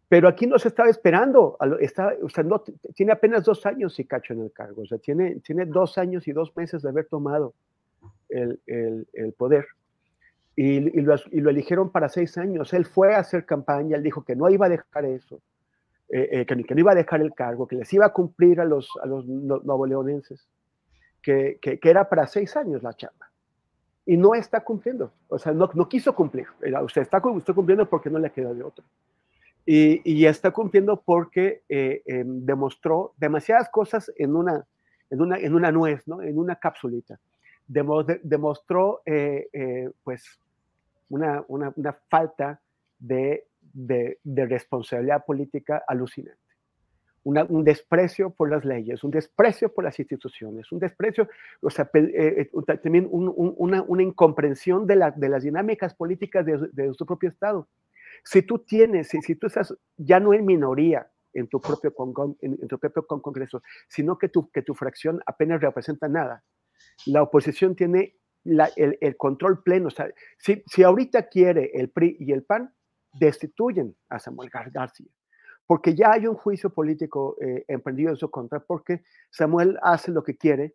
Pero 0.08 0.26
aquí 0.26 0.46
no 0.46 0.58
se 0.58 0.68
estaba 0.68 0.88
esperando, 0.88 1.58
está, 1.80 2.14
o 2.22 2.30
sea, 2.30 2.42
no, 2.42 2.62
tiene 2.94 3.12
apenas 3.12 3.44
dos 3.44 3.64
años 3.66 3.98
y 4.00 4.06
cacho 4.06 4.32
en 4.32 4.40
el 4.40 4.52
cargo, 4.52 4.82
o 4.82 4.86
sea, 4.86 4.96
tiene, 4.96 5.36
tiene 5.40 5.66
dos 5.66 5.98
años 5.98 6.26
y 6.26 6.32
dos 6.32 6.56
meses 6.56 6.80
de 6.82 6.88
haber 6.88 7.06
tomado 7.06 7.54
el, 8.30 8.58
el, 8.66 9.32
poder. 9.34 9.66
Y, 10.56 10.80
lo, 10.80 11.14
y, 11.30 11.40
lo, 11.40 11.50
eligieron 11.50 11.92
para 11.92 12.08
seis 12.08 12.38
años. 12.38 12.72
Él 12.72 12.86
fue 12.86 13.14
a 13.14 13.18
hacer 13.18 13.44
campaña, 13.44 13.96
él 13.96 14.02
dijo 14.02 14.24
que 14.24 14.34
no 14.34 14.48
iba 14.48 14.66
a 14.66 14.70
dejar 14.70 15.04
eso, 15.04 15.42
eh, 16.08 16.40
eh, 16.40 16.46
que, 16.46 16.56
no 16.56 16.80
iba 16.80 16.92
a 16.92 16.96
dejar 16.96 17.20
el 17.20 17.34
cargo, 17.34 17.68
que 17.68 17.76
les 17.76 17.92
iba 17.92 18.06
a 18.06 18.12
cumplir 18.12 18.60
a 18.60 18.64
los, 18.64 18.90
a 19.02 19.06
los 19.06 19.26
novoleonenses 19.26 20.48
que, 21.22 21.58
que, 21.60 21.78
era 21.82 22.08
para 22.08 22.26
seis 22.26 22.56
años 22.56 22.82
la 22.82 22.94
chamba. 22.94 23.30
Y 24.06 24.16
no 24.16 24.34
está 24.34 24.60
cumpliendo. 24.64 25.12
O 25.28 25.38
sea, 25.38 25.52
no, 25.52 25.70
no 25.74 25.88
quiso 25.88 26.14
cumplir. 26.14 26.46
Usted 26.82 27.02
está, 27.02 27.18
está, 27.18 27.54
cumpliendo 27.54 27.88
porque 27.88 28.10
no 28.10 28.18
le 28.18 28.30
queda 28.30 28.52
de 28.52 28.62
otro. 28.62 28.84
Y, 29.66 30.00
y 30.04 30.26
está 30.26 30.50
cumpliendo 30.50 31.00
porque 31.00 31.62
eh, 31.68 32.02
em, 32.06 32.44
demostró 32.44 33.12
demasiadas 33.18 33.68
cosas 33.68 34.10
en 34.16 34.34
una, 34.34 34.66
en 35.10 35.20
una, 35.20 35.36
en 35.38 35.54
una 35.54 35.70
nuez, 35.70 36.08
¿no? 36.08 36.22
en 36.22 36.38
una 36.38 36.56
capsulita. 36.56 37.20
demostró, 37.66 39.02
eh, 39.04 39.48
eh, 39.52 39.90
pues, 40.02 40.40
una, 41.08 41.44
una, 41.48 41.72
una 41.76 41.92
falta 42.08 42.60
de, 42.98 43.46
de, 43.60 44.18
de 44.24 44.46
responsabilidad 44.46 45.24
política 45.24 45.84
alucinante 45.86 46.49
un 47.24 47.64
desprecio 47.64 48.30
por 48.30 48.50
las 48.50 48.64
leyes, 48.64 49.04
un 49.04 49.10
desprecio 49.10 49.72
por 49.72 49.84
las 49.84 49.98
instituciones, 49.98 50.72
un 50.72 50.78
desprecio, 50.78 51.28
o 51.60 51.68
sea, 51.68 51.90
eh, 51.92 52.50
eh, 52.52 52.78
también 52.82 53.06
una, 53.10 53.82
una, 53.82 54.02
incomprensión 54.02 54.86
de, 54.86 54.96
la, 54.96 55.10
de, 55.10 55.28
las 55.28 55.42
dinámicas 55.42 55.94
políticas 55.94 56.46
de, 56.46 56.68
de, 56.72 56.94
su 56.94 57.04
propio 57.04 57.28
Estado. 57.28 57.68
Si 58.24 58.42
tú 58.42 58.60
tienes, 58.60 59.08
si, 59.08 59.20
si, 59.20 59.34
tú 59.34 59.48
estás 59.48 59.74
ya 59.96 60.18
no 60.18 60.32
en 60.32 60.46
minoría 60.46 61.10
en 61.34 61.46
tu 61.48 61.60
propio, 61.60 61.94
en, 62.40 62.58
en 62.60 62.68
tu 62.68 62.78
propio 62.78 63.06
Congreso, 63.06 63.62
sino 63.88 64.18
que 64.18 64.28
tu, 64.28 64.50
que 64.50 64.62
tu 64.62 64.74
fracción 64.74 65.20
apenas 65.26 65.60
representa 65.60 66.08
nada, 66.08 66.42
la 67.06 67.22
oposición 67.22 67.76
tiene 67.76 68.16
la, 68.44 68.70
el, 68.76 68.96
el, 69.00 69.16
control 69.16 69.62
pleno. 69.62 69.88
O 69.88 69.90
sea, 69.90 70.10
si, 70.38 70.62
si 70.66 70.82
ahorita 70.82 71.28
quiere 71.28 71.70
el 71.74 71.90
PRI 71.90 72.16
y 72.18 72.32
el 72.32 72.44
PAN, 72.44 72.74
destituyen 73.12 73.96
a 74.08 74.18
Samuel 74.18 74.50
García 74.50 74.88
porque 75.70 75.94
ya 75.94 76.10
hay 76.10 76.26
un 76.26 76.34
juicio 76.34 76.70
político 76.70 77.36
eh, 77.40 77.64
emprendido 77.68 78.10
en 78.10 78.16
su 78.16 78.28
contra, 78.28 78.58
porque 78.58 79.04
Samuel 79.30 79.78
hace 79.82 80.10
lo 80.10 80.24
que 80.24 80.36
quiere 80.36 80.74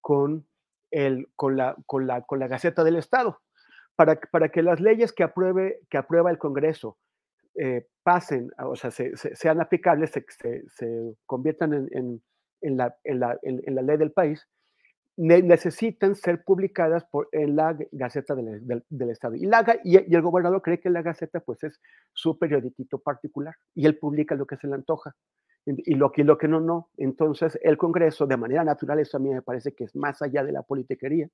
con, 0.00 0.46
el, 0.92 1.26
con, 1.34 1.56
la, 1.56 1.74
con, 1.84 2.06
la, 2.06 2.22
con 2.22 2.38
la 2.38 2.46
Gaceta 2.46 2.84
del 2.84 2.94
Estado, 2.94 3.40
para, 3.96 4.20
para 4.30 4.50
que 4.50 4.62
las 4.62 4.78
leyes 4.78 5.12
que, 5.12 5.24
apruebe, 5.24 5.80
que 5.90 5.98
aprueba 5.98 6.30
el 6.30 6.38
Congreso 6.38 6.96
eh, 7.56 7.88
pasen, 8.04 8.52
o 8.58 8.76
sea, 8.76 8.92
sean 8.92 9.60
aplicables, 9.60 10.12
se, 10.12 10.24
se, 10.68 11.16
conviertan 11.26 11.74
en, 11.74 11.88
en, 11.90 12.22
en, 12.60 12.76
la, 12.76 12.96
la, 13.02 13.36
en, 13.42 13.74
la, 13.74 13.82
ley 13.82 13.96
del 13.96 14.12
país, 14.12 14.46
necesitan 15.16 16.14
ser 16.14 16.44
publicadas 16.44 17.04
por, 17.04 17.28
en 17.32 17.56
la 17.56 17.76
Gaceta 17.92 18.34
del, 18.34 18.84
del, 18.88 19.10
Estado. 19.10 19.34
Y, 19.34 19.46
el 19.96 20.22
gobernador 20.22 20.62
cree 20.62 20.80
que 20.80 20.90
la 20.90 21.02
Gaceta 21.02 21.40
pues, 21.40 21.64
es 21.64 21.80
su 22.12 22.38
periodiquito 22.38 22.98
particular 22.98 23.54
y 23.74 23.86
él 23.86 23.98
publica 23.98 24.34
lo 24.34 24.46
que 24.46 24.56
se 24.56 24.66
le 24.66 24.74
antoja. 24.74 25.14
Y 25.64 25.96
lo 25.96 26.12
que, 26.12 26.22
lo 26.22 26.38
que 26.38 26.46
no, 26.46 26.60
no. 26.60 26.90
Entonces, 26.96 27.58
el 27.60 27.76
Congreso, 27.76 28.26
de 28.26 28.36
manera 28.36 28.62
natural, 28.62 29.00
eso 29.00 29.16
a 29.16 29.20
mí 29.20 29.30
me 29.30 29.42
parece 29.42 29.74
que 29.74 29.84
es 29.84 29.96
más 29.96 30.22
allá 30.22 30.44
de 30.44 30.52
la 30.52 30.62
politiquería, 30.62 31.28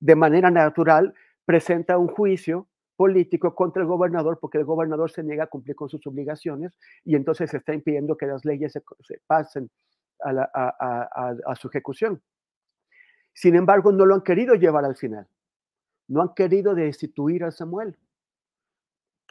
de 0.00 0.16
manera 0.16 0.50
natural 0.50 1.14
presenta 1.44 1.96
un 1.96 2.08
juicio 2.08 2.68
político 2.96 3.54
contra 3.54 3.82
el 3.82 3.88
gobernador 3.88 4.38
porque 4.40 4.58
el 4.58 4.64
gobernador 4.64 5.10
se 5.10 5.22
niega 5.22 5.44
a 5.44 5.48
cumplir 5.48 5.76
con 5.76 5.88
sus 5.88 6.04
obligaciones 6.06 6.72
y 7.04 7.14
entonces 7.14 7.52
está 7.54 7.74
impidiendo 7.74 8.16
que 8.16 8.26
las 8.26 8.44
leyes 8.44 8.72
se, 8.72 8.82
pasen 9.26 9.70
a, 10.24 11.54
su 11.54 11.68
ejecución. 11.68 12.20
Sin 13.36 13.54
embargo, 13.54 13.92
no 13.92 14.06
lo 14.06 14.14
han 14.14 14.22
querido 14.22 14.54
llevar 14.54 14.86
al 14.86 14.96
final. 14.96 15.28
No 16.08 16.22
han 16.22 16.32
querido 16.34 16.74
destituir 16.74 17.44
a 17.44 17.50
Samuel, 17.50 17.98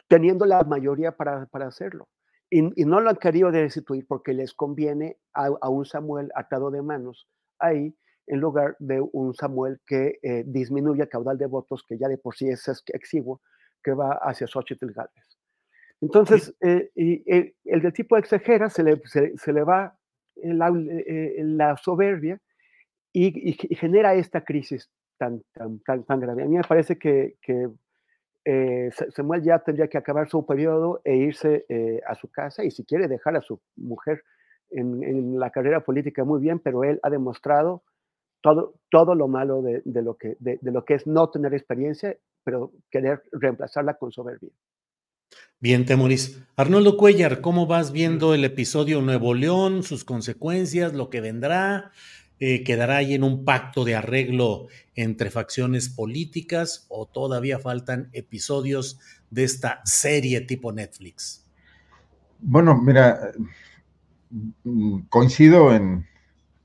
teniendo 0.06 0.46
la 0.46 0.62
mayoría 0.62 1.16
para, 1.16 1.48
hacerlo. 1.52 2.08
Y, 2.48 2.62
no 2.84 3.00
lo 3.00 3.10
han 3.10 3.16
querido 3.16 3.50
destituir 3.50 4.06
porque 4.06 4.32
les 4.32 4.54
conviene 4.54 5.18
a, 5.32 5.68
un 5.68 5.84
Samuel 5.84 6.30
atado 6.36 6.70
de 6.70 6.82
manos 6.82 7.28
ahí 7.58 7.96
en 8.28 8.38
lugar 8.38 8.76
de 8.78 9.00
un 9.00 9.34
Samuel 9.34 9.80
que 9.84 10.20
eh, 10.22 10.44
disminuye 10.46 11.02
el 11.02 11.08
caudal 11.08 11.36
de 11.36 11.46
votos 11.46 11.84
que 11.88 11.98
ya 11.98 12.06
de 12.06 12.18
por 12.18 12.36
sí 12.36 12.48
es 12.48 12.84
exiguo 12.92 13.40
que 13.82 13.92
va 13.92 14.20
hacia 14.22 14.46
Xochitl 14.46 14.92
Galvez. 14.92 15.36
Entonces, 16.00 16.54
eh, 16.60 16.90
y, 16.94 17.24
el, 17.28 17.82
del 17.82 17.92
tipo 17.92 18.16
exagera 18.16 18.70
se 18.70 18.84
le, 18.84 19.00
se, 19.04 19.52
le 19.52 19.64
va 19.64 19.98
la, 20.36 20.68
eh, 20.68 21.36
la 21.38 21.76
soberbia 21.76 22.40
y, 23.24 23.52
genera 23.76 24.14
esta 24.14 24.44
crisis 24.44 24.90
tan, 25.18 25.42
tan, 25.52 25.80
tan, 26.04 26.20
grave. 26.20 26.42
A 26.42 26.46
mí 26.46 26.56
me 26.56 26.62
parece 26.62 26.98
que, 26.98 27.36
que 27.40 27.68
eh, 28.44 28.90
Samuel 29.14 29.42
ya 29.42 29.58
tendría 29.60 29.88
que 29.88 29.98
acabar 29.98 30.28
su 30.28 30.44
periodo 30.44 31.00
e 31.04 31.16
irse 31.16 31.64
a 32.06 32.14
su 32.14 32.30
casa 32.30 32.64
y 32.64 32.70
si 32.70 32.84
quiere 32.84 33.08
dejar 33.08 33.36
a 33.36 33.42
su 33.42 33.60
mujer 33.76 34.22
en, 34.70 35.02
en, 35.02 35.38
la 35.38 35.50
carrera 35.50 35.80
política 35.80 36.24
muy 36.24 36.40
bien, 36.40 36.58
pero 36.58 36.84
él 36.84 37.00
ha 37.02 37.10
demostrado 37.10 37.82
todo, 38.42 38.74
todo 38.90 39.14
lo 39.14 39.28
malo 39.28 39.62
de, 39.62 39.82
de 39.84 40.02
lo 40.02 40.16
que, 40.16 40.36
de, 40.38 40.58
de, 40.60 40.70
lo 40.70 40.84
que 40.84 40.94
es 40.94 41.06
no 41.06 41.30
tener 41.30 41.54
experiencia 41.54 42.16
pero 42.46 42.72
querer 42.92 43.24
reemplazarla 43.32 43.94
con 43.94 44.12
soberbia. 44.12 44.52
Bien, 45.58 45.84
Temoris. 45.84 46.40
Arnoldo 46.54 46.96
Cuellar, 46.96 47.40
¿cómo 47.40 47.66
vas 47.66 47.90
viendo 47.90 48.34
el 48.34 48.44
episodio 48.44 49.02
Nuevo 49.02 49.34
León, 49.34 49.82
sus 49.82 50.04
consecuencias, 50.04 50.94
lo 50.94 51.10
que 51.10 51.20
vendrá? 51.20 51.90
Eh, 52.38 52.64
¿Quedará 52.64 52.98
ahí 52.98 53.14
en 53.14 53.24
un 53.24 53.44
pacto 53.44 53.84
de 53.84 53.94
arreglo 53.94 54.66
entre 54.94 55.30
facciones 55.30 55.88
políticas 55.88 56.86
o 56.88 57.06
todavía 57.06 57.58
faltan 57.58 58.10
episodios 58.12 58.98
de 59.30 59.44
esta 59.44 59.80
serie 59.84 60.42
tipo 60.42 60.72
Netflix? 60.72 61.46
Bueno, 62.38 62.80
mira, 62.80 63.32
coincido 65.08 65.74
en, 65.74 66.06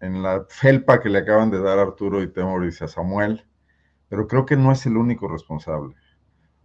en 0.02 0.22
la 0.22 0.46
felpa 0.50 1.00
que 1.00 1.10
le 1.10 1.20
acaban 1.20 1.50
de 1.50 1.62
dar 1.62 1.80
Arturo 1.80 2.22
y 2.22 2.28
Temoris 2.28 2.82
a 2.82 2.88
Samuel 2.88 3.46
pero 4.12 4.28
creo 4.28 4.46
que 4.46 4.58
no 4.58 4.74
es 4.74 4.86
el 4.86 4.98
único 4.98 5.30
responsable. 5.30 5.96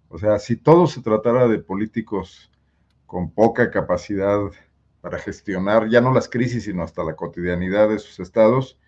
O 0.09 0.19
sea, 0.19 0.41
si 0.41 0.57
todo 0.57 0.89
se 0.89 1.01
tratara 1.01 1.47
de 1.47 1.61
políticos 1.61 2.51
con 3.07 3.31
poca 3.31 3.71
capacidad 3.71 4.41
para 5.01 5.21
gestionar 5.21 5.89
ya 5.89 6.01
no 6.01 6.13
las 6.13 6.29
crisis, 6.29 6.65
sino 6.65 6.83
hasta 6.83 7.05
la 7.05 7.15
cotidianidad 7.15 7.89
de 7.89 8.01
sus 8.01 8.19
estados, 8.19 8.81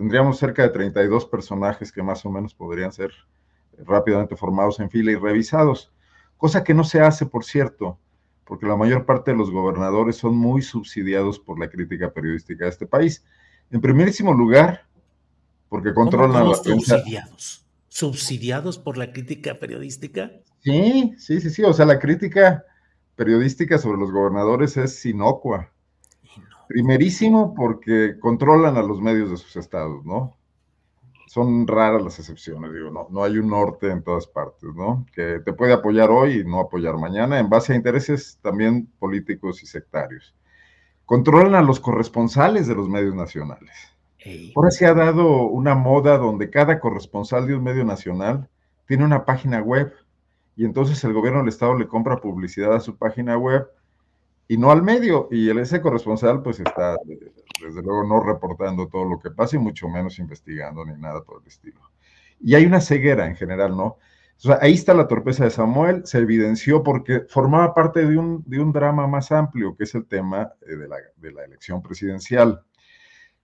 tendríamos 0.00 0.38
cerca 0.38 0.62
de 0.62 0.70
32 0.70 1.26
personajes 1.26 1.92
que 1.92 2.02
más 2.02 2.24
o 2.24 2.30
menos 2.30 2.54
podrían 2.54 2.90
ser 2.90 3.10
rápidamente 3.84 4.34
formados 4.34 4.80
en 4.80 4.88
fila 4.88 5.12
y 5.12 5.16
revisados, 5.16 5.92
cosa 6.38 6.64
que 6.64 6.72
no 6.72 6.84
se 6.84 7.02
hace, 7.02 7.26
por 7.26 7.44
cierto, 7.44 7.98
porque 8.46 8.64
la 8.64 8.76
mayor 8.76 9.04
parte 9.04 9.32
de 9.32 9.36
los 9.36 9.50
gobernadores 9.50 10.16
son 10.16 10.38
muy 10.38 10.62
subsidiados 10.62 11.38
por 11.38 11.60
la 11.60 11.68
crítica 11.68 12.14
periodística 12.14 12.64
de 12.64 12.70
este 12.70 12.86
país. 12.86 13.26
En 13.70 13.82
primerísimo 13.82 14.32
lugar, 14.32 14.86
porque 15.68 15.92
controlan 15.92 16.48
la 16.48 16.62
prensa 16.62 17.04
subsidiados 17.88 18.78
por 18.78 18.96
la 18.96 19.12
crítica 19.12 19.58
periodística? 19.58 20.30
Sí, 20.60 21.14
sí, 21.18 21.42
sí, 21.42 21.50
sí. 21.50 21.62
O 21.62 21.74
sea, 21.74 21.84
la 21.84 21.98
crítica 21.98 22.64
periodística 23.16 23.76
sobre 23.76 23.98
los 23.98 24.10
gobernadores 24.10 24.78
es 24.78 25.04
inocua. 25.04 25.70
Primerísimo 26.70 27.52
porque 27.52 28.16
controlan 28.20 28.76
a 28.76 28.82
los 28.82 29.00
medios 29.00 29.28
de 29.28 29.36
sus 29.36 29.56
estados, 29.56 30.04
¿no? 30.04 30.36
Son 31.26 31.66
raras 31.66 32.00
las 32.00 32.20
excepciones, 32.20 32.72
digo, 32.72 32.92
no, 32.92 33.08
no 33.10 33.24
hay 33.24 33.38
un 33.38 33.50
norte 33.50 33.90
en 33.90 34.04
todas 34.04 34.28
partes, 34.28 34.70
¿no? 34.76 35.04
Que 35.12 35.40
te 35.44 35.52
puede 35.52 35.72
apoyar 35.72 36.10
hoy 36.10 36.38
y 36.40 36.44
no 36.44 36.60
apoyar 36.60 36.96
mañana 36.96 37.40
en 37.40 37.48
base 37.48 37.72
a 37.72 37.76
intereses 37.76 38.38
también 38.40 38.86
políticos 39.00 39.64
y 39.64 39.66
sectarios. 39.66 40.32
Controlan 41.04 41.56
a 41.56 41.62
los 41.62 41.80
corresponsales 41.80 42.68
de 42.68 42.76
los 42.76 42.88
medios 42.88 43.16
nacionales 43.16 43.72
Ahora 44.54 44.70
se 44.70 44.86
ha 44.86 44.94
dado 44.94 45.48
una 45.48 45.74
moda 45.74 46.18
donde 46.18 46.50
cada 46.50 46.78
corresponsal 46.78 47.48
de 47.48 47.56
un 47.56 47.64
medio 47.64 47.84
nacional 47.84 48.48
tiene 48.86 49.04
una 49.04 49.24
página 49.24 49.60
web 49.60 49.92
y 50.54 50.64
entonces 50.64 51.02
el 51.02 51.14
gobierno 51.14 51.40
del 51.40 51.48
estado 51.48 51.74
le 51.74 51.88
compra 51.88 52.18
publicidad 52.20 52.74
a 52.74 52.80
su 52.80 52.96
página 52.96 53.36
web 53.36 53.66
y 54.50 54.56
no 54.58 54.72
al 54.72 54.82
medio. 54.82 55.28
Y 55.30 55.48
el, 55.48 55.58
ese 55.58 55.80
corresponsal 55.80 56.42
pues 56.42 56.58
está 56.58 56.96
desde 57.06 57.82
luego 57.82 58.02
no 58.02 58.20
reportando 58.20 58.88
todo 58.88 59.04
lo 59.04 59.20
que 59.20 59.30
pasa 59.30 59.54
y 59.54 59.60
mucho 59.60 59.88
menos 59.88 60.18
investigando 60.18 60.84
ni 60.84 61.00
nada 61.00 61.22
por 61.22 61.40
el 61.40 61.46
estilo. 61.46 61.78
Y 62.40 62.56
hay 62.56 62.66
una 62.66 62.80
ceguera 62.80 63.28
en 63.28 63.36
general, 63.36 63.76
¿no? 63.76 63.98
Ahí 64.60 64.72
está 64.72 64.92
la 64.92 65.06
torpeza 65.06 65.44
de 65.44 65.50
Samuel, 65.50 66.04
se 66.04 66.18
evidenció 66.18 66.82
porque 66.82 67.20
formaba 67.28 67.74
parte 67.74 68.04
de 68.04 68.18
un, 68.18 68.42
de 68.44 68.58
un 68.58 68.72
drama 68.72 69.06
más 69.06 69.30
amplio, 69.30 69.76
que 69.76 69.84
es 69.84 69.94
el 69.94 70.06
tema 70.06 70.50
eh, 70.62 70.74
de 70.74 70.88
la, 70.88 70.96
de 71.14 71.30
la 71.30 71.44
elección 71.44 71.80
presidencial. 71.80 72.60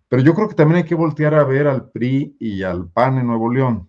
Pero 0.08 0.22
yo 0.22 0.34
creo 0.34 0.48
que 0.48 0.56
también 0.56 0.78
hay 0.78 0.88
que 0.88 0.96
voltear 0.96 1.34
a 1.34 1.44
ver 1.44 1.68
al 1.68 1.88
PRI 1.92 2.36
y 2.40 2.64
al 2.64 2.88
PAN 2.90 3.18
en 3.18 3.28
Nuevo 3.28 3.52
León, 3.52 3.88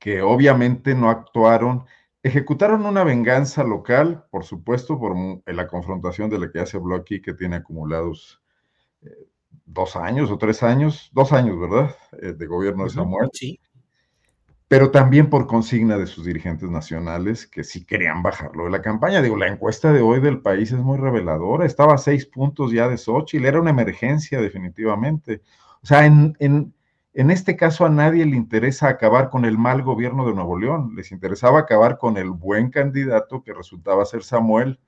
que 0.00 0.20
obviamente 0.20 0.96
no 0.96 1.10
actuaron, 1.10 1.84
ejecutaron 2.22 2.84
una 2.86 3.04
venganza 3.04 3.64
local, 3.64 4.24
por 4.30 4.44
supuesto, 4.44 4.98
por 4.98 5.14
la 5.46 5.66
confrontación 5.66 6.30
de 6.30 6.38
la 6.38 6.50
que 6.50 6.58
ya 6.58 6.66
se 6.66 6.76
habló 6.76 6.96
aquí, 6.96 7.20
que 7.22 7.34
tiene 7.34 7.56
acumulados 7.56 8.42
eh, 9.02 9.10
dos 9.64 9.96
años 9.96 10.30
o 10.30 10.38
tres 10.38 10.62
años, 10.62 11.10
dos 11.12 11.32
años, 11.32 11.58
¿verdad? 11.58 11.94
Eh, 12.20 12.32
de 12.32 12.46
gobierno 12.46 12.84
de 12.84 12.90
Samuel. 12.90 13.30
Sí 13.32 13.60
pero 14.68 14.90
también 14.90 15.30
por 15.30 15.46
consigna 15.46 15.96
de 15.96 16.06
sus 16.06 16.26
dirigentes 16.26 16.70
nacionales 16.70 17.46
que 17.46 17.64
sí 17.64 17.86
querían 17.86 18.22
bajarlo 18.22 18.64
de 18.64 18.70
la 18.70 18.82
campaña. 18.82 19.22
Digo, 19.22 19.36
la 19.36 19.48
encuesta 19.48 19.92
de 19.94 20.02
hoy 20.02 20.20
del 20.20 20.42
país 20.42 20.70
es 20.70 20.78
muy 20.78 20.98
reveladora, 20.98 21.64
estaba 21.64 21.94
a 21.94 21.98
seis 21.98 22.26
puntos 22.26 22.70
ya 22.70 22.86
de 22.86 22.98
Xochitl, 22.98 23.46
era 23.46 23.60
una 23.60 23.70
emergencia 23.70 24.42
definitivamente. 24.42 25.40
O 25.82 25.86
sea, 25.86 26.04
en, 26.04 26.36
en, 26.38 26.74
en 27.18 27.32
este 27.32 27.56
caso 27.56 27.84
a 27.84 27.90
nadie 27.90 28.24
le 28.24 28.36
interesa 28.36 28.88
acabar 28.88 29.28
con 29.28 29.44
el 29.44 29.58
mal 29.58 29.82
gobierno 29.82 30.24
de 30.24 30.34
Nuevo 30.34 30.56
León, 30.56 30.92
les 30.94 31.10
interesaba 31.10 31.58
acabar 31.58 31.98
con 31.98 32.16
el 32.16 32.30
buen 32.30 32.70
candidato 32.70 33.42
que 33.42 33.52
resultaba 33.52 34.04
ser 34.04 34.22
Samuel 34.22 34.78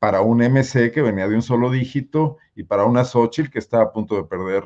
para 0.00 0.20
un 0.20 0.38
MC 0.38 0.90
que 0.90 1.00
venía 1.00 1.28
de 1.28 1.36
un 1.36 1.42
solo 1.42 1.70
dígito 1.70 2.38
y 2.56 2.64
para 2.64 2.86
una 2.86 3.04
Xochitl 3.04 3.50
que 3.50 3.60
estaba 3.60 3.84
a 3.84 3.92
punto 3.92 4.16
de 4.16 4.24
perder 4.24 4.64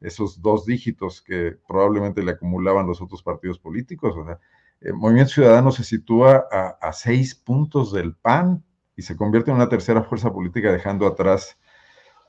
esos 0.00 0.40
dos 0.40 0.64
dígitos 0.66 1.20
que 1.20 1.58
probablemente 1.66 2.22
le 2.22 2.30
acumulaban 2.30 2.86
los 2.86 3.02
otros 3.02 3.24
partidos 3.24 3.58
políticos. 3.58 4.14
O 4.16 4.24
sea, 4.24 4.38
el 4.82 4.94
Movimiento 4.94 5.32
Ciudadano 5.32 5.72
se 5.72 5.82
sitúa 5.82 6.46
a, 6.80 6.92
seis 6.92 7.34
puntos 7.34 7.92
del 7.92 8.14
PAN 8.14 8.62
y 8.94 9.02
se 9.02 9.16
convierte 9.16 9.50
en 9.50 9.56
una 9.56 9.68
tercera 9.68 10.04
fuerza 10.04 10.32
política 10.32 10.70
dejando 10.70 11.08
atrás 11.08 11.58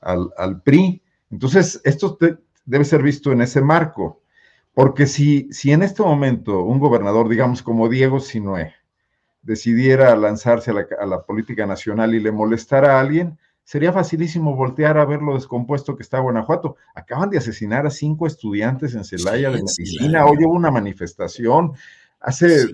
al, 0.00 0.60
PRI. 0.64 1.04
Entonces, 1.30 1.80
esto 1.84 2.18
debe 2.68 2.84
ser 2.84 3.02
visto 3.02 3.32
en 3.32 3.40
ese 3.40 3.62
marco, 3.62 4.20
porque 4.74 5.06
si, 5.06 5.48
si 5.50 5.72
en 5.72 5.82
este 5.82 6.02
momento 6.02 6.62
un 6.62 6.78
gobernador, 6.78 7.28
digamos 7.28 7.62
como 7.62 7.88
Diego 7.88 8.20
Sinué, 8.20 8.74
decidiera 9.40 10.14
lanzarse 10.16 10.70
a 10.70 10.74
la, 10.74 10.86
a 11.00 11.06
la 11.06 11.22
política 11.22 11.66
nacional 11.66 12.14
y 12.14 12.20
le 12.20 12.30
molestara 12.30 12.96
a 12.96 13.00
alguien, 13.00 13.38
sería 13.64 13.90
facilísimo 13.92 14.54
voltear 14.54 14.98
a 14.98 15.06
ver 15.06 15.22
lo 15.22 15.34
descompuesto 15.34 15.96
que 15.96 16.02
está 16.02 16.18
Guanajuato. 16.18 16.76
Acaban 16.94 17.30
de 17.30 17.38
asesinar 17.38 17.86
a 17.86 17.90
cinco 17.90 18.26
estudiantes 18.26 18.94
en 18.94 19.04
Celaya 19.04 19.50
de 19.50 19.62
medicina, 19.62 20.26
hoy 20.26 20.44
hubo 20.44 20.52
una 20.52 20.70
manifestación, 20.70 21.72
hace 22.20 22.66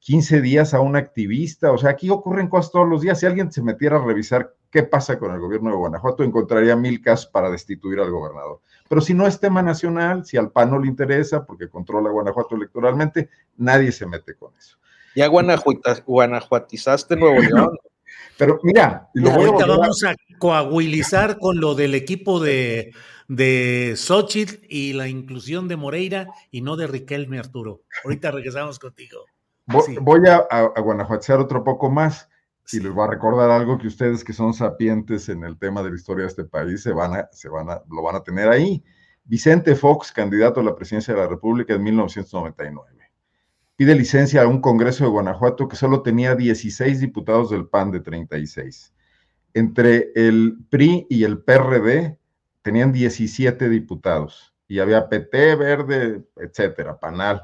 15 0.00 0.42
días 0.42 0.74
a 0.74 0.80
un 0.80 0.94
activista, 0.94 1.72
o 1.72 1.78
sea, 1.78 1.90
aquí 1.90 2.10
ocurren 2.10 2.48
cosas 2.48 2.70
todos 2.70 2.88
los 2.88 3.00
días. 3.00 3.18
Si 3.18 3.24
alguien 3.24 3.50
se 3.50 3.62
metiera 3.62 3.96
a 3.96 4.04
revisar 4.04 4.54
qué 4.70 4.82
pasa 4.82 5.18
con 5.18 5.32
el 5.32 5.40
gobierno 5.40 5.70
de 5.70 5.76
Guanajuato, 5.76 6.22
encontraría 6.22 6.76
mil 6.76 7.00
casos 7.00 7.26
para 7.26 7.50
destituir 7.50 8.00
al 8.00 8.10
gobernador. 8.10 8.60
Pero 8.88 9.00
si 9.00 9.14
no 9.14 9.26
es 9.26 9.38
tema 9.38 9.62
nacional, 9.62 10.24
si 10.24 10.36
al 10.36 10.50
PAN 10.50 10.70
no 10.70 10.78
le 10.78 10.88
interesa 10.88 11.44
porque 11.44 11.68
controla 11.68 12.10
Guanajuato 12.10 12.56
electoralmente, 12.56 13.28
nadie 13.56 13.92
se 13.92 14.06
mete 14.06 14.34
con 14.34 14.52
eso. 14.56 14.78
Ya 15.14 15.26
guanajuatizaste 15.26 17.16
Nuevo 17.16 17.40
León. 17.40 17.78
Pero 18.38 18.60
mira, 18.62 19.10
lo 19.14 19.30
ahorita 19.30 19.66
vamos 19.66 20.02
a 20.04 20.14
coaguilizar 20.38 21.38
con 21.38 21.60
lo 21.60 21.74
del 21.74 21.94
equipo 21.94 22.40
de, 22.40 22.92
de 23.26 23.94
Xochitl 23.96 24.64
y 24.68 24.92
la 24.92 25.08
inclusión 25.08 25.68
de 25.68 25.76
Moreira 25.76 26.28
y 26.50 26.62
no 26.62 26.76
de 26.76 26.86
Riquelme 26.86 27.38
Arturo. 27.38 27.82
Ahorita 28.04 28.30
regresamos 28.30 28.78
contigo. 28.78 29.24
Voy, 29.66 30.20
a, 30.28 30.46
a, 30.50 31.38
otro 31.40 31.62
poco 31.62 31.90
más 31.90 32.28
y 32.72 32.80
les 32.80 32.92
voy 32.92 33.04
a 33.04 33.10
recordar 33.10 33.50
algo 33.50 33.78
que 33.78 33.86
ustedes 33.86 34.22
que 34.22 34.32
son 34.32 34.52
sapientes 34.52 35.28
en 35.28 35.44
el 35.44 35.58
tema 35.58 35.82
de 35.82 35.90
la 35.90 35.96
historia 35.96 36.24
de 36.24 36.28
este 36.28 36.44
país 36.44 36.82
se 36.82 36.92
van 36.92 37.14
a, 37.14 37.28
se 37.32 37.48
van 37.48 37.70
a, 37.70 37.82
lo 37.88 38.02
van 38.02 38.16
a 38.16 38.22
tener 38.22 38.48
ahí. 38.48 38.84
Vicente 39.24 39.74
Fox, 39.74 40.12
candidato 40.12 40.60
a 40.60 40.62
la 40.62 40.74
presidencia 40.74 41.14
de 41.14 41.20
la 41.20 41.28
República 41.28 41.74
en 41.74 41.82
1999. 41.82 43.10
pide 43.76 43.94
licencia 43.94 44.42
a 44.42 44.48
un 44.48 44.60
Congreso 44.60 45.04
de 45.04 45.10
Guanajuato 45.10 45.68
que 45.68 45.76
solo 45.76 46.02
tenía 46.02 46.34
16 46.34 47.00
diputados 47.00 47.50
del 47.50 47.68
PAN 47.68 47.90
de 47.90 48.00
36. 48.00 48.92
Entre 49.54 50.12
el 50.14 50.58
PRI 50.68 51.06
y 51.08 51.24
el 51.24 51.42
PRD 51.42 52.18
tenían 52.62 52.92
17 52.92 53.68
diputados 53.68 54.54
y 54.66 54.80
había 54.80 55.08
PT, 55.08 55.56
Verde, 55.56 56.24
etcétera, 56.36 56.98
Panal. 56.98 57.42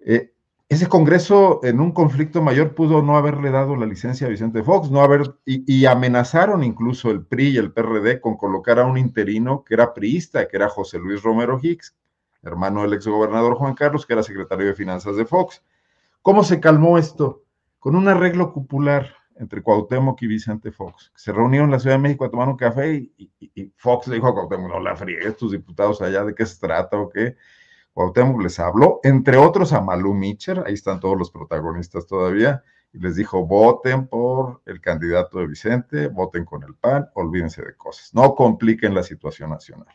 Eh, 0.00 0.35
ese 0.68 0.88
Congreso 0.88 1.60
en 1.62 1.80
un 1.80 1.92
conflicto 1.92 2.42
mayor 2.42 2.74
pudo 2.74 3.00
no 3.00 3.16
haberle 3.16 3.50
dado 3.50 3.76
la 3.76 3.86
licencia 3.86 4.26
a 4.26 4.30
Vicente 4.30 4.64
Fox, 4.64 4.90
no 4.90 5.00
haber, 5.00 5.36
y, 5.44 5.84
amenazaron 5.84 6.64
incluso 6.64 7.10
el 7.12 7.24
PRI 7.24 7.50
y 7.50 7.56
el 7.58 7.72
PRD 7.72 8.20
con 8.20 8.36
colocar 8.36 8.80
a 8.80 8.84
un 8.84 8.98
interino 8.98 9.62
que 9.62 9.74
era 9.74 9.94
priista, 9.94 10.48
que 10.48 10.56
era 10.56 10.68
José 10.68 10.98
Luis 10.98 11.22
Romero 11.22 11.60
Hicks, 11.62 11.94
hermano 12.42 12.82
del 12.82 12.94
exgobernador 12.94 13.54
Juan 13.54 13.74
Carlos, 13.74 14.06
que 14.06 14.14
era 14.14 14.24
secretario 14.24 14.66
de 14.66 14.74
Finanzas 14.74 15.16
de 15.16 15.24
Fox. 15.24 15.62
¿Cómo 16.20 16.42
se 16.42 16.58
calmó 16.58 16.98
esto? 16.98 17.44
Con 17.78 17.94
un 17.94 18.08
arreglo 18.08 18.52
popular 18.52 19.14
entre 19.36 19.62
Cuauhtémoc 19.62 20.20
y 20.22 20.26
Vicente 20.26 20.72
Fox. 20.72 21.12
Se 21.14 21.30
reunieron 21.32 21.66
en 21.66 21.72
la 21.72 21.78
Ciudad 21.78 21.96
de 21.96 22.02
México 22.02 22.24
a 22.24 22.30
tomar 22.30 22.48
un 22.48 22.56
café 22.56 23.08
y, 23.16 23.72
Fox 23.76 24.08
le 24.08 24.16
dijo 24.16 24.26
a 24.26 24.34
Cuauhtémoc, 24.34 24.68
no 24.68 24.80
la 24.80 24.96
friegues, 24.96 25.36
tus 25.36 25.52
diputados 25.52 26.02
allá, 26.02 26.24
¿de 26.24 26.34
qué 26.34 26.44
se 26.44 26.58
trata 26.58 26.98
o 26.98 27.08
qué? 27.08 27.36
Cuauhtémoc 27.96 28.42
les 28.42 28.58
habló, 28.58 29.00
entre 29.04 29.38
otros 29.38 29.72
a 29.72 29.80
Malú 29.80 30.12
Mitcher, 30.12 30.62
ahí 30.66 30.74
están 30.74 31.00
todos 31.00 31.16
los 31.16 31.30
protagonistas 31.30 32.06
todavía, 32.06 32.62
y 32.92 32.98
les 32.98 33.16
dijo, 33.16 33.46
voten 33.46 34.06
por 34.06 34.60
el 34.66 34.82
candidato 34.82 35.38
de 35.38 35.46
Vicente, 35.46 36.08
voten 36.08 36.44
con 36.44 36.62
el 36.62 36.74
PAN, 36.74 37.08
olvídense 37.14 37.62
de 37.62 37.74
cosas, 37.74 38.12
no 38.12 38.34
compliquen 38.34 38.94
la 38.94 39.02
situación 39.02 39.48
nacional. 39.48 39.94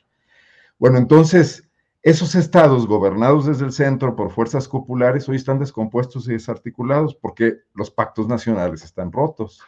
Bueno, 0.80 0.98
entonces, 0.98 1.69
esos 2.02 2.34
estados 2.34 2.88
gobernados 2.88 3.45
desde 3.45 3.65
el 3.65 3.72
centro 3.72 4.15
por 4.15 4.32
fuerzas 4.32 4.68
populares 4.68 5.30
hoy 5.30 5.36
están 5.36 5.60
descompuestos 5.60 6.28
y 6.28 6.32
desarticulados 6.32 7.14
porque 7.14 7.57
los 7.76 7.91
pactos 7.91 8.28
nacionales 8.28 8.84
están 8.84 9.11
rotos. 9.11 9.61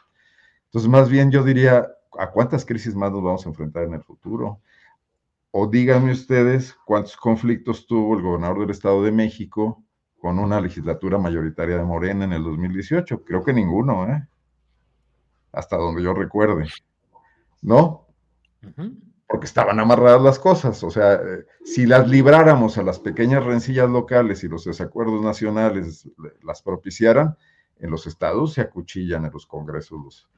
Entonces, 0.66 0.90
más 0.90 1.08
bien 1.08 1.30
yo 1.30 1.44
diría, 1.44 1.88
¿a 2.18 2.32
cuántas 2.32 2.66
crisis 2.66 2.96
más 2.96 3.12
nos 3.12 3.22
vamos 3.22 3.46
a 3.46 3.50
enfrentar 3.50 3.84
en 3.84 3.94
el 3.94 4.02
futuro? 4.02 4.60
O 5.56 5.68
díganme 5.68 6.12
ustedes 6.12 6.76
cuántos 6.84 7.16
conflictos 7.16 7.86
tuvo 7.86 8.18
el 8.18 8.24
gobernador 8.24 8.62
del 8.62 8.72
Estado 8.72 9.04
de 9.04 9.12
México 9.12 9.84
con 10.20 10.40
una 10.40 10.60
legislatura 10.60 11.20
mayoritaria 11.20 11.78
de 11.78 11.84
Morena 11.84 12.26
en 12.26 12.34
el 12.34 12.44
2018. 12.44 13.24
Creo 13.24 13.44
que 13.44 13.54
ninguno, 13.54 14.08
¿eh? 14.08 14.28
Hasta 15.52 15.78
donde 15.78 16.02
yo 16.02 16.16
recuerde. 16.16 16.70
¿No? 17.62 18.08
Porque 19.28 19.46
estaban 19.46 19.80
amarradas 19.80 20.24
las 20.24 20.40
cosas. 20.40 20.84
O 20.84 20.90
sea, 20.90 21.14
eh, 21.14 21.46
si 21.64 21.86
las 21.86 22.10
libráramos 22.10 22.80
a 22.80 22.84
las 22.84 22.98
pequeñas 22.98 23.44
rencillas 23.46 23.92
locales 23.92 24.44
y 24.44 24.48
los 24.48 24.66
desacuerdos 24.66 25.22
nacionales 25.22 26.10
las 26.42 26.64
propiciaran, 26.64 27.38
en 27.78 27.92
los 27.92 28.08
estados 28.08 28.54
se 28.54 28.62
acuchillan 28.62 29.26
en 29.26 29.32
los 29.32 29.46
congresos 29.46 30.02
los, 30.04 30.30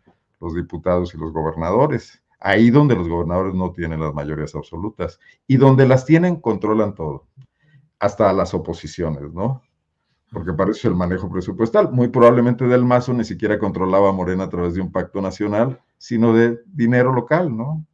los 0.42 0.56
diputados 0.56 1.16
y 1.16 1.18
los 1.18 1.32
gobernadores 1.32 2.22
ahí 2.40 2.70
donde 2.70 2.96
los 2.96 3.08
gobernadores 3.08 3.54
no 3.54 3.72
tienen 3.72 4.00
las 4.00 4.14
mayorías 4.14 4.56
absolutas 4.56 5.20
y 5.48 5.58
donde 5.58 5.88
las 5.88 6.06
tienen 6.06 6.38
controlan 6.38 6.96
todo, 6.96 7.28
hasta 8.00 8.32
las 8.34 8.54
oposiciones, 8.54 9.34
¿no? 9.34 9.62
Porque 10.32 10.54
para 10.54 10.72
eso 10.72 10.80
es 10.80 10.86
el 10.86 10.96
manejo 10.96 11.32
presupuestal. 11.32 11.92
Muy 11.92 12.10
probablemente 12.10 12.66
Del 12.66 12.84
Mazo 12.84 13.14
ni 13.14 13.24
siquiera 13.24 13.58
controlaba 13.58 14.10
a 14.10 14.12
Morena 14.12 14.46
a 14.46 14.50
través 14.50 14.74
de 14.74 14.82
un 14.82 14.92
pacto 14.92 15.22
nacional, 15.22 15.80
sino 15.98 16.34
de 16.34 16.60
dinero 16.66 17.14
local, 17.14 17.56
¿no? 17.56 17.86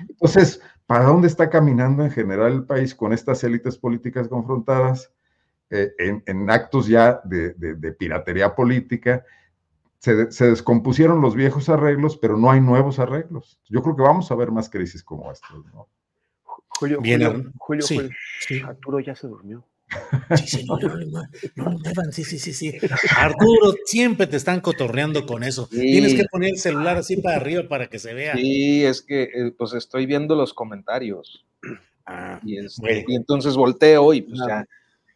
Entonces, 0.00 0.60
¿para 0.86 1.04
dónde 1.04 1.28
está 1.28 1.50
caminando 1.50 2.02
en 2.02 2.10
general 2.10 2.52
el 2.52 2.64
país 2.64 2.94
con 2.94 3.12
estas 3.12 3.44
élites 3.44 3.76
políticas 3.76 4.28
confrontadas 4.28 5.12
eh, 5.70 5.92
en, 5.98 6.50
actos 6.50 6.86
ya 6.86 7.20
de, 7.24 7.52
de 7.52 7.92
piratería 7.92 8.54
política 8.54 9.24
se, 9.98 10.46
descompusieron 10.46 11.20
los 11.20 11.34
viejos 11.34 11.68
arreglos, 11.68 12.16
pero 12.16 12.36
no 12.36 12.50
hay 12.50 12.60
nuevos 12.60 12.98
arreglos. 12.98 13.60
Yo 13.68 13.82
creo 13.82 13.96
que 13.96 14.02
vamos 14.02 14.30
a 14.30 14.34
ver 14.34 14.50
más 14.50 14.70
crisis 14.70 15.02
como 15.02 15.30
estas, 15.32 15.50
¿no? 15.72 15.88
Julio, 16.68 16.98
Julio, 16.98 17.52
Julio, 17.58 17.84
sí, 17.84 18.60
Arturo 18.64 19.00
ya 19.00 19.16
se 19.16 19.26
durmió. 19.26 19.64
Sí, 20.36 20.46
sí, 20.46 20.66
no, 20.66 20.76
no, 20.76 22.12
sí, 22.12 22.22
sí, 22.22 22.38
sí, 22.38 22.52
sí. 22.52 22.78
Arturo, 23.16 23.74
siempre 23.86 24.26
te 24.26 24.36
están 24.36 24.60
cotorreando 24.60 25.26
con 25.26 25.42
eso. 25.42 25.66
Tienes 25.66 26.14
que 26.14 26.24
poner 26.30 26.50
el 26.50 26.58
celular 26.58 26.98
así 26.98 27.16
para 27.16 27.36
arriba 27.36 27.66
para 27.68 27.88
que 27.88 27.98
se 27.98 28.14
vea. 28.14 28.36
Sí, 28.36 28.84
es 28.84 29.02
que 29.02 29.22
eh, 29.22 29.54
pues 29.56 29.72
estoy 29.72 30.06
viendo 30.06 30.36
los 30.36 30.52
comentarios. 30.52 31.46
Ah, 32.06 32.38
y, 32.44 32.58
y, 32.58 33.14
entonces 33.16 33.56
volteo 33.56 34.12
y 34.12 34.22
pues 34.22 34.38
ya. 34.46 34.64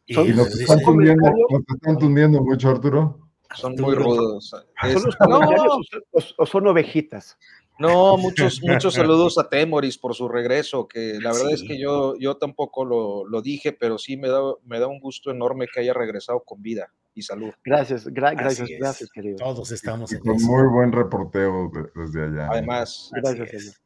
Y, 0.06 0.14
nos 0.32 0.48
están 0.58 1.98
tundiendo 1.98 2.42
mucho, 2.42 2.70
Arturo. 2.70 3.21
Son 3.54 3.74
muy 3.76 3.94
rudos. 3.94 4.50
¿Son 4.50 5.02
los 5.04 5.16
comentarios 5.16 6.34
o, 6.38 6.46
son 6.46 6.66
ovejitas? 6.66 7.38
No, 7.78 8.16
muchos, 8.16 8.62
muchos 8.62 8.94
saludos 8.94 9.38
a 9.38 9.48
Temoris 9.48 9.98
por 9.98 10.14
su 10.14 10.28
regreso, 10.28 10.86
que 10.86 11.18
la 11.20 11.32
verdad 11.32 11.52
es 11.52 11.62
que 11.62 11.80
yo, 11.80 12.14
yo 12.18 12.36
tampoco 12.36 12.84
lo, 12.84 13.42
dije, 13.42 13.72
pero 13.72 13.98
sí 13.98 14.16
me 14.16 14.28
da, 14.28 14.40
me 14.64 14.78
da 14.78 14.86
un 14.86 15.00
gusto 15.00 15.30
enorme 15.30 15.66
que 15.72 15.80
haya 15.80 15.94
regresado 15.94 16.44
con 16.44 16.62
vida 16.62 16.92
y 17.14 17.22
salud. 17.22 17.50
Gracias, 17.64 18.06
gracias, 18.06 18.68
gracias, 18.78 19.10
querido. 19.10 19.36
Todos 19.36 19.72
estamos 19.72 20.12
en 20.12 20.20
Con 20.20 20.40
muy 20.42 20.68
buen 20.68 20.92
reporteo 20.92 21.70
desde 21.94 22.24
allá. 22.24 22.48
Además, 22.50 23.10
gracias, 23.14 23.82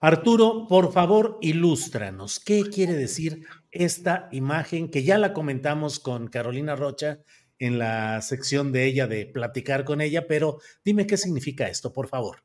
Arturo, 0.00 0.66
por 0.68 0.92
favor, 0.92 1.38
ilústranos. 1.40 2.38
¿Qué 2.38 2.64
quiere 2.64 2.92
decir 2.92 3.46
esta 3.70 4.28
imagen 4.32 4.90
que 4.90 5.02
ya 5.02 5.16
la 5.16 5.32
comentamos 5.32 5.98
con 5.98 6.28
Carolina 6.28 6.76
Rocha 6.76 7.20
en 7.58 7.78
la 7.78 8.20
sección 8.22 8.72
de 8.72 8.84
ella 8.84 9.06
de 9.06 9.26
platicar 9.26 9.84
con 9.84 10.00
ella, 10.00 10.26
pero 10.26 10.58
dime 10.84 11.06
qué 11.06 11.16
significa 11.16 11.68
esto, 11.68 11.92
por 11.92 12.08
favor. 12.08 12.42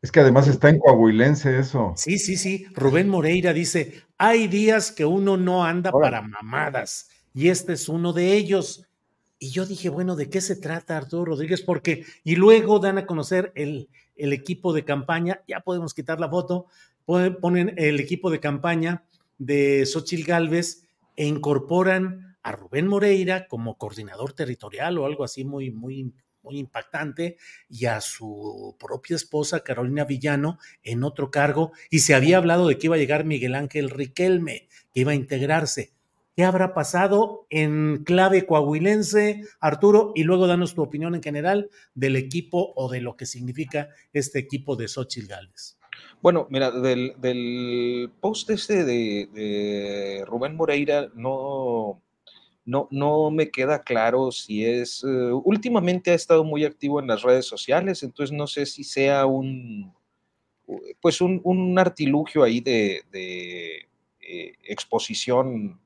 Es 0.00 0.10
que 0.10 0.20
además 0.20 0.48
está 0.48 0.68
en 0.68 0.80
coahuilense 0.80 1.58
eso. 1.58 1.94
Sí, 1.96 2.18
sí, 2.18 2.36
sí. 2.36 2.66
Rubén 2.74 3.08
Moreira 3.08 3.52
dice, 3.52 4.02
hay 4.18 4.48
días 4.48 4.90
que 4.90 5.04
uno 5.04 5.36
no 5.36 5.64
anda 5.64 5.92
para 5.92 6.22
mamadas 6.22 7.08
y 7.32 7.48
este 7.48 7.74
es 7.74 7.88
uno 7.88 8.12
de 8.12 8.34
ellos. 8.34 8.88
Y 9.38 9.50
yo 9.50 9.64
dije, 9.64 9.88
bueno, 9.88 10.16
¿de 10.16 10.28
qué 10.28 10.40
se 10.40 10.56
trata 10.56 10.96
Arturo 10.96 11.26
Rodríguez? 11.26 11.62
Porque, 11.62 12.04
y 12.24 12.34
luego 12.34 12.80
dan 12.80 12.98
a 12.98 13.06
conocer 13.06 13.52
el, 13.54 13.88
el 14.16 14.32
equipo 14.32 14.72
de 14.72 14.84
campaña, 14.84 15.42
ya 15.46 15.60
podemos 15.60 15.94
quitar 15.94 16.18
la 16.18 16.28
foto, 16.28 16.66
ponen 17.06 17.74
el 17.76 18.00
equipo 18.00 18.30
de 18.30 18.40
campaña 18.40 19.04
de 19.38 19.84
Xochil 19.86 20.24
Gálvez 20.24 20.84
e 21.16 21.26
incorporan 21.26 22.31
a 22.42 22.52
Rubén 22.52 22.88
Moreira 22.88 23.46
como 23.46 23.78
coordinador 23.78 24.32
territorial 24.32 24.98
o 24.98 25.06
algo 25.06 25.24
así 25.24 25.44
muy, 25.44 25.70
muy, 25.70 26.12
muy 26.42 26.58
impactante 26.58 27.36
y 27.68 27.86
a 27.86 28.00
su 28.00 28.76
propia 28.78 29.16
esposa 29.16 29.60
Carolina 29.60 30.04
Villano 30.04 30.58
en 30.82 31.04
otro 31.04 31.30
cargo 31.30 31.72
y 31.90 32.00
se 32.00 32.14
había 32.14 32.38
hablado 32.38 32.66
de 32.68 32.78
que 32.78 32.88
iba 32.88 32.96
a 32.96 32.98
llegar 32.98 33.24
Miguel 33.24 33.54
Ángel 33.54 33.90
Riquelme, 33.90 34.68
que 34.92 35.00
iba 35.00 35.12
a 35.12 35.16
integrarse. 35.16 35.92
¿Qué 36.34 36.44
habrá 36.44 36.72
pasado 36.72 37.46
en 37.50 38.04
clave 38.04 38.46
coahuilense, 38.46 39.42
Arturo? 39.60 40.12
Y 40.14 40.24
luego 40.24 40.46
danos 40.46 40.74
tu 40.74 40.82
opinión 40.82 41.14
en 41.14 41.22
general 41.22 41.68
del 41.94 42.16
equipo 42.16 42.72
o 42.74 42.90
de 42.90 43.02
lo 43.02 43.16
que 43.16 43.26
significa 43.26 43.90
este 44.14 44.38
equipo 44.38 44.74
de 44.74 44.88
Xochitl 44.88 45.28
Gálvez. 45.28 45.76
Bueno, 46.22 46.46
mira, 46.48 46.70
del, 46.70 48.10
post 48.18 48.48
este 48.48 48.84
de 48.84 50.24
Rubén 50.26 50.56
Moreira 50.56 51.10
no, 51.14 52.00
no, 52.64 52.88
no 52.90 53.30
me 53.30 53.50
queda 53.50 53.82
claro 53.82 54.30
si 54.30 54.64
es, 54.64 55.02
eh, 55.04 55.32
últimamente 55.32 56.10
ha 56.10 56.14
estado 56.14 56.44
muy 56.44 56.64
activo 56.64 57.00
en 57.00 57.08
las 57.08 57.22
redes 57.22 57.46
sociales, 57.46 58.02
entonces 58.02 58.34
no 58.36 58.46
sé 58.46 58.66
si 58.66 58.84
sea 58.84 59.26
un, 59.26 59.92
pues 61.00 61.20
un, 61.20 61.78
artilugio 61.78 62.42
ahí 62.42 62.60
de, 62.60 63.02
eh, 63.12 64.52
exposición 64.64 65.80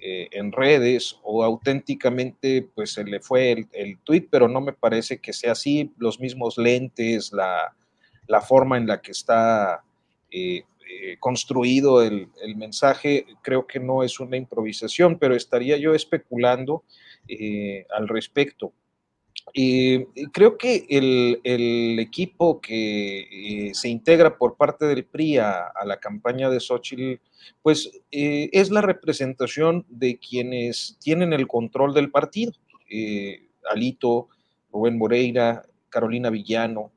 eh, 0.00 0.28
en 0.32 0.52
redes 0.52 1.18
o 1.22 1.44
auténticamente 1.44 2.66
pues 2.74 2.92
se 2.92 3.04
le 3.04 3.20
fue 3.20 3.52
el, 3.52 3.68
el 3.72 3.98
tweet, 3.98 4.26
pero 4.30 4.48
no 4.48 4.60
me 4.60 4.72
parece 4.72 5.18
que 5.18 5.32
sea 5.32 5.52
así, 5.52 5.92
los 5.98 6.18
mismos 6.18 6.56
lentes, 6.56 7.32
la, 7.32 7.76
la 8.26 8.40
forma 8.40 8.78
en 8.78 8.86
la 8.86 9.00
que 9.02 9.12
está 9.12 9.84
construido 11.20 12.02
el, 12.02 12.28
mensaje, 12.56 13.26
creo 13.42 13.66
que 13.66 13.80
no 13.80 14.02
es 14.02 14.20
una 14.20 14.36
improvisación, 14.36 15.18
pero 15.18 15.34
estaría 15.34 15.76
yo 15.76 15.94
especulando 15.94 16.84
eh, 17.28 17.86
al 17.96 18.08
respecto. 18.08 18.72
y 19.54 20.04
creo 20.32 20.56
que 20.56 20.86
el, 20.88 21.98
equipo 21.98 22.60
que 22.60 23.68
eh, 23.68 23.74
se 23.74 23.88
integra 23.88 24.36
por 24.36 24.56
parte 24.56 24.86
del 24.86 25.04
PRI 25.04 25.38
a, 25.38 25.72
la 25.84 25.98
campaña 25.98 26.50
de 26.50 26.60
Xochitl, 26.60 27.20
pues 27.62 27.90
es 28.10 28.70
la 28.70 28.82
representación 28.82 29.84
de 29.88 30.18
quienes 30.18 30.96
tienen 31.00 31.32
el 31.32 31.46
control 31.46 31.94
del 31.94 32.10
partido. 32.10 32.52
Alito, 33.70 34.28
Rubén 34.72 34.98
Moreira, 34.98 35.62
Carolina 35.88 36.30
Villano, 36.30 36.92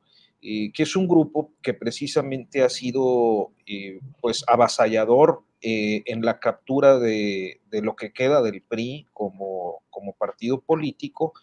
eh, 0.47 0.71
que 0.71 0.83
es 0.83 0.95
un 0.95 1.07
grupo 1.07 1.53
que 1.63 1.73
precisamente 1.73 2.61
ha 2.61 2.69
sido 2.69 3.53
eh, 3.65 3.99
pues 4.21 4.43
avasallador 4.45 5.41
eh, 5.59 6.03
en 6.05 6.21
la 6.21 6.39
captura 6.39 6.99
de, 6.99 7.61
de, 7.71 7.81
lo 7.81 7.95
que 7.95 8.13
queda 8.13 8.43
del 8.43 8.61
PRI 8.61 9.07
como, 9.11 9.81
como 9.89 10.13
partido 10.13 10.61
político, 10.61 11.33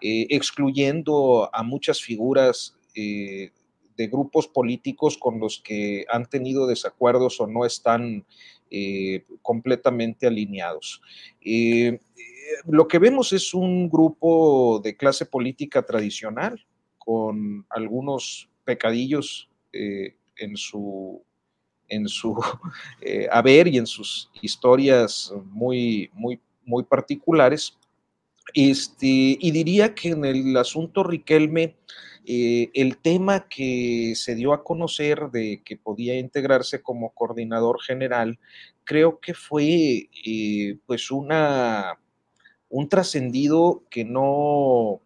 excluyendo 0.00 1.50
a 1.52 1.64
muchas 1.64 2.00
figuras 2.00 2.76
de 2.94 3.50
grupos 4.06 4.46
políticos 4.46 5.18
con 5.18 5.40
los 5.40 5.60
que 5.60 6.04
han 6.08 6.26
tenido 6.26 6.68
desacuerdos 6.68 7.40
o 7.40 7.48
no 7.48 7.66
están 7.66 8.24
completamente 9.42 10.28
alineados. 10.28 11.02
lo 12.66 12.86
que 12.86 12.98
vemos 13.00 13.32
es 13.32 13.54
un 13.54 13.90
grupo 13.90 14.80
de 14.84 14.96
clase 14.96 15.26
política 15.26 15.82
tradicional, 15.82 16.64
con 16.96 17.66
algunos 17.68 18.51
pecadillos 18.64 19.48
eh, 19.72 20.14
en 20.36 20.56
su, 20.56 21.22
en 21.88 22.08
su 22.08 22.36
eh, 23.00 23.28
haber 23.30 23.68
y 23.68 23.78
en 23.78 23.86
sus 23.86 24.30
historias 24.40 25.32
muy, 25.46 26.10
muy, 26.12 26.40
muy 26.64 26.82
particulares. 26.84 27.76
Este, 28.54 29.06
y 29.06 29.50
diría 29.50 29.94
que 29.94 30.10
en 30.10 30.24
el 30.24 30.56
asunto 30.56 31.04
Riquelme, 31.04 31.76
eh, 32.26 32.70
el 32.74 32.98
tema 32.98 33.48
que 33.48 34.14
se 34.14 34.34
dio 34.34 34.52
a 34.52 34.62
conocer 34.62 35.30
de 35.30 35.62
que 35.64 35.76
podía 35.76 36.18
integrarse 36.18 36.82
como 36.82 37.10
coordinador 37.10 37.80
general, 37.80 38.38
creo 38.84 39.20
que 39.20 39.34
fue 39.34 40.08
pues 40.86 41.10
una, 41.10 41.98
un 42.68 42.88
trascendido 42.88 43.84
que 43.90 44.04
no, 44.04 45.00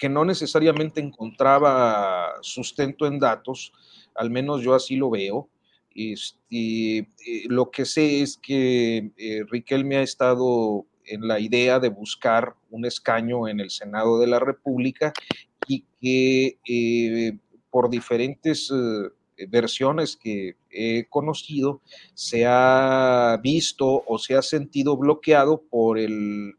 que 0.00 0.08
no 0.08 0.24
necesariamente 0.24 0.98
encontraba 0.98 2.32
sustento 2.40 3.06
en 3.06 3.18
datos, 3.18 3.70
al 4.14 4.30
menos 4.30 4.62
yo 4.62 4.74
así 4.74 4.96
lo 4.96 5.10
veo. 5.10 5.50
Este, 5.94 6.98
eh, 6.98 7.06
lo 7.48 7.70
que 7.70 7.84
sé 7.84 8.22
es 8.22 8.38
que 8.38 9.12
eh, 9.18 9.44
Riquelme 9.50 9.98
ha 9.98 10.02
estado 10.02 10.86
en 11.04 11.28
la 11.28 11.38
idea 11.38 11.78
de 11.78 11.90
buscar 11.90 12.54
un 12.70 12.86
escaño 12.86 13.46
en 13.46 13.60
el 13.60 13.68
Senado 13.68 14.18
de 14.18 14.26
la 14.26 14.38
República 14.38 15.12
y 15.68 15.84
que 16.00 16.58
eh, 16.66 17.38
por 17.68 17.90
diferentes 17.90 18.72
versiones 19.48 20.16
que 20.16 20.56
he 20.70 21.06
conocido 21.10 21.82
se 22.14 22.46
ha 22.46 23.38
visto 23.42 24.02
o 24.06 24.18
se 24.18 24.34
ha 24.34 24.42
sentido 24.42 24.96
bloqueado 24.96 25.62
por 25.70 25.98
el, 25.98 26.54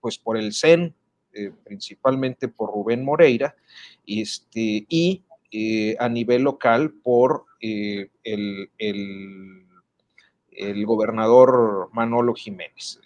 pues 0.00 0.18
por 0.18 0.36
el 0.36 0.52
CEN, 0.52 0.94
eh, 1.36 1.52
principalmente 1.64 2.48
por 2.48 2.72
Rubén 2.72 3.04
Moreira, 3.04 3.54
este, 4.06 4.86
y 4.88 5.22
eh, 5.52 5.94
a 5.98 6.08
nivel 6.08 6.42
local 6.42 6.94
por 6.94 7.44
eh, 7.60 8.08
el, 8.24 8.70
el, 8.78 9.66
gobernador 10.86 11.90
Manolo 11.92 12.34
Jiménez. 12.34 13.00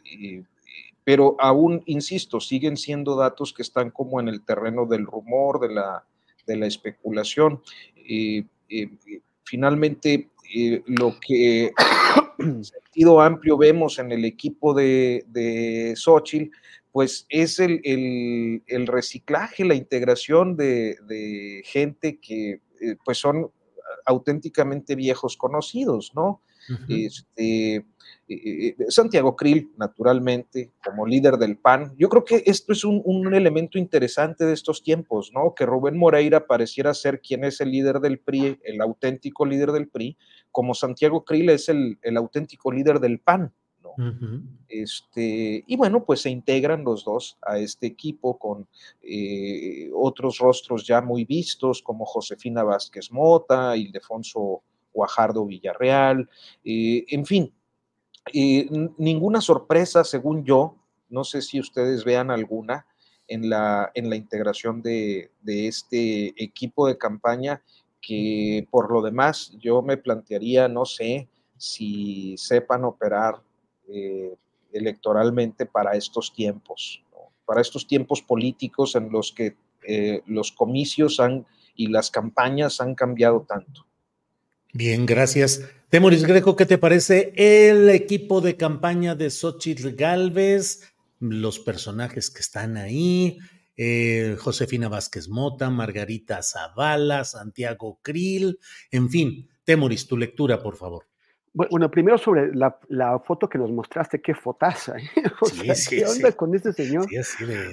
pero 1.02 1.34
aún, 1.40 1.82
insisto, 1.86 2.38
siguen 2.38 2.76
siendo 2.76 3.16
datos 3.16 3.52
que 3.52 3.62
están 3.62 3.90
como 3.90 4.20
en 4.20 4.28
el 4.28 4.44
terreno 4.44 4.86
del 4.86 5.06
rumor, 5.06 5.58
de 5.58 5.74
la, 5.74 6.04
de 6.46 6.56
la 6.56 6.66
especulación. 6.66 7.60
finalmente, 9.42 10.30
lo 10.86 11.18
que 11.18 11.72
en 12.38 12.64
sentido 12.64 13.20
amplio 13.20 13.56
vemos 13.56 13.98
en 13.98 14.12
el 14.12 14.24
equipo 14.24 14.72
de, 14.72 15.24
de 15.26 15.94
Xochitl 15.96 16.52
pues 16.92 17.26
es 17.28 17.60
el, 17.60 18.62
reciclaje, 18.86 19.64
la 19.64 19.74
integración 19.74 20.56
de, 20.56 21.62
gente 21.64 22.18
que 22.18 22.60
eh, 22.80 22.96
pues 23.04 23.18
son 23.18 23.50
auténticamente 24.06 24.94
viejos 24.94 25.36
conocidos, 25.36 26.12
¿no? 26.14 26.42
este, 26.88 27.76
eh, 27.76 27.84
eh, 28.28 28.76
Santiago 28.88 29.34
Krill, 29.34 29.72
naturalmente, 29.76 30.70
como 30.84 31.06
líder 31.06 31.36
del 31.36 31.56
PAN. 31.56 31.94
Yo 31.98 32.08
creo 32.08 32.24
que 32.24 32.42
esto 32.46 32.72
es 32.72 32.84
un, 32.84 33.34
elemento 33.34 33.78
interesante 33.78 34.44
de 34.44 34.52
estos 34.52 34.82
tiempos, 34.82 35.32
¿no? 35.34 35.54
Que 35.54 35.66
Rubén 35.66 35.98
Moreira 35.98 36.46
pareciera 36.46 36.94
ser 36.94 37.20
quien 37.20 37.44
es 37.44 37.60
el 37.60 37.70
líder 37.70 38.00
del 38.00 38.18
PRI, 38.18 38.58
el 38.64 38.80
auténtico 38.80 39.46
líder 39.46 39.72
del 39.72 39.88
PRI, 39.88 40.16
como 40.50 40.74
Santiago 40.74 41.24
Krill 41.24 41.50
es 41.50 41.68
el, 41.68 41.98
el 42.02 42.16
auténtico 42.16 42.72
líder 42.72 43.00
del 43.00 43.20
PAN 43.20 43.52
este, 44.68 45.64
y 45.66 45.76
bueno, 45.76 46.04
pues 46.04 46.22
se 46.22 46.30
integran 46.30 46.84
los 46.84 47.04
dos 47.04 47.38
a 47.42 47.58
este 47.58 47.86
equipo 47.86 48.38
con 48.38 48.68
eh, 49.02 49.90
otros 49.94 50.38
rostros 50.38 50.86
ya 50.86 51.00
muy 51.00 51.24
vistos 51.24 51.82
como 51.82 52.04
Josefina 52.04 52.62
Vázquez 52.62 53.10
Mota, 53.12 53.76
Ildefonso 53.76 54.62
Guajardo 54.92 55.46
Villarreal, 55.46 56.28
eh, 56.64 57.04
en 57.08 57.26
fin, 57.26 57.52
eh, 58.32 58.68
ninguna 58.98 59.40
sorpresa 59.40 60.04
según 60.04 60.44
yo, 60.44 60.76
no 61.08 61.24
sé 61.24 61.42
si 61.42 61.60
ustedes 61.60 62.04
vean 62.04 62.30
alguna 62.30 62.86
en 63.28 63.48
la, 63.48 63.90
en 63.94 64.10
la 64.10 64.16
integración 64.16 64.82
de, 64.82 65.30
de 65.42 65.68
este 65.68 66.28
equipo 66.42 66.86
de 66.86 66.98
campaña 66.98 67.62
que 68.00 68.66
por 68.70 68.90
lo 68.90 69.02
demás 69.02 69.54
yo 69.58 69.82
me 69.82 69.96
plantearía, 69.96 70.68
no 70.68 70.84
sé, 70.84 71.28
si 71.56 72.36
sepan 72.38 72.84
operar 72.84 73.42
eh, 73.92 74.34
electoralmente 74.72 75.66
para 75.66 75.96
estos 75.96 76.32
tiempos, 76.32 77.02
para 77.44 77.60
estos 77.60 77.86
tiempos 77.86 78.22
políticos 78.22 78.94
en 78.94 79.10
los 79.10 79.32
que 79.32 79.56
eh, 79.86 80.22
los 80.26 80.52
comicios 80.52 81.20
han, 81.20 81.46
y 81.74 81.88
las 81.88 82.10
campañas 82.10 82.80
han 82.80 82.94
cambiado 82.94 83.46
tanto. 83.48 83.86
Bien, 84.72 85.06
gracias. 85.06 85.62
Temoris 85.88 86.24
Greco, 86.24 86.54
¿qué 86.54 86.66
te 86.66 86.78
parece 86.78 87.32
el 87.34 87.88
equipo 87.88 88.40
de 88.40 88.56
campaña 88.56 89.16
de 89.16 89.30
Xochitl 89.30 89.96
Galvez? 89.96 90.92
Los 91.18 91.58
personajes 91.58 92.30
que 92.30 92.40
están 92.40 92.76
ahí, 92.76 93.38
eh, 93.76 94.36
Josefina 94.38 94.88
Vázquez 94.88 95.28
Mota, 95.28 95.70
Margarita 95.70 96.42
Zavala, 96.42 97.24
Santiago 97.24 97.98
Krill, 98.02 98.58
en 98.90 99.10
fin. 99.10 99.48
Temoris, 99.64 100.06
tu 100.06 100.16
lectura, 100.16 100.62
por 100.62 100.76
favor. 100.76 101.09
Bueno, 101.52 101.90
primero 101.90 102.16
sobre 102.16 102.54
la, 102.54 102.78
la, 102.88 103.18
foto 103.18 103.48
que 103.48 103.58
nos 103.58 103.72
mostraste, 103.72 104.20
qué 104.20 104.34
fotaza. 104.34 104.96
¿eh? 104.98 105.10
O 105.40 105.46
sea, 105.46 105.74
¿Qué 105.88 106.06
onda 106.06 106.32
con 106.32 106.54
este 106.54 106.72
señor? 106.72 107.06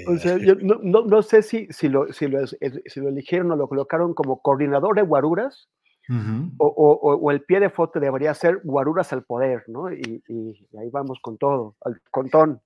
O 0.08 0.18
sea, 0.18 0.38
yo 0.38 0.56
no, 0.56 0.80
no, 0.82 1.06
no, 1.06 1.22
sé 1.22 1.44
si, 1.44 1.68
si, 1.70 1.88
lo, 1.88 2.12
si, 2.12 2.28
lo, 2.28 2.48
si 2.48 3.00
lo 3.00 3.10
eligieron 3.10 3.52
o 3.52 3.56
lo 3.56 3.68
colocaron 3.68 4.16
como 4.16 4.42
coordinador 4.42 4.96
de 4.96 5.04
guaruras, 5.04 5.68
o, 6.10 6.66
o, 6.66 7.16
o, 7.18 7.32
el 7.32 7.42
pie 7.42 7.60
de 7.60 7.70
foto 7.70 8.00
debería 8.00 8.34
ser 8.34 8.62
guaruras 8.64 9.12
al 9.12 9.26
poder, 9.26 9.66
¿no? 9.68 9.92
Y, 9.92 10.24
y, 10.30 10.78
ahí 10.80 10.90
vamos 10.90 11.20
con 11.22 11.38
todo, 11.38 11.76
al 11.82 12.00
contón. 12.10 12.62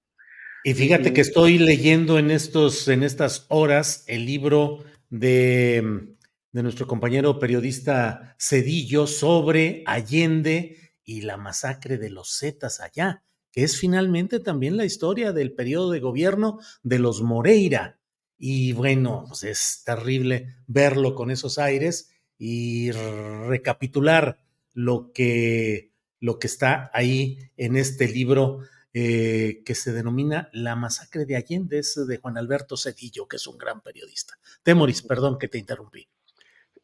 Y 0.63 0.75
fíjate 0.75 1.11
que 1.11 1.21
estoy 1.21 1.57
leyendo 1.57 2.19
en, 2.19 2.29
estos, 2.29 2.88
en 2.88 3.01
estas 3.01 3.47
horas 3.49 4.05
el 4.07 4.27
libro 4.27 4.83
de, 5.09 6.13
de 6.51 6.63
nuestro 6.63 6.85
compañero 6.85 7.39
periodista 7.39 8.35
Cedillo 8.39 9.07
sobre 9.07 9.83
Allende 9.88 10.77
y 11.11 11.21
la 11.21 11.35
masacre 11.35 11.97
de 11.97 12.09
los 12.09 12.39
Zetas 12.39 12.79
allá, 12.79 13.21
que 13.51 13.63
es 13.63 13.77
finalmente 13.77 14.39
también 14.39 14.77
la 14.77 14.85
historia 14.85 15.33
del 15.33 15.51
periodo 15.51 15.91
de 15.91 15.99
gobierno 15.99 16.59
de 16.83 16.99
los 16.99 17.21
Moreira. 17.21 17.99
Y 18.38 18.71
bueno, 18.71 19.25
pues 19.27 19.43
es 19.43 19.83
terrible 19.85 20.55
verlo 20.67 21.13
con 21.13 21.29
esos 21.29 21.57
aires 21.57 22.11
y 22.38 22.91
recapitular 22.91 24.39
lo 24.73 25.11
que, 25.11 25.91
lo 26.21 26.39
que 26.39 26.47
está 26.47 26.89
ahí 26.93 27.39
en 27.57 27.75
este 27.75 28.07
libro 28.07 28.59
eh, 28.93 29.63
que 29.65 29.75
se 29.75 29.91
denomina 29.91 30.49
La 30.53 30.77
masacre 30.77 31.25
de 31.25 31.35
Allende, 31.35 31.79
es 31.79 31.99
de 32.07 32.17
Juan 32.17 32.38
Alberto 32.38 32.77
Cedillo, 32.77 33.27
que 33.27 33.35
es 33.35 33.47
un 33.47 33.57
gran 33.57 33.81
periodista. 33.81 34.39
Temoris, 34.63 35.01
perdón 35.01 35.38
que 35.38 35.49
te 35.49 35.57
interrumpí. 35.57 36.07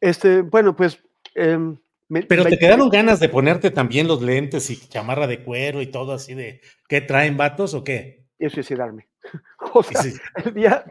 Este, 0.00 0.42
bueno, 0.42 0.76
pues 0.76 0.98
em, 2.10 2.26
pero 2.28 2.44
te 2.44 2.58
quedaron 2.58 2.88
ganas 2.88 3.20
de 3.20 3.28
ponerte 3.28 3.70
también 3.70 4.08
los 4.08 4.22
lentes 4.22 4.70
y 4.70 4.76
chamarra 4.88 5.26
de 5.26 5.42
cuero 5.44 5.82
y 5.82 5.86
todo 5.88 6.12
así 6.12 6.34
de 6.34 6.60
¿qué 6.88 7.00
traen 7.00 7.36
vatos 7.36 7.74
o 7.74 7.84
qué? 7.84 8.26
Y 8.40 8.48
suicidarme. 8.50 9.08
O 9.74 9.82
sea, 9.82 10.00
el 10.44 10.54
día 10.54 10.84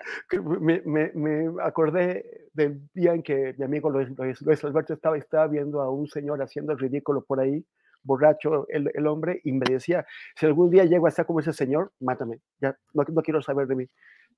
me, 0.60 0.82
me, 0.86 1.12
me, 1.14 1.64
acordé 1.64 2.50
del 2.54 2.82
día 2.94 3.14
en 3.14 3.24
que 3.24 3.56
mi 3.58 3.64
amigo 3.66 3.90
Luis, 3.90 4.10
Luis, 4.42 4.64
Alberto 4.64 4.94
estaba, 4.94 5.18
estaba 5.18 5.48
viendo 5.48 5.82
a 5.82 5.90
un 5.90 6.08
señor 6.08 6.42
haciendo 6.42 6.74
el 6.74 6.80
ridículo 6.80 7.24
por 7.24 7.40
ahí, 7.40 7.66
borracho 8.04 8.68
el, 8.68 8.92
el, 8.94 9.08
hombre, 9.08 9.40
y 9.44 9.54
me 9.54 9.66
decía, 9.68 10.06
si 10.36 10.46
algún 10.46 10.70
día 10.70 10.84
llego 10.84 11.06
a 11.06 11.10
estar 11.10 11.26
como 11.26 11.40
ese 11.40 11.54
señor, 11.54 11.94
mátame, 12.00 12.42
ya 12.60 12.78
no, 12.94 13.04
no 13.08 13.22
quiero 13.22 13.42
saber 13.42 13.66
de 13.68 13.76
mí. 13.76 13.88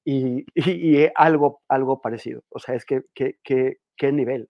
Y, 0.06 0.45
y, 0.53 1.01
y, 1.03 1.10
algo, 1.15 1.61
algo 1.68 1.99
parecido. 1.99 2.43
O 2.49 2.60
sea, 2.60 2.76
es 2.76 2.85
que, 2.85 3.01
que, 3.14 3.39
que, 3.43 3.80
qué 3.97 4.11
nivel 4.11 4.49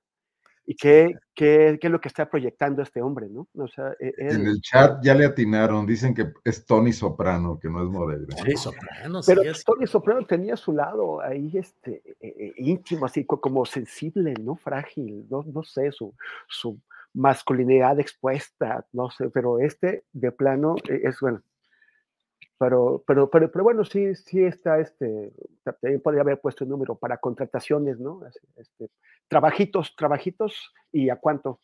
¿Y 0.69 0.75
qué, 0.75 1.15
qué, 1.33 1.79
qué, 1.81 1.87
es 1.87 1.91
lo 1.91 1.99
que 1.99 2.09
está 2.09 2.29
proyectando 2.29 2.83
este 2.83 3.01
hombre, 3.01 3.27
no? 3.27 3.47
O 3.55 3.67
sea, 3.67 3.91
e, 3.99 4.13
En 4.19 4.45
el 4.45 4.61
chat 4.61 5.03
ya 5.03 5.15
le 5.15 5.25
atinaron, 5.25 5.87
dicen 5.87 6.13
que 6.13 6.31
es 6.43 6.63
Tony 6.63 6.93
Soprano, 6.93 7.57
que 7.59 7.67
no 7.67 7.81
es 7.81 7.89
Moreira. 7.89 8.37
Sí, 8.45 8.55
Soprano, 8.55 9.21
Pero 9.25 9.41
Tony 9.65 9.87
Soprano 9.87 10.27
tenía 10.27 10.55
su 10.55 10.71
lado 10.71 11.21
ahí 11.21 11.57
este, 11.57 12.03
e, 12.19 12.27
e, 12.27 12.53
íntimo, 12.57 13.07
así 13.07 13.25
como 13.25 13.65
sensible, 13.65 14.35
¿no? 14.39 14.57
Frágil, 14.57 15.25
no, 15.27 15.43
no 15.51 15.63
sé, 15.63 15.91
su, 15.91 16.13
su 16.47 16.79
masculinidad 17.15 17.99
expuesta, 17.99 18.85
no 18.93 19.09
sé, 19.09 19.31
pero 19.31 19.57
este 19.57 20.03
de 20.13 20.31
plano 20.31 20.75
es, 20.87 21.19
bueno, 21.19 21.41
pero, 22.59 23.01
pero, 23.07 23.29
pero, 23.29 23.49
pero 23.49 23.63
bueno, 23.63 23.85
sí, 23.85 24.13
sí 24.15 24.43
está 24.43 24.79
este, 24.79 25.31
también 25.63 26.01
podría 26.01 26.21
haber 26.21 26.41
puesto 26.41 26.65
el 26.65 26.69
número 26.69 26.95
para 26.95 27.17
contrataciones, 27.17 27.99
¿no? 27.99 28.21
Este, 28.57 28.89
trabajitos, 29.29 29.95
trabajitos 29.95 30.73
y 30.91 31.09
a 31.09 31.15
cuánto. 31.15 31.61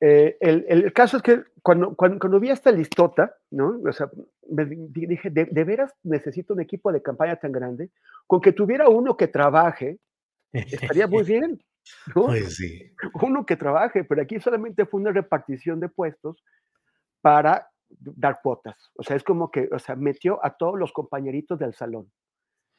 Eh, 0.00 0.38
el, 0.40 0.64
el, 0.68 0.92
caso 0.94 1.18
es 1.18 1.22
que 1.22 1.44
cuando, 1.62 1.94
cuando, 1.94 2.18
cuando, 2.18 2.40
vi 2.40 2.48
esta 2.48 2.72
listota, 2.72 3.36
¿no? 3.50 3.78
O 3.86 3.92
sea, 3.92 4.10
me 4.50 4.64
dije, 4.64 5.28
de, 5.28 5.44
de, 5.44 5.64
veras 5.64 5.94
necesito 6.02 6.54
un 6.54 6.62
equipo 6.62 6.90
de 6.90 7.02
campaña 7.02 7.36
tan 7.36 7.52
grande, 7.52 7.90
con 8.26 8.40
que 8.40 8.52
tuviera 8.52 8.88
uno 8.88 9.18
que 9.18 9.28
trabaje, 9.28 9.98
estaría 10.50 11.06
muy 11.06 11.24
bien, 11.24 11.62
¿no? 12.16 12.26
Pues 12.26 12.56
sí. 12.56 12.90
Uno 13.20 13.44
que 13.44 13.56
trabaje, 13.56 14.02
pero 14.02 14.22
aquí 14.22 14.40
solamente 14.40 14.86
fue 14.86 15.00
una 15.00 15.12
repartición 15.12 15.78
de 15.78 15.90
puestos 15.90 16.42
para 17.20 17.68
dar 17.98 18.40
cuotas. 18.42 18.90
O 18.96 19.02
sea, 19.02 19.16
es 19.16 19.24
como 19.24 19.50
que, 19.50 19.68
o 19.72 19.78
sea, 19.78 19.96
metió 19.96 20.44
a 20.44 20.56
todos 20.56 20.78
los 20.78 20.92
compañeritos 20.92 21.58
del 21.58 21.74
salón 21.74 22.10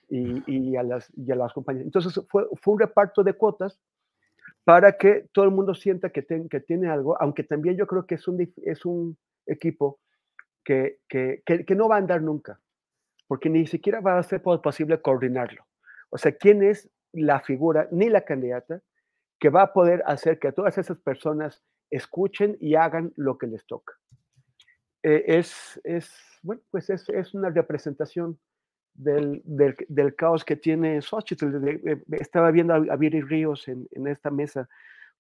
y, 0.10 0.44
y, 0.46 0.76
a, 0.76 0.84
las, 0.84 1.12
y 1.16 1.32
a 1.32 1.36
las 1.36 1.54
compañeras. 1.54 1.86
Entonces 1.86 2.24
fue, 2.30 2.46
fue 2.62 2.74
un 2.74 2.80
reparto 2.80 3.24
de 3.24 3.34
cuotas 3.34 3.80
para 4.64 4.98
que 4.98 5.28
todo 5.32 5.46
el 5.46 5.52
mundo 5.52 5.76
sienta 5.76 6.10
que, 6.10 6.26
que 6.26 6.60
tiene 6.60 6.90
algo, 6.90 7.22
aunque 7.22 7.44
también 7.44 7.78
yo 7.78 7.88
creo 7.88 8.06
que 8.06 8.16
es 8.16 8.28
un, 8.28 8.52
es 8.64 8.86
un 8.86 9.18
equipo 9.46 10.00
que, 10.64 11.00
que, 11.08 11.44
que, 11.46 11.76
no 11.76 11.88
va 11.88 11.96
a 11.96 12.00
andar 12.00 12.22
nunca, 12.22 12.60
porque 13.28 13.50
ni 13.50 13.68
siquiera 13.68 14.02
va 14.02 14.18
a 14.18 14.24
ser 14.24 14.42
posible 14.42 15.00
coordinarlo. 15.02 15.66
O 16.10 16.18
sea, 16.18 16.32
¿quién 16.32 16.64
es 16.64 16.90
la 17.14 17.42
figura, 17.42 17.88
ni 17.92 18.10
la 18.10 18.22
candidata, 18.22 18.82
que 19.40 19.50
va 19.50 19.62
a 19.62 19.74
poder 19.74 20.02
hacer 20.08 20.40
que 20.40 20.52
todas 20.52 20.78
esas 20.80 20.98
personas 20.98 21.64
escuchen 21.92 22.58
y 22.60 22.74
hagan 22.74 23.14
lo 23.16 23.38
que 23.38 23.46
les 23.46 23.66
toca? 23.68 23.94
Eh, 25.08 25.38
es, 25.38 25.80
es, 25.84 26.12
bueno, 26.42 26.64
pues 26.72 26.90
es, 26.90 27.08
es 27.10 27.36
una 27.36 27.52
representación 27.52 28.40
del, 28.96 29.44
del, 29.46 30.16
caos 30.16 30.44
que 30.44 30.56
tiene 30.56 31.00
Xochitl. 31.00 31.54
Estaba 32.14 32.50
viendo 32.50 32.74
a, 32.74 32.96
Viri 32.96 33.22
Ríos 33.22 33.68
en, 33.68 33.88
en, 33.92 34.08
esta 34.08 34.32
mesa 34.32 34.68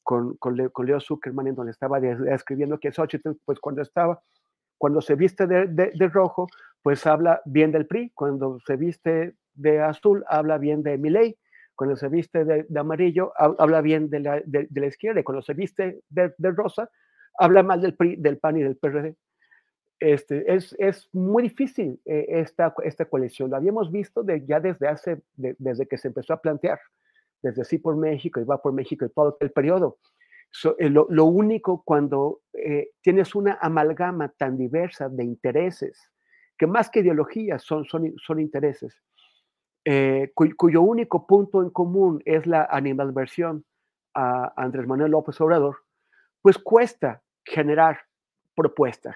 con, 0.01 0.37
con, 0.37 0.57
Leo, 0.57 0.99
Zuckerman, 0.99 1.49
en 1.49 1.53
donde 1.53 1.71
estaba 1.71 1.99
escribiendo 1.99 2.79
que 2.79 2.91
Xochitl, 2.91 3.33
pues 3.45 3.59
cuando 3.59 3.83
estaba, 3.83 4.19
cuando 4.79 5.01
se 5.01 5.13
viste 5.13 5.45
de, 5.45 5.67
de, 5.67 6.07
rojo, 6.07 6.47
pues 6.81 7.05
habla 7.05 7.43
bien 7.45 7.71
del 7.71 7.85
PRI, 7.85 8.09
cuando 8.15 8.59
se 8.65 8.77
viste 8.77 9.35
de 9.53 9.81
azul, 9.81 10.25
habla 10.27 10.57
bien 10.57 10.81
de 10.81 10.97
Milei, 10.97 11.37
cuando 11.75 11.95
se 11.95 12.09
viste 12.09 12.43
de, 12.43 12.65
amarillo, 12.75 13.33
habla 13.37 13.81
bien 13.81 14.09
de 14.09 14.19
la, 14.21 14.41
de, 14.45 14.67
la 14.71 14.87
izquierda, 14.87 15.21
cuando 15.23 15.43
se 15.43 15.53
viste 15.53 16.01
de, 16.09 16.33
rosa, 16.39 16.89
habla 17.37 17.61
mal 17.61 17.81
del 17.81 17.93
PRI, 17.93 18.15
del 18.15 18.39
PAN 18.39 18.57
y 18.57 18.63
del 18.63 18.77
PRD 18.77 19.15
este, 19.99 20.53
es, 20.53 20.75
es 20.77 21.09
muy 21.13 21.43
difícil 21.43 21.99
eh, 22.05 22.25
esta, 22.29 22.73
esta 22.83 23.05
coalición. 23.05 23.49
Lo 23.49 23.57
habíamos 23.57 23.91
visto 23.91 24.23
de, 24.23 24.45
ya 24.45 24.59
desde 24.59 24.87
hace, 24.87 25.21
de, 25.35 25.55
desde 25.57 25.87
que 25.87 25.97
se 25.97 26.09
empezó 26.09 26.33
a 26.33 26.41
plantear, 26.41 26.79
desde 27.41 27.63
Sí 27.63 27.77
por 27.77 27.95
México 27.95 28.39
y 28.39 28.43
Va 28.43 28.61
por 28.61 28.73
México 28.73 29.05
y 29.05 29.09
todo 29.09 29.37
el 29.39 29.51
periodo. 29.51 29.97
So, 30.51 30.75
eh, 30.79 30.89
lo, 30.89 31.05
lo, 31.09 31.25
único 31.25 31.83
cuando 31.83 32.41
eh, 32.53 32.91
tienes 33.01 33.35
una 33.35 33.57
amalgama 33.61 34.29
tan 34.29 34.57
diversa 34.57 35.09
de 35.09 35.23
intereses, 35.23 36.11
que 36.57 36.65
más 36.65 36.89
que 36.89 37.01
ideologías 37.01 37.61
son, 37.61 37.83
son, 37.85 38.13
son 38.17 38.39
intereses, 38.39 39.01
eh, 39.83 40.31
cuyo, 40.33 40.55
cuyo 40.57 40.81
único 40.81 41.27
punto 41.27 41.61
en 41.61 41.69
común 41.69 42.21
es 42.25 42.47
la 42.47 42.67
animalversión 42.71 43.65
a 44.13 44.53
Andrés 44.55 44.87
Manuel 44.87 45.11
López 45.11 45.39
Obrador, 45.41 45.77
pues 46.41 46.57
cuesta 46.57 47.21
generar 47.43 47.99
propuestas, 48.55 49.15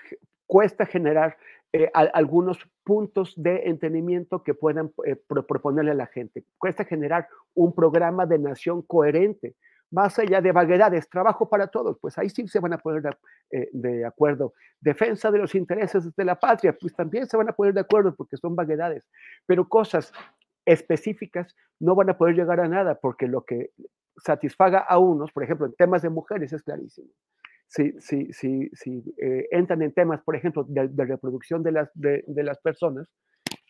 cuesta 0.50 0.88
generar 0.88 1.38
eh, 1.72 1.92
algunos 1.94 2.58
puntos 2.84 3.36
de 3.38 3.70
entendimiento 3.70 4.44
que 4.44 4.56
puedan 4.56 4.92
eh, 5.06 5.16
pro, 5.16 5.46
proponerle 5.46 5.92
a 5.92 5.94
la 5.94 6.08
gente. 6.08 6.44
Cuesta 6.58 6.84
generar 6.86 7.28
un 7.54 7.76
programa 7.76 8.26
de 8.26 8.40
nación 8.40 8.82
coherente, 8.82 9.56
más 9.92 10.18
allá 10.18 10.42
de 10.42 10.52
vaguedades, 10.52 11.08
trabajo 11.08 11.48
para 11.48 11.68
todos, 11.68 12.00
pues 12.02 12.18
ahí 12.18 12.30
sí 12.32 12.48
se 12.48 12.60
van 12.60 12.74
a 12.74 12.80
poner 12.80 13.16
eh, 13.52 13.70
de, 13.72 14.04
acuerdo. 14.04 14.54
Defensa 14.82 15.30
de 15.30 15.38
los 15.38 15.54
intereses 15.54 16.16
de 16.16 16.26
la 16.26 16.40
patria, 16.40 16.76
pues 16.76 16.96
también 16.96 17.28
se 17.28 17.38
van 17.38 17.50
a 17.50 17.54
poner 17.54 17.76
de 17.76 17.82
acuerdo 17.82 18.16
porque 18.16 18.36
son 18.38 18.56
vaguedades, 18.56 19.04
pero 19.46 19.70
cosas 19.70 20.12
específicas 20.66 21.56
no 21.80 21.94
van 21.94 22.10
a 22.10 22.18
poder 22.18 22.36
llegar 22.36 22.60
a 22.60 22.68
nada 22.68 22.96
porque 22.96 23.28
lo 23.28 23.46
que 23.46 23.70
satisfaga 24.18 24.80
a 24.80 24.98
unos, 24.98 25.32
por 25.32 25.44
ejemplo, 25.44 25.68
en 25.68 25.74
temas 25.74 26.02
de 26.02 26.10
mujeres 26.10 26.52
es 26.54 26.64
clarísimo 26.64 27.10
si, 27.70 27.94
si, 28.00 28.34
si, 28.34 28.70
si 28.74 29.04
eh, 29.22 29.48
entran 29.52 29.84
en 29.84 29.94
temas, 29.94 30.22
por 30.22 30.36
ejemplo, 30.36 30.66
de, 30.68 31.06
reproducción 31.06 31.62
de 31.62 31.72
las, 31.72 31.90
de, 31.94 32.24
las 32.44 32.58
personas, 32.58 33.08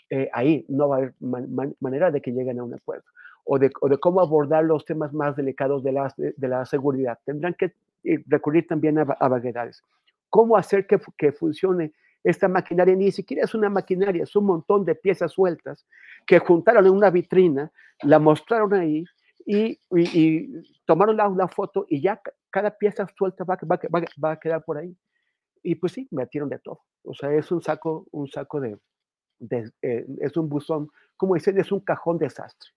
eh, 0.09 0.29
ahí 0.31 0.65
no 0.69 0.87
va 0.87 0.95
a 0.95 0.99
haber 0.99 1.13
man, 1.19 1.53
man, 1.53 1.75
manera 1.81 2.09
de 2.09 2.21
que 2.21 2.31
lleguen 2.31 2.59
a 2.59 2.63
un 2.63 2.73
acuerdo. 2.73 3.03
O 3.43 3.59
de, 3.59 3.69
o 3.81 3.89
de, 3.89 3.97
cómo 3.97 4.21
abordar 4.21 4.63
los 4.63 4.85
temas 4.85 5.13
más 5.13 5.35
delicados 5.35 5.83
de 5.83 5.91
la, 5.91 6.13
de 6.17 6.47
la 6.47 6.65
seguridad. 6.65 7.19
Tendrán 7.25 7.55
que 7.55 7.73
eh, 8.05 8.23
recurrir 8.27 8.67
también 8.67 8.99
a, 8.99 9.01
a 9.01 9.27
vaguedades. 9.27 9.83
¿Cómo 10.29 10.55
hacer 10.55 10.87
que, 10.87 10.97
que 11.17 11.33
funcione 11.33 11.91
esta 12.23 12.47
maquinaria? 12.47 12.95
Ni 12.95 13.11
siquiera 13.11 13.43
es 13.43 13.53
una 13.53 13.69
maquinaria, 13.69 14.23
es 14.23 14.33
un 14.33 14.45
montón 14.45 14.85
de 14.85 14.95
piezas 14.95 15.33
sueltas 15.33 15.85
que 16.25 16.39
juntaron 16.39 16.85
en 16.85 16.93
una 16.93 17.09
vitrina, 17.09 17.69
la 18.03 18.17
mostraron 18.17 18.73
ahí 18.75 19.03
y, 19.49 20.63
tomaron 20.85 21.17
la, 21.17 21.27
la, 21.29 21.47
foto 21.47 21.85
y 21.89 22.01
ya 22.01 22.21
cada 22.51 22.77
pieza 22.77 23.07
suelta 23.17 23.43
va, 23.43 23.57
va, 23.63 23.79
va, 23.93 24.05
va, 24.23 24.31
a 24.33 24.39
quedar 24.39 24.63
por 24.63 24.77
ahí. 24.77 24.95
Y 25.63 25.75
pues 25.75 25.93
sí, 25.93 26.07
me 26.11 26.23
metieron 26.23 26.49
de 26.49 26.59
todo. 26.59 26.81
O 27.03 27.15
sea, 27.15 27.33
es 27.33 27.51
un 27.51 27.61
saco, 27.61 28.05
un 28.11 28.29
saco 28.29 28.61
de, 28.61 28.77
de 29.39 29.71
eh, 29.81 30.05
es 30.21 30.37
un 30.37 30.49
buzón, 30.49 30.89
como 31.17 31.33
dicen, 31.33 31.59
es 31.59 31.71
un 31.71 31.79
cajón 31.79 32.19
desastre. 32.19 32.69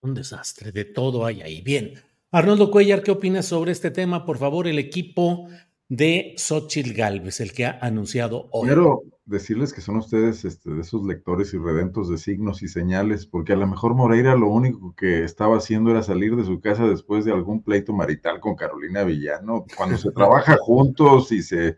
Un 0.00 0.14
desastre, 0.14 0.72
de 0.72 0.86
todo 0.86 1.24
hay 1.24 1.42
ahí. 1.42 1.62
Bien. 1.62 1.94
Arnoldo 2.32 2.70
Cuellar, 2.70 3.02
¿qué 3.02 3.12
opinas 3.12 3.46
sobre 3.46 3.70
este 3.70 3.92
tema? 3.92 4.26
Por 4.26 4.38
favor, 4.38 4.66
el 4.66 4.80
equipo 4.80 5.48
de 5.88 6.34
Xochitl 6.36 6.92
Galvez, 6.92 7.40
el 7.40 7.52
que 7.52 7.66
ha 7.66 7.78
anunciado 7.80 8.48
hoy. 8.50 8.66
Quiero 8.66 9.02
decirles 9.24 9.72
que 9.72 9.80
son 9.80 9.96
ustedes 9.96 10.44
este, 10.44 10.70
de 10.70 10.80
esos 10.80 11.04
lectores 11.04 11.52
y 11.54 11.58
redentos 11.58 12.08
de 12.08 12.18
signos 12.18 12.62
y 12.62 12.68
señales, 12.68 13.26
porque 13.26 13.52
a 13.52 13.56
lo 13.56 13.66
mejor 13.66 13.94
Moreira 13.94 14.36
lo 14.36 14.48
único 14.48 14.94
que 14.96 15.24
estaba 15.24 15.56
haciendo 15.56 15.90
era 15.90 16.02
salir 16.02 16.34
de 16.36 16.44
su 16.44 16.60
casa 16.60 16.86
después 16.86 17.24
de 17.24 17.32
algún 17.32 17.62
pleito 17.62 17.92
marital 17.92 18.40
con 18.40 18.56
Carolina 18.56 19.04
Villano. 19.04 19.64
Cuando 19.76 19.96
se 19.96 20.10
trabaja 20.12 20.56
juntos 20.60 21.30
y 21.32 21.42
se... 21.42 21.68
Eh, 21.68 21.76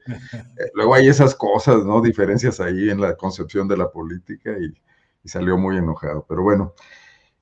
luego 0.75 0.95
hay 0.95 1.09
esas 1.09 1.35
cosas, 1.35 1.85
¿no? 1.85 2.01
Diferencias 2.01 2.61
ahí 2.61 2.91
en 2.91 3.01
la 3.01 3.17
concepción 3.17 3.69
de 3.69 3.77
la 3.77 3.91
política 3.91 4.57
y, 4.59 4.75
y 5.23 5.29
salió 5.29 5.59
muy 5.59 5.77
enojado. 5.77 6.25
Pero 6.29 6.43
bueno, 6.43 6.75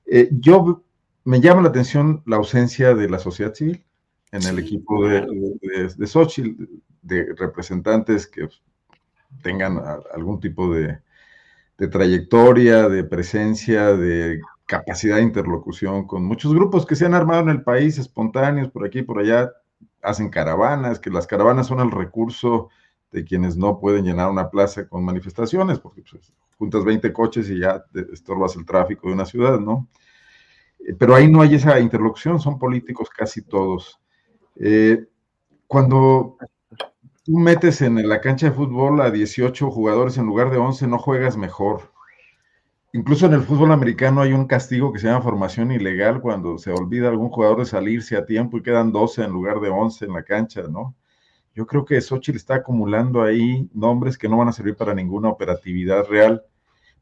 eh, 0.05 0.29
yo 0.31 0.83
me 1.23 1.41
llama 1.41 1.61
la 1.61 1.69
atención 1.69 2.23
la 2.25 2.37
ausencia 2.37 2.93
de 2.93 3.09
la 3.09 3.19
sociedad 3.19 3.53
civil 3.53 3.86
en 4.31 4.43
el 4.43 4.59
equipo 4.59 5.07
de, 5.07 5.21
de, 5.61 5.93
de 5.95 6.07
Xochitl, 6.07 6.65
de 7.01 7.33
representantes 7.37 8.27
que 8.27 8.47
tengan 9.41 9.79
algún 10.13 10.39
tipo 10.39 10.73
de, 10.73 10.99
de, 11.77 11.87
trayectoria, 11.87 12.89
de 12.89 13.03
presencia, 13.03 13.95
de 13.95 14.41
capacidad 14.65 15.17
de 15.17 15.23
interlocución 15.23 16.05
con 16.05 16.25
muchos 16.25 16.53
grupos 16.53 16.85
que 16.85 16.95
se 16.95 17.05
han 17.05 17.13
armado 17.13 17.41
en 17.41 17.49
el 17.49 17.63
país, 17.63 17.97
espontáneos, 17.97 18.69
por 18.69 18.85
aquí 18.85 18.99
y 18.99 19.03
por 19.03 19.19
allá, 19.19 19.51
hacen 20.01 20.29
caravanas, 20.29 20.99
que 20.99 21.09
las 21.09 21.27
caravanas 21.27 21.67
son 21.67 21.79
el 21.79 21.91
recurso 21.91 22.69
de 23.11 23.23
quienes 23.23 23.57
no 23.57 23.79
pueden 23.79 24.05
llenar 24.05 24.29
una 24.29 24.49
plaza 24.49 24.87
con 24.87 25.03
manifestaciones, 25.03 25.79
porque 25.79 26.03
pues, 26.09 26.33
juntas 26.57 26.83
20 26.83 27.13
coches 27.13 27.49
y 27.49 27.59
ya 27.59 27.83
estorbas 28.11 28.55
el 28.55 28.65
tráfico 28.65 29.07
de 29.07 29.13
una 29.13 29.25
ciudad, 29.25 29.59
¿no? 29.59 29.87
Eh, 30.79 30.93
pero 30.97 31.15
ahí 31.15 31.31
no 31.31 31.41
hay 31.41 31.55
esa 31.55 31.79
interlocución, 31.79 32.39
son 32.39 32.59
políticos 32.59 33.09
casi 33.09 33.41
todos. 33.41 33.99
Eh, 34.59 35.05
cuando 35.67 36.37
tú 37.23 37.37
metes 37.37 37.81
en 37.81 38.07
la 38.07 38.21
cancha 38.21 38.47
de 38.47 38.55
fútbol 38.55 39.01
a 39.01 39.11
18 39.11 39.69
jugadores 39.69 40.17
en 40.17 40.25
lugar 40.25 40.49
de 40.49 40.57
11, 40.57 40.87
no 40.87 40.97
juegas 40.97 41.37
mejor. 41.37 41.91
Incluso 42.93 43.25
en 43.25 43.33
el 43.33 43.43
fútbol 43.43 43.71
americano 43.73 44.21
hay 44.21 44.33
un 44.33 44.47
castigo 44.47 44.91
que 44.91 44.99
se 44.99 45.07
llama 45.07 45.21
formación 45.21 45.71
ilegal 45.71 46.21
cuando 46.21 46.57
se 46.57 46.71
olvida 46.71 47.09
algún 47.09 47.29
jugador 47.29 47.59
de 47.59 47.65
salirse 47.65 48.15
a 48.15 48.25
tiempo 48.25 48.57
y 48.57 48.63
quedan 48.63 48.91
12 48.91 49.23
en 49.23 49.31
lugar 49.31 49.59
de 49.59 49.69
11 49.69 50.05
en 50.05 50.13
la 50.13 50.23
cancha, 50.23 50.63
¿no? 50.63 50.95
Yo 51.53 51.67
creo 51.67 51.85
que 51.85 51.99
Xochitl 51.99 52.37
está 52.37 52.55
acumulando 52.55 53.21
ahí 53.21 53.69
nombres 53.73 54.17
que 54.17 54.29
no 54.29 54.37
van 54.37 54.47
a 54.47 54.53
servir 54.53 54.75
para 54.75 54.93
ninguna 54.93 55.29
operatividad 55.29 56.05
real, 56.07 56.43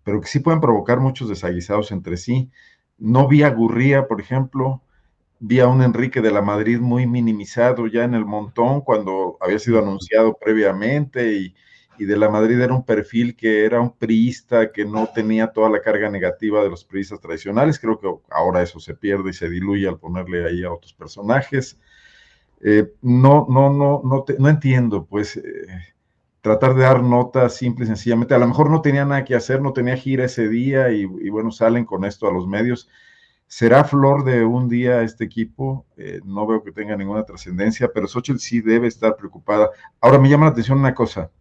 pero 0.04 0.20
que 0.20 0.28
sí 0.28 0.40
pueden 0.40 0.62
provocar 0.62 1.00
muchos 1.00 1.30
desaguisados 1.30 1.92
entre 1.92 2.18
sí. 2.18 2.50
No 2.98 3.28
vi 3.28 3.44
a 3.44 3.50
Gurría, 3.50 4.08
por 4.08 4.22
ejemplo, 4.22 4.82
vi 5.40 5.60
a 5.60 5.68
un 5.68 5.82
Enrique 5.82 6.22
de 6.22 6.32
la 6.32 6.42
Madrid 6.42 6.80
muy 6.80 7.08
minimizado 7.08 7.88
ya 7.88 8.04
en 8.04 8.14
el 8.16 8.26
montón 8.26 8.82
cuando 8.82 9.38
había 9.42 9.60
sido 9.60 9.80
anunciado 9.80 10.38
previamente 10.40 11.34
y, 11.34 11.56
y 11.98 12.06
de 12.06 12.18
la 12.18 12.30
Madrid 12.30 12.60
era 12.60 12.74
un 12.74 12.86
perfil 12.86 13.36
que 13.36 13.66
era 13.66 13.80
un 13.82 13.96
priista 13.96 14.72
que 14.72 14.86
no 14.86 15.08
tenía 15.14 15.48
toda 15.48 15.70
la 15.70 15.82
carga 15.82 16.10
negativa 16.10 16.64
de 16.64 16.70
los 16.70 16.84
priistas 16.86 17.20
tradicionales. 17.20 17.80
Creo 17.80 18.00
que 18.00 18.10
ahora 18.32 18.62
eso 18.64 18.80
se 18.80 18.96
pierde 18.96 19.30
y 19.32 19.34
se 19.34 19.50
diluye 19.50 19.88
al 19.88 20.00
ponerle 20.00 20.46
ahí 20.48 20.64
a 20.64 20.72
otros 20.72 20.94
personajes. 20.94 21.80
Eh, 22.62 22.94
no, 23.02 23.46
no, 23.50 23.70
no, 23.72 24.02
no, 24.04 24.26
no 24.40 24.50
entiendo, 24.50 25.06
pues, 25.06 25.38
eh, 25.38 25.44
tratar 26.42 26.76
de 26.76 26.84
dar 26.84 27.04
notas 27.04 27.56
simple 27.56 27.86
y 27.86 27.88
sencillamente. 27.88 28.34
A 28.36 28.40
lo 28.40 28.48
mejor 28.48 28.70
no 28.70 28.82
tenía 28.82 29.06
nada 29.06 29.26
que 29.26 29.36
hacer, 29.36 29.62
no 29.62 29.74
tenía 29.74 29.98
gira 29.98 30.26
ese 30.26 30.48
día 30.50 30.92
y, 30.92 31.02
y 31.04 31.30
bueno, 31.30 31.52
salen 31.52 31.86
con 31.86 32.06
esto 32.06 32.28
a 32.28 32.34
los 32.34 32.48
medios 32.48 32.90
será 33.48 33.84
flor 33.84 34.24
de 34.24 34.44
un 34.44 34.68
día 34.68 35.02
este 35.02 35.24
equipo, 35.24 35.86
eh, 35.98 36.20
no 36.26 36.48
veo 36.48 36.64
que 36.64 36.72
tenga 36.72 36.96
ninguna 36.96 37.24
trascendencia, 37.24 37.92
pero 37.94 38.08
Xochitl 38.08 38.40
sí 38.40 38.62
debe 38.62 38.88
estar 38.88 39.16
preocupada. 39.16 39.70
Ahora 40.02 40.20
me 40.20 40.30
llama 40.30 40.46
la 40.46 40.52
atención 40.52 40.80
una 40.80 40.96
cosa, 40.96 41.32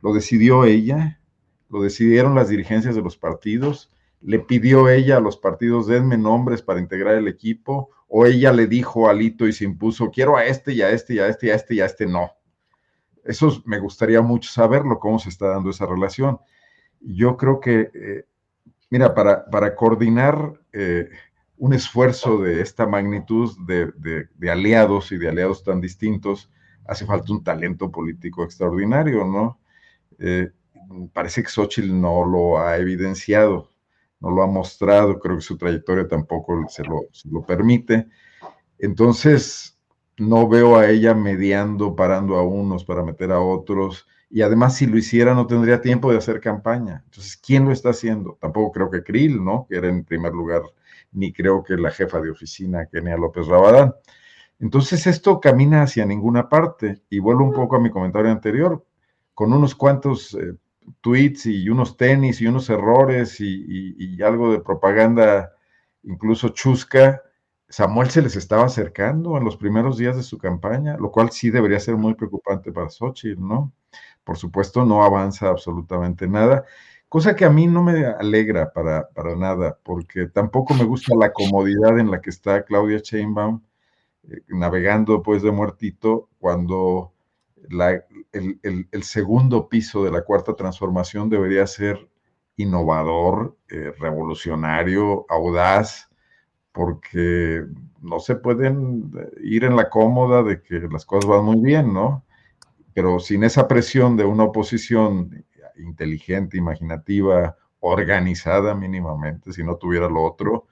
lo 0.00 0.12
decidió 0.12 0.64
ella, 0.64 1.20
lo 1.68 1.82
decidieron 1.82 2.34
las 2.34 2.48
dirigencias 2.48 2.94
de 2.94 3.02
los 3.02 3.16
partidos, 3.16 3.92
le 4.20 4.38
pidió 4.38 4.88
ella 4.88 5.18
a 5.18 5.20
los 5.20 5.36
partidos, 5.36 5.86
denme 5.86 6.16
nombres 6.16 6.62
para 6.62 6.80
integrar 6.80 7.16
el 7.16 7.28
equipo, 7.28 7.90
o 8.08 8.24
ella 8.24 8.52
le 8.52 8.66
dijo 8.66 9.08
a 9.08 9.12
Lito 9.12 9.46
y 9.46 9.52
se 9.52 9.64
impuso, 9.64 10.10
quiero 10.10 10.36
a 10.36 10.44
este 10.46 10.72
y 10.72 10.82
a 10.82 10.90
este 10.90 11.14
y 11.14 11.18
a 11.18 11.28
este 11.28 11.46
y 11.48 11.50
a 11.50 11.54
este 11.54 11.74
y 11.74 11.80
a 11.80 11.86
este 11.86 12.06
no. 12.06 12.32
Eso 13.24 13.62
me 13.66 13.78
gustaría 13.78 14.22
mucho 14.22 14.50
saberlo, 14.50 14.98
cómo 14.98 15.18
se 15.18 15.28
está 15.28 15.48
dando 15.48 15.70
esa 15.70 15.84
relación. 15.84 16.38
Yo 17.00 17.36
creo 17.36 17.60
que, 17.60 17.90
eh, 17.92 18.24
mira, 18.90 19.14
para, 19.14 19.44
para 19.50 19.74
coordinar... 19.74 20.54
Eh, 20.72 21.10
un 21.58 21.72
esfuerzo 21.72 22.38
de 22.38 22.60
esta 22.60 22.86
magnitud 22.86 23.56
de, 23.66 24.28
aliados 24.50 25.12
y 25.12 25.18
de 25.18 25.28
aliados 25.28 25.62
tan 25.62 25.80
distintos, 25.80 26.50
hace 26.86 27.04
falta 27.04 27.32
un 27.32 27.42
talento 27.42 27.90
político 27.90 28.44
extraordinario, 28.44 29.24
¿no? 29.24 29.60
Eh, 30.18 30.50
parece 31.12 31.42
que 31.42 31.50
Xochitl 31.50 32.00
no 32.00 32.24
lo 32.24 32.58
ha 32.58 32.78
evidenciado, 32.78 33.72
no 34.20 34.30
lo 34.30 34.42
ha 34.42 34.46
mostrado, 34.46 35.18
creo 35.18 35.36
que 35.36 35.42
su 35.42 35.58
trayectoria 35.58 36.08
tampoco 36.08 36.64
se 36.68 36.84
lo, 36.84 37.02
se 37.12 37.28
lo 37.28 37.44
permite. 37.44 38.08
Entonces, 38.78 39.78
no 40.16 40.48
veo 40.48 40.76
a 40.76 40.88
ella 40.88 41.14
mediando, 41.14 41.94
parando 41.94 42.36
a 42.36 42.42
unos 42.42 42.84
para 42.84 43.02
meter 43.02 43.32
a 43.32 43.40
otros, 43.40 44.06
y 44.30 44.42
además 44.42 44.76
si 44.76 44.86
lo 44.86 44.98
hiciera 44.98 45.34
no 45.34 45.46
tendría 45.46 45.80
tiempo 45.80 46.10
de 46.10 46.18
hacer 46.18 46.40
campaña. 46.40 47.02
Entonces, 47.04 47.36
¿quién 47.36 47.64
lo 47.64 47.72
está 47.72 47.90
haciendo? 47.90 48.38
Tampoco 48.40 48.72
creo 48.72 48.90
que 48.90 49.02
Krill, 49.02 49.42
¿no? 49.42 49.66
Que 49.68 49.76
era 49.76 49.88
en 49.88 50.04
primer 50.04 50.32
lugar 50.32 50.62
ni 51.12 51.32
creo 51.32 51.62
que 51.62 51.76
la 51.76 51.90
jefa 51.90 52.20
de 52.20 52.30
oficina, 52.30 52.86
Kenia 52.86 53.16
López 53.16 53.46
Rabadán. 53.46 53.94
Entonces 54.60 55.06
esto 55.06 55.40
camina 55.40 55.82
hacia 55.82 56.04
ninguna 56.04 56.48
parte 56.48 57.02
y 57.08 57.20
vuelvo 57.20 57.44
un 57.44 57.52
poco 57.52 57.76
a 57.76 57.80
mi 57.80 57.90
comentario 57.90 58.30
anterior, 58.30 58.84
con 59.34 59.52
unos 59.52 59.74
cuantos 59.74 60.34
eh, 60.34 60.54
tweets 61.00 61.46
y 61.46 61.68
unos 61.68 61.96
tenis 61.96 62.40
y 62.40 62.46
unos 62.46 62.68
errores 62.70 63.40
y, 63.40 64.20
algo 64.22 64.52
de 64.52 64.60
propaganda 64.60 65.52
incluso 66.02 66.48
chusca, 66.50 67.22
Samuel 67.68 68.10
se 68.10 68.22
les 68.22 68.34
estaba 68.36 68.64
acercando 68.64 69.36
en 69.36 69.44
los 69.44 69.56
primeros 69.56 69.98
días 69.98 70.16
de 70.16 70.22
su 70.22 70.38
campaña, 70.38 70.96
lo 70.96 71.10
cual 71.12 71.30
sí 71.30 71.50
debería 71.50 71.78
ser 71.78 71.96
muy 71.96 72.14
preocupante 72.14 72.72
para 72.72 72.88
Xochitl, 72.88 73.46
¿no? 73.46 73.72
Por 74.24 74.38
supuesto, 74.38 74.84
no 74.84 75.04
avanza 75.04 75.48
absolutamente 75.48 76.26
nada 76.26 76.64
cosa 77.08 77.34
que 77.34 77.44
a 77.44 77.50
mí 77.50 77.66
no 77.66 77.82
me 77.82 78.06
alegra 78.06 78.72
para, 78.72 79.08
para 79.08 79.34
nada, 79.36 79.78
porque 79.82 80.26
tampoco 80.26 80.74
me 80.74 80.84
gusta 80.84 81.14
la 81.16 81.32
comodidad 81.32 81.98
en 81.98 82.10
la 82.10 82.20
que 82.20 82.30
está 82.30 82.64
Claudia 82.64 82.98
Sheinbaum 82.98 83.62
eh, 84.28 84.42
navegando 84.48 85.22
pues 85.22 85.42
de 85.42 85.50
muertito 85.50 86.28
cuando 86.38 87.12
la, 87.70 88.04
el, 88.32 88.88
el, 88.90 89.02
segundo 89.02 89.68
piso 89.68 90.04
de 90.04 90.10
la 90.10 90.22
cuarta 90.22 90.54
transformación 90.54 91.28
debería 91.28 91.66
ser 91.66 92.08
innovador, 92.56 93.56
eh, 93.68 93.92
revolucionario, 93.98 95.26
audaz, 95.28 96.08
porque 96.72 97.64
no 98.00 98.20
se 98.20 98.36
pueden 98.36 99.10
eh, 99.16 99.30
ir 99.42 99.64
en 99.64 99.76
la 99.76 99.88
cómoda 99.88 100.42
de 100.42 100.62
que 100.62 100.80
las 100.90 101.04
cosas 101.04 101.28
van 101.28 101.44
muy 101.44 101.60
bien, 101.60 101.92
¿no? 101.92 102.24
Pero 102.94 103.20
sin 103.20 103.44
esa 103.44 103.68
presión 103.68 104.16
de 104.16 104.24
una 104.24 104.44
oposición 104.44 105.44
inteligente, 105.78 106.56
imaginativa, 106.56 107.56
organizada 107.80 108.74
mínimamente, 108.74 109.52
si 109.52 109.62
no 109.62 109.76
tuviera 109.76 110.08
lo 110.08 110.24
otro, 110.24 110.66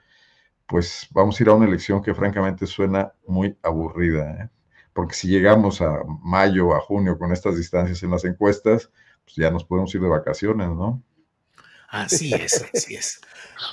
pues 0.67 1.07
vamos 1.11 1.39
a 1.39 1.43
ir 1.43 1.49
a 1.49 1.55
una 1.55 1.67
elección 1.67 2.03
que 2.03 2.15
francamente 2.15 2.67
suena 2.67 3.13
muy 3.27 3.57
aburrida, 3.63 4.45
¿eh? 4.45 4.51
porque 4.93 5.15
si 5.15 5.29
llegamos 5.29 5.81
a 5.81 6.01
mayo, 6.23 6.75
a 6.75 6.81
junio 6.81 7.19
con 7.19 7.33
estas 7.33 7.57
distancias 7.57 8.03
en 8.03 8.11
las 8.11 8.25
encuestas, 8.25 8.91
pues 9.25 9.37
ya 9.37 9.51
nos 9.51 9.65
podemos 9.65 9.95
ir 9.95 10.01
de 10.01 10.09
vacaciones, 10.09 10.69
¿no? 10.69 11.03
Así 11.89 12.35
es, 12.35 12.65
así 12.75 12.95
es. 12.95 13.21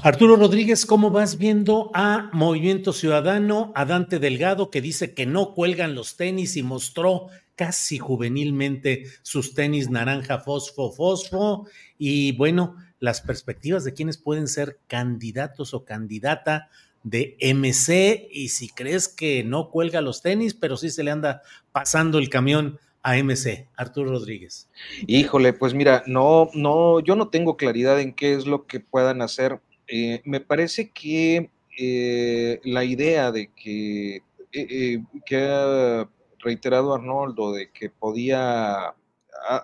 Arturo 0.01 0.35
Rodríguez, 0.35 0.85
¿cómo 0.85 1.09
vas 1.09 1.37
viendo 1.37 1.91
a 1.93 2.29
Movimiento 2.31 2.93
Ciudadano, 2.93 3.71
a 3.75 3.85
Dante 3.85 4.19
Delgado, 4.19 4.69
que 4.69 4.81
dice 4.81 5.13
que 5.13 5.25
no 5.25 5.53
cuelgan 5.53 5.95
los 5.95 6.15
tenis 6.15 6.55
y 6.55 6.63
mostró 6.63 7.27
casi 7.55 7.99
juvenilmente 7.99 9.05
sus 9.21 9.53
tenis 9.53 9.89
naranja 9.89 10.39
fosfo 10.39 10.91
fosfo 10.91 11.67
y 11.97 12.31
bueno, 12.33 12.75
las 12.99 13.21
perspectivas 13.21 13.83
de 13.83 13.93
quienes 13.93 14.17
pueden 14.17 14.47
ser 14.47 14.79
candidatos 14.87 15.73
o 15.73 15.85
candidata 15.85 16.69
de 17.03 17.37
MC 17.41 18.27
y 18.31 18.49
si 18.49 18.69
crees 18.69 19.07
que 19.07 19.43
no 19.43 19.69
cuelga 19.69 20.01
los 20.01 20.21
tenis, 20.21 20.53
pero 20.53 20.77
sí 20.77 20.89
se 20.89 21.03
le 21.03 21.11
anda 21.11 21.41
pasando 21.71 22.17
el 22.17 22.29
camión 22.29 22.79
a 23.03 23.17
MC, 23.17 23.67
Arturo 23.75 24.11
Rodríguez. 24.11 24.69
Híjole, 25.05 25.51
pues 25.51 25.73
mira, 25.73 26.03
no, 26.07 26.49
no, 26.53 27.01
yo 27.01 27.15
no 27.17 27.27
tengo 27.27 27.57
claridad 27.57 27.99
en 27.99 28.13
qué 28.13 28.33
es 28.33 28.47
lo 28.47 28.65
que 28.65 28.79
puedan 28.79 29.21
hacer. 29.21 29.59
Eh, 29.87 30.21
me 30.23 30.39
parece 30.39 30.89
que 30.91 31.49
eh, 31.77 32.61
la 32.63 32.85
idea 32.85 33.33
de 33.33 33.51
que, 33.53 34.21
eh, 34.53 35.03
que 35.25 36.07
reiterado 36.43 36.93
Arnoldo 36.93 37.53
de 37.53 37.71
que 37.71 37.89
podía 37.89 38.93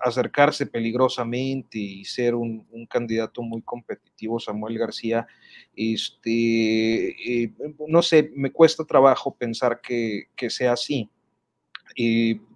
acercarse 0.02 0.66
peligrosamente 0.66 1.78
y 1.78 2.04
ser 2.04 2.34
un, 2.34 2.66
candidato 2.88 3.42
muy 3.42 3.62
competitivo, 3.62 4.40
Samuel 4.40 4.78
García, 4.78 5.26
este, 5.76 7.42
eh, 7.42 7.52
no 7.88 8.02
sé, 8.02 8.30
me 8.34 8.50
cuesta 8.50 8.84
trabajo 8.84 9.34
pensar 9.34 9.80
que, 9.80 10.28
sea 10.48 10.72
así. 10.72 11.08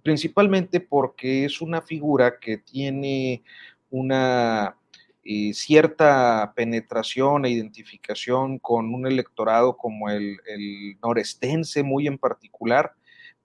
principalmente 0.03 0.79
porque 0.79 1.45
es 1.45 1.61
una 1.61 1.81
figura 1.81 2.39
que 2.39 2.57
tiene 2.57 3.43
una 3.89 4.77
eh, 5.23 5.53
cierta 5.53 6.53
penetración 6.55 7.45
e 7.45 7.49
identificación 7.49 8.59
con 8.59 8.93
un 8.93 9.07
electorado 9.07 9.77
como 9.77 10.09
el, 10.09 10.37
el 10.47 10.97
norestense 11.01 11.81
muy 11.81 12.07
en 12.07 12.17
particular, 12.17 12.93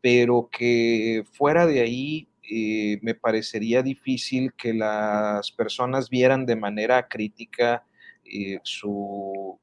pero 0.01 0.49
que 0.51 1.25
fuera 1.33 1.67
de 1.67 1.81
ahí 1.81 2.29
eh, 2.53 2.99
me 3.03 3.15
parecería 3.15 3.81
difícil 3.81 4.53
que 4.55 4.75
las 4.75 5.53
personas 5.53 6.11
vieran 6.11 6.47
de 6.47 6.57
manera 6.57 7.07
crítica 7.07 7.87
eh, 8.25 8.59
su, 8.65 9.57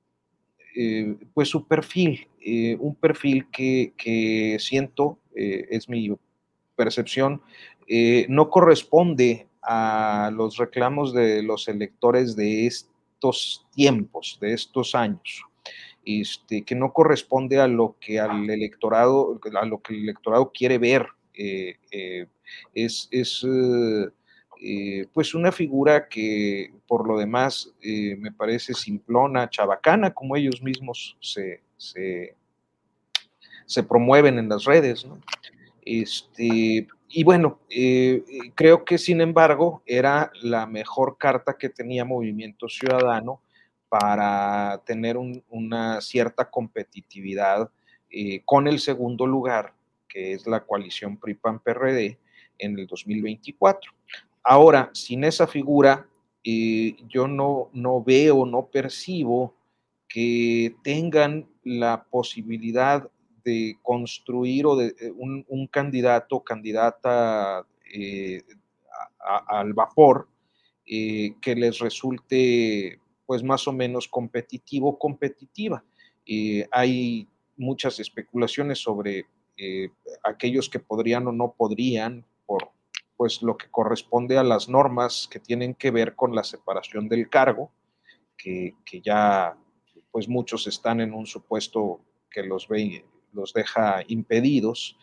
eh, 0.74 1.18
pues 1.34 1.50
su 1.50 1.68
perfil, 1.68 2.28
un 2.80 2.96
perfil 2.96 3.50
que, 3.52 4.58
siento, 4.60 5.20
es 5.36 5.90
mi 5.90 6.10
percepción, 6.78 7.42
no 8.30 8.50
corresponde 8.50 9.48
a 9.62 10.32
los 10.34 10.56
reclamos 10.56 11.14
de 11.14 11.44
los 11.44 11.68
electores 11.68 12.38
de 12.38 12.68
estos 12.68 13.68
tiempos, 13.76 14.38
de 14.40 14.54
estos 14.54 14.96
años. 14.96 15.47
Este, 16.10 16.62
que 16.62 16.74
no 16.74 16.94
corresponde 16.94 17.60
a 17.60 17.68
lo 17.68 17.98
que 18.00 18.18
al 18.18 18.50
electorado, 18.50 19.42
a 19.60 19.66
lo 19.66 19.82
que 19.82 19.94
el 19.94 20.04
electorado 20.04 20.54
quiere 20.54 20.78
ver. 20.78 21.06
Eh, 21.34 21.76
eh, 21.92 22.28
es, 22.74 23.10
eh, 23.12 25.06
pues 25.12 25.36
una 25.36 25.52
figura 25.52 26.08
que 26.08 26.72
por 26.88 27.06
lo 27.06 27.20
demás 27.20 27.74
me 27.84 28.32
parece 28.32 28.74
simplona, 28.74 29.50
chabacana, 29.50 30.14
como 30.14 30.38
ellos 30.38 30.64
mismos 30.64 31.18
se, 31.20 31.62
se, 31.76 32.34
promueven 33.84 34.40
en 34.40 34.48
las 34.48 34.64
redes. 34.64 35.06
Este, 35.82 36.88
y 37.10 37.24
bueno, 37.26 37.60
creo 38.56 38.86
que 38.86 38.98
sin 38.98 39.20
embargo 39.20 39.84
era 39.86 40.32
la 40.42 40.68
mejor 40.68 41.18
carta 41.18 41.58
que 41.58 41.68
tenía 41.68 42.06
Movimiento 42.06 42.70
Ciudadano 42.70 43.42
para 43.90 44.82
tener 44.86 45.18
una 45.18 46.02
cierta 46.02 46.50
competitividad 46.50 47.70
eh, 48.10 48.42
con 48.46 48.68
el 48.68 48.80
segundo 48.80 49.26
lugar, 49.26 49.74
que 50.08 50.34
es 50.34 50.48
la 50.48 50.66
coalición 50.66 51.18
PRI-PAN-PRD 51.18 52.18
en 52.58 52.80
el 52.80 52.88
2024. 52.88 53.92
Ahora, 54.44 54.90
sin 54.94 55.24
esa 55.24 55.48
figura, 55.48 56.08
eh, 56.44 56.96
yo 57.08 57.28
no, 57.28 57.70
no 57.74 58.04
veo, 58.04 58.46
no 58.46 58.68
percibo 58.68 59.56
que 60.08 60.76
tengan 60.84 61.48
la 61.64 62.04
posibilidad 62.04 63.10
de 63.44 63.78
construir 63.82 64.66
o 64.66 64.76
de 64.76 64.96
eh, 65.00 65.12
un, 65.16 65.46
un 65.48 65.68
candidato, 65.68 66.44
candidata 66.44 67.66
al 69.48 69.74
vapor 69.74 70.28
que 70.86 71.56
les 71.56 71.80
resulte 71.80 73.00
pues 73.28 73.44
más 73.44 73.68
o 73.68 73.74
menos 73.74 74.08
competitivo, 74.08 74.98
competitiva. 74.98 75.84
hay 76.72 77.28
muchas 77.58 78.00
especulaciones 78.00 78.80
sobre 78.80 79.26
aquellos 80.24 80.70
que 80.70 80.80
podrían 80.80 81.28
o 81.28 81.32
no 81.32 81.54
podrían 81.56 82.26
por 82.46 82.72
pues 83.18 83.42
lo 83.42 83.58
que 83.58 83.70
corresponde 83.70 84.38
a 84.38 84.44
las 84.44 84.70
normas 84.70 85.28
que 85.30 85.40
tienen 85.40 85.74
que 85.74 85.92
ver 85.92 86.16
con 86.16 86.36
la 86.36 86.44
separación 86.44 87.10
del 87.10 87.30
cargo, 87.30 87.72
que, 88.38 88.76
que 88.86 89.02
ya 89.02 89.58
pues 90.12 90.30
muchos 90.30 90.68
están 90.68 91.02
en 91.02 91.14
un 91.14 91.26
supuesto 91.26 92.00
que 92.30 92.44
los, 92.44 92.68
ve, 92.68 93.06
los 93.34 93.54
deja 93.54 94.04
impedidos. 94.08 94.98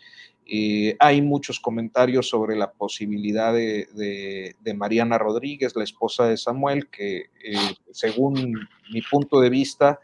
Eh, 0.46 0.96
hay 0.98 1.22
muchos 1.22 1.58
comentarios 1.58 2.28
sobre 2.28 2.56
la 2.56 2.72
posibilidad 2.72 3.52
de, 3.52 4.54
Mariana 4.76 5.18
Rodríguez, 5.18 5.74
la 5.74 5.84
esposa 5.84 6.26
de 6.26 6.36
Samuel, 6.36 6.88
que 6.88 7.30
eh, 7.42 7.74
según 7.90 8.68
mi 8.92 9.02
punto 9.02 9.40
de 9.40 9.50
vista, 9.50 10.00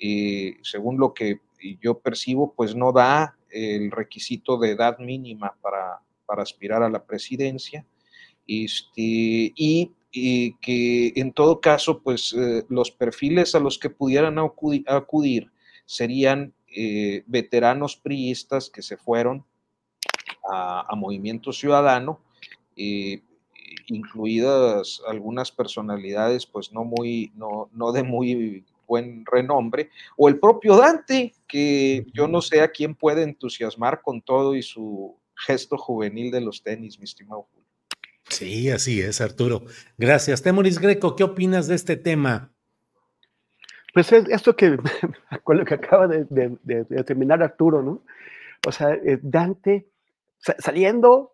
eh, 0.00 0.56
según 0.62 0.98
lo 0.98 1.12
que 1.12 1.40
yo 1.80 1.98
percibo, 1.98 2.54
pues 2.54 2.74
no 2.74 2.92
da 2.92 3.36
el 3.50 3.90
requisito 3.90 4.58
de 4.58 4.70
edad 4.70 4.98
mínima 4.98 5.56
para, 5.60 6.00
aspirar 6.40 6.82
a 6.84 6.88
la 6.88 7.04
presidencia. 7.04 7.84
Este, 8.46 9.52
y, 9.54 9.92
que 10.12 11.12
en 11.14 11.32
todo 11.32 11.60
caso, 11.60 12.02
pues 12.02 12.34
los 12.68 12.90
perfiles 12.90 13.54
a 13.54 13.60
los 13.60 13.78
que 13.78 13.90
pudieran 13.90 14.38
acudir 14.38 15.50
serían 15.86 16.52
eh, 16.72 17.24
veteranos 17.26 17.96
priistas 17.96 18.70
que 18.70 18.80
se 18.80 18.96
fueron 18.96 19.44
a, 20.48 20.94
Movimiento 20.96 21.52
Ciudadano, 21.52 22.20
eh, 22.76 23.22
incluidas 23.86 25.02
algunas 25.06 25.50
personalidades 25.50 26.46
pues 26.46 26.72
no 26.72 26.84
muy, 26.84 27.32
no, 27.34 27.68
no 27.72 27.92
de 27.92 28.02
muy 28.02 28.64
buen 28.86 29.24
renombre, 29.24 29.90
o 30.16 30.28
el 30.28 30.38
propio 30.40 30.76
Dante, 30.76 31.32
que 31.46 32.06
yo 32.12 32.26
no 32.26 32.42
sé 32.42 32.60
a 32.60 32.72
quién 32.72 32.94
puede 32.94 33.22
entusiasmar 33.22 34.02
con 34.02 34.20
todo 34.20 34.56
y 34.56 34.62
su 34.62 35.16
gesto 35.36 35.78
juvenil 35.78 36.30
de 36.30 36.40
los 36.40 36.62
tenis, 36.62 36.98
mi 36.98 37.04
estimado 37.04 37.46
Julio. 37.52 37.68
Sí, 38.28 38.70
así 38.70 39.00
es, 39.00 39.20
Arturo. 39.20 39.64
Gracias. 39.96 40.42
Temoris 40.42 40.78
Greco, 40.78 41.16
¿qué 41.16 41.24
opinas 41.24 41.66
de 41.66 41.74
este 41.74 41.96
tema? 41.96 42.52
Pues 43.92 44.12
es 44.12 44.28
esto 44.28 44.54
que, 44.54 44.76
con 45.44 45.58
lo 45.58 45.64
que 45.64 45.74
acaba 45.74 46.06
de, 46.06 46.26
terminar 47.04 47.42
Arturo, 47.42 47.82
¿no? 47.82 48.02
O 48.66 48.72
sea, 48.72 48.94
eh, 48.94 49.18
Dante 49.22 49.86
saliendo 50.58 51.32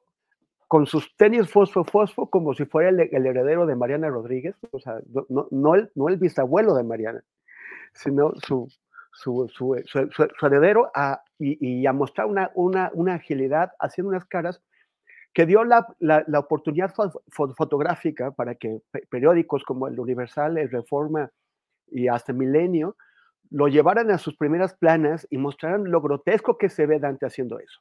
con 0.69 0.87
sus 0.87 1.17
tenis 1.17 1.49
fosfo 1.49 1.85
fosfo 1.85 2.29
como 2.29 2.55
si 2.55 2.65
fuera 2.65 2.89
el, 2.89 3.27
heredero 3.27 3.67
de 3.67 3.77
Mariana 3.77 4.09
Rodríguez, 4.09 4.57
o 4.73 4.81
sea, 4.81 4.99
no, 5.29 5.47
no, 5.51 5.75
el, 5.75 5.91
no 5.95 6.09
el 6.09 6.17
bisabuelo 6.17 6.75
de 6.75 6.83
Mariana, 6.83 7.23
sino 7.93 8.33
su, 8.47 8.69
su, 9.13 9.49
su, 9.49 9.77
su 9.87 10.47
heredero 10.47 10.91
a, 10.95 11.23
y, 11.39 11.81
y, 11.81 11.87
a 11.87 11.93
mostrar 11.93 12.27
una, 12.27 12.51
una, 12.55 12.91
una, 12.95 13.15
agilidad, 13.15 13.71
haciendo 13.79 14.11
unas 14.11 14.25
caras 14.25 14.61
que 15.33 15.47
dio 15.47 15.65
la, 15.65 15.87
la, 15.99 16.25
la 16.27 16.39
oportunidad 16.41 16.93
fotográfica 17.29 18.33
para 18.33 18.55
que 18.55 18.81
periódicos 19.11 19.65
como 19.65 19.87
el 19.87 20.01
Universal, 20.01 20.59
el 20.59 20.71
Reforma, 20.71 21.31
y 21.89 22.09
hasta 22.09 22.33
Milenio, 22.33 22.97
lo 23.51 23.69
llevaran 23.69 24.11
a 24.11 24.19
sus 24.19 24.37
primeras 24.37 24.75
planas 24.75 25.27
y 25.31 25.39
mostraran 25.39 25.91
lo 25.91 26.01
grotesco 26.01 26.59
que 26.59 26.69
se 26.69 26.87
ve 26.87 26.99
Dante 26.99 27.27
haciendo 27.27 27.59
eso. 27.59 27.81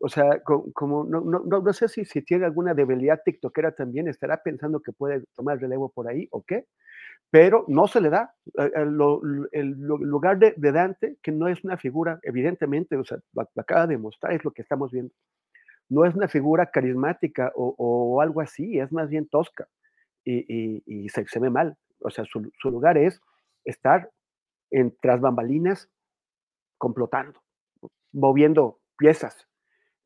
O 0.00 0.08
sea, 0.08 0.40
como, 0.42 1.04
no, 1.04 1.20
no, 1.20 1.40
no, 1.44 1.72
sé 1.72 1.88
si, 1.88 2.04
si 2.04 2.22
tiene 2.22 2.46
alguna 2.46 2.72
debilidad 2.72 3.20
tiktokera 3.24 3.72
también, 3.72 4.08
estará 4.08 4.42
pensando 4.42 4.80
que 4.80 4.92
puede 4.92 5.24
tomar 5.36 5.60
relevo 5.60 5.90
por 5.90 6.08
ahí 6.08 6.26
o 6.30 6.42
qué, 6.42 6.66
pero 7.30 7.64
no 7.68 7.86
se 7.86 8.00
le 8.00 8.08
da 8.10 8.34
eh, 8.58 8.70
eh, 8.74 9.48
el, 9.52 9.76
lugar 9.78 10.38
de, 10.38 10.54
Dante, 10.72 11.18
que 11.22 11.32
no 11.32 11.48
es 11.48 11.62
una 11.64 11.76
figura, 11.76 12.18
evidentemente, 12.22 12.96
o 12.96 13.04
sea, 13.04 13.18
lo, 13.34 13.48
acaba 13.56 13.86
de 13.86 13.98
mostrar, 13.98 14.32
es 14.32 14.44
lo 14.44 14.52
que 14.52 14.62
estamos 14.62 14.90
viendo. 14.90 15.12
No 15.88 16.04
es 16.06 16.14
una 16.14 16.28
figura 16.28 16.70
carismática 16.70 17.52
o, 17.54 18.20
algo 18.22 18.40
así, 18.40 18.78
es 18.78 18.90
más 18.92 19.10
bien 19.10 19.28
tosca 19.28 19.68
y, 20.24 20.82
y, 20.86 21.08
se, 21.08 21.26
se, 21.26 21.40
ve 21.40 21.50
mal 21.50 21.76
o 22.00 22.10
sea, 22.10 22.24
su, 22.24 22.50
lugar 22.70 22.98
es 22.98 23.20
estar 23.64 24.10
en 24.70 24.96
tras 25.00 25.20
bambalinas 25.20 25.90
complotando, 26.78 27.42
moviendo 28.12 28.80
piezas, 28.96 29.46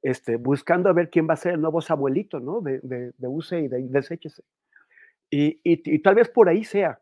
este, 0.05 0.37
buscando 0.37 0.91
a 0.91 0.93
ver 0.93 1.09
quién 1.09 1.27
va 1.27 1.33
a 1.33 1.39
ser 1.39 1.55
el 1.55 1.63
nuevo 1.63 1.81
Samuelito, 1.81 2.39
¿no? 2.39 2.61
De, 2.61 2.79
de, 2.81 3.13
de 3.17 3.27
UCE 3.27 3.61
y 3.61 3.69
de, 3.69 3.89
de 3.89 4.19
Y, 5.31 5.61
y, 5.65 5.99
tal 6.01 6.15
vez 6.15 6.29
por 6.29 6.51
ahí 6.51 6.63
sea, 6.63 7.01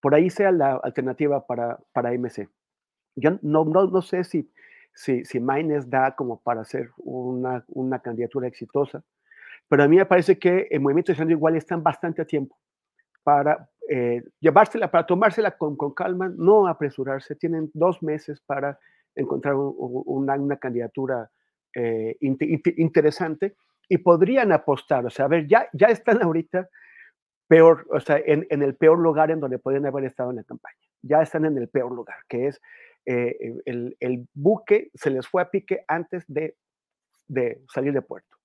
por 0.00 0.12
ahí 0.12 0.28
sea 0.28 0.50
la 0.50 0.74
alternativa 0.82 1.46
para, 1.46 1.78
para 1.92 2.12
MC. 2.12 2.48
Yo 3.14 3.38
no, 3.40 3.64
no, 3.64 3.86
no 3.86 4.02
sé 4.02 4.24
si, 4.24 4.50
si, 4.92 5.24
si 5.24 5.38
da 5.86 6.16
como 6.16 6.40
para 6.42 6.62
hacer 6.62 6.90
una, 6.96 7.64
una 7.68 8.00
candidatura 8.00 8.48
exitosa, 8.48 9.04
pero 9.68 9.84
a 9.84 9.88
mí 9.88 9.96
me 9.96 10.06
parece 10.06 10.40
que 10.40 10.66
el 10.68 10.80
movimiento 10.80 11.14
de 11.14 11.32
igual 11.32 11.54
están 11.54 11.84
bastante 11.84 12.20
a 12.20 12.24
tiempo 12.24 12.58
para 13.22 13.70
eh, 13.88 14.24
llevársela, 14.40 14.90
para 14.90 15.06
tomársela 15.06 15.56
con, 15.56 15.76
calma, 15.94 16.32
no 16.36 16.66
apresurarse. 16.66 17.36
Tienen 17.36 17.70
dos 17.74 18.02
meses 18.02 18.40
para 18.40 18.76
encontrar 19.14 19.54
una, 19.54 20.56
candidatura 20.56 21.30
eh, 21.76 22.16
interesante 22.20 23.54
y 23.88 23.98
podrían 23.98 24.50
apostar, 24.50 25.04
o 25.04 25.10
sea, 25.10 25.26
a 25.26 25.28
ver, 25.28 25.46
ya, 25.46 25.68
ya 25.72 25.88
están 25.88 26.22
ahorita 26.22 26.68
peor, 27.46 27.86
o 27.90 28.00
sea, 28.00 28.18
en, 28.24 28.46
el 28.50 28.74
peor 28.74 28.98
lugar 28.98 29.30
en 29.30 29.40
donde 29.40 29.58
podrían 29.58 29.86
haber 29.86 30.04
estado 30.04 30.30
en 30.30 30.36
la 30.36 30.44
campaña. 30.44 30.74
Ya 31.02 31.20
están 31.22 31.44
en 31.44 31.56
el 31.58 31.68
peor 31.68 31.92
lugar, 31.92 32.16
que 32.28 32.48
es 32.48 32.60
eh, 33.04 33.36
el, 33.66 33.96
el, 34.00 34.26
buque 34.34 34.90
se 34.94 35.10
les 35.10 35.28
fue 35.28 35.42
a 35.42 35.50
pique 35.50 35.84
antes 35.86 36.24
de, 36.26 36.56
de 37.28 37.62
salir 37.72 37.92
de 37.92 38.02
puerto. 38.02 38.36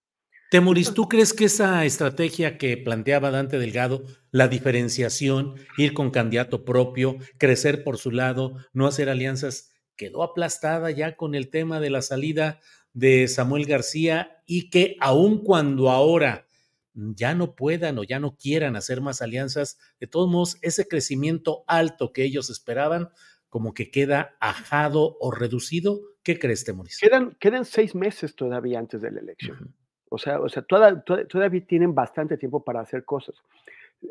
Temuris, 0.51 0.93
¿tú 0.93 1.07
crees 1.07 1.33
que 1.33 1.45
esa 1.45 1.85
estrategia 1.85 2.57
que 2.57 2.75
planteaba 2.75 3.31
Dante 3.31 3.57
Delgado, 3.57 4.03
la 4.31 4.49
diferenciación, 4.49 5.55
ir 5.77 5.93
con 5.93 6.11
candidato 6.11 6.65
propio, 6.65 7.15
crecer 7.37 7.85
por 7.85 7.97
su 7.97 8.11
lado, 8.11 8.57
no 8.73 8.85
hacer 8.85 9.09
alianzas, 9.09 9.71
quedó 9.95 10.23
aplastada 10.23 10.91
ya 10.91 11.15
con 11.15 11.35
el 11.35 11.49
tema 11.49 11.79
de 11.79 11.89
la 11.89 12.01
salida 12.01 12.59
de 12.93 13.27
Samuel 13.27 13.65
García 13.65 14.41
y 14.45 14.69
que 14.69 14.97
aun 14.99 15.43
cuando 15.43 15.89
ahora 15.89 16.45
ya 16.93 17.33
no 17.35 17.55
puedan 17.55 17.97
o 17.97 18.03
ya 18.03 18.19
no 18.19 18.35
quieran 18.35 18.75
hacer 18.75 19.01
más 19.01 19.21
alianzas, 19.21 19.79
de 19.99 20.07
todos 20.07 20.29
modos, 20.29 20.57
ese 20.61 20.87
crecimiento 20.87 21.63
alto 21.67 22.11
que 22.11 22.23
ellos 22.23 22.49
esperaban, 22.49 23.09
como 23.49 23.73
que 23.73 23.91
queda 23.91 24.35
ajado 24.39 25.17
o 25.19 25.31
reducido? 25.31 25.99
¿Qué 26.23 26.39
crees, 26.39 26.63
Temuris? 26.63 26.99
Quedan, 26.99 27.35
quedan 27.39 27.65
seis 27.65 27.95
meses 27.95 28.35
todavía 28.35 28.79
antes 28.79 29.01
de 29.01 29.11
la 29.11 29.19
elección. 29.19 29.75
O 30.09 30.17
sea, 30.17 30.39
o 30.39 30.49
sea 30.49 30.63
todavía 30.63 31.65
tienen 31.65 31.95
bastante 31.95 32.37
tiempo 32.37 32.63
para 32.63 32.81
hacer 32.81 33.05
cosas. 33.05 33.35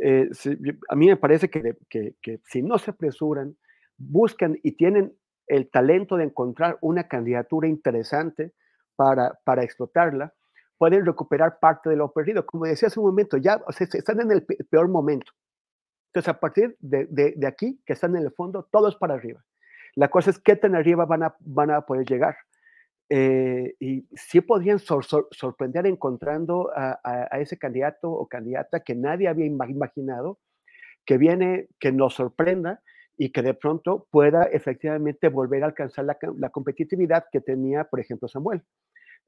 Eh, 0.03 0.31
a 0.89 0.95
mí 0.95 1.07
me 1.07 1.17
parece 1.17 1.51
que, 1.51 1.77
que, 1.89 2.41
si 2.47 2.63
no 2.63 2.79
se 2.79 2.91
apresuran, 2.91 3.57
buscan 3.97 4.59
y 4.63 4.73
tienen 4.73 5.15
el 5.47 5.69
talento 5.69 6.17
de 6.17 6.25
encontrar 6.25 6.79
una 6.81 7.09
candidatura 7.09 7.69
interesante 7.69 8.53
para, 9.01 9.33
para 9.45 9.63
explotarla, 9.63 10.35
pueden 10.77 11.07
recuperar 11.07 11.59
parte 11.59 11.89
de 11.89 11.97
lo 11.97 12.13
perdido. 12.13 12.45
Como 12.45 12.67
decía 12.67 12.89
hace 12.89 13.01
un 13.01 13.07
momento, 13.07 13.39
ya 13.39 13.59
o 13.67 13.73
sea, 13.73 13.87
están 13.91 14.21
en 14.21 14.31
el 14.31 14.45
peor 14.45 14.89
momento. 14.89 15.33
Entonces, 16.09 16.29
a 16.29 16.39
partir 16.39 16.77
de, 16.81 17.07
de, 17.07 17.47
aquí, 17.47 17.81
que 17.87 17.95
están 17.95 18.15
en 18.15 18.25
el 18.25 18.33
fondo, 18.33 18.69
todo 18.71 18.89
es 18.89 18.97
para 18.97 19.15
arriba. 19.15 19.43
La 19.95 20.09
cosa 20.09 20.29
es 20.29 20.39
qué 20.39 20.55
tan 20.55 20.75
arriba 20.75 21.07
van 21.07 21.23
a, 21.23 21.35
van 21.41 21.71
a 21.71 21.81
poder 21.81 22.05
llegar. 22.05 22.37
Eh, 23.09 23.75
y 23.81 24.07
sí 24.15 24.43
podrían 24.43 24.79
sorprender 24.79 25.87
encontrando 25.87 26.71
a, 26.77 27.39
ese 27.41 27.57
candidato 27.57 28.11
o 28.11 28.29
candidata 28.29 28.81
que 28.81 28.95
nadie 28.95 29.29
había 29.29 29.47
imaginado, 29.47 30.41
que 31.07 31.17
viene, 31.17 31.69
que 31.79 31.91
nos 31.91 32.17
sorprenda 32.17 32.83
y 33.21 33.33
que 33.33 33.43
de 33.43 33.53
pronto 33.53 34.07
pueda 34.11 34.45
efectivamente 34.45 35.29
volver 35.29 35.63
a 35.63 35.67
alcanzar 35.67 36.07
la, 36.07 36.49
competitividad 36.49 37.27
que 37.31 37.43
tenía, 37.43 37.85
por 37.85 38.01
ejemplo, 38.01 38.29
Samuel. 38.29 38.63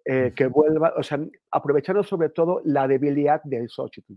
Eh, 0.04 0.32
que 0.34 0.48
vuelva, 0.48 0.92
o 0.96 1.02
sea, 1.02 1.20
aprovechando 1.50 2.02
sobre 2.02 2.28
todo 2.28 2.60
la 2.64 2.88
debilidad 2.88 3.40
de 3.44 3.68
Xochitl. 3.68 4.14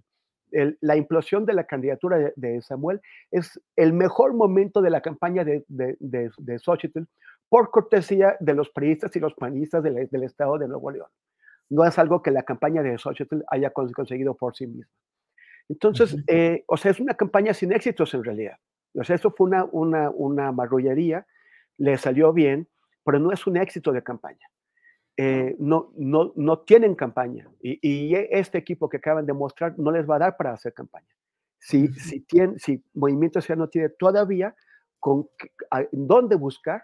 la 0.81 0.95
implosión 0.95 1.45
de 1.45 1.53
la 1.53 1.65
candidatura 1.65 2.31
de, 2.35 2.61
Samuel 2.63 3.01
es 3.29 3.61
el 3.75 3.93
mejor 3.93 4.33
momento 4.33 4.81
de 4.81 4.89
la 4.89 5.01
campaña 5.01 5.43
de, 5.43 5.63
de, 5.67 5.95
de 5.99 6.59
Xochitl, 6.59 7.03
por 7.49 7.71
cortesía 7.71 8.35
de 8.39 8.53
los 8.53 8.69
periodistas 8.69 9.15
y 9.15 9.19
los 9.19 9.33
panistas 9.33 9.83
del, 9.83 10.23
Estado 10.23 10.57
de 10.57 10.67
Nuevo 10.67 10.91
León. 10.91 11.07
No 11.69 11.85
es 11.85 11.97
algo 11.97 12.21
que 12.21 12.31
la 12.31 12.43
campaña 12.43 12.83
de 12.83 12.97
Xochitl 12.97 13.43
haya 13.47 13.71
conseguido 13.71 14.35
por 14.35 14.55
sí 14.55 14.67
misma. 14.67 14.91
Entonces, 15.67 16.15
eh, 16.27 16.63
o 16.67 16.77
sea, 16.77 16.91
es 16.91 16.99
una 16.99 17.15
campaña 17.15 17.53
sin 17.53 17.71
éxitos 17.71 18.13
en 18.13 18.23
realidad. 18.23 18.57
O 18.93 19.03
sea, 19.03 19.15
eso 19.15 19.31
fue 19.31 19.47
una, 19.47 19.65
una, 19.65 20.09
una 20.09 20.51
marrullería, 20.51 21.25
le 21.77 21.97
salió 21.97 22.33
bien, 22.33 22.67
pero 23.03 23.19
no 23.19 23.31
es 23.31 23.45
un 23.47 23.57
éxito 23.57 23.91
de 23.91 24.03
campaña. 24.03 24.47
Eh, 25.17 25.55
no, 25.59 25.93
no, 25.95 26.33
no 26.35 26.59
tienen 26.59 26.93
campaña 26.93 27.49
y, 27.61 27.79
y, 27.81 28.15
este 28.31 28.57
equipo 28.57 28.89
que 28.89 28.97
acaban 28.97 29.25
de 29.25 29.31
mostrar 29.31 29.79
no 29.79 29.89
les 29.89 30.05
va 30.05 30.17
a 30.17 30.19
dar 30.19 30.35
para 30.35 30.51
hacer 30.51 30.73
campaña. 30.73 31.07
Si, 31.57 31.87
si, 31.93 32.19
tiene, 32.19 32.59
si 32.59 32.83
Movimiento 32.93 33.39
Ciudadano 33.39 33.69
tiene 33.69 33.89
todavía 33.89 34.53
con 34.99 35.29
dónde 35.93 36.35
buscar 36.35 36.83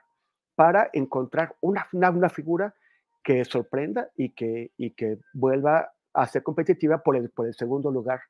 para 0.55 0.89
encontrar 0.93 1.55
una, 1.59 1.87
una, 1.91 2.09
una, 2.09 2.29
figura 2.29 2.73
que 3.21 3.43
sorprenda 3.43 4.09
y 4.15 4.29
que, 4.29 4.71
y 4.77 4.91
que 4.91 5.17
vuelva 5.33 5.91
a 6.13 6.27
ser 6.27 6.41
competitiva 6.41 7.03
por 7.03 7.17
el, 7.17 7.29
por 7.31 7.47
el 7.47 7.53
segundo 7.53 7.91
lugar 7.91 8.21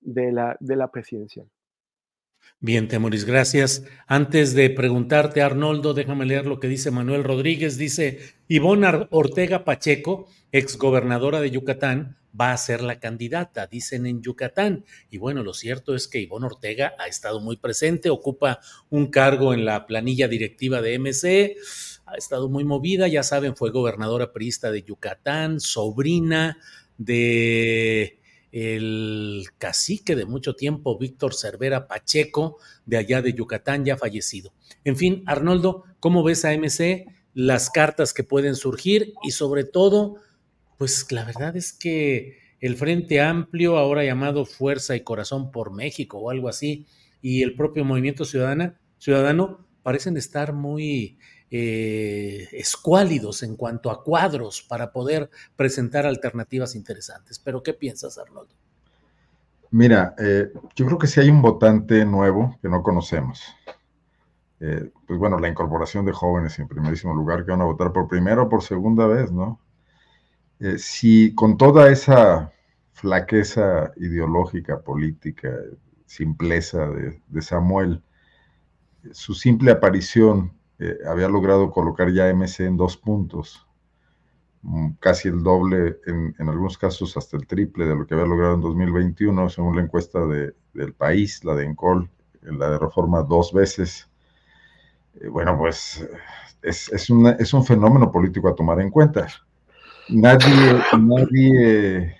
de 0.00 0.32
la, 0.32 0.56
de 0.60 0.76
la 0.76 0.90
presidencial. 0.90 1.46
Bien, 2.64 2.86
Temoris, 2.86 3.24
gracias. 3.24 3.82
Antes 4.06 4.54
de 4.54 4.70
preguntarte, 4.70 5.42
Arnoldo, 5.42 5.94
déjame 5.94 6.26
leer 6.26 6.46
lo 6.46 6.60
que 6.60 6.68
dice 6.68 6.92
Manuel 6.92 7.24
Rodríguez. 7.24 7.76
Dice, 7.76 8.20
Ivonne 8.46 9.08
Ortega 9.10 9.64
Pacheco, 9.64 10.28
exgobernadora 10.52 11.40
de 11.40 11.50
Yucatán, 11.50 12.18
va 12.40 12.52
a 12.52 12.56
ser 12.56 12.82
la 12.82 13.00
candidata, 13.00 13.66
dicen 13.66 14.06
en 14.06 14.22
Yucatán. 14.22 14.84
Y 15.10 15.18
bueno, 15.18 15.42
lo 15.42 15.54
cierto 15.54 15.96
es 15.96 16.06
que 16.06 16.20
Ivonne 16.20 16.46
Ortega 16.46 16.94
ha 17.00 17.08
estado 17.08 17.40
muy 17.40 17.56
presente, 17.56 18.10
ocupa 18.10 18.60
un 18.90 19.08
cargo 19.08 19.54
en 19.54 19.64
la 19.64 19.84
planilla 19.84 20.28
directiva 20.28 20.80
de 20.80 20.98
MC, 21.00 21.56
ha 22.06 22.14
estado 22.14 22.48
muy 22.48 22.64
movida, 22.64 23.08
ya 23.08 23.24
saben, 23.24 23.56
fue 23.56 23.70
gobernadora 23.70 24.32
priista 24.32 24.70
de 24.70 24.82
Yucatán, 24.82 25.58
sobrina 25.58 26.58
de 26.96 28.21
el 28.52 29.46
cacique 29.58 30.14
de 30.14 30.26
mucho 30.26 30.54
tiempo, 30.54 30.98
Víctor 30.98 31.34
Cervera 31.34 31.88
Pacheco, 31.88 32.58
de 32.84 32.98
allá 32.98 33.22
de 33.22 33.32
Yucatán, 33.32 33.84
ya 33.84 33.96
fallecido. 33.96 34.52
En 34.84 34.96
fin, 34.96 35.22
Arnoldo, 35.26 35.84
¿cómo 36.00 36.22
ves 36.22 36.44
a 36.44 36.52
MC? 36.52 37.06
Las 37.34 37.70
cartas 37.70 38.12
que 38.12 38.24
pueden 38.24 38.54
surgir 38.54 39.14
y 39.22 39.30
sobre 39.30 39.64
todo, 39.64 40.16
pues 40.78 41.10
la 41.10 41.24
verdad 41.24 41.56
es 41.56 41.72
que 41.72 42.38
el 42.60 42.76
Frente 42.76 43.20
Amplio, 43.20 43.78
ahora 43.78 44.04
llamado 44.04 44.44
Fuerza 44.44 44.94
y 44.94 45.00
Corazón 45.00 45.50
por 45.50 45.72
México 45.72 46.18
o 46.18 46.30
algo 46.30 46.48
así, 46.48 46.86
y 47.22 47.42
el 47.42 47.54
propio 47.54 47.84
Movimiento 47.84 48.24
Ciudadano 48.26 49.66
parecen 49.82 50.16
estar 50.16 50.52
muy 50.52 51.18
eh, 51.54 52.48
escuálidos 52.52 53.42
en 53.42 53.56
cuanto 53.56 53.90
a 53.90 54.02
cuadros 54.02 54.62
para 54.62 54.90
poder 54.90 55.28
presentar 55.54 56.06
alternativas 56.06 56.74
interesantes. 56.74 57.38
Pero, 57.38 57.62
¿qué 57.62 57.74
piensas, 57.74 58.16
Arnoldo? 58.16 58.54
Mira, 59.70 60.14
eh, 60.18 60.50
yo 60.74 60.86
creo 60.86 60.96
que 60.96 61.06
si 61.06 61.20
hay 61.20 61.28
un 61.28 61.42
votante 61.42 62.06
nuevo 62.06 62.58
que 62.62 62.70
no 62.70 62.82
conocemos. 62.82 63.42
Eh, 64.60 64.90
pues 65.06 65.18
bueno, 65.18 65.38
la 65.38 65.48
incorporación 65.48 66.06
de 66.06 66.12
jóvenes 66.12 66.58
en 66.58 66.68
primerísimo 66.68 67.12
lugar 67.12 67.44
que 67.44 67.50
van 67.50 67.60
a 67.60 67.66
votar 67.66 67.92
por 67.92 68.08
primera 68.08 68.40
o 68.40 68.48
por 68.48 68.62
segunda 68.62 69.06
vez, 69.06 69.30
¿no? 69.30 69.60
Si 70.78 71.34
con 71.34 71.58
toda 71.58 71.90
esa 71.90 72.50
flaqueza 72.92 73.92
ideológica, 73.96 74.80
política, 74.80 75.52
simpleza 76.06 76.86
de 76.86 77.42
Samuel, 77.42 78.00
su 79.10 79.34
simple 79.34 79.72
aparición 79.72 80.52
eh, 80.84 80.98
había 81.06 81.28
logrado 81.28 81.70
colocar 81.70 82.10
ya 82.10 82.28
MC 82.34 82.66
en 82.66 82.76
dos 82.76 82.96
puntos, 82.96 83.68
mm, 84.62 84.94
casi 84.98 85.28
el 85.28 85.40
doble, 85.44 85.98
en, 86.06 86.34
algunos 86.48 86.76
casos 86.76 87.16
hasta 87.16 87.36
el 87.36 87.46
triple 87.46 87.86
de 87.86 87.94
lo 87.94 88.04
que 88.04 88.14
había 88.14 88.26
logrado 88.26 88.54
en 88.54 88.62
2021, 88.62 89.48
según 89.48 89.76
la 89.76 89.82
encuesta 89.82 90.26
de, 90.26 90.54
del 90.74 90.92
país, 90.92 91.44
la 91.44 91.54
de 91.54 91.66
Encol, 91.66 92.10
la 92.42 92.70
de 92.70 92.78
Reforma 92.80 93.22
dos 93.22 93.52
veces. 93.52 94.10
Eh, 95.20 95.28
bueno, 95.28 95.56
pues 95.56 96.04
es, 96.62 96.92
es, 96.92 97.08
es, 97.38 97.54
un 97.54 97.64
fenómeno 97.64 98.10
político 98.10 98.48
a 98.48 98.54
tomar 98.56 98.80
en 98.80 98.90
cuenta. 98.90 99.28
Nadie, 100.08 100.82
nadie 100.98 102.16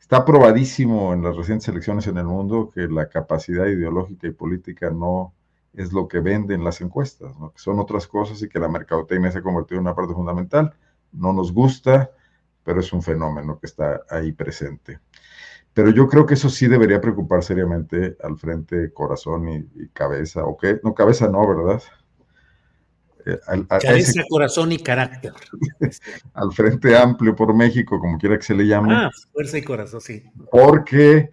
está 0.00 0.24
probadísimo 0.24 1.12
en 1.12 1.22
las 1.22 1.36
recientes 1.36 1.68
elecciones 1.68 2.08
en 2.08 2.18
el 2.18 2.24
mundo 2.24 2.72
que 2.74 2.88
la 2.88 3.08
capacidad 3.08 3.66
ideológica 3.66 4.26
y 4.26 4.32
política 4.32 4.90
no 4.90 5.34
es 5.74 5.92
lo 5.92 6.08
que 6.08 6.20
venden 6.20 6.64
las 6.64 6.80
encuestas, 6.80 7.38
¿no? 7.38 7.52
que 7.52 7.58
son 7.58 7.78
otras 7.78 8.06
cosas 8.06 8.42
y 8.42 8.48
que 8.48 8.58
la 8.58 8.68
mercadotecnia 8.68 9.30
se 9.30 9.38
ha 9.38 9.42
convertido 9.42 9.80
en 9.80 9.86
una 9.86 9.94
parte 9.94 10.14
fundamental. 10.14 10.74
No 11.12 11.32
nos 11.32 11.52
gusta, 11.52 12.10
pero 12.62 12.80
es 12.80 12.92
un 12.92 13.02
fenómeno 13.02 13.58
que 13.58 13.66
está 13.66 14.02
ahí 14.10 14.32
presente. 14.32 15.00
Pero 15.74 15.90
yo 15.90 16.06
creo 16.06 16.26
que 16.26 16.34
eso 16.34 16.50
sí 16.50 16.66
debería 16.66 17.00
preocupar 17.00 17.42
seriamente 17.42 18.16
al 18.22 18.36
frente 18.36 18.92
corazón 18.92 19.48
y, 19.48 19.88
cabeza, 19.88 20.44
¿o 20.44 20.56
qué? 20.56 20.78
No, 20.82 20.94
cabeza 20.94 21.28
no, 21.28 21.48
¿verdad? 21.48 21.82
Eh, 23.24 23.38
cabeza, 23.68 24.22
corazón 24.28 24.72
y 24.72 24.78
carácter. 24.78 25.32
al 26.34 26.52
frente 26.52 26.96
amplio 26.96 27.34
por 27.34 27.54
México, 27.54 27.98
como 27.98 28.18
quiera 28.18 28.36
que 28.36 28.42
se 28.42 28.54
le 28.54 28.66
llame. 28.66 28.92
Ah, 28.94 29.10
fuerza 29.32 29.56
y 29.56 29.62
corazón, 29.62 30.00
sí. 30.02 30.24
Porque 30.50 31.32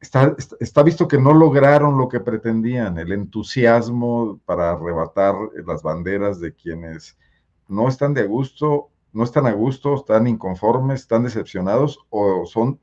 está, 0.00 0.82
visto 0.82 1.08
que 1.08 1.18
no 1.18 1.32
lograron 1.32 1.98
lo 1.98 2.08
que 2.08 2.20
pretendían, 2.20 2.98
el 2.98 3.12
entusiasmo 3.12 4.40
para 4.44 4.72
arrebatar 4.72 5.34
las 5.66 5.82
banderas 5.82 6.40
de 6.40 6.54
quienes 6.54 7.16
no 7.68 7.88
están 7.88 8.14
de 8.14 8.26
gusto, 8.26 8.90
no 9.12 9.24
están 9.24 9.46
a 9.46 9.52
gusto, 9.52 9.94
están 9.94 10.26
inconformes, 10.26 11.00
están 11.02 11.24
decepcionados 11.24 11.98
o 12.10 12.44
son 12.46 12.78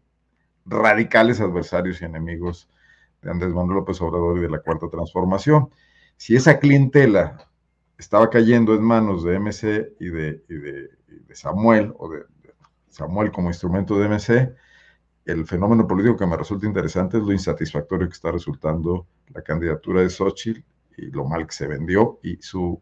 radicales 0.65 1.39
adversarios 1.39 2.01
y 2.01 2.05
enemigos 2.05 2.69
de 3.21 3.31
Andrés 3.31 3.53
Manuel 3.53 3.77
López 3.79 4.01
Obrador 4.01 4.37
y 4.37 4.41
de 4.41 4.49
la 4.49 4.59
Cuarta 4.59 4.89
Transformación. 4.89 5.69
Si 6.17 6.35
esa 6.35 6.59
clientela 6.59 7.49
estaba 7.97 8.29
cayendo 8.29 8.73
en 8.73 8.81
manos 8.81 9.23
de 9.23 9.39
MC 9.39 9.93
y 9.99 10.09
de, 10.09 10.43
de 10.47 11.35
Samuel, 11.35 11.93
o 11.97 12.09
de 12.09 12.23
Samuel 12.89 13.31
como 13.31 13.49
instrumento 13.49 13.97
de 13.97 14.09
MC, 14.09 14.55
el 15.25 15.45
fenómeno 15.45 15.87
político 15.87 16.17
que 16.17 16.25
me 16.25 16.37
resulta 16.37 16.65
interesante 16.65 17.17
es 17.17 17.23
lo 17.23 17.31
insatisfactorio 17.31 18.07
que 18.07 18.13
está 18.13 18.31
resultando 18.31 19.07
la 19.33 19.41
candidatura 19.41 20.01
de 20.01 20.09
Xochitl 20.09 20.63
y 20.97 21.11
lo 21.11 21.25
mal 21.25 21.47
que 21.47 21.53
se 21.53 21.67
vendió 21.67 22.19
y 22.23 22.37
su 22.41 22.81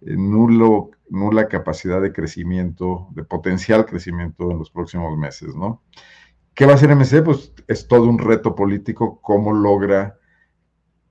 eh, 0.00 0.16
nulo, 0.16 0.90
nula 1.08 1.48
capacidad 1.48 2.00
de 2.00 2.12
crecimiento, 2.12 3.08
de 3.12 3.24
potencial 3.24 3.86
crecimiento 3.86 4.50
en 4.50 4.58
los 4.58 4.70
próximos 4.70 5.16
meses, 5.16 5.54
¿no? 5.54 5.82
¿Qué 6.54 6.66
va 6.66 6.72
a 6.72 6.74
hacer 6.74 6.94
MC? 6.94 7.22
Pues 7.22 7.52
es 7.68 7.86
todo 7.86 8.04
un 8.04 8.18
reto 8.18 8.54
político, 8.54 9.20
cómo 9.20 9.52
logra 9.52 10.18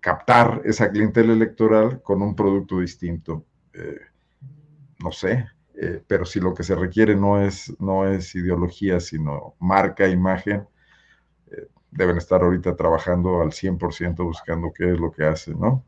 captar 0.02 0.61
esa 0.65 0.91
clientela 0.91 1.34
electoral 1.34 2.02
con 2.02 2.22
un 2.22 2.35
producto 2.35 2.80
distinto. 2.80 3.45
Eh, 3.73 3.99
no 5.02 5.11
sé, 5.11 5.48
eh, 5.80 6.02
pero 6.08 6.26
si 6.26 6.40
lo 6.40 6.56
que 6.56 6.64
se 6.64 6.76
requiere 6.76 7.16
no 7.16 7.40
es, 7.40 7.72
no 7.80 8.08
es 8.08 8.34
ideología, 8.34 8.99
sino 8.99 9.56
marca, 9.60 10.08
imagen, 10.08 10.68
eh, 11.52 11.68
deben 11.91 12.18
estar 12.18 12.41
ahorita 12.41 12.76
trabajando 12.76 13.41
al 13.41 13.52
100% 13.52 14.24
buscando 14.24 14.74
qué 14.74 14.94
es 14.94 14.99
lo 14.99 15.12
que 15.12 15.26
hacen, 15.26 15.60
¿no? 15.60 15.86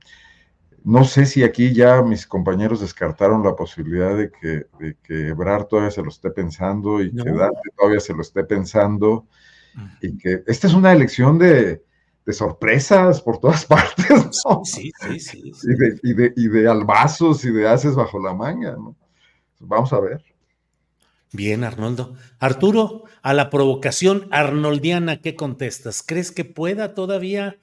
No 0.84 1.04
sé 1.04 1.26
si 1.26 1.44
aquí 1.44 1.74
ya 1.74 2.02
mis 2.04 2.26
compañeros 2.26 2.82
descartaron 2.82 3.44
la 3.44 3.56
posibilidad 3.56 4.16
de 4.16 4.32
que, 4.32 4.68
de 4.80 4.96
que 5.04 5.30
Ebrar 5.30 5.66
todavía 5.66 5.92
se 5.92 6.02
lo 6.02 6.10
esté 6.10 6.30
pensando 6.30 7.02
y 7.02 7.14
que 7.14 7.32
Dante 7.32 7.70
todavía 7.76 8.00
se 8.00 8.14
lo 8.14 8.22
esté 8.22 8.44
pensando 8.44 9.28
y 10.02 10.18
que 10.18 10.44
esta 10.48 10.68
es 10.68 10.74
una 10.74 10.94
elección 10.94 11.38
de, 11.38 11.84
de 12.26 12.34
sorpresas 12.34 13.22
por 13.22 13.40
todas 13.40 13.66
partes, 13.66 14.42
¿no? 14.46 14.64
Sí, 14.64 14.92
sí, 15.02 15.20
sí. 15.20 15.52
Y, 15.64 15.76
de, 15.76 16.00
y, 16.04 16.14
de, 16.14 16.34
y 16.36 16.48
de 16.48 16.70
albazos 16.70 17.44
y 17.44 17.52
de 17.52 17.68
haces 17.68 17.96
bajo 17.96 18.20
la 18.20 18.34
manga, 18.34 18.72
¿no? 18.72 18.96
Vamos 19.60 19.94
a 19.94 20.00
ver. 20.00 20.24
Bien, 21.32 21.64
Arnoldo. 21.64 22.16
Arturo, 22.40 23.04
a 23.22 23.34
la 23.34 23.50
provocación 23.50 24.28
arnoldiana, 24.32 25.22
¿qué 25.22 25.36
contestas? 25.36 26.02
¿Crees 26.02 26.32
que 26.32 26.44
pueda 26.44 26.96
todavía 26.96 27.60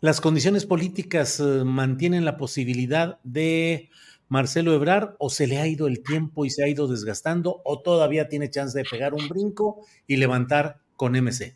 las 0.00 0.22
condiciones 0.22 0.64
políticas 0.64 1.38
eh, 1.40 1.62
mantienen 1.64 2.24
la 2.24 2.38
posibilidad 2.38 3.18
de 3.22 3.90
Marcelo 4.28 4.72
Ebrar 4.72 5.16
o 5.18 5.28
se 5.28 5.46
le 5.46 5.58
ha 5.58 5.66
ido 5.66 5.86
el 5.86 6.02
tiempo 6.02 6.46
y 6.46 6.50
se 6.50 6.64
ha 6.64 6.68
ido 6.68 6.88
desgastando 6.88 7.60
o 7.64 7.80
todavía 7.80 8.28
tiene 8.28 8.48
chance 8.48 8.78
de 8.78 8.84
pegar 8.84 9.12
un 9.12 9.28
brinco 9.28 9.84
y 10.06 10.16
levantar 10.16 10.80
con 10.96 11.14
MC? 11.14 11.54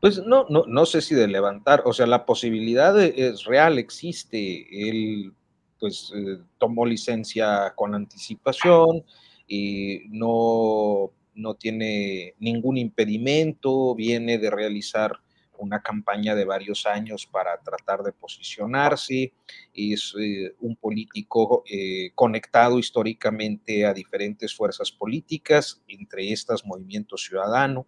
Pues 0.00 0.18
no, 0.26 0.46
no, 0.48 0.64
no 0.66 0.86
sé 0.86 1.00
si 1.00 1.14
de 1.14 1.28
levantar, 1.28 1.82
o 1.86 1.92
sea, 1.92 2.06
la 2.06 2.26
posibilidad 2.26 3.00
es 3.00 3.44
real, 3.44 3.78
existe. 3.78 4.66
El 4.88 5.32
pues 5.78 6.12
eh, 6.14 6.38
tomó 6.58 6.86
licencia 6.86 7.72
con 7.74 7.94
anticipación 7.94 9.04
y 9.46 10.02
no, 10.08 11.10
no 11.34 11.54
tiene 11.54 12.34
ningún 12.38 12.76
impedimento, 12.78 13.94
viene 13.94 14.38
de 14.38 14.50
realizar 14.50 15.20
una 15.56 15.80
campaña 15.80 16.34
de 16.34 16.44
varios 16.44 16.84
años 16.84 17.26
para 17.26 17.60
tratar 17.60 18.02
de 18.02 18.12
posicionarse, 18.12 19.32
es 19.72 20.14
eh, 20.18 20.54
un 20.60 20.74
político 20.76 21.62
eh, 21.70 22.10
conectado 22.14 22.78
históricamente 22.78 23.86
a 23.86 23.94
diferentes 23.94 24.54
fuerzas 24.54 24.90
políticas, 24.90 25.80
entre 25.86 26.32
estas 26.32 26.64
Movimiento 26.64 27.16
Ciudadano, 27.16 27.86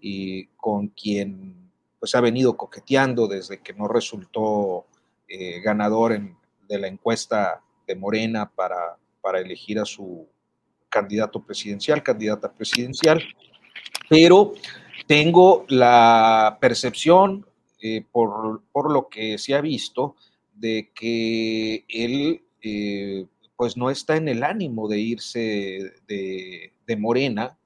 y 0.00 0.46
con 0.56 0.88
quien 0.88 1.70
pues 1.98 2.14
ha 2.14 2.20
venido 2.20 2.56
coqueteando 2.56 3.28
desde 3.28 3.60
que 3.60 3.72
no 3.74 3.86
resultó 3.88 4.86
ganador 5.64 6.12
en, 6.12 6.36
de 6.72 6.80
la 6.80 6.88
encuesta 6.88 7.62
de 7.86 7.94
Morena 7.94 8.50
para 8.50 8.98
para 9.22 9.40
elegir 9.40 9.78
a 9.78 9.86
su 9.86 10.28
candidato 10.90 11.42
presidencial, 11.42 12.02
candidata 12.02 12.52
presidencial, 12.52 13.22
pero 14.10 14.52
tengo 15.06 15.64
la 15.68 16.58
percepción, 16.60 17.46
eh, 17.80 18.04
por, 18.12 18.60
lo 18.92 19.08
que 19.08 19.38
se 19.38 19.54
ha 19.54 19.62
visto, 19.62 20.16
de 20.54 20.90
que 20.94 21.84
él 21.88 22.42
eh, 22.60 23.26
pues 23.56 23.76
no 23.76 23.88
está 23.88 24.16
en 24.16 24.28
el 24.28 24.42
ánimo 24.42 24.86
de 24.86 24.98
irse 24.98 25.94
de, 26.06 26.72
Morena. 26.98 27.56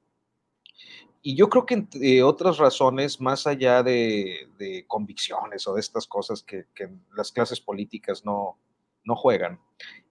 Y 1.21 1.35
yo 1.35 1.49
creo 1.49 1.67
que 1.67 1.75
entre 1.75 2.23
otras 2.23 2.59
razones, 2.59 3.21
más 3.21 3.49
allá 3.49 3.83
de, 3.83 4.85
convicciones 4.87 5.67
o 5.67 5.75
de 5.75 5.81
estas 5.81 6.07
cosas 6.07 6.45
que, 6.45 6.67
las 7.17 7.33
clases 7.33 7.61
políticas 7.61 8.25
no, 8.25 8.57
no 9.07 9.17
juegan, 9.17 9.61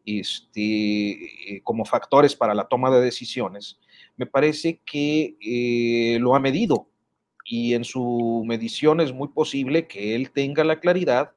este, 0.05 1.61
como 1.63 1.85
factores 1.85 2.35
para 2.35 2.53
la 2.53 2.67
toma 2.67 2.91
de 2.91 3.01
decisiones, 3.01 3.80
me 4.17 4.26
parece 4.26 4.80
que 4.85 5.35
eh, 5.41 6.19
lo 6.19 6.35
ha 6.35 6.39
medido 6.39 6.88
y 7.43 7.73
en 7.73 7.84
su 7.84 8.43
medición 8.47 9.01
es 9.01 9.13
muy 9.13 9.27
posible 9.30 9.88
que 9.88 10.15
él 10.15 10.31
tenga 10.31 10.63
la 10.63 10.80
claridad, 10.80 11.31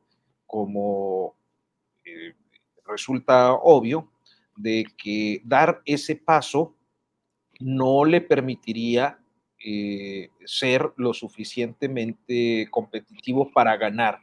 como 0.47 1.37
eh, 2.05 2.35
resulta 2.87 3.53
obvio, 3.53 4.11
de 4.57 4.87
que 4.97 5.41
dar 5.45 5.83
ese 5.85 6.17
paso 6.17 6.75
no 7.61 8.05
le 8.05 8.21
permitiría 8.21 9.19
eh, 9.65 10.31
ser 10.45 10.93
lo 10.97 11.13
suficientemente 11.13 12.69
competitivo 12.71 13.51
para 13.53 13.77
ganar. 13.77 14.21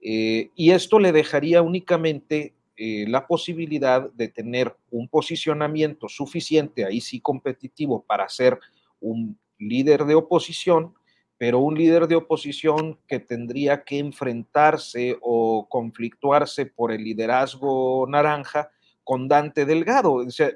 y 0.00 0.70
esto 0.70 0.98
le 0.98 1.12
dejaría 1.12 1.62
únicamente 1.62 2.53
eh, 2.76 3.06
la 3.08 3.26
posibilidad 3.26 4.10
de 4.12 4.28
tener 4.28 4.76
un 4.90 5.08
posicionamiento 5.08 6.08
suficiente, 6.08 6.84
ahí 6.84 7.00
sí 7.00 7.20
competitivo, 7.20 8.02
para 8.02 8.28
ser 8.28 8.58
un 9.00 9.38
líder 9.58 10.04
de 10.04 10.14
oposición, 10.14 10.94
pero 11.38 11.60
un 11.60 11.74
líder 11.74 12.08
de 12.08 12.16
oposición 12.16 12.98
que 13.06 13.20
tendría 13.20 13.84
que 13.84 13.98
enfrentarse 13.98 15.18
o 15.20 15.68
conflictuarse 15.68 16.66
por 16.66 16.90
el 16.90 17.04
liderazgo 17.04 18.06
naranja 18.08 18.70
con 19.04 19.28
Dante 19.28 19.66
Delgado. 19.66 20.14
O 20.14 20.30
sea, 20.30 20.50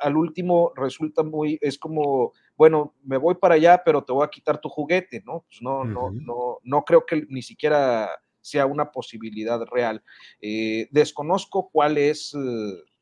al 0.00 0.16
último 0.16 0.72
resulta 0.76 1.22
muy, 1.22 1.58
es 1.62 1.78
como, 1.78 2.32
bueno, 2.56 2.94
me 3.04 3.16
voy 3.16 3.36
para 3.36 3.54
allá, 3.54 3.82
pero 3.84 4.02
te 4.02 4.12
voy 4.12 4.24
a 4.24 4.30
quitar 4.30 4.60
tu 4.60 4.68
juguete, 4.68 5.22
¿no? 5.24 5.44
Pues 5.48 5.62
no, 5.62 5.84
no, 5.84 6.10
no, 6.10 6.58
no 6.62 6.84
creo 6.84 7.06
que 7.06 7.24
ni 7.28 7.42
siquiera 7.42 8.10
sea 8.42 8.66
una 8.66 8.90
posibilidad 8.90 9.60
real. 9.64 10.02
Eh, 10.42 10.88
desconozco 10.90 11.70
cuál 11.72 11.96
es 11.96 12.34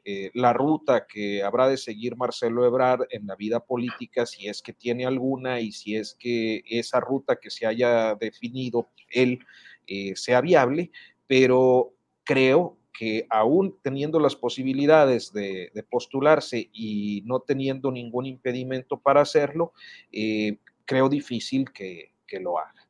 eh, 0.04 0.30
la 0.34 0.52
ruta 0.52 1.06
que 1.06 1.42
habrá 1.42 1.66
de 1.68 1.76
seguir 1.76 2.16
Marcelo 2.16 2.64
Ebrard 2.64 3.06
en 3.10 3.26
la 3.26 3.34
vida 3.34 3.60
política, 3.64 4.26
si 4.26 4.46
es 4.46 4.62
que 4.62 4.72
tiene 4.72 5.06
alguna 5.06 5.60
y 5.60 5.72
si 5.72 5.96
es 5.96 6.14
que 6.14 6.62
esa 6.66 7.00
ruta 7.00 7.36
que 7.36 7.50
se 7.50 7.66
haya 7.66 8.14
definido 8.14 8.88
él 9.10 9.40
eh, 9.86 10.14
sea 10.14 10.40
viable, 10.40 10.92
pero 11.26 11.94
creo 12.22 12.76
que 12.92 13.26
aún 13.30 13.78
teniendo 13.82 14.20
las 14.20 14.36
posibilidades 14.36 15.32
de, 15.32 15.72
postularse 15.90 16.68
y 16.72 17.22
no 17.24 17.40
teniendo 17.40 17.90
ningún 17.90 18.26
impedimento 18.26 19.00
para 19.00 19.22
hacerlo, 19.22 19.72
creo 20.84 21.08
difícil 21.08 21.70
que 21.72 22.12
lo 22.40 22.58
haga. 22.58 22.89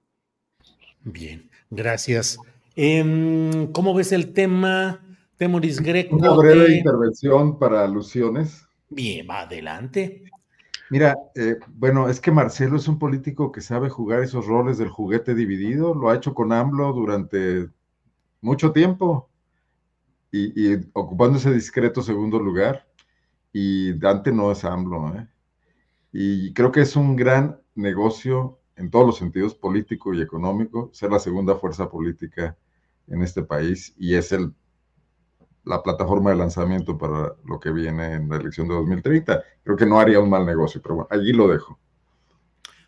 Bien, 1.05 1.48
gracias. 1.70 2.39
Em, 2.77 3.70
¿Cómo 3.72 3.94
ves 3.94 4.12
el 4.12 4.32
tema, 4.32 5.01
Temoris 5.36 5.81
Greco? 5.81 6.16
Una 6.16 6.32
breve 6.32 6.77
intervención 6.77 7.59
para 7.59 7.85
alusiones. 7.85 8.66
Bien, 8.89 9.27
va 9.28 9.40
adelante. 9.40 10.24
Mira, 10.90 11.16
eh, 11.36 11.56
bueno, 11.68 12.09
es 12.09 12.20
que 12.20 12.32
Marcelo 12.32 12.77
es 12.77 12.89
un 12.89 12.98
político 12.98 13.52
que 13.52 13.60
sabe 13.60 13.89
jugar 13.89 14.22
esos 14.22 14.47
roles 14.47 14.77
del 14.77 14.89
juguete 14.89 15.35
dividido, 15.35 15.94
lo 15.94 16.10
ha 16.10 16.16
hecho 16.16 16.35
con 16.35 16.52
AMLO 16.52 16.93
durante 16.93 17.68
mucho 18.40 18.72
tiempo 18.72 19.28
y, 20.32 20.74
ocupando 20.93 21.39
ese 21.39 21.52
discreto 21.52 22.02
segundo 22.02 22.39
lugar. 22.39 22.86
Y 23.52 23.94
Dante 23.94 24.32
no 24.32 24.52
es 24.52 24.64
AMLO, 24.64 25.14
¿eh? 25.16 25.28
Y 26.12 26.52
creo 26.55 26.72
que 26.72 26.82
es 26.82 26.97
un 26.97 27.16
gran 27.16 27.60
negocio 27.74 28.59
en 28.81 28.90
todos 28.90 29.07
los 29.07 29.19
sentidos, 29.19 29.55
político 29.55 30.15
y 30.15 30.23
económico, 30.23 30.90
ser 30.93 31.11
la 31.11 31.19
segunda 31.19 31.55
fuerza 31.55 31.90
política 31.90 32.57
en 33.09 33.23
este 33.23 33.43
país 33.43 33.94
y 33.98 34.15
es 34.15 34.32
el, 34.32 34.52
la 35.65 35.82
plataforma 35.82 36.31
de 36.31 36.36
lanzamiento 36.36 36.97
para 36.97 37.35
lo 37.44 37.61
que 37.61 37.70
viene 37.70 38.15
en 38.15 38.28
la 38.28 38.36
elección 38.36 38.66
de 38.69 38.74
2030. 38.74 39.43
Creo 39.62 39.77
que 39.77 39.86
no 39.86 40.01
haría 40.01 40.19
un 40.19 40.31
mal 40.31 40.47
negocio, 40.47 40.81
pero 40.82 40.94
bueno, 40.97 41.09
allí 41.11 41.32
lo 41.32 41.48
dejo. 41.48 41.78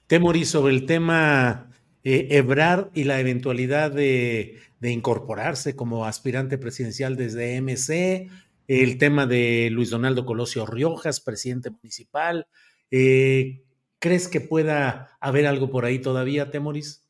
Temoris, 0.07 0.49
sobre 0.49 0.75
el 0.75 0.87
tema 0.87 1.71
eh, 2.05 2.29
Ebrard 2.31 2.89
y 2.95 3.05
la 3.05 3.21
eventualidad 3.21 3.91
de, 3.91 4.59
incorporarse 4.81 5.77
como 5.77 6.07
aspirante 6.07 6.59
presidencial 6.59 7.17
desde 7.17 7.61
MC, 7.61 8.29
el 8.67 8.99
tema 8.99 9.27
de 9.27 9.69
Luis 9.71 9.91
Donaldo 9.91 10.25
Colosio 10.25 10.65
Riojas, 10.65 11.21
presidente 11.21 11.71
municipal. 11.71 12.47
Eh, 12.91 13.63
¿Crees 14.03 14.27
que 14.27 14.41
pueda 14.41 15.17
haber 15.21 15.47
algo 15.47 15.71
por 15.71 15.85
ahí 15.85 16.01
todavía, 16.01 16.51
Temoris? 16.51 17.09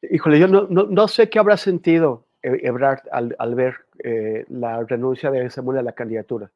Híjole, 0.00 0.38
yo 0.38 0.48
no, 0.48 0.62
no, 0.68 1.06
sé 1.06 1.28
qué 1.28 1.38
habrá 1.38 1.58
sentido 1.58 2.28
e-, 2.42 2.66
Ebrard 2.66 3.02
al, 3.12 3.36
al 3.38 3.54
ver 3.54 3.74
eh, 4.02 4.46
la 4.48 4.82
renuncia 4.84 5.30
de 5.30 5.50
Samuel 5.50 5.80
a 5.80 5.82
la 5.82 5.92
candidatura. 5.92 6.50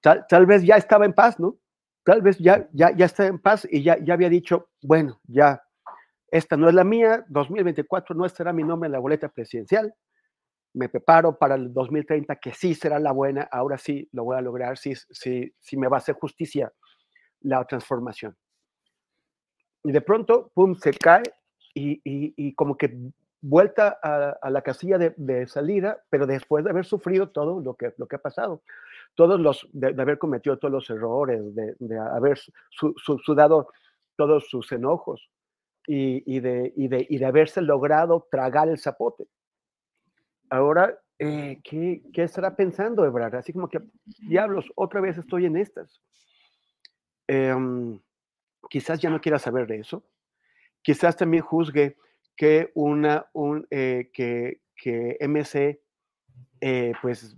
Tal, 0.00 0.26
tal, 0.28 0.46
vez 0.46 0.64
ya 0.64 0.74
estaba 0.74 1.04
en 1.04 1.12
paz, 1.12 1.38
¿no? 1.38 1.56
Tal 2.02 2.22
vez 2.22 2.38
ya, 2.38 2.68
ya, 2.72 2.90
ya 2.90 3.06
está 3.06 3.24
en 3.28 3.38
paz 3.38 3.68
y 3.70 3.84
ya, 3.84 3.98
ya 4.02 4.14
había 4.14 4.28
dicho, 4.28 4.70
bueno, 4.82 5.20
ya, 5.28 5.62
esta 6.32 6.56
no 6.56 6.68
es 6.68 6.74
la 6.74 6.82
mía, 6.82 7.24
2024 7.28 8.16
no 8.16 8.28
será 8.28 8.52
mi 8.52 8.64
nombre 8.64 8.88
en 8.88 8.92
la 8.92 8.98
boleta 8.98 9.28
presidencial, 9.28 9.94
me 10.74 10.88
preparo 10.88 11.38
para 11.38 11.54
el 11.54 11.72
2030, 11.72 12.34
que 12.34 12.52
sí 12.52 12.74
será 12.74 12.98
la 12.98 13.12
buena, 13.12 13.42
ahora 13.52 13.78
sí 13.78 14.08
lo 14.10 14.24
voy 14.24 14.36
a 14.36 14.40
lograr, 14.40 14.76
sí, 14.76 14.92
sí, 14.96 15.54
sí 15.60 15.76
me 15.76 15.86
va 15.86 15.98
a 15.98 16.00
hacer 16.00 16.16
justicia 16.16 16.72
la 17.42 17.64
transformación 17.64 18.36
y 19.82 19.92
de 19.92 20.00
pronto, 20.00 20.50
pum, 20.54 20.74
se 20.74 20.92
cae 20.92 21.22
y, 21.74 22.00
y, 22.04 22.54
como 22.54 22.76
que 22.76 22.96
vuelta 23.40 23.98
a, 24.02 24.50
la 24.50 24.62
casilla 24.62 24.98
de, 24.98 25.46
salida, 25.46 26.02
pero 26.10 26.26
después 26.26 26.64
de 26.64 26.70
haber 26.70 26.84
sufrido 26.84 27.30
todo 27.30 27.60
lo 27.60 27.74
que, 27.74 27.94
lo 27.96 28.06
que 28.06 28.16
ha 28.16 28.20
pasado, 28.20 28.62
todos 29.14 29.40
los, 29.40 29.66
de, 29.72 29.88
haber 30.00 30.18
cometido 30.18 30.58
todos 30.58 30.72
los 30.72 30.90
errores, 30.90 31.40
de, 31.54 31.98
haber 31.98 32.38
sudado 33.24 33.68
todos 34.16 34.48
sus 34.50 34.70
enojos 34.72 35.30
y, 35.86 36.22
y, 36.26 36.40
de, 36.40 36.72
y, 36.76 36.88
de, 36.88 37.06
y 37.08 37.18
de 37.18 37.26
haberse 37.26 37.62
logrado 37.62 38.26
tragar 38.30 38.68
el 38.68 38.78
zapote. 38.78 39.26
Ahora, 40.50 40.98
eh, 41.18 41.60
¿qué, 41.64 42.02
¿qué, 42.12 42.24
estará 42.24 42.56
pensando 42.56 43.04
Ebrard? 43.04 43.36
Así 43.36 43.52
como 43.52 43.68
que, 43.68 43.80
diablos, 44.28 44.66
otra 44.74 45.00
vez 45.00 45.16
estoy 45.16 45.46
en 45.46 45.56
estas. 45.56 46.02
Eh, 47.28 47.54
quizás 48.68 49.00
ya 49.00 49.10
no 49.10 49.20
quiera 49.20 49.38
saber 49.38 49.66
de 49.66 49.78
eso. 49.78 50.04
Quizás 50.82 51.16
también 51.16 51.42
juzgue 51.42 51.96
que, 52.36 52.70
una, 52.74 53.26
un, 53.32 53.66
eh, 53.70 54.10
que, 54.12 54.60
que 54.74 55.18
MC 55.20 55.80
eh, 56.60 56.92
pues 57.02 57.36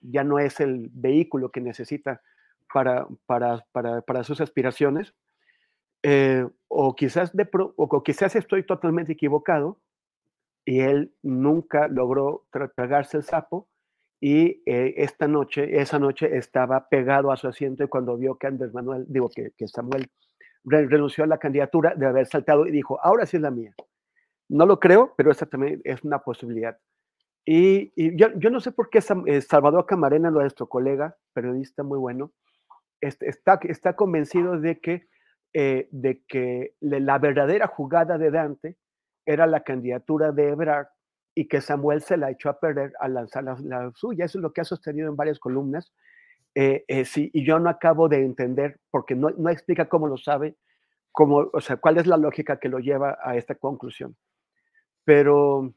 ya 0.00 0.24
no 0.24 0.38
es 0.38 0.60
el 0.60 0.90
vehículo 0.92 1.50
que 1.50 1.60
necesita 1.60 2.20
para, 2.72 3.06
para, 3.26 3.64
para, 3.72 4.02
para 4.02 4.24
sus 4.24 4.40
aspiraciones. 4.40 5.14
Eh, 6.02 6.46
o, 6.68 6.94
quizás 6.96 7.34
de 7.36 7.48
o 7.52 8.02
quizás 8.02 8.34
estoy 8.34 8.66
totalmente 8.66 9.12
equivocado 9.12 9.80
y 10.64 10.80
él 10.80 11.14
nunca 11.22 11.86
logró 11.86 12.46
tragarse 12.74 13.18
el 13.18 13.22
sapo 13.22 13.68
y 14.20 14.62
esta 14.66 15.28
noche, 15.28 15.80
esa 15.80 15.98
noche 15.98 16.36
estaba 16.36 16.88
pegado 16.88 17.30
a 17.30 17.36
su 17.36 17.48
asiento 17.48 17.84
y 17.84 17.88
cuando 17.88 18.16
vio 18.16 18.36
que 18.36 18.48
Andrés 18.48 18.72
Manuel, 18.72 19.04
digo 19.08 19.28
que, 19.28 19.52
que 19.56 19.68
Samuel 19.68 20.10
renunció 20.64 21.24
a 21.24 21.26
la 21.26 21.38
candidatura 21.38 21.94
de 21.94 22.06
haber 22.06 22.26
saltado 22.26 22.66
y 22.66 22.70
dijo, 22.70 22.98
ahora 23.02 23.26
sí 23.26 23.36
es 23.36 23.42
la 23.42 23.50
mía. 23.50 23.74
No 24.48 24.66
lo 24.66 24.78
creo, 24.78 25.14
pero 25.16 25.30
esa 25.30 25.46
también 25.46 25.80
es 25.84 26.02
una 26.02 26.20
posibilidad. 26.20 26.78
Y, 27.44 27.92
yo, 28.16 28.50
no 28.50 28.60
sé 28.60 28.70
por 28.70 28.88
qué 28.88 29.00
eh, 29.26 29.40
Salvador 29.40 29.86
Camarena, 29.86 30.30
nuestro 30.30 30.68
colega, 30.68 31.16
periodista 31.32 31.82
muy 31.82 31.98
bueno, 31.98 32.32
está, 33.00 33.96
convencido 33.96 34.60
de 34.60 34.80
que, 34.80 35.08
eh, 35.52 35.88
de 35.90 36.22
que 36.28 36.74
la 36.80 37.18
verdadera 37.18 37.66
jugada 37.66 38.16
de 38.16 38.30
Dante 38.30 38.76
era 39.26 39.46
la 39.46 39.62
candidatura 39.62 40.32
de 40.32 40.50
Ebrard 40.50 40.86
y 41.34 41.48
que 41.48 41.60
Samuel 41.60 42.02
se 42.02 42.16
la 42.16 42.30
echó 42.30 42.48
a 42.48 42.60
perder 42.60 42.92
al 43.00 43.14
lanzar 43.14 43.44
la, 43.44 43.90
suya. 43.94 44.24
Eso 44.24 44.38
es 44.38 44.42
lo 44.42 44.52
que 44.52 44.60
ha 44.60 44.64
sostenido 44.64 45.08
en 45.08 45.16
varias 45.16 45.38
columnas. 45.38 45.92
Eh, 46.54 46.84
eh, 46.86 47.04
sí, 47.04 47.30
y 47.32 47.44
yo 47.44 47.58
no 47.58 47.70
acabo 47.70 48.08
de 48.08 48.24
entender, 48.24 48.78
porque 48.90 49.14
no, 49.14 49.30
no 49.30 49.50
explica 49.50 49.88
cómo 49.88 50.06
lo 50.06 50.18
sabe, 50.18 50.56
cómo, 51.10 51.50
o 51.52 51.60
sea, 51.60 51.76
cuál 51.76 51.98
es 51.98 52.06
la 52.06 52.16
lógica 52.16 52.58
que 52.58 52.68
lo 52.68 52.78
lleva 52.78 53.18
a 53.22 53.36
esta 53.36 53.54
conclusión. 53.54 54.16
Pero, 55.04 55.72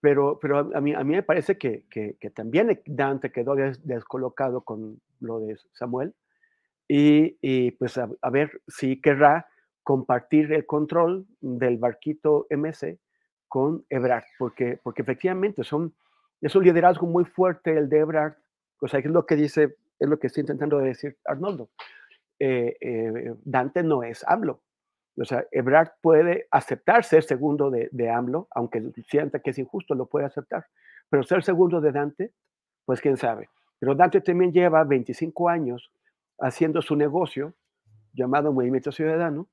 pero, 0.00 0.38
pero 0.40 0.70
a, 0.74 0.80
mí, 0.80 0.94
a 0.94 1.04
mí 1.04 1.14
me 1.14 1.22
parece 1.22 1.56
que, 1.56 1.84
que, 1.88 2.30
también 2.30 2.80
Dante 2.86 3.32
quedó 3.32 3.54
descolocado 3.54 4.62
con 4.62 5.00
lo 5.20 5.40
de 5.40 5.56
Samuel 5.72 6.14
y, 6.86 7.38
y 7.40 7.70
pues 7.72 7.96
a, 7.96 8.08
ver 8.30 8.60
si 8.68 9.00
querrá 9.00 9.46
compartir 9.82 10.52
el 10.52 10.66
control 10.66 11.26
del 11.40 11.78
barquito 11.78 12.46
MC 12.50 12.98
con 13.48 13.84
Ebrard, 13.88 14.24
porque, 14.38 14.78
porque 14.82 15.02
efectivamente 15.02 15.64
son, 15.64 15.94
es 16.40 16.54
un 16.54 16.64
liderazgo 16.64 17.06
muy 17.06 17.24
fuerte 17.24 17.76
el 17.76 17.88
de 17.88 18.00
Ebrard, 18.00 18.34
o 18.80 18.88
sea, 18.88 19.00
es 19.00 19.06
lo 19.06 19.24
que 19.24 19.36
dice, 19.36 19.76
es 19.98 20.08
lo 20.08 20.18
que 20.18 20.28
está 20.28 20.40
intentando 20.40 20.78
decir 20.78 21.16
Arnoldo. 21.24 21.70
Eh, 22.38 22.76
eh, 22.80 23.34
Dante 23.44 23.82
no 23.82 24.02
es 24.02 24.24
AMLO, 24.26 24.60
o 25.16 25.24
sea, 25.24 25.46
Ebrard 25.52 25.92
puede 26.00 26.48
aceptar 26.50 27.04
ser 27.04 27.22
segundo 27.22 27.70
de, 27.70 27.88
de, 27.92 28.10
AMLO, 28.10 28.48
aunque 28.50 28.82
sienta 29.08 29.38
que 29.38 29.50
es 29.50 29.58
injusto, 29.58 29.94
lo 29.94 30.06
puede 30.06 30.26
aceptar. 30.26 30.66
Pero 31.08 31.22
ser 31.22 31.44
segundo 31.44 31.80
de 31.80 31.92
Dante, 31.92 32.32
pues 32.84 33.00
quién 33.00 33.16
sabe. 33.16 33.48
Pero 33.78 33.94
Dante 33.94 34.20
también 34.20 34.52
lleva 34.52 34.82
25 34.82 35.48
años 35.48 35.92
haciendo 36.38 36.82
su 36.82 36.96
negocio 36.96 37.54
llamado 38.12 38.52
Movimiento 38.52 38.90
Ciudadano, 38.90 39.48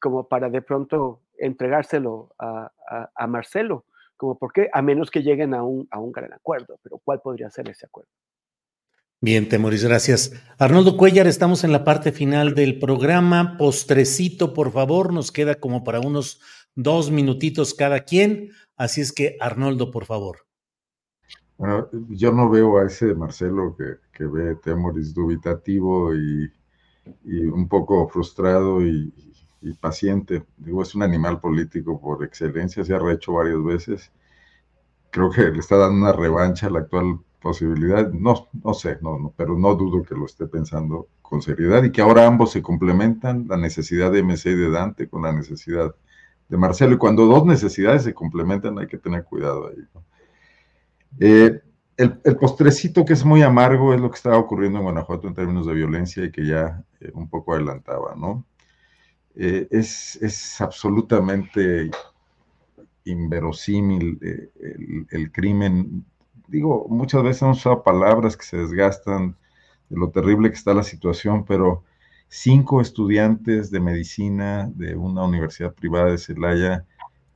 como 0.00 0.28
para 0.28 0.50
de 0.50 0.62
pronto 0.62 1.20
entregárselo 1.38 2.34
a, 2.38 2.70
a, 3.14 3.26
Marcelo, 3.26 3.84
como 4.16 4.38
por 4.38 4.52
qué, 4.52 4.68
a 4.72 4.82
menos 4.82 5.10
que 5.10 5.22
lleguen 5.22 5.54
a 5.54 5.62
un, 5.62 5.88
a 5.90 5.98
un 5.98 6.12
gran 6.12 6.32
acuerdo, 6.32 6.78
pero 6.82 6.98
¿cuál 6.98 7.20
podría 7.20 7.50
ser 7.50 7.68
ese 7.68 7.86
acuerdo? 7.86 8.10
Bien, 9.24 9.48
Temoris, 9.48 9.84
gracias. 9.84 10.32
Arnoldo 10.58 10.96
Cuellar, 10.96 11.28
estamos 11.28 11.62
en 11.62 11.70
la 11.70 11.84
parte 11.84 12.10
final 12.10 12.56
del 12.56 12.80
programa. 12.80 13.56
Postrecito, 13.56 14.52
por 14.52 14.72
favor, 14.72 15.12
nos 15.12 15.30
queda 15.30 15.54
como 15.54 15.84
para 15.84 16.00
unos 16.00 16.40
dos 16.74 17.12
minutitos 17.12 17.72
cada 17.72 18.00
quien. 18.00 18.50
Así 18.76 19.00
es 19.00 19.12
que, 19.12 19.36
Arnoldo, 19.38 19.92
por 19.92 20.06
favor. 20.06 20.38
Bueno, 21.56 21.88
yo 22.08 22.32
no 22.32 22.50
veo 22.50 22.78
a 22.78 22.86
ese 22.86 23.14
Marcelo 23.14 23.76
que, 23.78 23.84
que 24.12 24.24
ve 24.24 24.56
Temoris 24.56 25.14
dubitativo 25.14 26.12
y, 26.12 26.50
un 27.24 27.68
poco 27.68 28.08
frustrado 28.08 28.84
y, 28.84 29.14
y, 29.60 29.72
paciente. 29.74 30.42
Digo, 30.56 30.82
es 30.82 30.96
un 30.96 31.04
animal 31.04 31.38
político 31.38 32.00
por 32.00 32.24
excelencia, 32.24 32.84
se 32.84 32.92
ha 32.92 32.98
rehecho 32.98 33.34
varias 33.34 33.62
veces. 33.62 34.12
Creo 35.12 35.30
que 35.30 35.42
le 35.42 35.60
está 35.60 35.76
dando 35.76 35.98
una 35.98 36.12
revancha 36.12 36.66
al 36.66 36.74
actual 36.74 37.20
posibilidad, 37.42 38.10
no, 38.12 38.48
no 38.62 38.74
sé, 38.74 38.98
no, 39.02 39.18
no, 39.18 39.34
pero 39.36 39.58
no 39.58 39.74
dudo 39.74 40.02
que 40.02 40.14
lo 40.14 40.26
esté 40.26 40.46
pensando 40.46 41.08
con 41.20 41.42
seriedad 41.42 41.82
y 41.82 41.90
que 41.90 42.00
ahora 42.00 42.26
ambos 42.26 42.52
se 42.52 42.62
complementan, 42.62 43.46
la 43.48 43.56
necesidad 43.56 44.12
de 44.12 44.22
MC 44.22 44.46
y 44.46 44.54
de 44.54 44.70
Dante 44.70 45.08
con 45.08 45.22
la 45.22 45.32
necesidad 45.32 45.94
de 46.48 46.56
Marcelo. 46.56 46.94
Y 46.94 46.98
cuando 46.98 47.26
dos 47.26 47.44
necesidades 47.44 48.04
se 48.04 48.14
complementan 48.14 48.78
hay 48.78 48.86
que 48.86 48.98
tener 48.98 49.24
cuidado 49.24 49.68
ahí. 49.68 49.84
Eh, 51.20 51.60
el, 51.96 52.36
postrecito 52.36 53.04
que 53.04 53.12
es 53.12 53.24
muy 53.24 53.42
amargo 53.42 53.94
es 53.94 54.00
lo 54.00 54.10
que 54.10 54.16
estaba 54.16 54.38
ocurriendo 54.38 54.78
en 54.78 54.84
Guanajuato 54.84 55.28
en 55.28 55.34
términos 55.34 55.66
de 55.66 55.74
violencia 55.74 56.24
y 56.24 56.30
que 56.30 56.46
ya 56.46 56.82
eh, 57.00 57.10
un 57.14 57.28
poco 57.28 57.54
adelantaba, 57.54 58.14
¿no? 58.16 58.44
Eh, 59.34 59.66
es, 59.70 60.16
es, 60.20 60.60
absolutamente 60.60 61.90
inverosímil 63.04 64.18
el, 64.20 65.06
el, 65.10 65.32
crimen 65.32 66.04
digo, 66.52 66.86
muchas 66.90 67.22
veces 67.22 67.42
hemos 67.42 67.58
usado 67.58 67.82
palabras 67.82 68.36
que 68.36 68.44
se 68.44 68.58
desgastan 68.58 69.36
de 69.88 69.96
lo 69.98 70.10
terrible 70.10 70.50
que 70.50 70.54
está 70.54 70.74
la 70.74 70.82
situación, 70.82 71.46
pero 71.46 71.82
cinco 72.28 72.82
estudiantes 72.82 73.70
de 73.70 73.80
medicina 73.80 74.70
de 74.74 74.94
una 74.94 75.24
universidad 75.24 75.74
privada 75.74 76.10
de 76.10 76.18
Celaya 76.18 76.84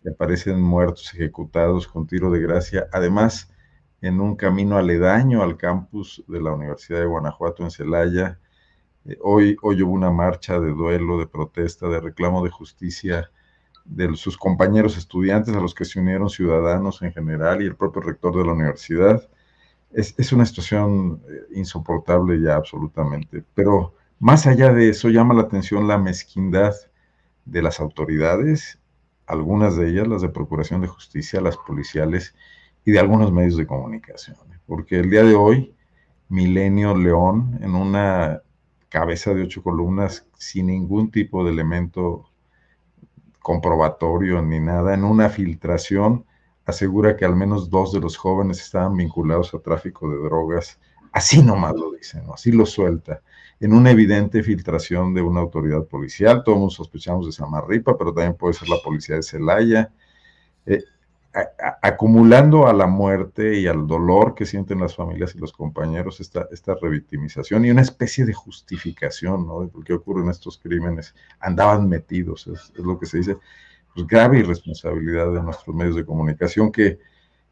aparecen 0.08 0.60
muertos, 0.60 1.14
ejecutados 1.14 1.88
con 1.88 2.06
tiro 2.06 2.30
de 2.30 2.40
gracia, 2.40 2.88
además 2.92 3.50
en 4.02 4.20
un 4.20 4.36
camino 4.36 4.76
aledaño 4.76 5.42
al 5.42 5.56
campus 5.56 6.22
de 6.28 6.42
la 6.42 6.52
Universidad 6.52 7.00
de 7.00 7.06
Guanajuato 7.06 7.64
en 7.64 7.70
Celaya. 7.70 8.38
Eh, 9.06 9.16
hoy, 9.22 9.56
hoy 9.62 9.82
hubo 9.82 9.92
una 9.92 10.10
marcha 10.10 10.60
de 10.60 10.72
duelo, 10.72 11.18
de 11.18 11.26
protesta, 11.26 11.88
de 11.88 12.00
reclamo 12.00 12.44
de 12.44 12.50
justicia 12.50 13.30
de 13.88 14.14
sus 14.16 14.36
compañeros 14.36 14.96
estudiantes, 14.96 15.54
a 15.54 15.60
los 15.60 15.74
que 15.74 15.84
se 15.84 16.00
unieron 16.00 16.28
ciudadanos 16.28 17.02
en 17.02 17.12
general 17.12 17.62
y 17.62 17.66
el 17.66 17.76
propio 17.76 18.02
rector 18.02 18.36
de 18.36 18.44
la 18.44 18.52
universidad. 18.52 19.28
Es, 19.92 20.32
una 20.32 20.44
situación 20.44 21.22
eh, 21.28 21.54
insoportable 21.54 22.40
ya 22.40 22.56
absolutamente, 22.56 23.42
pero 23.54 23.94
más 24.18 24.46
allá 24.46 24.72
de 24.72 24.90
eso 24.90 25.08
llama 25.08 25.34
la 25.34 25.42
atención 25.42 25.88
la 25.88 25.96
mezquindad 25.96 26.74
de 27.44 27.62
las 27.62 27.80
autoridades, 27.80 28.78
algunas 29.26 29.76
de 29.76 29.88
ellas, 29.88 30.08
las 30.08 30.22
de 30.22 30.28
Procuración 30.28 30.80
de 30.80 30.88
Justicia, 30.88 31.40
las 31.40 31.56
policiales 31.56 32.34
y 32.84 32.92
de 32.92 32.98
algunos 32.98 33.32
medios 33.32 33.56
de 33.56 33.66
comunicación, 33.66 34.36
porque 34.66 34.98
el 34.98 35.10
día 35.10 35.22
de 35.22 35.34
hoy, 35.34 35.74
Milenio 36.28 36.96
León, 36.96 37.58
en 37.62 37.74
una 37.74 38.42
cabeza 38.88 39.32
de 39.32 39.42
ocho 39.42 39.62
columnas, 39.62 40.26
sin 40.36 40.66
ningún 40.66 41.10
tipo 41.10 41.44
de 41.44 41.52
elemento 41.52 42.28
comprobatorio 43.46 44.42
ni 44.42 44.58
nada, 44.58 44.92
en 44.92 45.04
una 45.04 45.28
filtración 45.28 46.26
asegura 46.64 47.16
que 47.16 47.24
al 47.24 47.36
menos 47.36 47.70
dos 47.70 47.92
de 47.92 48.00
los 48.00 48.16
jóvenes 48.16 48.60
estaban 48.60 48.96
vinculados 48.96 49.54
a 49.54 49.60
tráfico 49.60 50.10
de 50.10 50.16
drogas. 50.16 50.80
Así 51.12 51.40
nomás 51.44 51.76
lo 51.76 51.92
dicen, 51.92 52.24
así 52.34 52.50
lo 52.50 52.66
suelta. 52.66 53.22
En 53.60 53.72
una 53.72 53.92
evidente 53.92 54.42
filtración 54.42 55.14
de 55.14 55.22
una 55.22 55.42
autoridad 55.42 55.84
policial, 55.84 56.42
todos 56.44 56.74
sospechamos 56.74 57.24
de 57.26 57.30
Samarripa, 57.30 57.96
pero 57.96 58.12
también 58.12 58.34
puede 58.34 58.54
ser 58.54 58.68
la 58.68 58.78
policía 58.82 59.14
de 59.14 59.22
Celaya. 59.22 59.92
Eh, 60.66 60.82
acumulando 61.82 62.66
a 62.66 62.72
la 62.72 62.86
muerte 62.86 63.58
y 63.58 63.66
al 63.66 63.86
dolor 63.86 64.34
que 64.34 64.46
sienten 64.46 64.80
las 64.80 64.96
familias 64.96 65.34
y 65.34 65.38
los 65.38 65.52
compañeros 65.52 66.20
esta, 66.20 66.48
esta 66.50 66.74
revictimización 66.80 67.64
y 67.64 67.70
una 67.70 67.82
especie 67.82 68.24
de 68.24 68.32
justificación, 68.32 69.46
¿no? 69.46 69.60
De 69.60 69.68
por 69.68 69.84
qué 69.84 69.92
ocurren 69.92 70.30
estos 70.30 70.58
crímenes. 70.58 71.14
Andaban 71.40 71.88
metidos, 71.88 72.46
es, 72.46 72.72
lo 72.78 72.98
que 72.98 73.06
se 73.06 73.18
dice. 73.18 73.36
Pues 73.94 74.06
grave 74.06 74.38
irresponsabilidad 74.38 75.32
de 75.32 75.42
nuestros 75.42 75.74
medios 75.74 75.96
de 75.96 76.06
comunicación 76.06 76.72
que, 76.72 76.98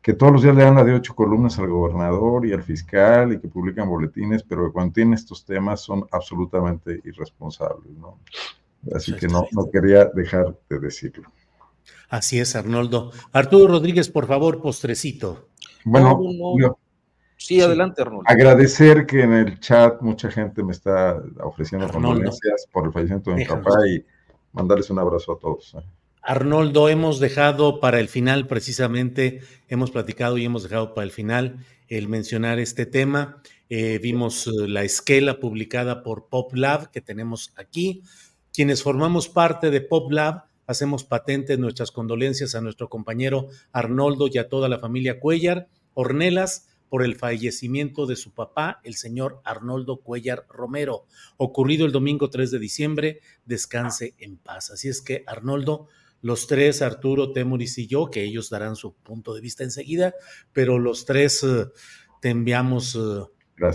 que 0.01 0.15
todos 0.15 0.33
los 0.33 0.43
días 0.43 0.57
le 0.57 0.65
dan 0.65 0.77
la 0.77 0.85
de 0.85 0.95
ocho 0.95 1.15
columnas 1.15 1.59
al 1.59 1.69
gobernador 1.69 2.47
y 2.47 2.53
al 2.53 2.63
fiscal 2.63 3.33
y 3.33 3.41
que 3.41 3.49
publican 3.49 3.89
boletines, 3.89 4.43
pero 4.43 4.67
que 4.67 4.73
cuando 4.73 4.93
tienen 4.95 5.15
estos 5.15 5.45
temas 5.45 5.81
son 5.81 6.07
absolutamente 6.11 7.01
irresponsables, 7.05 7.93
¿no? 7.97 8.19
Así 8.95 9.15
que 9.17 9.29
no, 9.29 9.47
no 9.53 9.71
quería 9.71 10.07
dejar 10.07 10.55
de 10.69 10.79
decirlo. 10.79 11.31
Así 12.09 12.39
es, 12.39 12.57
Arnoldo. 12.57 13.13
Arturo 13.33 13.67
Rodríguez, 13.69 14.09
por 14.09 14.27
favor, 14.27 14.61
postrecito. 14.61 15.49
Bueno, 15.85 16.21
sí, 17.37 17.61
adelante, 17.61 18.03
Arnoldo. 18.03 18.25
Agradecer 18.27 19.07
que 19.07 19.23
en 19.23 19.33
el 19.33 19.61
chat 19.61 20.01
mucha 20.01 20.31
gente 20.31 20.63
me 20.63 20.73
está 20.73 21.23
ofreciendo 21.43 21.89
condolencias 21.89 22.67
por 22.73 22.87
el 22.87 22.93
fallecimiento 22.93 23.31
de 23.31 23.37
mi 23.37 23.45
papá 23.45 23.87
y 23.89 24.05
mandarles 24.53 24.91
un 24.91 24.99
abrazo 24.99 25.33
a 25.33 25.39
todos. 25.39 25.75
¿eh? 25.75 25.85
Arnoldo, 26.23 26.89
hemos 26.89 27.21
dejado 27.21 27.81
para 27.81 28.01
el 28.01 28.09
final, 28.09 28.47
precisamente, 28.47 29.41
hemos 29.69 29.91
platicado 29.91 30.39
y 30.39 30.45
hemos 30.47 30.63
dejado 30.63 30.95
para 30.95 31.05
el 31.05 31.11
final 31.11 31.59
el 31.89 32.09
mencionar 32.09 32.59
este 32.59 32.87
tema. 32.87 33.43
Eh, 33.69 33.99
vimos 34.03 34.47
eh, 34.47 34.69
la 34.69 34.85
esquela 34.85 35.39
publicada 35.39 36.03
por 36.03 36.29
PopLab 36.29 36.91
que 36.91 37.03
tenemos 37.03 37.53
aquí. 37.57 38.03
Quienes 38.55 38.83
formamos 38.83 39.29
parte 39.29 39.71
de 39.71 39.83
PopLab, 39.83 40.45
hacemos 40.67 41.05
patentes 41.05 41.59
nuestras 41.59 41.91
condolencias 41.91 42.55
a 42.55 42.61
nuestro 42.61 42.89
compañero 42.89 43.49
Arnoldo 43.73 44.29
y 44.33 44.39
a 44.39 44.49
toda 44.49 44.69
la 44.69 44.79
familia 44.79 45.21
Cuellar 45.21 45.69
Ornelas 45.95 46.69
por 46.89 47.03
el 47.03 47.17
fallecimiento 47.17 48.07
de 48.07 48.15
su 48.15 48.33
papá, 48.33 48.81
el 48.85 48.95
señor 48.95 49.41
Arnoldo 49.45 49.97
Cuellar 49.97 50.47
Romero, 50.49 51.07
ocurrido 51.37 51.87
el 51.87 51.93
domingo 51.93 52.31
3 52.31 52.53
de 52.53 52.59
diciembre. 52.61 53.21
Descanse 53.45 54.15
en 54.19 54.37
paz. 54.37 54.71
Así 54.71 54.89
es 54.89 55.03
que, 55.03 55.25
Arnoldo, 55.27 55.89
los 56.23 56.47
tres, 56.47 56.83
Arturo, 56.83 57.33
Temuris 57.33 57.79
y 57.79 57.87
yo, 57.87 58.11
que 58.11 58.23
ellos 58.23 58.49
darán 58.49 58.77
su 58.77 58.95
punto 58.95 59.35
de 59.35 59.41
vista 59.41 59.65
enseguida, 59.65 60.15
pero 60.53 60.79
los 60.79 61.05
tres 61.05 61.43
eh, 61.43 61.67
te 62.23 62.31
enviamos 62.31 62.97
eh, 62.97 63.25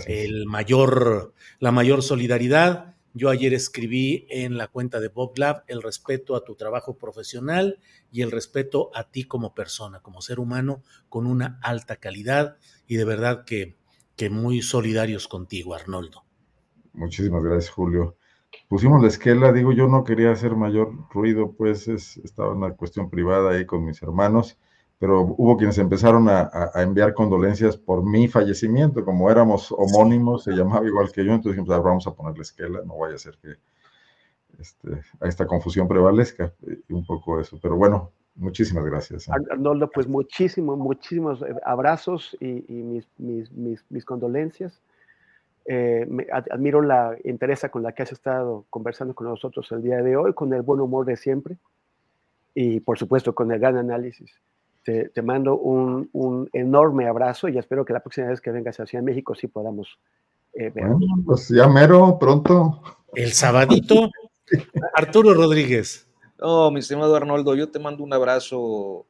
el 0.06 0.46
mayor, 0.46 1.32
la 1.58 1.72
mayor 1.72 2.02
solidaridad 2.02 2.96
yo 3.12 3.28
ayer 3.28 3.54
escribí 3.54 4.26
en 4.30 4.56
la 4.56 4.68
cuenta 4.68 5.00
de 5.00 5.08
Bob 5.08 5.32
Lab 5.36 5.64
el 5.66 5.82
respeto 5.82 6.36
a 6.36 6.44
tu 6.44 6.54
trabajo 6.54 6.96
profesional 6.96 7.78
y 8.12 8.22
el 8.22 8.30
respeto 8.30 8.90
a 8.94 9.10
ti 9.10 9.24
como 9.24 9.54
persona, 9.54 10.00
como 10.00 10.20
ser 10.20 10.38
humano 10.38 10.82
con 11.08 11.26
una 11.26 11.58
alta 11.62 11.96
calidad 11.96 12.56
y 12.86 12.96
de 12.96 13.04
verdad 13.04 13.44
que, 13.44 13.76
que 14.16 14.30
muy 14.30 14.62
solidarios 14.62 15.28
contigo, 15.28 15.74
Arnoldo. 15.74 16.24
Muchísimas 16.92 17.42
gracias, 17.42 17.70
Julio. 17.70 18.16
Pusimos 18.68 19.00
la 19.00 19.08
esquela, 19.08 19.52
digo, 19.52 19.72
yo 19.72 19.88
no 19.88 20.04
quería 20.04 20.32
hacer 20.32 20.56
mayor 20.56 20.92
ruido, 21.10 21.52
pues 21.52 21.88
es, 21.88 22.16
estaba 22.18 22.52
en 22.52 22.58
una 22.58 22.74
cuestión 22.74 23.10
privada 23.10 23.50
ahí 23.50 23.64
con 23.64 23.84
mis 23.84 24.02
hermanos 24.02 24.58
pero 25.00 25.22
hubo 25.36 25.56
quienes 25.56 25.78
empezaron 25.78 26.28
a, 26.28 26.70
enviar 26.76 27.14
condolencias 27.14 27.76
por 27.76 28.04
mi 28.04 28.28
fallecimiento, 28.28 29.04
como 29.04 29.30
éramos 29.30 29.72
homónimos, 29.72 30.44
se 30.44 30.52
llamaba 30.52 30.86
igual 30.86 31.10
que 31.10 31.24
yo, 31.24 31.32
entonces 31.32 31.56
dijimos, 31.56 31.76
ah, 31.76 31.82
vamos 31.82 32.06
a 32.06 32.14
ponerle 32.14 32.42
esquela, 32.42 32.82
no 32.84 32.98
vaya 32.98 33.16
a 33.16 33.18
ser 33.18 33.36
que 33.42 33.54
este, 34.60 34.90
a 35.20 35.26
esta 35.26 35.46
confusión 35.46 35.88
prevalezca, 35.88 36.52
y 36.88 36.92
un 36.92 37.04
poco 37.04 37.40
eso, 37.40 37.58
pero 37.60 37.76
bueno, 37.76 38.12
Muchísimas 38.36 38.86
gracias. 38.86 39.28
Arnoldo, 39.28 39.90
pues 39.90 40.06
muchísimos, 40.08 40.78
muchísimos 40.78 41.42
eh, 41.42 41.54
abrazos 41.64 42.34
y, 42.40 42.64
mis, 42.68 43.06
mis, 43.18 43.50
mis, 43.90 44.04
condolencias. 44.04 44.80
Eh, 45.66 46.06
admiro 46.50 46.80
la 46.80 47.16
interés 47.24 47.66
con 47.70 47.82
la 47.82 47.92
que 47.92 48.02
has 48.02 48.12
estado 48.12 48.64
conversando 48.70 49.14
con 49.14 49.26
nosotros 49.26 49.70
el 49.72 49.82
día 49.82 50.02
de 50.02 50.16
hoy, 50.16 50.32
con 50.32 50.54
el 50.54 50.62
buen 50.62 50.80
humor 50.80 51.04
de 51.04 51.16
siempre 51.16 51.58
y 52.54 52.80
por 52.80 52.98
supuesto 52.98 53.34
con 53.34 53.52
el 53.52 53.58
gran 53.58 53.76
análisis. 53.76 54.40
Te, 54.82 55.10
te 55.10 55.22
mando 55.22 55.58
un, 55.58 56.08
un, 56.12 56.48
enorme 56.52 57.06
abrazo 57.06 57.48
y 57.48 57.58
espero 57.58 57.84
que 57.84 57.92
la 57.92 58.00
próxima 58.00 58.28
vez 58.28 58.40
que 58.40 58.50
vengas 58.50 58.80
a 58.80 58.86
Ciudad 58.86 59.02
de 59.02 59.10
México 59.10 59.34
sí 59.34 59.46
podamos 59.46 59.98
eh, 60.54 60.70
ver. 60.70 60.86
pues 61.24 61.48
ya 61.48 61.68
mero, 61.68 62.18
pronto. 62.18 62.82
El 63.14 63.32
sabadito. 63.32 64.10
Arturo 64.94 65.34
Rodríguez. 65.34 66.08
Oh, 66.40 66.70
mi 66.70 66.80
estimado 66.80 67.14
Arnoldo, 67.14 67.54
yo 67.54 67.70
te 67.70 67.78
mando 67.78 68.02
un 68.02 68.12
abrazo 68.12 69.06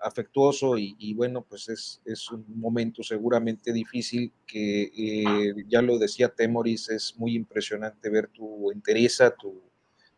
afectuoso 0.00 0.76
y, 0.76 1.14
bueno, 1.14 1.46
pues 1.48 1.70
es, 1.70 2.02
es, 2.04 2.30
un 2.30 2.44
momento 2.56 3.02
seguramente 3.02 3.72
difícil 3.72 4.32
que 4.46 4.82
eh, 4.94 5.54
ya 5.66 5.80
lo 5.80 5.98
decía 5.98 6.28
Temoris, 6.28 6.90
es 6.90 7.16
muy 7.16 7.34
impresionante 7.34 8.10
ver 8.10 8.28
tu 8.28 8.70
entereza, 8.70 9.34
tu, 9.34 9.62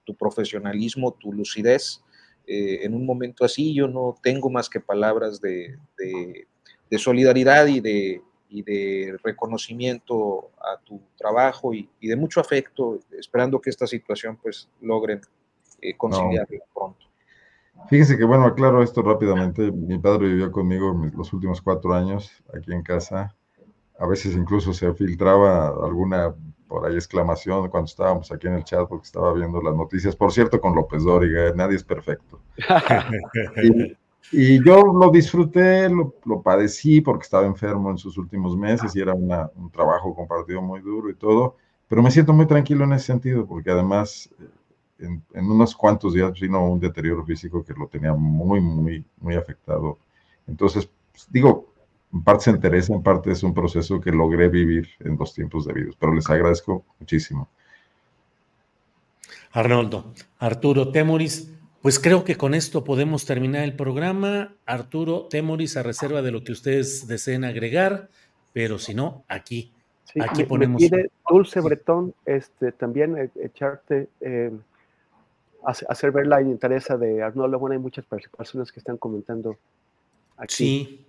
tu 0.02 0.16
profesionalismo, 0.16 1.12
tu 1.12 1.32
lucidez. 1.32 2.02
Eh, 2.46 2.84
en 2.84 2.94
un 2.94 3.04
momento 3.04 3.44
así 3.44 3.74
yo 3.74 3.88
no 3.88 4.16
tengo 4.22 4.48
más 4.50 4.70
que 4.70 4.80
palabras 4.80 5.40
de, 5.40 5.78
de, 5.98 6.98
solidaridad 6.98 7.66
y 7.66 7.80
de, 7.80 8.22
y 8.48 8.62
de 8.62 9.18
reconocimiento 9.24 10.50
a 10.60 10.78
tu 10.80 11.00
trabajo 11.16 11.74
y, 11.74 11.88
y, 12.00 12.08
de 12.08 12.16
mucho 12.16 12.40
afecto, 12.40 13.00
esperando 13.18 13.60
que 13.60 13.70
esta 13.70 13.86
situación 13.86 14.38
pues 14.40 14.68
logren 14.80 15.20
eh, 15.82 15.96
conciliarla 15.96 16.60
pronto. 16.72 17.06
Fíjese 17.88 18.16
que, 18.16 18.24
bueno, 18.24 18.46
aclaro 18.46 18.82
esto 18.82 19.02
rápidamente. 19.02 19.70
Mi 19.70 19.98
padre 19.98 20.28
vivió 20.28 20.50
conmigo 20.50 20.92
los 21.14 21.32
últimos 21.32 21.60
cuatro 21.60 21.92
años 21.92 22.42
aquí 22.54 22.72
en 22.72 22.82
casa. 22.82 23.34
A 23.98 24.06
veces 24.06 24.34
incluso 24.34 24.72
se 24.72 24.92
filtraba 24.94 25.68
alguna 25.68 26.34
por 26.68 26.86
ahí 26.86 26.94
exclamación 26.94 27.68
cuando 27.68 27.86
estábamos 27.86 28.30
aquí 28.32 28.46
en 28.46 28.54
el 28.54 28.64
chat 28.64 28.88
porque 28.88 29.06
estaba 29.06 29.32
viendo 29.32 29.60
las 29.62 29.74
noticias. 29.74 30.16
Por 30.16 30.32
cierto, 30.32 30.60
con 30.60 30.74
López 30.74 31.04
Dóriga, 31.04 31.52
nadie 31.54 31.76
es 31.76 31.84
perfecto. 31.84 32.40
y, 34.32 34.64
yo 34.64 34.82
lo 34.82 35.10
disfruté, 35.10 35.88
lo, 35.88 36.42
padecí 36.42 37.00
porque 37.00 37.24
estaba 37.24 37.46
enfermo 37.46 37.90
en 37.90 37.98
sus 37.98 38.18
últimos 38.18 38.56
meses 38.56 38.94
y 38.96 39.00
era 39.00 39.14
un 39.14 39.70
trabajo 39.70 40.14
compartido 40.14 40.60
muy 40.60 40.80
duro 40.80 41.10
y 41.10 41.14
todo. 41.14 41.56
Pero 41.88 42.02
me 42.02 42.10
siento 42.10 42.32
muy 42.32 42.46
tranquilo 42.46 42.84
en 42.84 42.94
ese 42.94 43.06
sentido 43.06 43.46
porque 43.46 43.70
además 43.70 44.28
en, 44.98 45.22
unos 45.34 45.74
cuantos 45.74 46.14
días 46.14 46.38
vino 46.38 46.66
un 46.68 46.80
deterioro 46.80 47.24
físico 47.24 47.64
que 47.64 47.74
lo 47.74 47.86
tenía 47.86 48.12
muy, 48.12 48.60
muy, 48.60 49.04
muy 49.18 49.34
afectado. 49.34 49.98
Entonces, 50.46 50.88
pues, 51.12 51.26
digo, 51.30 51.66
en 52.16 52.24
parte 52.24 52.44
se 52.44 52.50
interesa, 52.50 52.94
en 52.94 53.02
parte 53.02 53.30
es 53.30 53.42
un 53.42 53.52
proceso 53.52 54.00
que 54.00 54.10
logré 54.10 54.48
vivir 54.48 54.88
en 55.00 55.16
dos 55.16 55.34
tiempos 55.34 55.66
debidos, 55.66 55.94
pero 55.98 56.14
les 56.14 56.28
agradezco 56.30 56.84
muchísimo. 56.98 57.48
Arnoldo, 59.52 60.14
Arturo 60.38 60.90
Temoris, 60.90 61.52
pues 61.82 61.98
creo 61.98 62.24
que 62.24 62.36
con 62.36 62.54
esto 62.54 62.84
podemos 62.84 63.26
terminar 63.26 63.64
el 63.64 63.76
programa. 63.76 64.54
Arturo 64.64 65.26
Temoris, 65.28 65.76
a 65.76 65.82
reserva 65.82 66.22
de 66.22 66.32
lo 66.32 66.42
que 66.42 66.52
ustedes 66.52 67.06
deseen 67.06 67.44
agregar, 67.44 68.08
pero 68.52 68.78
si 68.78 68.94
no, 68.94 69.24
aquí, 69.28 69.72
aquí 70.20 70.44
ponemos. 70.44 70.82
Dulce 71.28 71.60
Bretón, 71.60 72.14
este, 72.24 72.72
también 72.72 73.18
eh, 73.18 73.30
echarte 73.42 74.08
eh, 74.20 74.52
hacer 75.64 76.12
ver 76.12 76.26
la 76.26 76.40
interés 76.40 76.86
de 76.98 77.22
Arnoldo. 77.22 77.58
Bueno, 77.58 77.74
hay 77.74 77.78
muchas 77.78 78.06
personas 78.06 78.72
que 78.72 78.80
están 78.80 78.96
comentando 78.96 79.56
aquí. 80.38 80.54
Sí, 80.54 81.05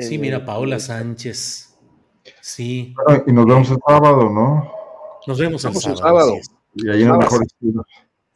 sí, 0.00 0.18
mira, 0.18 0.44
Paola 0.44 0.78
Sánchez. 0.78 1.76
Sí. 2.40 2.94
y 3.26 3.32
nos 3.32 3.46
vemos 3.46 3.70
el 3.70 3.78
sábado, 3.86 4.30
¿no? 4.30 4.72
Nos 5.26 5.38
vemos 5.38 5.64
el 5.64 5.74
sábado. 5.74 6.34
Y 6.74 6.88
ahí 6.88 7.02
en 7.02 7.10
el 7.10 7.18
mejor 7.18 7.42
estilo. 7.42 7.84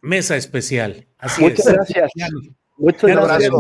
Mesa 0.00 0.36
especial. 0.36 1.06
Así 1.18 1.42
Muchas 1.42 1.66
gracias. 1.66 2.10
Muchas 2.76 3.02
gracias. 3.02 3.52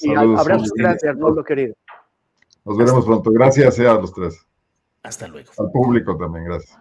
Y 0.00 0.14
abrazos 0.14 0.72
gracias, 0.74 1.10
Arnoldo 1.10 1.44
querido. 1.44 1.74
Nos 2.64 2.76
veremos 2.76 3.04
pronto. 3.04 3.30
Gracias 3.30 3.78
a 3.78 3.94
los 3.94 4.12
tres. 4.12 4.44
Hasta 5.02 5.28
luego. 5.28 5.50
Al 5.58 5.70
público 5.70 6.16
también, 6.16 6.44
gracias. 6.44 6.78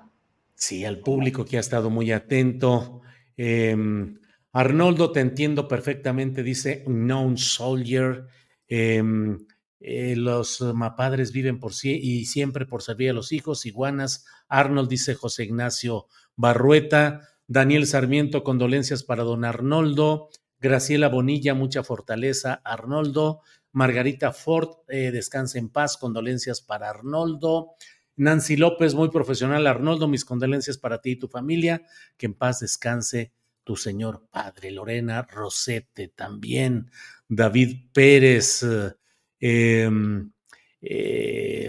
Sí, 0.56 0.84
al 0.84 1.00
público 1.00 1.46
que 1.46 1.58
ha 1.58 1.60
estado 1.60 1.90
muy 1.90 2.12
atento. 2.12 3.02
Em, 3.38 4.20
Arnoldo, 4.52 5.12
te 5.12 5.20
entiendo 5.20 5.68
perfectamente, 5.68 6.42
dice 6.42 6.84
Known 6.88 7.38
Soldier. 7.38 8.26
Em, 8.68 9.38
eh, 9.80 10.16
los 10.16 10.62
mapadres 10.62 11.32
viven 11.32 11.60
por 11.60 11.74
y 11.84 12.26
siempre 12.26 12.66
por 12.66 12.82
servir 12.82 13.12
a 13.12 13.14
los 13.14 13.32
hijos. 13.32 13.66
Iguanas. 13.66 14.26
Arnold, 14.48 14.90
dice 14.90 15.16
José 15.16 15.44
Ignacio 15.44 16.08
Barrueta. 16.36 17.22
Daniel 17.48 17.88
Sarmiento, 17.88 18.44
condolencias 18.44 19.04
para 19.04 19.24
don 19.24 19.46
Arnoldo. 19.46 20.30
Graciela 20.60 21.08
Bonilla, 21.08 21.54
mucha 21.54 21.84
fortaleza. 21.84 22.62
Arnoldo. 22.66 23.42
Margarita 23.72 24.34
Ford, 24.34 24.70
eh, 24.88 25.12
descansa 25.12 25.60
en 25.60 25.70
paz, 25.70 25.98
condolencias 25.98 26.62
para 26.62 26.90
Arnoldo. 26.90 27.76
Nancy 28.16 28.58
López, 28.58 28.96
muy 28.96 29.10
profesional. 29.10 29.68
Arnoldo, 29.68 30.08
mis 30.08 30.26
condolencias 30.26 30.78
para 30.78 31.00
ti 31.00 31.12
y 31.12 31.16
tu 31.18 31.28
familia. 31.28 31.84
Que 32.18 32.26
en 32.26 32.34
paz 32.34 32.60
descanse 32.62 33.32
tu 33.64 33.76
señor 33.76 34.28
padre. 34.32 34.72
Lorena 34.72 35.22
Rosete 35.22 36.08
también. 36.08 36.90
David 37.30 37.92
Pérez. 37.94 38.64
Em, 38.64 38.92
eh, 39.40 39.90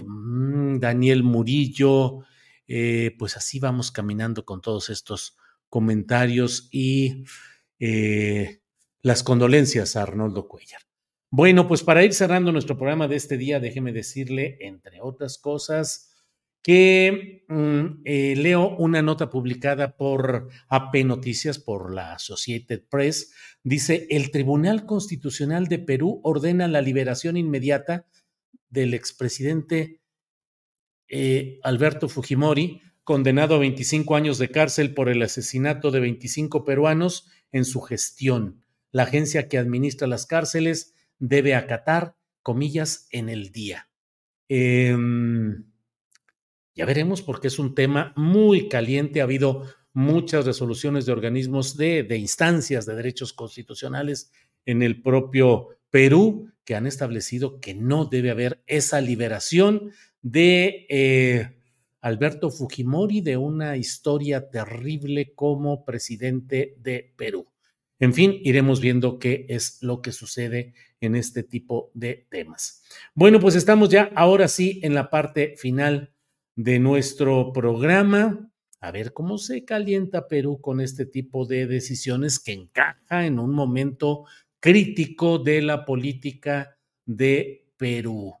mm, 0.05 0.79
Daniel 0.79 1.23
Murillo. 1.23 2.23
Eh, 2.67 3.15
pues 3.17 3.35
así 3.35 3.59
vamos 3.59 3.91
caminando 3.91 4.45
con 4.45 4.61
todos 4.61 4.89
estos 4.89 5.35
comentarios 5.69 6.69
y 6.71 7.23
eh, 7.79 8.61
las 9.01 9.23
condolencias 9.23 9.95
a 9.95 10.03
Arnoldo 10.03 10.47
Cuellar. 10.47 10.81
Bueno, 11.31 11.67
pues 11.67 11.83
para 11.83 12.03
ir 12.03 12.13
cerrando 12.13 12.51
nuestro 12.51 12.77
programa 12.77 13.07
de 13.07 13.15
este 13.15 13.37
día, 13.37 13.59
déjeme 13.59 13.91
decirle, 13.91 14.57
entre 14.61 15.01
otras 15.01 15.37
cosas, 15.37 16.08
que 16.61 17.45
mm, 17.47 18.01
eh, 18.05 18.35
leo 18.35 18.75
una 18.77 19.01
nota 19.01 19.29
publicada 19.29 19.95
por 19.95 20.49
AP 20.67 21.05
Noticias, 21.05 21.59
por 21.59 21.93
la 21.93 22.13
Associated 22.13 22.83
Press. 22.89 23.33
Dice, 23.63 24.07
el 24.09 24.31
Tribunal 24.31 24.85
Constitucional 24.85 25.67
de 25.67 25.79
Perú 25.79 26.19
ordena 26.23 26.67
la 26.67 26.81
liberación 26.81 27.37
inmediata 27.37 28.05
del 28.69 28.93
expresidente 28.93 30.01
eh, 31.07 31.59
Alberto 31.63 32.09
Fujimori, 32.09 32.81
condenado 33.03 33.55
a 33.55 33.59
25 33.59 34.15
años 34.15 34.37
de 34.37 34.51
cárcel 34.51 34.93
por 34.93 35.09
el 35.09 35.21
asesinato 35.23 35.89
de 35.89 36.01
25 36.01 36.63
peruanos 36.65 37.27
en 37.51 37.65
su 37.65 37.81
gestión. 37.81 38.63
La 38.91 39.03
agencia 39.03 39.47
que 39.47 39.57
administra 39.57 40.07
las 40.07 40.27
cárceles 40.27 40.93
debe 41.17 41.55
acatar, 41.55 42.15
comillas, 42.43 43.07
en 43.11 43.29
el 43.29 43.51
día. 43.51 43.89
Eh, 44.49 44.95
ya 46.79 46.85
veremos 46.85 47.21
porque 47.21 47.49
es 47.49 47.59
un 47.59 47.75
tema 47.75 48.13
muy 48.15 48.69
caliente. 48.69 49.19
Ha 49.19 49.25
habido 49.25 49.65
muchas 49.91 50.45
resoluciones 50.45 51.05
de 51.05 51.11
organismos 51.11 51.75
de, 51.75 52.07
instancias 52.17 52.85
de 52.85 52.95
derechos 52.95 53.33
constitucionales 53.33 54.31
en 54.65 54.81
el 54.81 55.01
propio 55.01 55.67
Perú 55.89 56.53
que 56.63 56.75
han 56.75 56.87
establecido 56.87 57.59
que 57.59 57.73
no 57.73 58.05
debe 58.05 58.31
haber 58.31 58.63
esa 58.65 59.01
liberación 59.01 59.91
de 60.21 60.85
eh, 60.87 61.57
Alberto 61.99 62.49
Fujimori 62.49 63.19
de 63.19 63.35
una 63.35 63.75
historia 63.75 64.49
terrible 64.49 65.33
como 65.35 65.83
presidente 65.83 66.77
de 66.79 67.13
Perú. 67.17 67.45
En 67.99 68.13
fin, 68.13 68.39
iremos 68.41 68.79
viendo 68.79 69.19
qué 69.19 69.47
es 69.49 69.83
lo 69.83 70.01
que 70.01 70.13
sucede 70.13 70.73
en 71.01 71.17
este 71.17 71.43
tipo 71.43 71.91
de 71.93 72.25
temas. 72.29 72.83
Bueno, 73.15 73.41
pues 73.41 73.55
estamos 73.55 73.89
ya 73.89 74.13
ahora 74.15 74.47
sí 74.47 74.79
en 74.81 74.93
la 74.93 75.09
parte 75.09 75.55
final 75.57 76.13
de 76.59 76.77
nuestro 76.77 77.53
programa. 77.53 78.51
A 78.81 78.91
ver 78.91 79.13
cómo 79.13 79.37
se 79.37 79.63
calienta 79.63 80.27
Perú 80.27 80.59
con 80.59 80.81
este 80.81 81.05
tipo 81.05 81.45
de 81.45 81.67
decisiones 81.67 82.37
que 82.37 82.51
encaja 82.51 83.25
en 83.25 83.39
un 83.39 83.51
momento 83.51 84.25
crítico 84.59 85.39
de 85.39 85.61
la 85.61 85.85
política 85.85 86.77
de 87.05 87.71
Perú. 87.77 88.35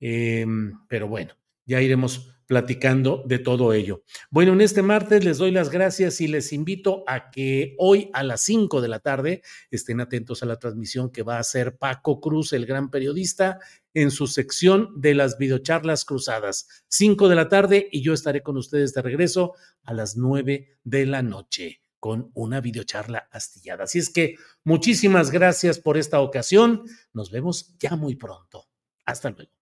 Em, 0.00 0.80
pero 0.86 1.08
bueno, 1.08 1.32
ya 1.64 1.80
iremos 1.80 2.32
platicando 2.46 3.24
de 3.26 3.38
todo 3.38 3.72
ello. 3.72 4.02
Bueno, 4.30 4.52
en 4.52 4.60
este 4.60 4.82
martes 4.82 5.24
les 5.24 5.38
doy 5.38 5.50
las 5.50 5.70
gracias 5.70 6.20
y 6.20 6.28
les 6.28 6.52
invito 6.52 7.04
a 7.06 7.30
que 7.30 7.74
hoy 7.78 8.10
a 8.12 8.22
las 8.22 8.42
5 8.42 8.82
de 8.82 8.88
la 8.88 8.98
tarde 8.98 9.40
estén 9.70 10.00
atentos 10.00 10.42
a 10.42 10.46
la 10.46 10.58
transmisión 10.58 11.10
que 11.10 11.22
va 11.22 11.36
a 11.36 11.40
hacer 11.40 11.78
Paco 11.78 12.20
Cruz, 12.20 12.52
el 12.52 12.66
gran 12.66 12.90
periodista, 12.90 13.60
en 13.94 14.10
su 14.10 14.26
sección 14.26 14.90
de 15.00 15.14
las 15.14 15.38
videocharlas 15.38 16.04
cruzadas. 16.04 16.66
5 16.88 17.28
de 17.28 17.34
la 17.34 17.48
tarde 17.48 17.88
y 17.90 18.02
yo 18.02 18.12
estaré 18.12 18.42
con 18.42 18.56
ustedes 18.56 18.94
de 18.94 19.02
regreso 19.02 19.54
a 19.82 19.92
las 19.94 20.16
9 20.16 20.78
de 20.84 21.06
la 21.06 21.22
noche. 21.22 21.80
con 22.00 22.32
una 22.34 22.60
videocharla 22.60 23.28
astillada. 23.30 23.84
Así 23.84 24.00
es 24.00 24.10
que 24.10 24.34
muchísimas 24.64 25.30
gracias 25.30 25.78
por 25.78 25.96
esta 25.96 26.20
ocasión. 26.20 26.82
Nos 27.12 27.30
vemos 27.30 27.76
ya 27.78 27.94
muy 27.94 28.16
pronto. 28.16 28.66
Hasta 29.04 29.30
luego. 29.30 29.61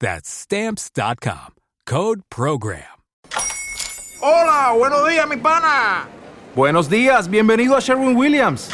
That's 0.00 0.28
stamps.com. 0.28 1.54
Code 1.86 2.22
Program. 2.28 2.82
Hola, 4.20 4.72
buenos 4.76 5.08
días, 5.08 5.28
mi 5.28 5.36
pana. 5.36 6.08
Buenos 6.54 6.88
días, 6.88 7.28
bienvenido 7.28 7.76
a 7.76 7.80
Sherwin 7.80 8.16
Williams. 8.16 8.70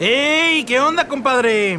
¡Ey! 0.00 0.64
¿Qué 0.64 0.80
onda, 0.80 1.06
compadre? 1.06 1.78